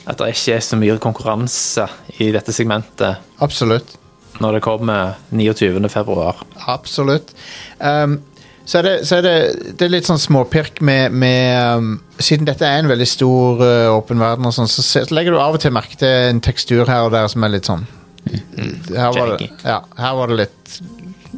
at 0.03 0.19
det 0.19 0.33
ikke 0.33 0.57
er 0.57 0.63
så 0.63 0.79
mye 0.79 0.97
konkurranse 1.03 1.87
i 2.19 2.29
dette 2.35 2.55
segmentet 2.55 3.43
Absolutt. 3.43 3.95
når 4.43 4.57
det 4.57 4.63
kommer 4.65 5.17
29. 5.31 5.89
februar. 5.91 6.41
Absolutt. 6.67 7.31
Um, 7.79 8.21
så 8.65 8.79
er, 8.79 8.83
det, 8.87 9.07
så 9.07 9.17
er 9.17 9.25
det, 9.25 9.37
det 9.75 9.85
er 9.85 9.91
litt 9.91 10.07
sånn 10.07 10.21
småpirk 10.21 10.79
med, 10.87 11.11
med 11.11 11.79
um, 11.81 11.89
Siden 12.15 12.47
dette 12.47 12.63
er 12.63 12.79
en 12.79 12.87
veldig 12.87 13.07
stor 13.11 13.59
uh, 13.59 13.89
åpen 13.91 14.21
verden, 14.23 14.47
og 14.47 14.55
sånn, 14.55 14.71
så, 14.71 14.85
så 14.85 15.03
legger 15.11 15.35
du 15.35 15.41
av 15.43 15.57
og 15.57 15.63
til 15.63 15.73
merke 15.75 15.99
til 15.99 16.29
en 16.29 16.39
tekstur 16.43 16.87
her 16.87 17.09
og 17.09 17.11
der 17.15 17.27
som 17.31 17.43
er 17.43 17.51
litt 17.57 17.67
sånn 17.67 17.83
Her 18.23 19.11
var 19.17 19.35
det, 19.35 19.49
ja, 19.67 19.81
her 19.99 20.15
var 20.15 20.31
det 20.31 20.39
litt 20.45 20.79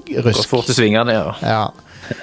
Går 0.05 0.45
fort 0.45 0.69
i 0.69 0.77
svingene, 0.77 1.15
ja. 1.17 1.33
Ja. 1.41 2.19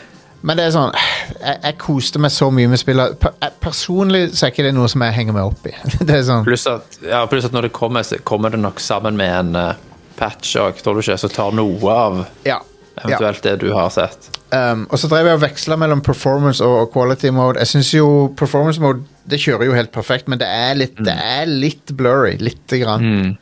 Men 0.46 0.58
det 0.58 0.68
er 0.68 0.74
sånn 0.74 0.94
jeg, 0.94 1.56
jeg 1.56 1.78
koste 1.82 2.22
meg 2.22 2.30
så 2.34 2.48
mye 2.54 2.70
med 2.70 2.78
spillet. 2.78 3.14
Per, 3.22 3.34
jeg, 3.42 3.54
personlig 3.62 4.24
så 4.36 4.46
er 4.46 4.52
ikke 4.54 4.66
det 4.66 4.74
noe 4.76 4.90
som 4.90 5.02
jeg 5.02 5.16
henger 5.16 5.34
meg 5.34 5.50
opp 5.50 5.66
i. 5.70 5.72
Det 6.06 6.18
er 6.18 6.26
sånn 6.28 6.44
Pluss 6.46 6.66
at, 6.70 6.98
ja, 7.06 7.22
pluss 7.30 7.46
at 7.48 7.54
når 7.54 7.68
det 7.68 7.74
kommer, 7.74 8.06
så 8.06 8.18
kommer 8.26 8.54
det 8.54 8.60
nok 8.62 8.82
sammen 8.82 9.18
med 9.18 9.32
en 9.32 9.58
uh, 9.58 9.80
patch 10.18 10.54
òg, 10.62 10.78
tror 10.82 10.98
du 10.98 11.02
ikke, 11.02 11.18
så 11.18 11.30
tar 11.32 11.54
noe 11.56 11.96
av 11.96 12.22
Ja. 12.46 12.60
Ja. 12.96 13.02
eventuelt 13.04 13.42
det 13.42 13.56
du 13.62 13.68
har 13.72 13.90
sett. 13.94 14.28
Um, 14.52 14.86
og 14.92 14.98
så 15.00 15.08
drev 15.08 15.26
jeg 15.30 15.38
og 15.38 15.42
veksla 15.46 15.76
mellom 15.80 16.02
performance 16.04 16.64
og, 16.64 16.90
quality 16.92 17.30
mode. 17.32 17.58
Jeg 17.62 17.70
synes 17.70 17.92
jo 17.94 18.08
performance 18.36 18.80
mode 18.82 19.00
Det 19.24 19.38
kjører 19.40 19.64
jo 19.70 19.72
helt 19.76 19.92
perfekt, 19.94 20.28
men 20.28 20.40
det 20.42 20.48
er 20.50 20.74
litt, 20.76 20.96
det 20.98 21.14
er 21.14 21.46
litt 21.48 21.92
blurry. 21.96 22.34
Lite 22.42 22.78
grann. 22.82 23.36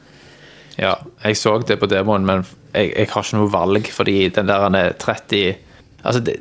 Ja, 0.78 0.94
jeg 1.24 1.36
så 1.40 1.56
det 1.66 1.78
på 1.80 1.88
demoen, 1.90 2.24
men 2.28 2.44
jeg, 2.74 2.92
jeg 2.94 3.08
har 3.10 3.24
ikke 3.26 3.36
noe 3.40 3.50
valg, 3.52 3.88
fordi 3.92 4.28
den 4.36 4.46
der 4.48 4.62
han 4.68 4.76
er 4.78 4.92
30 5.00 5.56
Altså, 6.04 6.20
det, 6.24 6.36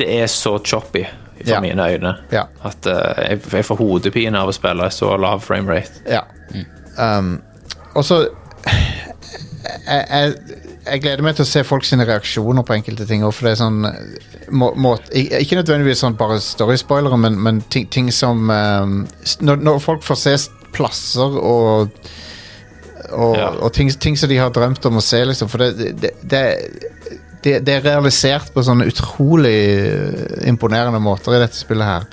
det 0.00 0.08
er 0.20 0.26
så 0.28 0.58
choppy 0.64 1.04
for 1.38 1.50
Ja. 1.54 1.60
mine 1.60 1.82
øyne 1.82 2.14
Ja. 2.32 2.42
at 2.64 2.86
uh, 2.86 3.22
jeg, 3.30 3.40
jeg 3.52 3.64
får 3.64 3.76
hodepine 3.80 4.38
av 4.38 4.48
å 4.48 4.52
spille 4.56 4.90
så 4.92 5.14
lav 5.16 5.40
framerate. 5.44 6.02
Ja. 6.08 6.20
Um, 6.98 7.38
og 7.94 8.04
så 8.04 8.20
jeg, 9.86 10.04
jeg, 10.10 10.34
jeg 10.84 11.02
gleder 11.04 11.24
meg 11.24 11.36
til 11.38 11.46
å 11.46 11.48
se 11.48 11.62
folk 11.66 11.86
sine 11.86 12.06
reaksjoner 12.08 12.64
på 12.66 12.76
enkelte 12.76 13.06
ting. 13.08 13.24
For 13.32 13.48
det 13.48 13.54
er 13.54 13.60
sånn 13.62 13.80
må, 14.52 14.70
må, 14.76 14.96
Ikke 15.14 15.58
nødvendigvis 15.60 16.04
sånn 16.04 16.18
bare 16.18 16.40
story-spoilere, 16.42 17.18
men, 17.20 17.38
men 17.40 17.62
ting, 17.72 17.88
ting 17.92 18.10
som 18.12 18.50
um, 18.50 19.00
når, 19.40 19.64
når 19.64 19.80
folk 19.84 20.04
får 20.06 20.20
se 20.20 20.36
plasser 20.74 21.40
og 21.40 21.96
og, 23.14 23.36
Ja. 23.36 23.50
og 23.60 23.68
ting, 23.76 23.90
ting 24.00 24.16
som 24.16 24.30
de 24.30 24.38
har 24.40 24.50
drømt 24.50 24.86
om 24.88 24.96
å 24.98 25.02
se, 25.04 25.20
liksom. 25.28 25.50
For 25.52 25.60
det, 25.60 25.90
det, 26.00 26.10
det, 26.24 27.58
det, 27.60 27.74
er 27.74 27.84
realisert 27.84 28.48
på 28.54 28.64
sånne 28.64 28.86
utrolig 28.88 29.58
eh, 29.84 30.48
imponerende 30.48 30.98
måter 31.04 31.36
i 31.36 31.42
dette 31.42 31.58
spillet 31.58 31.86
her. 31.86 32.06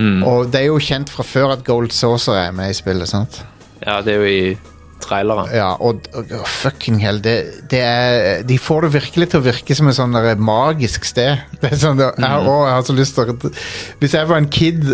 Og 0.00 0.52
det 0.52 0.60
er 0.60 0.68
jo 0.68 0.78
kjent 0.80 1.10
fra 1.12 1.24
før 1.26 1.54
at 1.56 1.64
Gold 1.66 1.90
Saucer 1.92 2.36
er 2.38 2.52
med 2.56 2.70
i 2.70 2.76
spillet, 2.76 3.08
sant? 3.10 3.40
Ja, 3.80 3.98
det 4.04 4.14
er 4.14 4.22
jo 4.22 4.28
i 4.28 4.69
traileren. 5.02 5.48
Ja, 5.54 5.72
og, 5.80 6.06
og 6.14 6.30
fucking 6.48 7.00
hell, 7.02 7.18
det, 7.24 7.34
det 7.70 7.80
er 7.84 8.42
De 8.48 8.58
får 8.58 8.86
det 8.86 8.92
virkelig 8.98 9.28
til 9.32 9.40
å 9.40 9.44
virke 9.44 9.76
som 9.76 9.88
et 9.90 9.96
sånn 9.98 10.14
magisk 10.44 11.04
sted. 11.08 11.42
Det 11.60 11.72
er 11.72 11.80
sånn, 11.82 12.00
jeg, 12.00 12.14
har, 12.24 12.46
å, 12.46 12.56
jeg 12.68 12.74
har 12.76 12.86
så 12.86 12.96
lyst 12.96 13.18
til 13.18 13.32
å 13.34 13.52
Hvis 14.00 14.14
jeg 14.16 14.28
var 14.30 14.40
en 14.40 14.48
kid, 14.48 14.84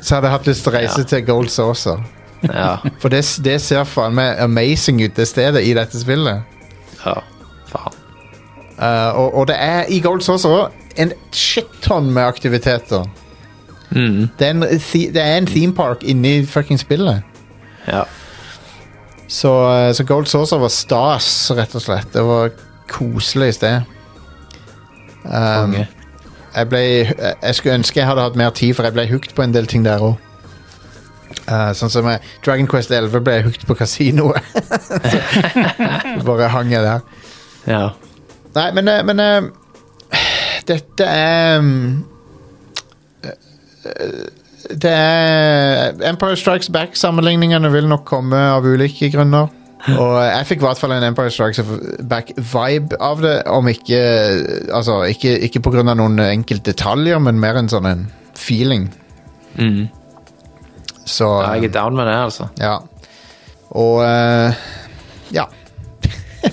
så 0.00 0.16
hadde 0.16 0.28
jeg 0.30 0.36
hatt 0.36 0.50
lyst 0.50 0.64
til 0.66 0.72
å 0.72 0.76
reise 0.78 1.00
Ja. 1.04 1.08
til 1.12 1.24
Gold 1.28 1.50
Saucer. 1.54 2.02
Ja, 2.48 2.76
For 3.02 3.12
det, 3.12 3.22
det 3.44 3.58
ser 3.62 3.84
faen 3.86 4.16
meg 4.18 4.40
amazing 4.42 5.02
ut, 5.04 5.14
det 5.16 5.28
stedet 5.30 5.62
i 5.66 5.74
dette 5.78 6.00
spillet. 6.02 6.42
ja. 7.04 7.18
Faen. 7.72 7.98
Uh, 8.82 9.12
og, 9.14 9.34
og 9.38 9.44
det 9.52 9.56
er 9.62 9.84
i 9.94 10.00
Gold 10.02 10.24
Saucer 10.26 10.72
en 10.98 11.12
shit-tonn 11.32 12.08
med 12.12 12.24
aktiviteter. 12.26 13.04
Mm. 13.92 14.30
Det, 14.38 14.46
er 14.46 14.50
en, 14.56 14.64
det 15.14 15.22
er 15.22 15.36
en 15.36 15.46
theme 15.46 15.74
park 15.76 16.02
inni 16.02 16.40
fucking 16.48 16.80
spillet. 16.80 17.22
Ja. 17.86 18.02
Så, 19.32 19.52
uh, 19.52 19.88
så 19.96 20.04
Gold 20.08 20.28
Saucer 20.28 20.60
var 20.60 20.72
stas, 20.72 21.28
rett 21.56 21.72
og 21.78 21.84
slett. 21.84 22.10
Det 22.12 22.24
var 22.26 22.52
koselig 22.92 23.54
sted. 23.56 23.88
Um, 25.24 25.78
jeg, 26.52 26.68
ble, 26.68 26.82
jeg 26.82 27.56
skulle 27.56 27.78
ønske 27.78 28.00
jeg 28.00 28.08
hadde 28.10 28.26
hatt 28.26 28.36
mer 28.36 28.52
tid, 28.56 28.74
for 28.76 28.84
jeg 28.84 28.96
ble 28.96 29.06
hooked 29.08 29.32
på 29.38 29.46
en 29.46 29.54
del 29.54 29.70
ting 29.70 29.86
der 29.86 30.02
òg. 30.04 30.20
sånn 31.48 31.90
som 31.90 32.08
jeg, 32.10 32.20
Dragon 32.44 32.68
Quest 32.68 32.92
11 32.92 33.24
ble 33.24 33.38
jeg 33.38 33.46
hooked 33.48 33.66
på 33.70 33.78
kasinoet. 33.78 34.52
Bare 36.28 36.52
hang 36.52 36.74
jeg 36.74 36.84
der. 36.84 37.04
ja. 37.70 37.84
Nei, 38.54 38.72
men, 38.76 38.88
eh, 38.88 39.04
men 39.04 39.20
uh, 39.20 40.18
Dette 40.68 41.04
er 41.08 41.58
um, 41.58 42.04
eh, 43.24 44.26
Det 44.70 44.90
er 44.92 45.96
Empire 46.10 46.36
Strikes 46.38 46.68
Back-sammenligningene 46.72 47.70
vil 47.72 47.88
nok 47.90 48.04
komme 48.08 48.38
av 48.52 48.66
ulike 48.68 49.08
grunner. 49.14 49.48
Og 49.98 50.12
jeg 50.22 50.46
fikk 50.46 50.60
i 50.62 50.66
hvert 50.68 50.78
fall 50.78 50.92
en 50.94 51.02
Empire 51.08 51.30
Strikes 51.34 51.58
Back-vibe 52.06 52.98
av 53.02 53.22
det, 53.24 53.32
om 53.50 53.66
ikke 53.66 53.98
Altså, 54.70 55.00
ikke, 55.10 55.32
ikke 55.48 55.62
av 55.90 55.98
noen 55.98 56.20
enkelte 56.22 56.70
detaljer, 56.70 57.18
men 57.18 57.40
mer 57.42 57.58
en 57.58 57.70
sånn 57.72 57.88
en 57.90 58.04
feeling. 58.38 58.86
Mm. 59.58 59.88
Så 61.02 61.26
ja. 61.26 61.56
Jeg 61.58 61.72
er 61.72 61.74
down 61.80 61.98
med 61.98 62.06
det, 62.06 62.14
altså. 62.28 62.46
ja. 62.62 62.76
Og 63.72 64.02
eh, 64.04 64.62
ja. 65.34 65.46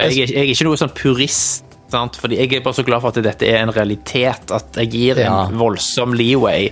Jeg 0.00 0.10
er, 0.10 0.32
jeg 0.34 0.40
er 0.42 0.50
ikke 0.52 0.66
noe 0.66 0.78
sånn 0.80 0.92
purist, 0.96 1.64
sant? 1.92 2.16
fordi 2.18 2.36
jeg 2.40 2.50
er 2.58 2.62
bare 2.64 2.74
så 2.76 2.82
glad 2.84 3.00
for 3.04 3.14
at 3.14 3.20
dette 3.24 3.46
er 3.46 3.60
en 3.62 3.72
realitet. 3.72 4.50
At 4.52 4.76
jeg 4.82 4.90
gir 4.92 5.20
Ja. 5.22 5.44
en 5.48 5.56
voldsom 5.60 6.12
leeway 6.18 6.68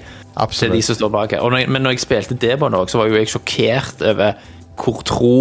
til 0.50 0.72
de 0.72 0.82
som 0.82 0.96
står 0.98 1.12
bak 1.12 1.34
her. 1.36 1.44
Når 1.44 1.64
jeg, 1.64 1.70
men 1.70 1.82
når 1.84 1.96
jeg 1.96 2.04
spilte 2.06 2.38
Debon 2.40 2.74
òg, 2.74 2.90
så 2.90 3.02
var 3.02 3.10
jo 3.10 3.20
jeg 3.20 3.30
sjokkert 3.32 4.02
over 4.12 4.32
hvor 4.82 5.02
tro 5.06 5.36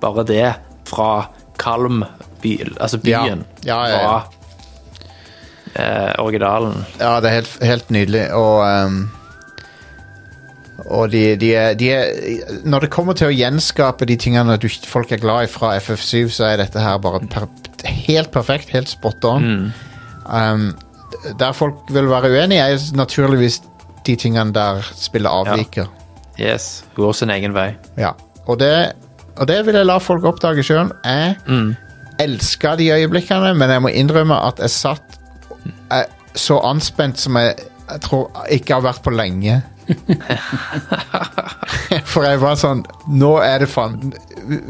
bare 0.00 0.24
det 0.26 0.48
fra 0.88 1.28
Kalm, 1.60 2.04
by, 2.40 2.54
altså 2.80 2.98
byen, 2.98 3.44
Ja. 3.64 3.76
Ja, 3.76 3.80
ja, 3.84 3.96
ja. 4.00 4.20
fra 5.76 5.84
eh, 5.84 6.12
originalen. 6.18 6.84
Ja, 7.00 7.18
det 7.20 7.28
er 7.28 7.34
helt, 7.34 7.58
helt 7.62 7.90
nydelig, 7.90 8.32
og 8.32 8.86
um, 8.86 9.10
Og 10.88 11.12
de, 11.12 11.36
de, 11.36 11.54
er, 11.54 11.74
de 11.74 11.90
er 11.92 12.06
Når 12.64 12.86
det 12.86 12.90
kommer 12.90 13.12
til 13.12 13.28
å 13.28 13.34
gjenskape 13.34 14.06
de 14.08 14.16
tingene 14.16 14.56
du, 14.56 14.68
folk 14.88 15.12
er 15.12 15.20
glad 15.20 15.44
i 15.44 15.50
fra 15.52 15.74
FF7, 15.76 16.30
så 16.32 16.48
er 16.48 16.62
dette 16.62 16.80
her 16.80 16.96
bare 16.98 17.20
per, 17.28 17.44
helt 18.08 18.32
perfekt. 18.32 18.72
Helt 18.72 18.88
spot 18.88 19.24
on. 19.28 19.72
Um, 20.24 20.70
der 21.38 21.52
folk 21.52 21.74
vil 21.92 22.08
være 22.08 22.30
uenige, 22.32 22.64
er 22.64 22.96
naturligvis 22.96 23.60
de 24.06 24.16
tingene 24.16 24.54
der 24.54 24.82
spillet 24.96 25.30
avviker. 25.30 25.86
Yes. 26.40 26.84
Går 26.96 27.12
sin 27.12 27.30
egen 27.30 27.54
vei. 27.54 27.74
Ja. 28.00 28.14
Og, 28.46 28.58
det, 28.60 28.92
og 29.36 29.48
det 29.48 29.60
vil 29.66 29.76
jeg 29.76 29.86
la 29.86 29.98
folk 30.02 30.24
oppdage 30.24 30.64
sjøl. 30.66 30.90
Jeg 31.04 31.36
elska 32.20 32.76
de 32.76 32.92
øyeblikkene, 32.92 33.54
men 33.54 33.70
jeg 33.70 33.82
må 33.82 33.88
innrømme 33.88 34.36
at 34.46 34.60
jeg 34.60 34.70
satt 34.70 35.18
jeg, 35.90 36.06
så 36.34 36.60
anspent 36.64 37.20
som 37.20 37.36
jeg, 37.36 37.54
jeg 37.90 38.00
tror 38.06 38.30
ikke 38.52 38.78
har 38.78 38.86
vært 38.86 39.04
på 39.04 39.12
lenge. 39.14 39.60
for 42.12 42.22
jeg 42.22 42.38
var 42.38 42.54
sånn 42.60 42.84
Nå 43.10 43.30
er 43.42 43.64
det 43.64 43.66
faen 43.66 44.12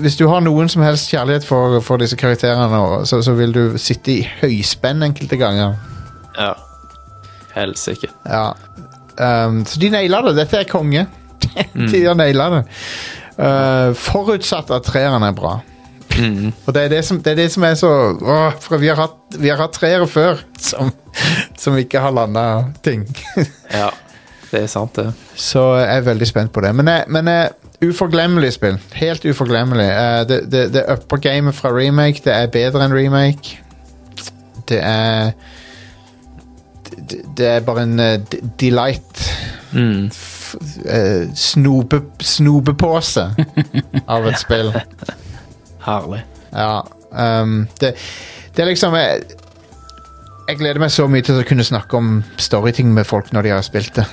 Hvis 0.01 0.15
du 0.17 0.23
har 0.31 0.41
noen 0.41 0.71
som 0.73 0.81
helst 0.81 1.11
kjærlighet 1.13 1.45
for, 1.45 1.77
for 1.85 2.01
disse 2.01 2.17
karakterene, 2.17 2.81
så, 3.05 3.19
så 3.21 3.35
vil 3.37 3.53
du 3.53 3.77
sitte 3.77 4.15
i 4.15 4.23
høyspenn 4.41 5.05
enkelte 5.05 5.37
ganger. 5.37 5.77
Ja. 6.39 6.55
Helsike. 7.53 8.09
Ja. 8.25 8.55
Um, 9.19 9.65
så 9.67 9.81
de 9.81 9.91
naila 9.93 10.23
det. 10.29 10.37
Dette 10.39 10.63
er 10.63 10.69
konge. 10.71 11.07
de 11.93 12.05
har 12.05 12.19
naila 12.19 12.51
det. 12.55 12.63
Uh, 13.41 13.97
forutsatt 13.97 14.71
at 14.75 14.87
treeren 14.87 15.25
er 15.27 15.35
bra. 15.37 15.59
Og 16.67 16.75
det 16.75 16.83
er 16.83 16.91
det, 16.93 17.05
som, 17.07 17.21
det 17.23 17.33
er 17.33 17.39
det 17.39 17.49
som 17.53 17.65
er 17.65 17.77
så 17.79 17.89
åh, 18.19 18.57
For 18.61 18.81
vi 18.83 18.91
har 18.91 18.99
hatt, 18.99 19.17
vi 19.39 19.49
har 19.49 19.61
hatt 19.61 19.77
treere 19.77 20.09
før 20.11 20.43
som, 20.59 20.91
som 21.59 21.79
ikke 21.81 22.03
har 22.03 22.15
landa 22.17 22.47
ting. 22.85 23.07
Ja. 23.71 23.91
Det 24.51 24.65
er 24.65 24.67
sant, 24.67 24.97
det. 24.99 25.13
så 25.39 25.61
jeg 25.79 26.01
er 26.01 26.01
veldig 26.09 26.27
spent 26.27 26.51
på 26.51 26.63
det. 26.65 26.73
Men, 26.75 26.89
jeg, 26.91 27.05
men 27.15 27.29
jeg, 27.31 27.53
uforglemmelig 27.87 28.49
spill. 28.57 28.81
Helt 28.99 29.23
uforglemmelig. 29.23 29.87
Uh, 29.87 30.23
det, 30.27 30.39
det, 30.51 30.63
det 30.75 30.83
upper 30.91 31.23
gamet 31.23 31.55
fra 31.55 31.71
remake. 31.71 32.25
Det 32.25 32.35
er 32.35 32.51
bedre 32.51 32.83
enn 32.83 32.97
remake. 32.97 33.61
Det 34.67 34.81
er 34.83 35.31
det, 37.37 37.47
er 37.47 37.61
bare 37.67 37.83
en 37.83 38.01
uh, 38.01 38.39
delight. 38.61 39.25
Mm. 39.73 40.11
Uh, 40.11 41.31
snobe, 41.35 42.03
snobepose 42.21 43.27
av 44.07 44.27
et 44.27 44.41
spill. 44.45 44.73
Herlig. 45.85 46.25
Ja. 46.53 46.81
Um, 47.11 47.69
det, 47.81 47.95
det 48.57 48.63
er 48.63 48.71
liksom 48.71 48.95
jeg, 48.95 49.23
jeg 50.49 50.59
gleder 50.59 50.83
meg 50.83 50.93
så 50.95 51.07
mye 51.11 51.25
til 51.27 51.41
å 51.41 51.47
kunne 51.47 51.67
snakke 51.67 51.99
om 51.99 52.21
storyting 52.39 52.91
med 52.95 53.07
folk 53.07 53.33
når 53.35 53.47
de 53.47 53.55
har 53.55 53.67
spilt 53.67 53.99
det. 53.99 54.07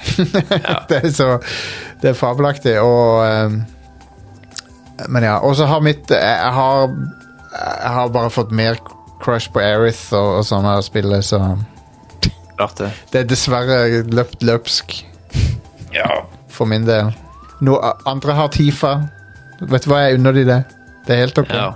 det 0.90 1.02
er 1.02 1.10
så 1.14 1.38
Det 2.02 2.12
er 2.12 2.18
fabelaktig, 2.18 2.78
og 2.82 3.26
um, 3.26 3.64
Men 5.10 5.24
ja. 5.24 5.40
Og 5.46 5.56
så 5.58 5.66
har 5.66 5.82
mitt 5.82 6.10
jeg, 6.10 6.54
har 6.54 6.94
Jeg 7.54 7.92
har 7.98 8.14
bare 8.14 8.30
fått 8.30 8.52
mer 8.52 8.78
crush 9.22 9.50
på 9.54 9.60
Aerith 9.60 10.14
og, 10.14 10.38
og 10.40 10.46
sånne 10.46 10.78
spill, 10.86 11.16
så 11.26 11.42
Klart 12.58 12.76
det. 12.82 12.92
det 13.12 13.20
er 13.22 13.28
dessverre 13.30 14.04
løpt 14.10 14.42
løpsk 14.44 14.96
Ja. 15.94 16.08
for 16.50 16.66
min 16.66 16.86
del. 16.88 17.12
No, 17.62 17.78
andre 18.06 18.34
har 18.38 18.48
Tifa. 18.54 18.96
Vet 19.62 19.84
du 19.86 19.90
hva, 19.92 20.04
jeg 20.08 20.20
unner 20.20 20.34
de 20.34 20.44
det. 20.46 20.60
Det 21.08 21.16
er 21.16 21.22
helt 21.26 21.38
ok. 21.42 21.50
ja. 21.54 21.72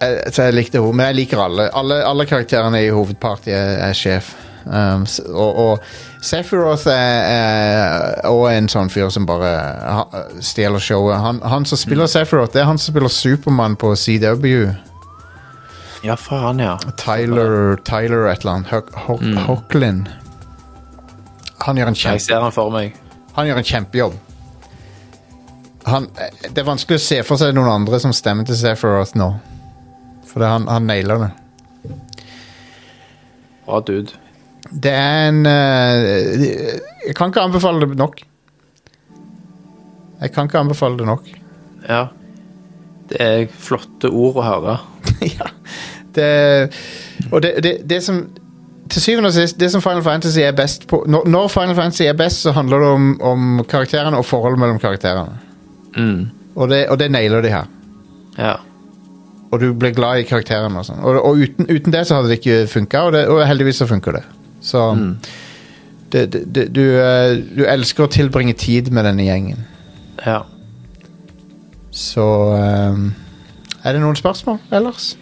Eh, 0.00 0.30
Så 0.32 0.42
jeg 0.48 0.54
likte 0.54 0.78
henne, 0.80 0.94
men 0.96 1.06
jeg 1.06 1.16
liker 1.22 1.40
alle. 1.44 1.68
Alle, 1.74 2.02
alle 2.04 2.24
karakterene 2.26 2.80
i 2.84 2.88
hovedpartiet 2.92 3.54
er, 3.54 3.78
er 3.88 3.92
sjef. 3.96 4.34
Um, 4.64 5.04
og, 5.34 5.58
og 5.60 5.82
Sephiroth 6.24 6.86
er, 6.88 8.14
òg 8.24 8.46
en 8.54 8.68
sånn 8.72 8.88
fyr 8.88 9.10
som 9.12 9.26
bare 9.28 9.50
ha- 9.98 10.22
stjeler 10.40 10.80
showet. 10.80 11.18
Han, 11.20 11.40
han 11.44 11.66
som 11.68 11.76
spiller 11.78 12.08
Sephiroth, 12.08 12.52
det 12.54 12.62
er 12.62 12.70
han 12.70 12.78
som 12.80 12.94
spiller 12.94 13.12
Supermann 13.12 13.76
på 13.76 13.90
CW. 13.96 14.70
Ja, 16.04 16.16
faen, 16.20 16.58
ja. 16.60 16.74
Tyler, 17.00 17.76
Tyler 17.84 18.28
et 18.28 18.44
eller 18.44 18.52
annet. 18.52 18.94
Hocklin. 19.46 20.04
Mm. 20.04 20.24
Han 21.64 21.78
gjør 21.80 21.88
en 21.88 21.96
Jeg 21.96 22.02
kjempe, 22.02 22.24
ser 22.26 22.42
han 22.44 22.52
for 22.52 22.72
meg. 22.74 22.96
han 23.32 23.46
gjør 23.48 23.60
en 23.62 23.68
kjempejobb. 23.70 24.18
Han, 25.84 26.08
eh, 26.20 26.50
det 26.50 26.60
er 26.60 26.66
vanskelig 26.68 27.00
å 27.00 27.04
se 27.04 27.22
for 27.24 27.40
seg 27.40 27.54
noen 27.56 27.70
andre 27.72 28.00
som 28.00 28.12
stemmer 28.12 28.44
til 28.48 28.56
Sephiroth 28.56 29.16
nå. 29.16 29.30
For 30.28 30.44
det, 30.44 30.50
han, 30.50 30.68
han 30.68 30.86
nailer 30.88 31.24
det. 31.24 31.30
Bra 33.64 33.80
dude. 33.80 34.20
Det 34.68 34.92
er 34.92 35.28
en 35.28 35.44
uh, 35.46 36.04
Jeg 37.04 37.14
kan 37.16 37.32
ikke 37.32 37.44
anbefale 37.44 37.86
det 37.86 37.96
nok. 38.00 38.20
Jeg 40.20 40.32
kan 40.32 40.48
ikke 40.48 40.60
anbefale 40.60 40.98
det 41.00 41.08
nok. 41.08 41.28
Ja. 41.88 42.06
Det 43.08 43.20
er 43.20 43.48
flotte 43.48 44.08
ord 44.08 44.40
å 44.40 44.44
høre. 44.44 44.76
ja. 45.38 45.48
Det, 46.14 46.28
og 47.30 47.42
det, 47.42 47.54
det, 47.62 47.72
det 47.90 47.98
som 48.04 48.20
Til 48.90 49.02
syvende 49.02 49.30
og 49.32 49.34
sist, 49.34 49.56
det 49.60 49.70
som 49.72 49.82
Final 49.82 50.02
Fantasy 50.04 50.38
er 50.44 50.52
best 50.52 50.86
på 50.86 51.00
Når, 51.08 51.24
når 51.26 51.48
Final 51.48 51.74
Fantasy 51.74 52.02
er 52.02 52.12
best, 52.12 52.42
så 52.44 52.52
handler 52.52 52.78
det 52.78 52.88
om, 52.88 53.08
om 53.20 53.64
karakterene 53.68 54.20
og 54.20 54.26
forholdet 54.28 54.60
mellom 54.60 54.78
karakterene. 54.78 55.38
Mm. 55.96 56.28
Og 56.54 56.68
det, 56.68 56.86
og 56.88 56.98
det 56.98 57.10
nailer 57.10 57.42
de 57.42 57.50
her. 57.50 57.70
Ja. 58.38 58.54
Og 59.50 59.60
du 59.60 59.72
blir 59.72 59.94
glad 59.94 60.20
i 60.20 60.26
karakterene 60.28 60.78
og 60.78 60.86
sånn. 60.86 61.00
Og, 61.02 61.18
og 61.22 61.40
uten, 61.40 61.66
uten 61.70 61.94
det 61.94 62.04
så 62.06 62.18
hadde 62.18 62.30
det 62.30 62.38
ikke 62.42 62.66
funka, 62.70 63.06
og, 63.08 63.18
og 63.34 63.42
heldigvis 63.48 63.82
så 63.82 63.88
funker 63.90 64.18
det. 64.18 64.22
Så 64.64 64.84
det, 66.12 66.26
det, 66.32 66.42
det, 66.54 66.64
du, 66.74 66.82
eh, 67.00 67.36
du 67.56 67.64
elsker 67.66 68.06
å 68.06 68.10
tilbringe 68.10 68.54
tid 68.58 68.92
med 68.94 69.06
denne 69.08 69.26
gjengen. 69.26 69.64
Ja. 70.24 70.42
Så 71.94 72.24
um, 72.54 73.12
Er 73.82 73.94
det 73.94 74.02
noen 74.02 74.18
spørsmål 74.18 74.58
ellers? 74.74 75.14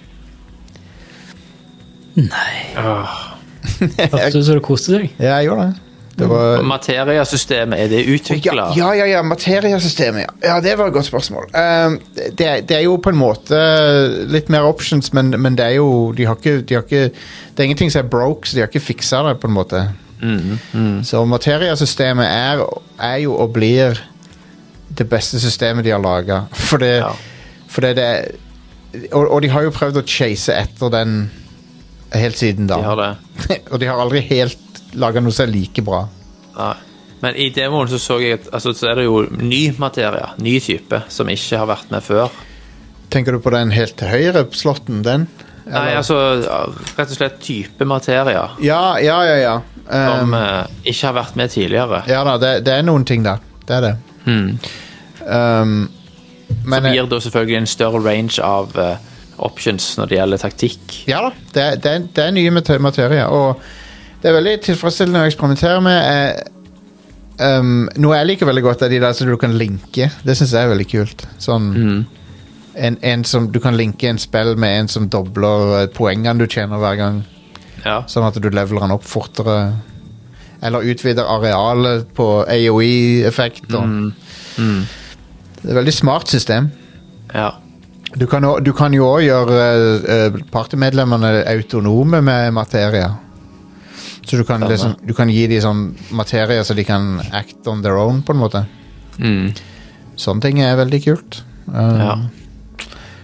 Hørtes 2.83 4.37
ut 4.37 4.45
som 4.47 4.59
du 4.59 4.61
koste 4.65 4.99
deg. 4.99 5.09
Ja, 5.19 5.39
jeg 5.41 5.49
gjorde 5.51 5.71
det. 5.71 5.79
Det 6.13 6.27
var 6.29 6.61
Materiasystemet, 6.69 7.79
er 7.81 7.89
det 7.89 8.03
utvikla? 8.13 8.67
ja, 8.77 8.91
ja, 8.99 9.07
ja, 9.09 9.23
materiasystemet, 9.25 10.27
ja. 10.27 10.33
ja. 10.51 10.57
Det 10.61 10.75
var 10.79 10.91
et 10.91 10.95
godt 10.99 11.07
spørsmål. 11.09 11.47
Um, 11.57 11.97
det, 12.37 12.47
er- 12.47 12.61
det 12.69 12.77
er 12.77 12.83
jo 12.85 12.99
på 13.01 13.09
en 13.15 13.17
måte 13.17 13.57
litt 14.29 14.51
mer 14.53 14.69
options, 14.69 15.09
men, 15.17 15.33
men 15.41 15.57
det 15.57 15.65
er 15.71 15.79
jo 15.79 16.13
de 16.17 16.27
har, 16.29 16.37
ikke, 16.37 16.61
de 16.69 16.77
har 16.77 16.85
ikke 16.85 17.07
Det 17.17 17.59
er 17.65 17.65
ingenting 17.71 17.91
som 17.95 18.05
er 18.05 18.11
broke, 18.13 18.45
så 18.49 18.57
de 18.59 18.61
har 18.61 18.69
ikke 18.69 18.85
fiksa 18.93 19.23
det, 19.31 19.39
på 19.41 19.49
en 19.49 19.57
måte. 19.57 19.83
Så 21.09 21.25
materiasystemet 21.27 22.29
er, 22.29 22.61
er 23.03 23.17
jo 23.25 23.33
og 23.43 23.57
blir 23.57 23.97
det 24.93 25.09
beste 25.11 25.41
systemet 25.41 25.85
de 25.89 25.91
har 25.97 26.03
laga. 26.05 26.43
For 26.53 26.77
det, 26.79 26.99
Ja. 27.01 27.09
for 27.73 27.81
det, 27.89 27.97
det 27.97 28.05
er 28.05 28.25
og, 29.17 29.25
og 29.33 29.41
de 29.43 29.49
har 29.49 29.65
jo 29.65 29.71
prøvd 29.73 29.97
å 30.03 30.05
chase 30.07 30.53
etter 30.61 30.91
den 30.93 31.31
helt 32.15 32.39
siden 32.39 32.69
da. 32.71 32.79
De 32.81 32.89
har 32.89 33.01
det. 33.01 33.61
og 33.73 33.79
de 33.81 33.91
har 33.91 34.01
aldri 34.01 34.23
helt 34.31 34.83
laga 34.99 35.23
noe 35.23 35.35
som 35.35 35.47
er 35.47 35.55
like 35.55 35.85
bra. 35.85 36.05
Nei. 36.57 36.75
Men 37.23 37.37
i 37.39 37.53
demoen 37.55 37.87
så 37.87 38.01
så 38.03 38.17
jeg 38.19 38.41
at 38.41 38.49
altså, 38.51 38.73
så 38.75 38.89
er 38.91 38.99
det 38.99 39.05
jo 39.07 39.21
ny 39.39 39.69
materie, 39.79 40.33
ny 40.43 40.57
type, 40.61 41.05
som 41.13 41.31
ikke 41.31 41.61
har 41.61 41.69
vært 41.71 41.93
med 41.95 42.03
før. 42.03 42.33
Tenker 43.15 43.37
du 43.37 43.43
på 43.45 43.53
den 43.55 43.71
helt 43.71 43.95
til 44.01 44.11
høyre 44.11 44.43
slåtten, 44.59 45.05
den? 45.07 45.29
Nei, 45.71 45.93
altså 45.95 46.17
rett 46.97 47.13
og 47.13 47.15
slett 47.15 47.37
type 47.45 47.87
materie 47.87 48.35
Ja, 48.65 48.99
ja, 48.99 49.21
ja. 49.23 49.37
ja. 49.39 49.55
som 49.87 50.33
Um, 50.33 50.35
eh, 50.35 50.91
ikke 50.91 51.07
har 51.09 51.15
vært 51.21 51.37
med 51.39 51.51
tidligere. 51.53 52.03
ja 52.09 52.23
da, 52.27 52.37
det, 52.43 52.53
det 52.67 52.75
er 52.81 52.85
noen 52.87 53.05
ting 53.07 53.23
der. 53.27 53.43
Det 53.67 53.77
er 53.77 53.87
det. 53.87 53.95
Mm. 54.27 54.59
Um, 55.23 55.73
men 56.65 56.79
Som 56.83 56.87
eh, 56.87 56.95
gir 56.97 57.09
da 57.11 57.21
selvfølgelig 57.23 57.59
en 57.61 57.71
større 57.71 58.03
range 58.03 58.43
av 58.43 58.79
eh, 58.79 59.11
options 59.45 59.97
når 59.99 60.09
det 60.09 60.19
gjelder 60.19 60.39
taktikk. 60.43 60.97
ja 61.09 61.21
da, 61.27 61.31
det, 61.53 61.63
er- 61.63 61.77
det, 61.77 61.93
er- 61.97 62.09
det 62.15 62.25
er 62.27 62.31
nye 62.37 62.51
mate- 62.55 62.79
materie. 62.81 63.27
Og 63.29 63.61
det 64.23 64.31
er 64.31 64.37
veldig 64.41 64.57
tilfredsstillende 64.63 65.23
å 65.25 65.29
eksperimentere 65.31 65.83
med. 65.83 66.01
Eh, 67.43 67.59
um, 67.59 67.89
noe 67.99 68.17
jeg 68.21 68.27
liker 68.29 68.47
veldig 68.47 68.63
godt, 68.63 68.83
er 68.87 68.89
de 68.93 69.01
der 69.03 69.13
som 69.19 69.27
du 69.27 69.37
kan 69.41 69.57
linke. 69.59 70.11
Det 70.25 70.37
syns 70.39 70.53
jeg 70.55 70.63
er 70.67 70.71
veldig 70.75 70.89
kult. 70.93 71.25
Sånn 71.43 71.71
en, 72.75 72.97
en 73.05 73.25
som 73.29 73.51
Du 73.53 73.59
kan 73.61 73.75
linke 73.77 74.09
en 74.09 74.19
spill 74.19 74.55
med 74.57 74.79
en 74.81 74.89
som 74.89 75.09
dobler 75.13 75.83
eh, 75.83 75.87
poengene 75.93 76.39
du 76.41 76.47
tjener 76.47 76.79
hver 76.81 76.97
gang. 76.97 77.23
Ja. 77.85 78.03
Sånn 78.09 78.25
at 78.29 78.39
du 78.41 78.49
leveler 78.49 78.81
den 78.87 78.95
opp 78.95 79.05
fortere. 79.05 79.75
Eller 80.63 80.87
utvider 80.87 81.27
arealet 81.27 82.07
på 82.15 82.45
AOE-effekt. 82.47 83.67
og- 83.75 84.13
Det 84.57 85.67
er 85.67 85.71
et 85.71 85.77
veldig 85.83 85.93
smart 85.95 86.29
system. 86.29 86.71
ja. 87.35 87.51
Du 88.19 88.27
kan, 88.29 88.45
o- 88.45 88.59
du 88.61 88.73
kan 88.77 88.93
jo 88.93 89.07
òg 89.09 89.23
gjøre 89.25 89.61
uh, 90.05 90.41
partymedlemmene 90.53 91.31
autonome 91.49 92.21
med 92.23 92.53
materie. 92.53 93.07
Så 94.27 94.37
du 94.39 94.45
kan, 94.45 94.61
Stemmer. 94.61 94.69
liksom, 94.71 94.93
du 95.09 95.15
kan 95.17 95.31
gi 95.33 95.47
dem 95.51 95.63
sånn 95.65 95.81
materie 96.15 96.61
så 96.65 96.77
de 96.79 96.85
kan 96.87 97.17
act 97.35 97.67
on 97.67 97.81
their 97.83 97.97
own, 97.99 98.21
på 98.23 98.35
en 98.37 98.39
måte. 98.43 98.65
Mm. 99.19 99.49
Sånne 100.21 100.45
ting 100.45 100.61
er 100.63 100.77
veldig 100.79 101.01
kult. 101.07 101.41
Um, 101.67 101.99
ja. 101.99 102.15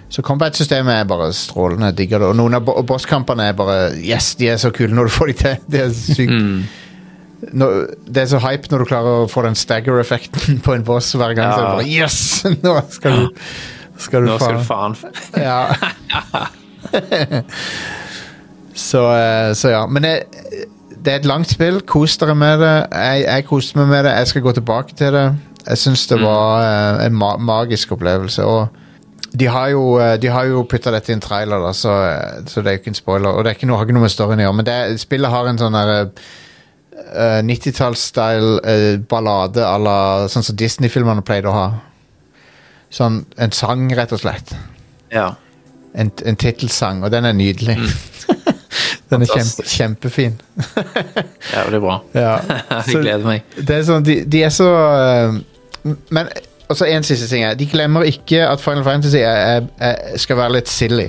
Så 0.09 0.23
combat-systemet 0.25 1.03
er 1.03 1.05
bare 1.11 1.29
strålende. 1.37 1.91
Jeg 1.93 1.99
digger 2.01 2.23
det. 2.25 2.31
Og 2.33 2.37
noen 2.41 2.57
av 2.57 2.65
bo- 2.65 2.81
bosskampene 2.89 3.51
er 3.51 3.57
bare 3.59 3.79
Yes, 4.01 4.33
de 4.41 4.49
er 4.55 4.57
så 4.59 4.71
kule 4.75 4.97
når 4.97 5.11
du 5.11 5.15
får 5.21 5.27
de 5.35 5.39
til. 5.43 5.57
Det 5.69 5.83
er 5.85 5.93
sykt. 5.93 6.33
Mm. 6.33 6.63
når, 7.61 7.77
Det 8.09 8.23
er 8.25 8.31
så 8.33 8.41
hype 8.43 8.73
når 8.73 8.83
du 8.83 8.89
klarer 8.89 9.23
å 9.27 9.29
få 9.31 9.45
den 9.45 9.55
stagger-effekten 9.59 10.59
på 10.65 10.75
en 10.75 10.87
boss 10.89 11.13
hver 11.15 11.37
gang. 11.37 11.53
Så 11.53 11.61
er 11.61 11.67
det 11.69 11.75
bare 11.77 11.91
Yes! 11.93 12.21
Nå 12.65 12.79
skal 12.97 13.21
du 13.21 13.45
skal 13.99 14.25
du 14.25 14.31
Nå 14.31 14.39
skal 14.41 14.59
du 14.59 14.65
faen 14.67 14.97
Ja. 15.49 15.61
så, 18.89 19.05
eh, 19.13 19.53
så 19.59 19.75
ja. 19.75 19.85
Men 19.87 20.07
det, 20.07 20.15
det 20.97 21.13
er 21.13 21.23
et 21.23 21.29
langt 21.29 21.51
spill. 21.51 21.81
Kos 21.87 22.19
dere 22.21 22.37
med 22.39 22.63
det. 22.63 22.75
Jeg, 22.93 23.25
jeg 23.27 23.49
koste 23.51 23.81
meg 23.81 23.93
med 23.93 24.09
det. 24.09 24.17
Jeg 24.21 24.33
skal 24.33 24.47
gå 24.47 24.57
tilbake 24.61 24.99
til 24.99 25.15
det. 25.15 25.29
Jeg 25.69 25.83
syns 25.83 26.07
det 26.09 26.21
var 26.23 26.63
mm. 26.63 27.07
en 27.07 27.19
ma 27.19 27.35
magisk 27.37 27.93
opplevelse. 27.99 28.45
Og 28.45 28.69
de 29.33 29.47
har 29.47 29.73
jo, 29.75 29.99
eh, 30.01 30.17
de 30.21 30.31
har 30.33 30.49
jo 30.49 30.65
putta 30.69 30.93
dette 30.95 31.13
i 31.13 31.17
en 31.17 31.23
trailer, 31.23 31.61
da, 31.61 31.73
så, 31.77 31.95
så 32.49 32.63
det 32.63 32.71
er 32.71 32.79
jo 32.79 32.83
ikke 32.83 32.95
en 32.95 33.03
spoiler. 33.03 33.33
Og 33.33 33.45
det 33.45 33.53
er 33.53 33.59
ikke 33.59 33.69
noe, 33.69 33.81
har 33.81 33.89
ikke 33.89 33.99
noe 33.99 34.07
med 34.07 34.15
storyen 34.15 34.41
å 34.41 34.47
gjøre, 34.47 34.61
men 34.61 34.69
det, 34.69 34.79
spillet 35.03 35.35
har 35.35 35.51
en 35.51 35.61
sånn 35.61 35.77
derre 35.77 35.99
uh, 36.07 37.41
90-talls-style 37.45 38.55
eh, 38.65 38.95
ballade 39.11 39.67
à 39.67 39.77
la 39.81 39.99
sånn 40.33 40.47
som 40.47 40.57
Disney-filmene 40.59 41.27
pleide 41.27 41.51
å 41.51 41.57
ha. 41.57 41.69
Sånn 42.91 43.23
en 43.37 43.53
sang, 43.53 43.89
rett 43.97 44.13
og 44.17 44.21
slett 44.23 44.55
Ja. 45.13 45.35
en, 45.95 46.11
en 46.25 46.37
tittelsang, 46.37 47.03
og 47.05 47.11
den 47.13 47.25
er 47.29 47.33
nydelig. 47.37 47.77
den 49.11 49.23
er 49.25 49.29
kjempe, 49.29 49.65
ja, 49.65 49.71
kjempefin. 49.75 50.39
Jævlig 51.53 51.81
bra. 51.85 51.99
Ja. 52.15 52.35
Jeg 52.87 53.03
gleder 53.03 53.25
meg. 53.27 53.45
det 53.57 53.77
er 53.77 53.87
sånn, 53.89 54.05
de, 54.07 54.23
de 54.25 54.43
er 54.47 54.53
så 54.55 54.69
øh, 54.69 55.39
Men 56.13 56.29
også 56.69 56.85
en 56.85 57.07
siste 57.07 57.29
ting 57.31 57.45
De 57.57 57.67
glemmer 57.69 58.05
ikke 58.09 58.43
at 58.45 58.61
Final 58.61 58.85
Fantasy 58.85 59.21
er, 59.25 59.69
er, 59.81 60.19
skal 60.21 60.37
være 60.37 60.59
litt 60.59 60.69
silly. 60.69 61.09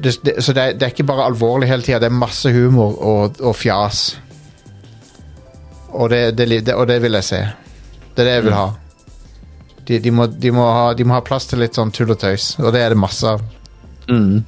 Det, 0.00 0.16
det, 0.24 0.34
så 0.44 0.52
det 0.56 0.62
er, 0.62 0.76
det 0.80 0.86
er 0.86 0.92
ikke 0.94 1.08
bare 1.08 1.26
alvorlig 1.28 1.68
hele 1.68 1.84
tida, 1.84 1.98
det 2.00 2.08
er 2.08 2.16
masse 2.16 2.52
humor 2.52 2.96
og, 3.04 3.40
og 3.40 3.56
fjas. 3.56 4.04
Og 5.92 6.10
det, 6.12 6.62
og 6.74 6.86
det 6.88 7.00
vil 7.02 7.18
jeg 7.18 7.24
se. 7.26 7.40
Det 8.14 8.22
er 8.22 8.28
det 8.28 8.34
jeg 8.38 8.44
vil 8.46 8.56
ha. 8.56 8.68
De, 9.90 9.98
de, 9.98 10.10
må, 10.14 10.28
de, 10.30 10.52
må 10.54 10.62
ha. 10.70 10.92
de 10.94 11.02
må 11.02 11.16
ha 11.16 11.22
plass 11.26 11.48
til 11.50 11.58
litt 11.64 11.74
sånn 11.74 11.90
tull 11.90 12.12
og 12.14 12.20
tøys, 12.22 12.52
og 12.62 12.70
det 12.76 12.84
er 12.84 12.92
det 12.94 12.98
masse 13.00 13.26
av. 13.26 13.40
Mm. 14.06 14.44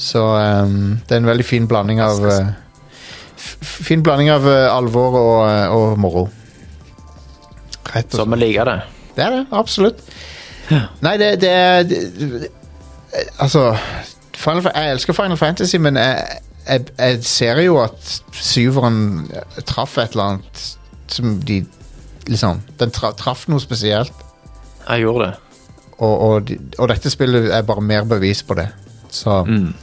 Så 0.00 0.22
um, 0.24 0.94
det 1.04 1.12
er 1.12 1.20
en 1.20 1.28
veldig 1.28 1.44
fin 1.44 1.66
blanding 1.68 2.00
av 2.00 2.22
uh, 2.24 2.46
Fin 3.60 4.00
blanding 4.04 4.30
av 4.32 4.46
uh, 4.48 4.70
alvor 4.72 5.16
og, 5.16 5.36
eh, 5.48 5.74
og 5.76 5.98
moro. 6.00 6.22
Rett 7.90 8.12
og 8.14 8.16
slett. 8.20 8.30
vi 8.32 8.38
liker 8.40 8.68
det. 8.68 8.78
Det 9.16 9.24
er 9.26 9.34
det, 9.34 9.42
absolutt. 9.60 10.00
Nei, 11.04 11.14
det, 11.20 11.30
det 11.42 11.50
er 11.50 11.84
det, 11.88 12.00
det- 12.16 12.50
Altså 13.42 13.74
Final, 14.38 14.62
Jeg 14.70 14.92
elsker 14.94 15.16
Final 15.16 15.36
Fantasy, 15.36 15.76
men 15.82 15.96
jeg, 15.98 16.40
jeg, 16.68 16.84
jeg 16.96 17.24
ser 17.26 17.60
jo 17.64 17.80
at 17.82 18.12
syveren 18.32 19.00
traff 19.66 19.98
et 19.98 20.14
eller 20.14 20.36
annet 20.36 20.64
som 21.10 21.40
de 21.44 21.64
Liksom 22.30 22.60
Den 22.78 22.92
traff 22.94 23.48
noe 23.50 23.60
spesielt. 23.60 24.12
Jeg 24.90 25.04
gjorde 25.06 25.26
det. 25.26 25.34
Og, 26.00 26.14
og, 26.20 26.46
de, 26.48 26.56
og 26.78 26.88
dette 26.88 27.10
spillet 27.12 27.50
er 27.54 27.62
bare 27.68 27.82
mer 27.84 28.04
bevis 28.08 28.42
på 28.42 28.54
det. 28.58 28.68
Så 29.10 29.42
Mm. 29.46 29.74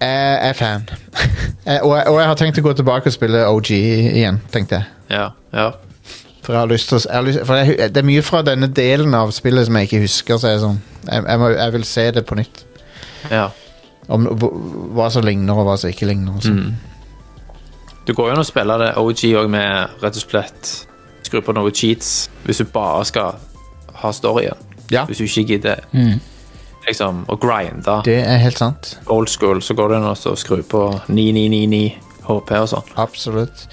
Jeg 0.00 0.48
er 0.48 0.52
fan. 0.52 0.88
Jeg- 1.66 1.82
og, 1.82 1.96
jeg, 1.96 2.06
og 2.08 2.18
jeg 2.20 2.26
har 2.28 2.34
tenkt 2.38 2.58
å 2.58 2.62
gå 2.64 2.72
tilbake 2.78 3.10
og 3.10 3.12
spille 3.12 3.42
OG 3.50 3.70
igjen, 3.74 4.38
tenkte 4.52 4.78
jeg. 4.78 4.84
Ja. 5.10 5.24
ja. 5.52 5.66
For, 6.42 6.54
jeg 6.54 6.60
har 6.62 6.70
lyst 6.70 6.88
til 6.88 6.96
å, 6.96 7.00
jeg 7.04 7.14
har 7.18 7.26
lyst, 7.26 7.40
for 7.44 7.58
jeg, 7.60 7.90
det 7.92 8.00
er 8.00 8.06
mye 8.08 8.22
fra 8.24 8.40
denne 8.46 8.70
delen 8.72 9.12
av 9.18 9.32
spillet 9.36 9.66
som 9.68 9.76
jeg 9.76 9.88
ikke 9.90 10.00
husker. 10.06 10.38
Så 10.40 10.48
jeg, 10.48 10.56
er 10.56 10.62
sånn, 10.62 10.78
jeg, 11.10 11.24
jeg, 11.26 11.38
må, 11.42 11.50
jeg 11.52 11.74
vil 11.74 11.84
se 11.84 12.06
det 12.16 12.24
på 12.28 12.38
nytt. 12.40 12.62
ja. 13.32 13.48
Om 14.08 14.24
hva- 14.40 14.54
hva 14.96 15.10
som 15.12 15.20
ligner, 15.26 15.52
og 15.60 15.66
hva 15.68 15.74
som 15.76 15.90
ikke 15.92 16.06
ligner. 16.08 16.38
og 16.38 16.46
sånn. 16.46 16.70
Du 18.08 18.14
går 18.16 18.30
jo 18.30 18.36
an 18.38 18.40
å 18.40 18.46
spille 18.48 18.78
det 18.80 18.94
OG 18.96 19.24
òg 19.42 19.50
med 19.52 20.00
rett 20.00 20.16
og 20.16 20.22
slett 20.24 20.70
skru 21.28 21.40
på 21.44 21.54
noen 21.56 21.74
cheats 21.76 22.28
hvis 22.46 22.58
du 22.64 22.64
bare 22.72 23.04
skal 23.08 23.38
ha 24.02 24.10
storyen. 24.14 24.56
Ja, 24.90 25.04
Hvis 25.04 25.18
du 25.20 25.24
ikke 25.28 25.44
gidder 25.58 25.82
liksom 26.88 27.24
å 27.28 27.36
grinde 27.40 27.98
det 28.06 28.22
er 28.24 28.38
helt 28.40 28.56
sant. 28.58 28.94
old 29.12 29.28
school, 29.28 29.60
så 29.60 29.74
går 29.76 29.90
det 29.92 29.96
an 29.98 30.06
å 30.08 30.36
skru 30.40 30.62
på 30.64 30.82
9999 31.08 31.98
HP 32.28 32.52
og 32.62 32.68
sånn. 32.72 32.88
Absolutt. 32.96 33.66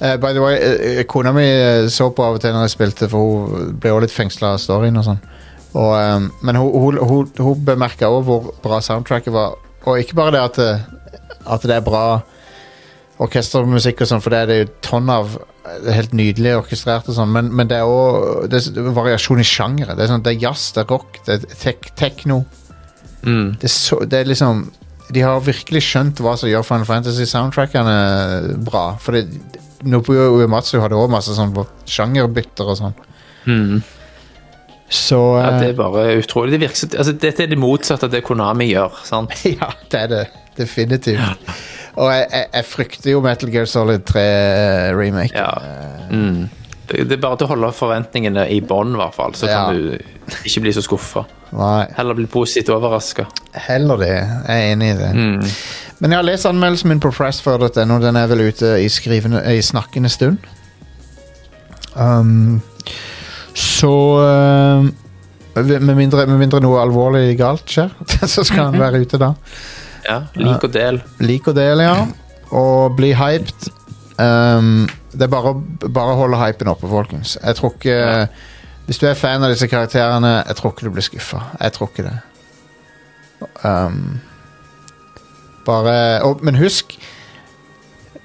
Uh, 0.00 0.16
by 0.20 0.32
the 0.36 0.40
way, 0.44 0.58
uh, 0.60 1.02
kona 1.10 1.32
mi 1.34 1.42
eh, 1.48 1.88
så 1.90 2.10
på 2.14 2.22
av 2.22 2.36
og 2.36 2.40
til 2.44 2.52
når 2.54 2.66
jeg 2.68 2.74
spilte, 2.76 3.08
for 3.10 3.18
hun 3.48 3.72
ble 3.82 3.90
også 3.96 4.04
litt 4.04 4.14
fengsla 4.14 4.52
av 4.54 4.60
storyen 4.62 5.00
og 5.00 5.06
sånn. 5.08 5.18
Og, 5.74 5.90
eh, 5.98 6.28
men 6.46 6.56
hun, 6.60 6.68
hun, 6.70 7.00
hun, 7.08 7.32
hun 7.42 7.64
bemerka 7.66 8.06
òg 8.12 8.22
hvor 8.28 8.52
bra 8.62 8.78
soundtracket 8.84 9.32
var. 9.34 9.56
Og 9.88 9.98
ikke 10.04 10.14
bare 10.20 10.36
det 10.36 10.44
at, 10.44 10.60
det- 10.60 11.16
at 11.48 11.62
det 11.66 11.74
er 11.80 11.86
bra 11.88 12.04
orkestermusikk 13.18 14.04
og 14.04 14.10
sånn, 14.12 14.22
for 14.22 14.30
det 14.34 14.38
er 14.44 14.50
det 14.52 14.58
jo 14.60 14.68
tonn 14.90 15.10
av. 15.10 15.38
Det 15.84 15.94
helt 15.94 16.14
nydelig 16.16 16.54
orkestrert 16.62 17.08
og 17.10 17.16
sånn, 17.16 17.30
men, 17.34 17.50
men 17.54 17.68
det 17.70 17.78
er 17.78 17.88
òg 17.88 18.54
variasjon 18.96 19.42
i 19.42 19.46
sjangere. 19.46 19.96
Det 19.96 20.06
er, 20.06 20.12
sånn, 20.12 20.24
det 20.24 20.34
er 20.34 20.42
jazz, 20.48 20.70
det 20.76 20.84
er 20.84 20.90
rock, 20.92 21.20
det 21.26 21.36
er 21.38 21.58
tek 21.62 21.90
tekno. 21.98 22.42
Mm. 23.22 23.56
Det 23.60 23.66
er, 23.68 23.74
så, 23.74 23.98
det 24.06 24.20
er 24.20 24.28
liksom 24.30 24.60
De 25.10 25.22
har 25.24 25.40
virkelig 25.42 25.80
skjønt 25.82 26.20
hva 26.22 26.36
som 26.38 26.46
gjør 26.46 26.66
Final 26.68 26.86
Fantasy-soundtrackene 26.86 27.96
bra. 28.66 28.84
For 29.02 29.16
det, 29.16 29.26
Nobuo 29.88 30.38
Uematsu 30.38 30.78
hadde 30.82 30.98
også 30.98 31.12
masse 31.12 31.36
sånn 31.36 31.54
sjangerbytter 31.88 32.72
og 32.72 32.80
sånn. 32.80 32.98
Mm. 33.48 33.78
Så 34.88 35.18
Ja, 35.36 35.50
det 35.58 35.66
eh, 35.66 35.72
er 35.72 35.78
bare 35.78 36.04
utrolig. 36.18 36.54
Det 36.56 36.62
virker, 36.64 36.98
altså, 36.98 37.12
dette 37.12 37.44
er 37.44 37.50
det 37.50 37.58
motsatte 37.60 38.08
av 38.08 38.14
det 38.14 38.22
Konami 38.24 38.70
gjør. 38.72 39.02
sant? 39.04 39.34
Ja, 39.58 39.72
det 39.90 40.00
er 40.06 40.12
det. 40.12 40.22
Definitivt. 40.58 41.42
Og 41.98 42.12
jeg, 42.12 42.26
jeg, 42.32 42.46
jeg 42.54 42.64
frykter 42.68 43.10
jo 43.10 43.20
Metal 43.24 43.50
Gear 43.50 43.66
Solid 43.66 44.04
3-remake. 44.06 45.34
Ja. 45.34 45.50
Mm. 46.12 46.44
Det, 46.88 47.02
det 47.10 47.18
er 47.18 47.20
bare 47.24 47.36
til 47.40 47.48
å 47.48 47.50
holde 47.50 47.72
forventningene 47.76 48.46
i 48.54 48.60
bånn, 48.64 48.94
i 48.94 49.00
hvert 49.00 49.16
fall. 49.16 49.34
Så 49.36 49.48
Ja. 49.50 49.64
kan 49.66 49.76
du 49.76 49.98
ikke 50.46 50.62
bli 50.64 50.72
så 50.76 50.84
skuffa. 50.84 51.24
Heller 51.96 52.14
bli 52.16 52.26
positivt 52.30 52.70
overraska. 52.72 53.26
heller 53.54 53.96
det. 54.00 54.08
Jeg 54.14 54.46
er 54.46 54.72
enig 54.72 54.90
i 54.94 54.96
det. 54.98 55.10
Mm. 55.16 55.50
Men 55.98 56.10
jeg 56.14 56.18
har 56.20 56.26
lest 56.28 56.46
anmeldelsen 56.46 56.88
min 56.92 57.00
på 57.02 57.10
pressfur.no. 57.10 57.98
Den 58.00 58.16
er 58.16 58.26
vel 58.30 58.44
ute 58.48 58.76
i, 58.84 58.88
skrivende, 58.92 59.42
i 59.50 59.60
snakkende 59.64 60.08
stund. 60.12 60.38
Um, 61.96 62.60
så 63.54 63.90
um, 64.78 64.92
med, 65.56 65.94
mindre, 65.96 66.26
med 66.30 66.38
mindre 66.38 66.60
noe 66.62 66.78
alvorlig 66.84 67.32
galt 67.40 67.66
skjer, 67.72 67.90
så 68.34 68.44
skal 68.46 68.70
han 68.70 68.78
være 68.78 69.02
ute 69.02 69.18
da. 69.18 69.32
Ja, 70.08 70.20
lik 70.34 70.64
og 70.64 70.72
del. 70.72 71.02
Lik 71.20 71.48
og 71.50 71.54
del, 71.58 71.82
ja. 71.84 72.06
Og 72.50 72.96
bli 72.96 73.12
hyped. 73.12 73.68
Um, 74.18 74.88
det 75.12 75.22
er 75.22 75.30
bare, 75.30 75.52
å- 75.54 76.16
holde 76.18 76.38
hypen 76.40 76.68
oppe, 76.72 76.88
folkens. 76.90 77.36
Jeg 77.44 77.54
tror 77.56 77.74
ikke 77.76 78.28
Hvis 78.88 78.98
du 78.98 79.06
er 79.06 79.14
fan 79.14 79.42
av 79.44 79.50
disse 79.52 79.66
karakterene, 79.68 80.30
jeg 80.48 80.56
tror 80.56 80.72
ikke 80.72 80.86
du 80.88 80.90
blir 80.90 81.02
skuffa. 81.04 81.42
Jeg 81.60 81.72
tror 81.76 81.90
ikke 81.92 82.02
det. 82.08 82.18
Um, 83.64 84.20
bare 85.66 86.22
og, 86.22 86.40
Men 86.42 86.56
husk 86.58 86.96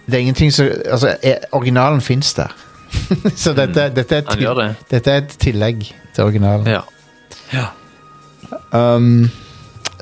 Det 0.07 0.15
er 0.15 0.19
ingenting 0.19 0.53
som 0.53 0.65
Altså, 0.91 1.15
er, 1.23 1.35
originalen 1.51 2.01
fins 2.01 2.33
der. 2.33 2.55
Så 3.35 3.53
dette, 3.53 3.89
dette, 3.95 4.15
er 4.15 4.21
til, 4.21 4.47
det. 4.55 4.75
dette 4.91 5.11
er 5.11 5.17
et 5.17 5.35
tillegg 5.39 5.83
til 6.15 6.23
originalen. 6.23 6.67
Ja. 6.67 7.65
Um, 8.71 9.29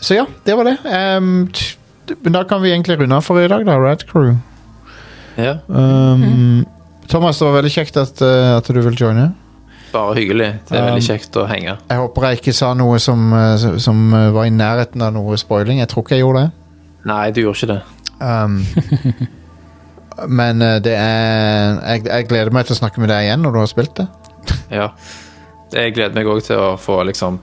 så 0.01 0.15
ja, 0.17 0.25
det 0.45 0.55
var 0.57 0.65
det. 0.67 0.77
Um, 0.89 1.47
t- 1.53 2.15
men 2.25 2.33
da 2.35 2.41
kan 2.49 2.59
vi 2.63 2.71
egentlig 2.73 2.97
runde 2.99 3.15
av 3.15 3.23
for 3.23 3.39
i 3.39 3.47
dag, 3.47 3.63
da. 3.67 3.75
Rad 3.79 4.01
Crew. 4.09 4.33
ja. 5.37 5.59
Um, 5.69 6.65
Thomas, 7.11 7.39
det 7.39 7.45
var 7.47 7.57
veldig 7.61 7.71
kjekt 7.73 7.97
at, 7.99 8.21
uh, 8.23 8.57
at 8.57 8.67
du 8.71 8.79
vil 8.81 8.95
joine. 8.97 9.29
Bare 9.91 10.13
hyggelig. 10.15 10.49
Det 10.69 10.77
er 10.77 10.81
Um, 10.85 10.89
veldig 10.93 11.03
kjekt 11.07 11.35
å 11.35 11.45
henge. 11.49 11.73
Jeg 11.89 11.99
håper 11.99 12.27
jeg 12.29 12.39
ikke 12.41 12.53
sa 12.55 12.73
noe 12.73 12.99
som, 13.03 13.25
uh, 13.35 13.57
som- 13.83 14.13
uh, 14.13 14.29
var 14.31 14.45
i 14.47 14.53
nærheten 14.55 15.01
av 15.03 15.13
noe 15.13 15.37
spoiling. 15.37 15.79
Jeg 15.83 15.89
tror 15.91 16.03
ikke 16.05 16.15
jeg 16.17 16.23
gjorde 16.25 16.45
det. 16.45 16.51
Nei, 17.05 17.31
du 17.31 17.41
gjorde 17.41 17.57
ikke 17.59 17.73
det. 17.73 17.81
Um, 18.21 18.59
men 20.41 20.61
uh, 20.61 20.77
det 20.83 20.93
er 20.95 21.79
jeg, 21.95 22.05
jeg 22.07 22.27
gleder 22.29 22.51
meg 22.55 22.67
til 22.67 22.75
å 22.75 22.79
snakke 22.81 23.01
med 23.03 23.09
deg 23.11 23.27
igjen 23.27 23.43
når 23.45 23.55
du 23.55 23.59
har 23.63 23.69
spilt 23.71 23.95
det. 24.01 24.07
Ja. 24.71 24.89
Jeg 25.71 25.93
gleder 25.95 26.15
meg 26.17 26.27
òg 26.27 26.41
til 26.43 26.59
å 26.59 26.73
få 26.79 26.97
liksom 27.07 27.37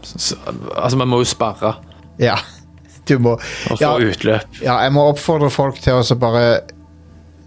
Altså, 0.76 0.96
man 1.00 1.08
må 1.08 1.22
jo 1.22 1.28
sperre 1.28 1.74
Ja, 2.18 2.36
du 3.08 3.18
må 3.18 3.36
og 3.38 3.78
få 3.78 3.80
Ja. 3.80 3.94
utløp. 3.98 4.60
Ja, 4.62 4.78
jeg 4.82 4.92
må 4.92 5.06
oppfordre 5.08 5.50
folk 5.50 5.78
til 5.80 5.94
å 5.94 6.18
bare 6.18 6.60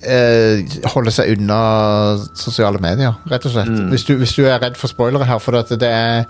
eh, 0.04 0.64
holde 0.96 1.12
seg 1.14 1.38
unna 1.38 2.18
sosiale 2.36 2.80
medier, 2.82 3.14
rett 3.30 3.46
og 3.46 3.52
slett. 3.52 3.70
Hvis, 3.92 4.04
du, 4.08 4.16
hvis 4.18 4.34
du 4.36 4.46
er 4.46 4.60
redd 4.64 4.80
for 4.80 4.88
spoilere 4.88 5.26
her, 5.30 5.38
for 5.40 5.52
det 5.52 5.82
er 5.92 6.26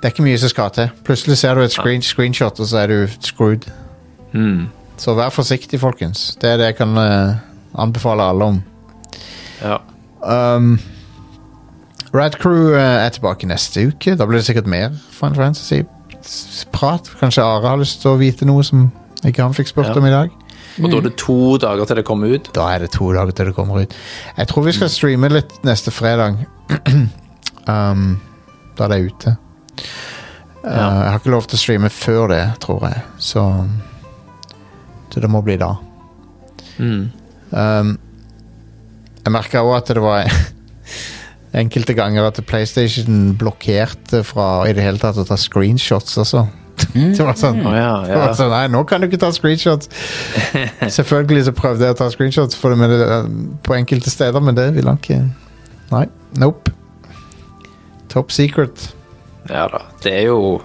det 0.00 0.08
er 0.08 0.12
ikke 0.14 0.24
mye 0.24 0.38
som 0.40 0.48
skal 0.48 0.70
til. 0.72 0.88
Plutselig 1.04 1.36
ser 1.38 1.54
du 1.54 1.60
et 1.60 1.72
screen, 1.74 2.00
screenshot, 2.02 2.60
og 2.60 2.66
så 2.66 2.78
er 2.78 2.86
du 2.88 3.08
screwed. 3.20 3.66
Mm. 4.32 4.70
Så 4.96 5.12
vær 5.14 5.28
forsiktig, 5.28 5.80
folkens. 5.80 6.38
Det 6.40 6.48
er 6.50 6.56
det 6.56 6.70
jeg 6.70 6.76
kan 6.78 6.96
eh, 6.96 7.34
anbefale 7.76 8.22
alle 8.32 8.44
om. 8.44 8.62
Ja. 9.60 9.76
Um, 10.24 10.78
Rad 12.14 12.38
Crew 12.40 12.72
eh, 12.72 13.04
er 13.04 13.12
tilbake 13.12 13.46
neste 13.46 13.90
uke. 13.92 14.16
Da 14.16 14.24
blir 14.24 14.40
det 14.40 14.46
sikkert 14.48 14.66
mer 14.66 14.96
Final 15.12 15.52
Fantasy-prat. 16.20 17.10
Kanskje 17.20 17.42
Are 17.44 17.68
har 17.68 17.78
lyst 17.80 18.02
til 18.02 18.12
å 18.12 18.18
vite 18.20 18.46
noe 18.48 18.62
som 18.64 18.90
ikke 19.24 19.42
han 19.42 19.54
fikk 19.54 19.68
spurt 19.68 19.86
Ja. 19.86 19.96
om 19.96 20.06
i 20.06 20.10
dag. 20.10 20.30
Og 20.82 20.90
da 20.90 20.96
er 20.98 21.02
det 21.02 21.16
to 21.16 21.56
dager 21.58 21.84
til 21.84 21.96
det 21.96 22.04
kommer 22.04 22.28
ut. 22.28 22.52
Da 22.52 22.74
er 22.74 22.78
det 22.78 22.90
to 22.92 23.12
dager 23.12 23.32
til 23.32 23.46
det 23.46 23.54
kommer 23.54 23.82
ut. 23.82 23.94
Jeg 24.36 24.46
tror 24.48 24.64
vi 24.64 24.72
skal 24.72 24.88
streame 24.88 25.28
litt 25.28 25.64
neste 25.64 25.90
fredag. 25.90 26.46
um, 27.68 28.20
da 28.76 28.88
det 28.88 28.96
er 28.98 29.08
ute. 29.08 29.36
Uh. 30.64 30.70
Jeg 30.70 31.10
har 31.10 31.18
ikke 31.18 31.30
lov 31.30 31.46
til 31.48 31.56
å 31.56 31.60
streame 31.60 31.90
før 31.90 32.28
det, 32.28 32.44
tror 32.60 32.86
jeg. 32.86 33.02
Så, 33.18 33.66
så 35.10 35.20
det 35.20 35.30
må 35.30 35.42
bli 35.42 35.56
da. 35.56 35.74
Mm. 36.78 37.10
Um, 37.50 37.98
jeg 39.24 39.32
merka 39.32 39.64
òg 39.64 39.76
at 39.76 39.88
det 39.88 40.02
var 40.02 40.30
enkelte 41.56 41.94
ganger 41.98 42.28
at 42.28 42.38
PlayStation 42.46 43.34
blokkerte 43.38 44.22
fra 44.26 44.66
i 44.68 44.74
det 44.76 44.84
hele 44.84 45.00
tatt 45.02 45.18
å 45.18 45.24
ta 45.26 45.36
screenshots 45.40 46.18
også. 46.22 46.44
det 46.94 47.20
var 47.26 47.36
sånn, 47.36 47.58
Å 47.66 47.72
ja, 47.76 47.88
det 48.08 48.16
var 48.16 48.30
sånn 48.38 48.48
Nei, 48.54 48.62
nå 48.72 48.80
kan 48.88 49.02
du 49.02 49.08
ikke 49.10 49.18
ta 49.20 49.28
screenshots. 49.36 49.90
Selvfølgelig 50.98 51.48
så 51.50 51.52
prøvde 51.56 51.84
jeg 51.88 51.96
å 51.96 51.98
ta 51.98 52.06
screenshots 52.12 52.56
for 52.56 52.72
det, 52.72 52.88
det, 53.02 53.18
på 53.66 53.74
enkelte 53.76 54.08
steder, 54.12 54.40
men 54.40 54.56
det 54.56 54.70
ville 54.78 54.88
han 54.88 55.00
ikke. 55.02 55.18
Nei. 55.90 56.06
Nope. 56.40 56.72
Top 58.10 58.32
secret. 58.32 58.88
ja 59.50 59.66
da. 59.70 59.82
Det 60.02 60.12
er 60.22 60.24
jo 60.30 60.60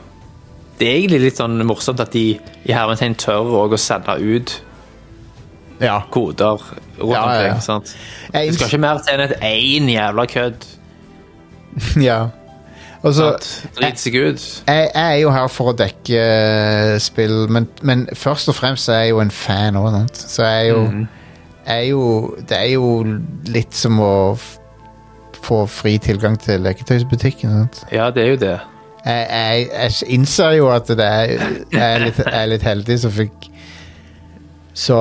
Det 0.79 0.87
er 0.87 0.95
egentlig 0.99 1.19
litt 1.27 1.37
sånn 1.39 1.59
morsomt 1.67 1.99
at 2.03 2.11
de 2.15 2.23
i 2.39 2.73
hermetegn 2.73 3.13
tør 3.19 3.51
også 3.65 3.77
å 3.77 3.81
sende 3.81 4.15
ut 4.21 4.55
Ja. 5.81 5.99
koder 6.11 6.57
rundt 6.99 7.11
Ja, 7.11 7.19
ja, 7.19 7.19
ja. 7.19 7.51
omkring. 7.51 7.61
sant? 7.61 7.91
Det 8.31 8.53
skal 8.55 8.67
ikke 8.71 8.81
mer 8.83 8.99
til 9.03 9.13
enn 9.19 9.23
et 9.27 9.37
én 9.43 9.89
jævla 9.91 10.25
kødd. 10.31 10.65
ja. 12.10 12.26
Altså, 13.06 13.35
så? 13.38 13.68
Drit 13.77 14.02
seg 14.02 14.15
ut. 14.18 14.43
jeg, 14.68 14.89
jeg 14.95 15.11
er 15.11 15.19
jo 15.22 15.31
her 15.35 15.47
for 15.53 15.72
å 15.72 15.77
dekke 15.77 16.22
eh, 16.22 16.95
spill, 17.03 17.45
men, 17.53 17.68
men 17.85 18.07
først 18.18 18.49
og 18.49 18.57
fremst 18.57 18.89
er 18.89 19.06
jeg 19.06 19.14
jo 19.14 19.22
en 19.22 19.34
fan 19.34 19.77
òg. 19.77 19.99
Så 20.15 20.45
jeg 20.45 20.64
er 20.64 20.69
jo, 20.72 20.84
jeg 21.65 21.76
er 21.76 21.89
jo 21.89 22.06
Det 22.49 22.57
er 22.57 22.69
jo 22.73 22.88
litt 23.53 23.73
som 23.77 23.99
å 24.02 24.14
f 24.35 24.56
få 25.45 25.65
fri 25.69 25.99
tilgang 26.02 26.39
til 26.41 26.64
leketøysbutikken. 26.65 27.52
Sant? 27.53 27.84
Ja, 27.93 28.10
det 28.10 28.23
er 28.23 28.31
jo 28.31 28.38
det. 28.41 28.53
Jeg, 29.06 29.27
jeg, 29.30 29.68
jeg 29.76 30.14
innser 30.15 30.56
jo 30.57 30.72
at 30.73 30.88
det 30.89 31.06
er, 31.06 31.34
jeg, 31.69 31.81
er 31.84 31.99
litt, 32.02 32.22
jeg 32.23 32.39
er 32.39 32.49
litt 32.49 32.65
heldig 32.65 32.97
som 33.03 33.14
fikk 33.14 33.45
Så 34.76 34.95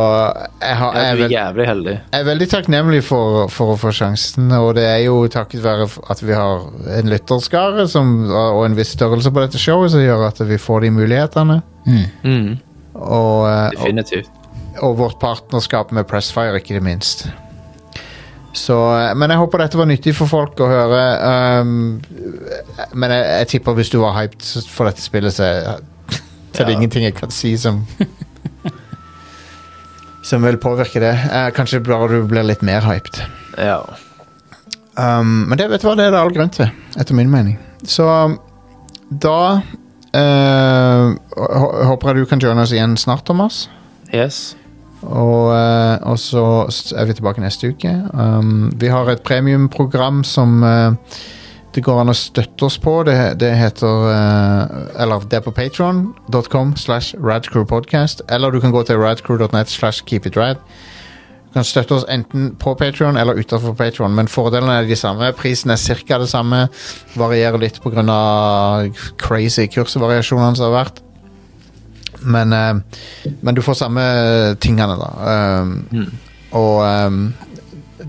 jeg, 0.63 0.77
har, 0.79 0.95
jeg, 0.95 1.25
er 1.25 1.31
jævlig 1.33 1.65
heldig. 1.67 1.95
jeg 2.13 2.21
er 2.21 2.27
veldig 2.29 2.47
takknemlig 2.53 3.01
for, 3.03 3.49
for 3.51 3.73
å 3.73 3.79
få 3.81 3.91
sjansen, 3.91 4.53
og 4.55 4.77
det 4.79 4.85
er 4.87 5.01
jo 5.09 5.17
takket 5.27 5.65
være 5.65 5.89
at 6.15 6.23
vi 6.23 6.31
har 6.37 6.63
en 7.01 7.11
lytterskare 7.11 7.89
som, 7.91 8.13
og 8.31 8.61
en 8.69 8.77
viss 8.79 8.93
størrelse 8.95 9.33
på 9.35 9.43
dette 9.43 9.59
showet 9.59 9.91
som 9.91 10.05
gjør 10.05 10.29
at 10.29 10.39
vi 10.47 10.61
får 10.63 10.87
de 10.87 10.93
mulighetene. 10.95 11.57
Mm, 11.91 12.53
Og, 12.95 13.41
eh, 13.51 13.67
og, 13.67 13.75
definitivt. 13.75 14.31
og 14.79 14.95
vårt 15.03 15.19
partnerskap 15.19 15.91
med 15.91 16.07
Pressfire, 16.07 16.61
ikke 16.63 16.79
det 16.79 16.83
minst. 16.87 17.27
Så, 18.55 18.77
eh, 18.95 19.11
men 19.19 19.31
jeg 19.35 19.41
håper 19.43 19.65
dette 19.65 19.79
var 19.83 19.91
nyttig 19.91 20.15
for 20.15 20.31
folk 20.31 20.61
å 20.63 20.69
høre. 20.71 21.01
Um, 21.67 21.97
men 22.95 23.11
jeg, 23.11 23.25
jeg 23.41 23.49
tipper 23.57 23.75
hvis 23.75 23.91
du 23.91 23.99
var 24.05 24.15
hyped 24.21 24.47
for 24.71 24.87
dette 24.87 25.03
spillet, 25.03 25.35
så 25.35 25.51
så 26.55 26.63
er 26.63 26.69
det 26.69 26.77
Ja. 26.77 26.79
ingenting 26.79 27.09
jeg 27.09 27.17
kan 27.19 27.35
si 27.35 27.57
som 27.59 27.83
Som 30.25 30.45
vil 30.47 30.57
påvirke 30.61 31.03
det. 31.03 31.13
Eh, 31.29 31.51
kanskje 31.57 31.83
bare 31.85 32.09
du 32.09 32.25
blir 32.29 32.47
litt 32.49 32.65
mer 32.65 32.85
hyped. 32.87 33.21
Ja. 33.61 33.83
Um, 34.97 35.45
men 35.51 35.59
det 35.59 35.69
vet 35.69 35.83
du 35.83 35.89
hva, 35.89 35.97
det 35.99 36.09
er 36.09 36.15
det 36.15 36.21
all 36.23 36.33
grunn 36.33 36.53
til, 36.55 36.71
etter 36.97 37.17
min 37.19 37.31
mening. 37.31 37.59
Så 37.85 38.07
da 39.11 39.39
eh, 40.15 41.15
håper 41.91 42.11
jeg 42.11 42.23
du 42.23 42.29
kan 42.31 42.43
joine 42.43 42.65
oss 42.65 42.73
igjen 42.73 42.97
snart, 43.01 43.27
Thomas. 43.29 43.67
Yes. 44.15 44.55
Og, 45.05 45.51
eh, 45.53 45.97
og 46.09 46.19
så 46.23 46.45
er 46.97 47.09
vi 47.09 47.17
tilbake 47.19 47.43
neste 47.45 47.75
uke. 47.75 47.93
Um, 48.15 48.71
vi 48.81 48.89
har 48.93 49.11
et 49.11 49.25
premiumprogram 49.27 50.23
som 50.25 50.63
eh, 50.65 51.19
det 51.75 51.83
går 51.83 52.01
an 52.01 52.13
å 52.13 52.17
støtte 52.17 52.69
oss 52.69 52.77
på. 52.79 53.01
Det, 53.09 53.15
det 53.43 53.51
heter 53.59 54.09
uh, 54.09 55.03
Eller 55.03 55.25
det 55.29 55.41
er 55.41 55.45
på 55.45 55.55
patron.com 55.55 56.75
slash 56.79 57.15
radcrewpodcast. 57.19 58.23
Eller 58.31 58.55
du 58.55 58.61
kan 58.63 58.75
gå 58.75 58.85
til 58.87 59.01
radcrew.net 59.03 59.73
slash 59.73 60.05
keepitrad. 60.07 60.61
Du 61.49 61.59
kan 61.59 61.67
støtte 61.67 61.95
oss 61.99 62.07
enten 62.11 62.53
på 62.59 62.75
Patron 62.79 63.17
eller 63.17 63.39
utenfor 63.39 63.77
Patron, 63.79 64.15
men 64.15 64.31
fordelene 64.31 64.81
er 64.81 64.89
de 64.89 64.97
samme. 64.99 65.31
Prisen 65.39 65.71
er 65.71 65.79
ca. 65.79 66.19
det 66.19 66.29
samme. 66.31 66.67
Varierer 67.15 67.59
litt 67.63 67.81
pga. 67.83 68.05
crazy 69.19 69.67
kursvariasjonene 69.71 70.59
som 70.59 70.71
har 70.71 70.79
vært. 70.85 71.03
Men, 72.25 72.55
uh, 72.55 73.33
men 73.43 73.55
du 73.55 73.63
får 73.63 73.83
samme 73.83 74.05
tingene, 74.63 74.97
da. 74.99 75.11
Um, 75.63 76.15
Og 76.55 77.07
um, 77.07 77.35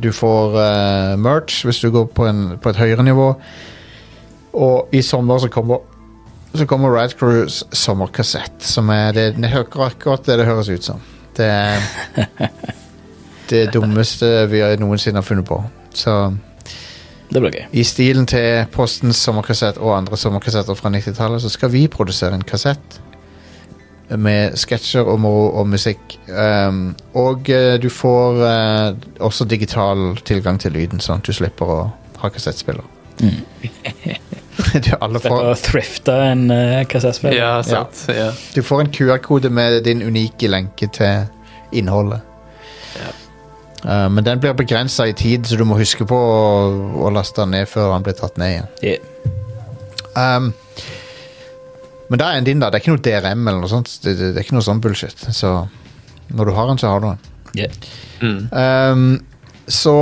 du 0.01 0.11
får 0.15 0.55
uh, 0.55 1.15
merch 1.19 1.63
hvis 1.65 1.81
du 1.83 1.89
går 1.93 2.07
på, 2.15 2.27
en, 2.29 2.45
på 2.61 2.71
et 2.71 2.79
høyere 2.79 3.05
nivå. 3.05 3.33
Og 4.55 4.95
i 4.95 5.01
sommer 5.03 5.41
så 5.43 5.51
kommer 5.51 5.83
så 6.55 6.65
kommer 6.65 6.89
Rad 6.89 7.17
Crews 7.19 7.63
sommerkassett, 7.71 8.63
som 8.63 8.89
er 8.89 9.11
det, 9.11 9.25
det 9.35 9.51
akkurat 9.51 10.25
det 10.25 10.37
det 10.39 10.45
høres 10.47 10.69
ut 10.69 10.83
som. 10.83 11.01
Det 11.35 11.45
er 11.51 11.81
det 13.51 13.65
dummeste 13.73 14.45
vi 14.47 14.61
noensinne 14.79 15.19
har 15.19 15.27
funnet 15.27 15.47
på. 15.47 15.59
Så 15.93 16.33
Det 17.29 17.41
blir 17.41 17.51
gøy. 17.51 17.65
i 17.71 17.83
stilen 17.83 18.25
til 18.25 18.65
Postens 18.71 19.17
sommerkassett 19.17 19.77
og 19.77 19.97
andre 19.97 20.17
sommerkassetter 20.17 20.77
fra 20.79 20.89
90-tallet, 20.89 21.41
så 21.41 21.49
skal 21.49 21.71
vi 21.73 21.87
produsere 21.87 22.35
en 22.35 22.47
kassett 22.47 23.01
med 24.09 24.57
sketsjer 24.59 25.07
og 25.09 25.19
moro 25.23 25.47
og 25.59 25.69
musikk. 25.69 26.17
Um, 26.29 26.95
og 27.17 27.49
uh, 27.49 27.75
du 27.81 27.89
får 27.89 28.41
uh, 28.41 29.07
også 29.19 29.47
digital 29.49 30.17
tilgang 30.25 30.59
til 30.61 30.75
lyden, 30.75 31.01
sånn 31.01 31.23
at 31.23 31.29
du 31.29 31.33
slipper 31.33 31.71
å 31.71 31.79
ha 32.21 32.31
kassettspiller. 32.33 32.85
du, 34.85 34.91
alle 34.99 35.21
For 35.23 35.31
får, 35.31 35.49
å 35.49 35.55
thrifte 35.57 36.15
en 36.29 36.45
uh, 36.51 36.83
kassettspiller. 36.89 37.39
Ja, 37.39 37.57
sant. 37.65 38.05
Ja. 38.13 38.31
du 38.55 38.61
får 38.63 38.85
en 38.85 38.93
QR-kode 38.93 39.49
med 39.49 39.81
din 39.87 40.05
unike 40.05 40.51
lenke 40.51 40.89
til 40.93 41.25
innholdet. 41.75 42.21
Uh, 43.85 44.09
men 44.09 44.25
den 44.25 44.39
blir 44.41 44.53
begrensa 44.57 45.05
i 45.05 45.13
tid, 45.13 45.45
så 45.45 45.57
du 45.57 45.65
må 45.65 45.77
huske 45.77 46.07
på 46.09 46.17
å, 46.17 46.45
å 47.05 47.11
laste 47.13 47.43
den 47.43 47.53
ned 47.53 47.69
før 47.69 47.93
den 47.93 48.05
blir 48.05 48.17
tatt 48.17 48.39
ned 48.41 48.55
igjen. 48.55 48.71
Yeah. 48.81 49.01
Um, 50.15 50.53
men 52.09 52.21
det 52.21 52.25
er 52.25 52.39
en 52.39 52.47
din, 52.47 52.61
da. 52.61 52.69
Det 52.69 52.79
er 52.79 52.83
ikke 52.83 52.95
noe 52.95 53.05
DRM 53.05 53.47
eller 53.47 53.63
noe 53.63 53.71
sånt. 53.71 53.91
Det, 54.03 54.13
det, 54.19 54.31
det 54.35 54.41
er 54.41 54.47
ikke 54.47 54.57
noe 54.57 54.67
sånn 54.67 54.81
bullshit. 54.83 55.25
Så 55.33 55.53
når 56.35 56.49
du 56.49 56.55
har 56.57 56.71
en, 56.71 56.81
så 56.81 56.91
har 56.93 57.03
du 57.03 57.09
en. 57.13 57.23
Yeah. 57.55 57.71
Mm. 58.21 58.41
Um, 58.51 59.07
så 59.71 59.95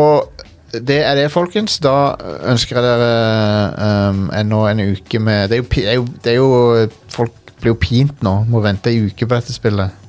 det 0.73 0.99
er 1.05 1.15
det, 1.19 1.29
folkens. 1.31 1.77
Da 1.83 2.15
ønsker 2.49 2.79
jeg 2.79 2.85
dere 2.85 4.09
um, 4.09 4.25
ennå 4.35 4.65
en 4.71 4.83
uke 4.93 5.21
med 5.21 5.53
det 5.53 5.59
er, 5.59 5.63
jo, 5.63 5.69
det, 5.75 5.85
er 5.85 5.99
jo, 5.99 6.05
det 6.23 6.33
er 6.33 6.39
jo 6.39 7.11
Folk 7.13 7.53
blir 7.61 7.75
jo 7.75 7.79
pint 7.79 8.23
nå. 8.25 8.39
Må 8.51 8.63
vente 8.63 8.91
ei 8.91 9.05
uke 9.07 9.27
på 9.27 9.37
dette 9.37 9.55
spillet. 9.55 9.99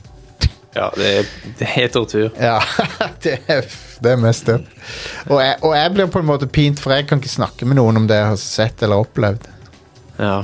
Ja, 0.75 0.89
det 0.97 1.11
er, 1.21 1.27
det 1.61 1.69
er 1.79 1.91
tortur. 1.95 2.31
Ja, 2.41 2.59
det 3.23 3.37
er, 3.47 3.67
det 4.03 4.11
er 4.11 4.19
mest 4.19 4.49
det. 4.49 4.57
Og 5.29 5.39
jeg, 5.39 5.59
og 5.63 5.77
jeg 5.77 5.93
blir 5.95 6.09
på 6.11 6.23
en 6.25 6.27
måte 6.33 6.49
pint, 6.51 6.81
for 6.83 6.97
jeg 6.97 7.07
kan 7.07 7.23
ikke 7.23 7.31
snakke 7.31 7.69
med 7.69 7.79
noen 7.79 8.03
om 8.03 8.09
det 8.11 8.19
jeg 8.19 8.31
har 8.33 8.41
sett 8.43 8.83
eller 8.83 9.05
opplevd. 9.05 9.47
Ja. 10.19 10.41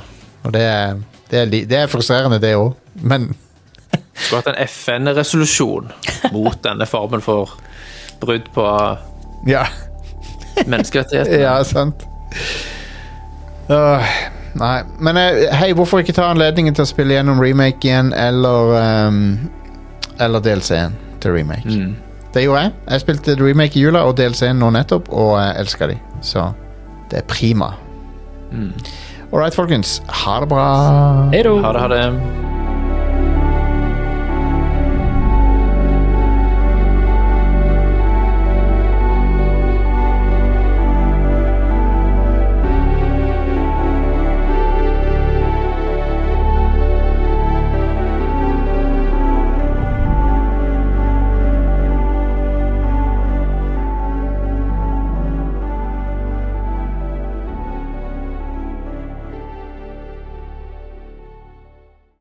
Og 0.47 0.55
det 0.55 0.63
er, 0.63 1.01
det 1.31 1.39
er, 1.39 1.47
det 1.51 1.79
er 1.79 1.87
frustrerende, 1.91 2.41
det 2.43 2.55
òg. 2.59 2.75
Men 2.95 3.31
Skulle 4.15 4.41
hatt 4.43 4.51
en 4.53 4.59
FN-resolusjon 4.67 5.93
mot 6.35 6.59
denne 6.65 6.87
formen 6.87 7.23
for 7.25 7.57
brudd 8.21 8.51
på 8.55 8.67
ja. 9.49 9.65
menneskerettighetene. 10.67 11.41
Ja, 11.41 11.55
sant. 11.65 12.05
Uh, 13.71 14.05
nei, 14.59 14.77
men 14.99 15.17
eh, 15.17 15.47
hei, 15.55 15.71
hvorfor 15.79 16.03
ikke 16.03 16.15
ta 16.17 16.29
anledningen 16.31 16.75
til 16.77 16.85
å 16.85 16.91
spille 16.91 17.17
gjennom 17.17 17.41
remake 17.43 17.87
igjen, 17.87 18.13
eller 18.17 18.75
um, 19.09 19.25
Eller 20.21 20.43
DLC-en 20.45 20.97
til 21.23 21.33
remake. 21.33 21.71
Mm. 21.71 21.95
Det 22.35 22.43
gjorde 22.45 22.67
jeg. 22.67 22.73
Jeg 22.91 23.01
spilte 23.01 23.37
remake 23.41 23.79
i 23.79 23.85
jula 23.87 24.03
og 24.07 24.19
DLC-en 24.19 24.61
nå 24.61 24.69
nettopp, 24.75 25.09
og 25.09 25.39
jeg 25.41 25.55
elsker 25.63 25.95
de. 25.95 25.97
Så 26.23 26.51
det 27.11 27.23
er 27.23 27.27
prima. 27.31 27.73
Mm. 28.53 28.75
All 29.33 29.39
right, 29.39 29.55
folkens. 29.55 30.03
Ha 30.07 30.41
det 30.41 30.47
bra. 30.47 30.75
Hei 31.33 31.43
då! 31.43 31.59
Ha 31.61 31.73
det, 31.73 31.79
ha 31.81 31.89
det. 31.89 32.50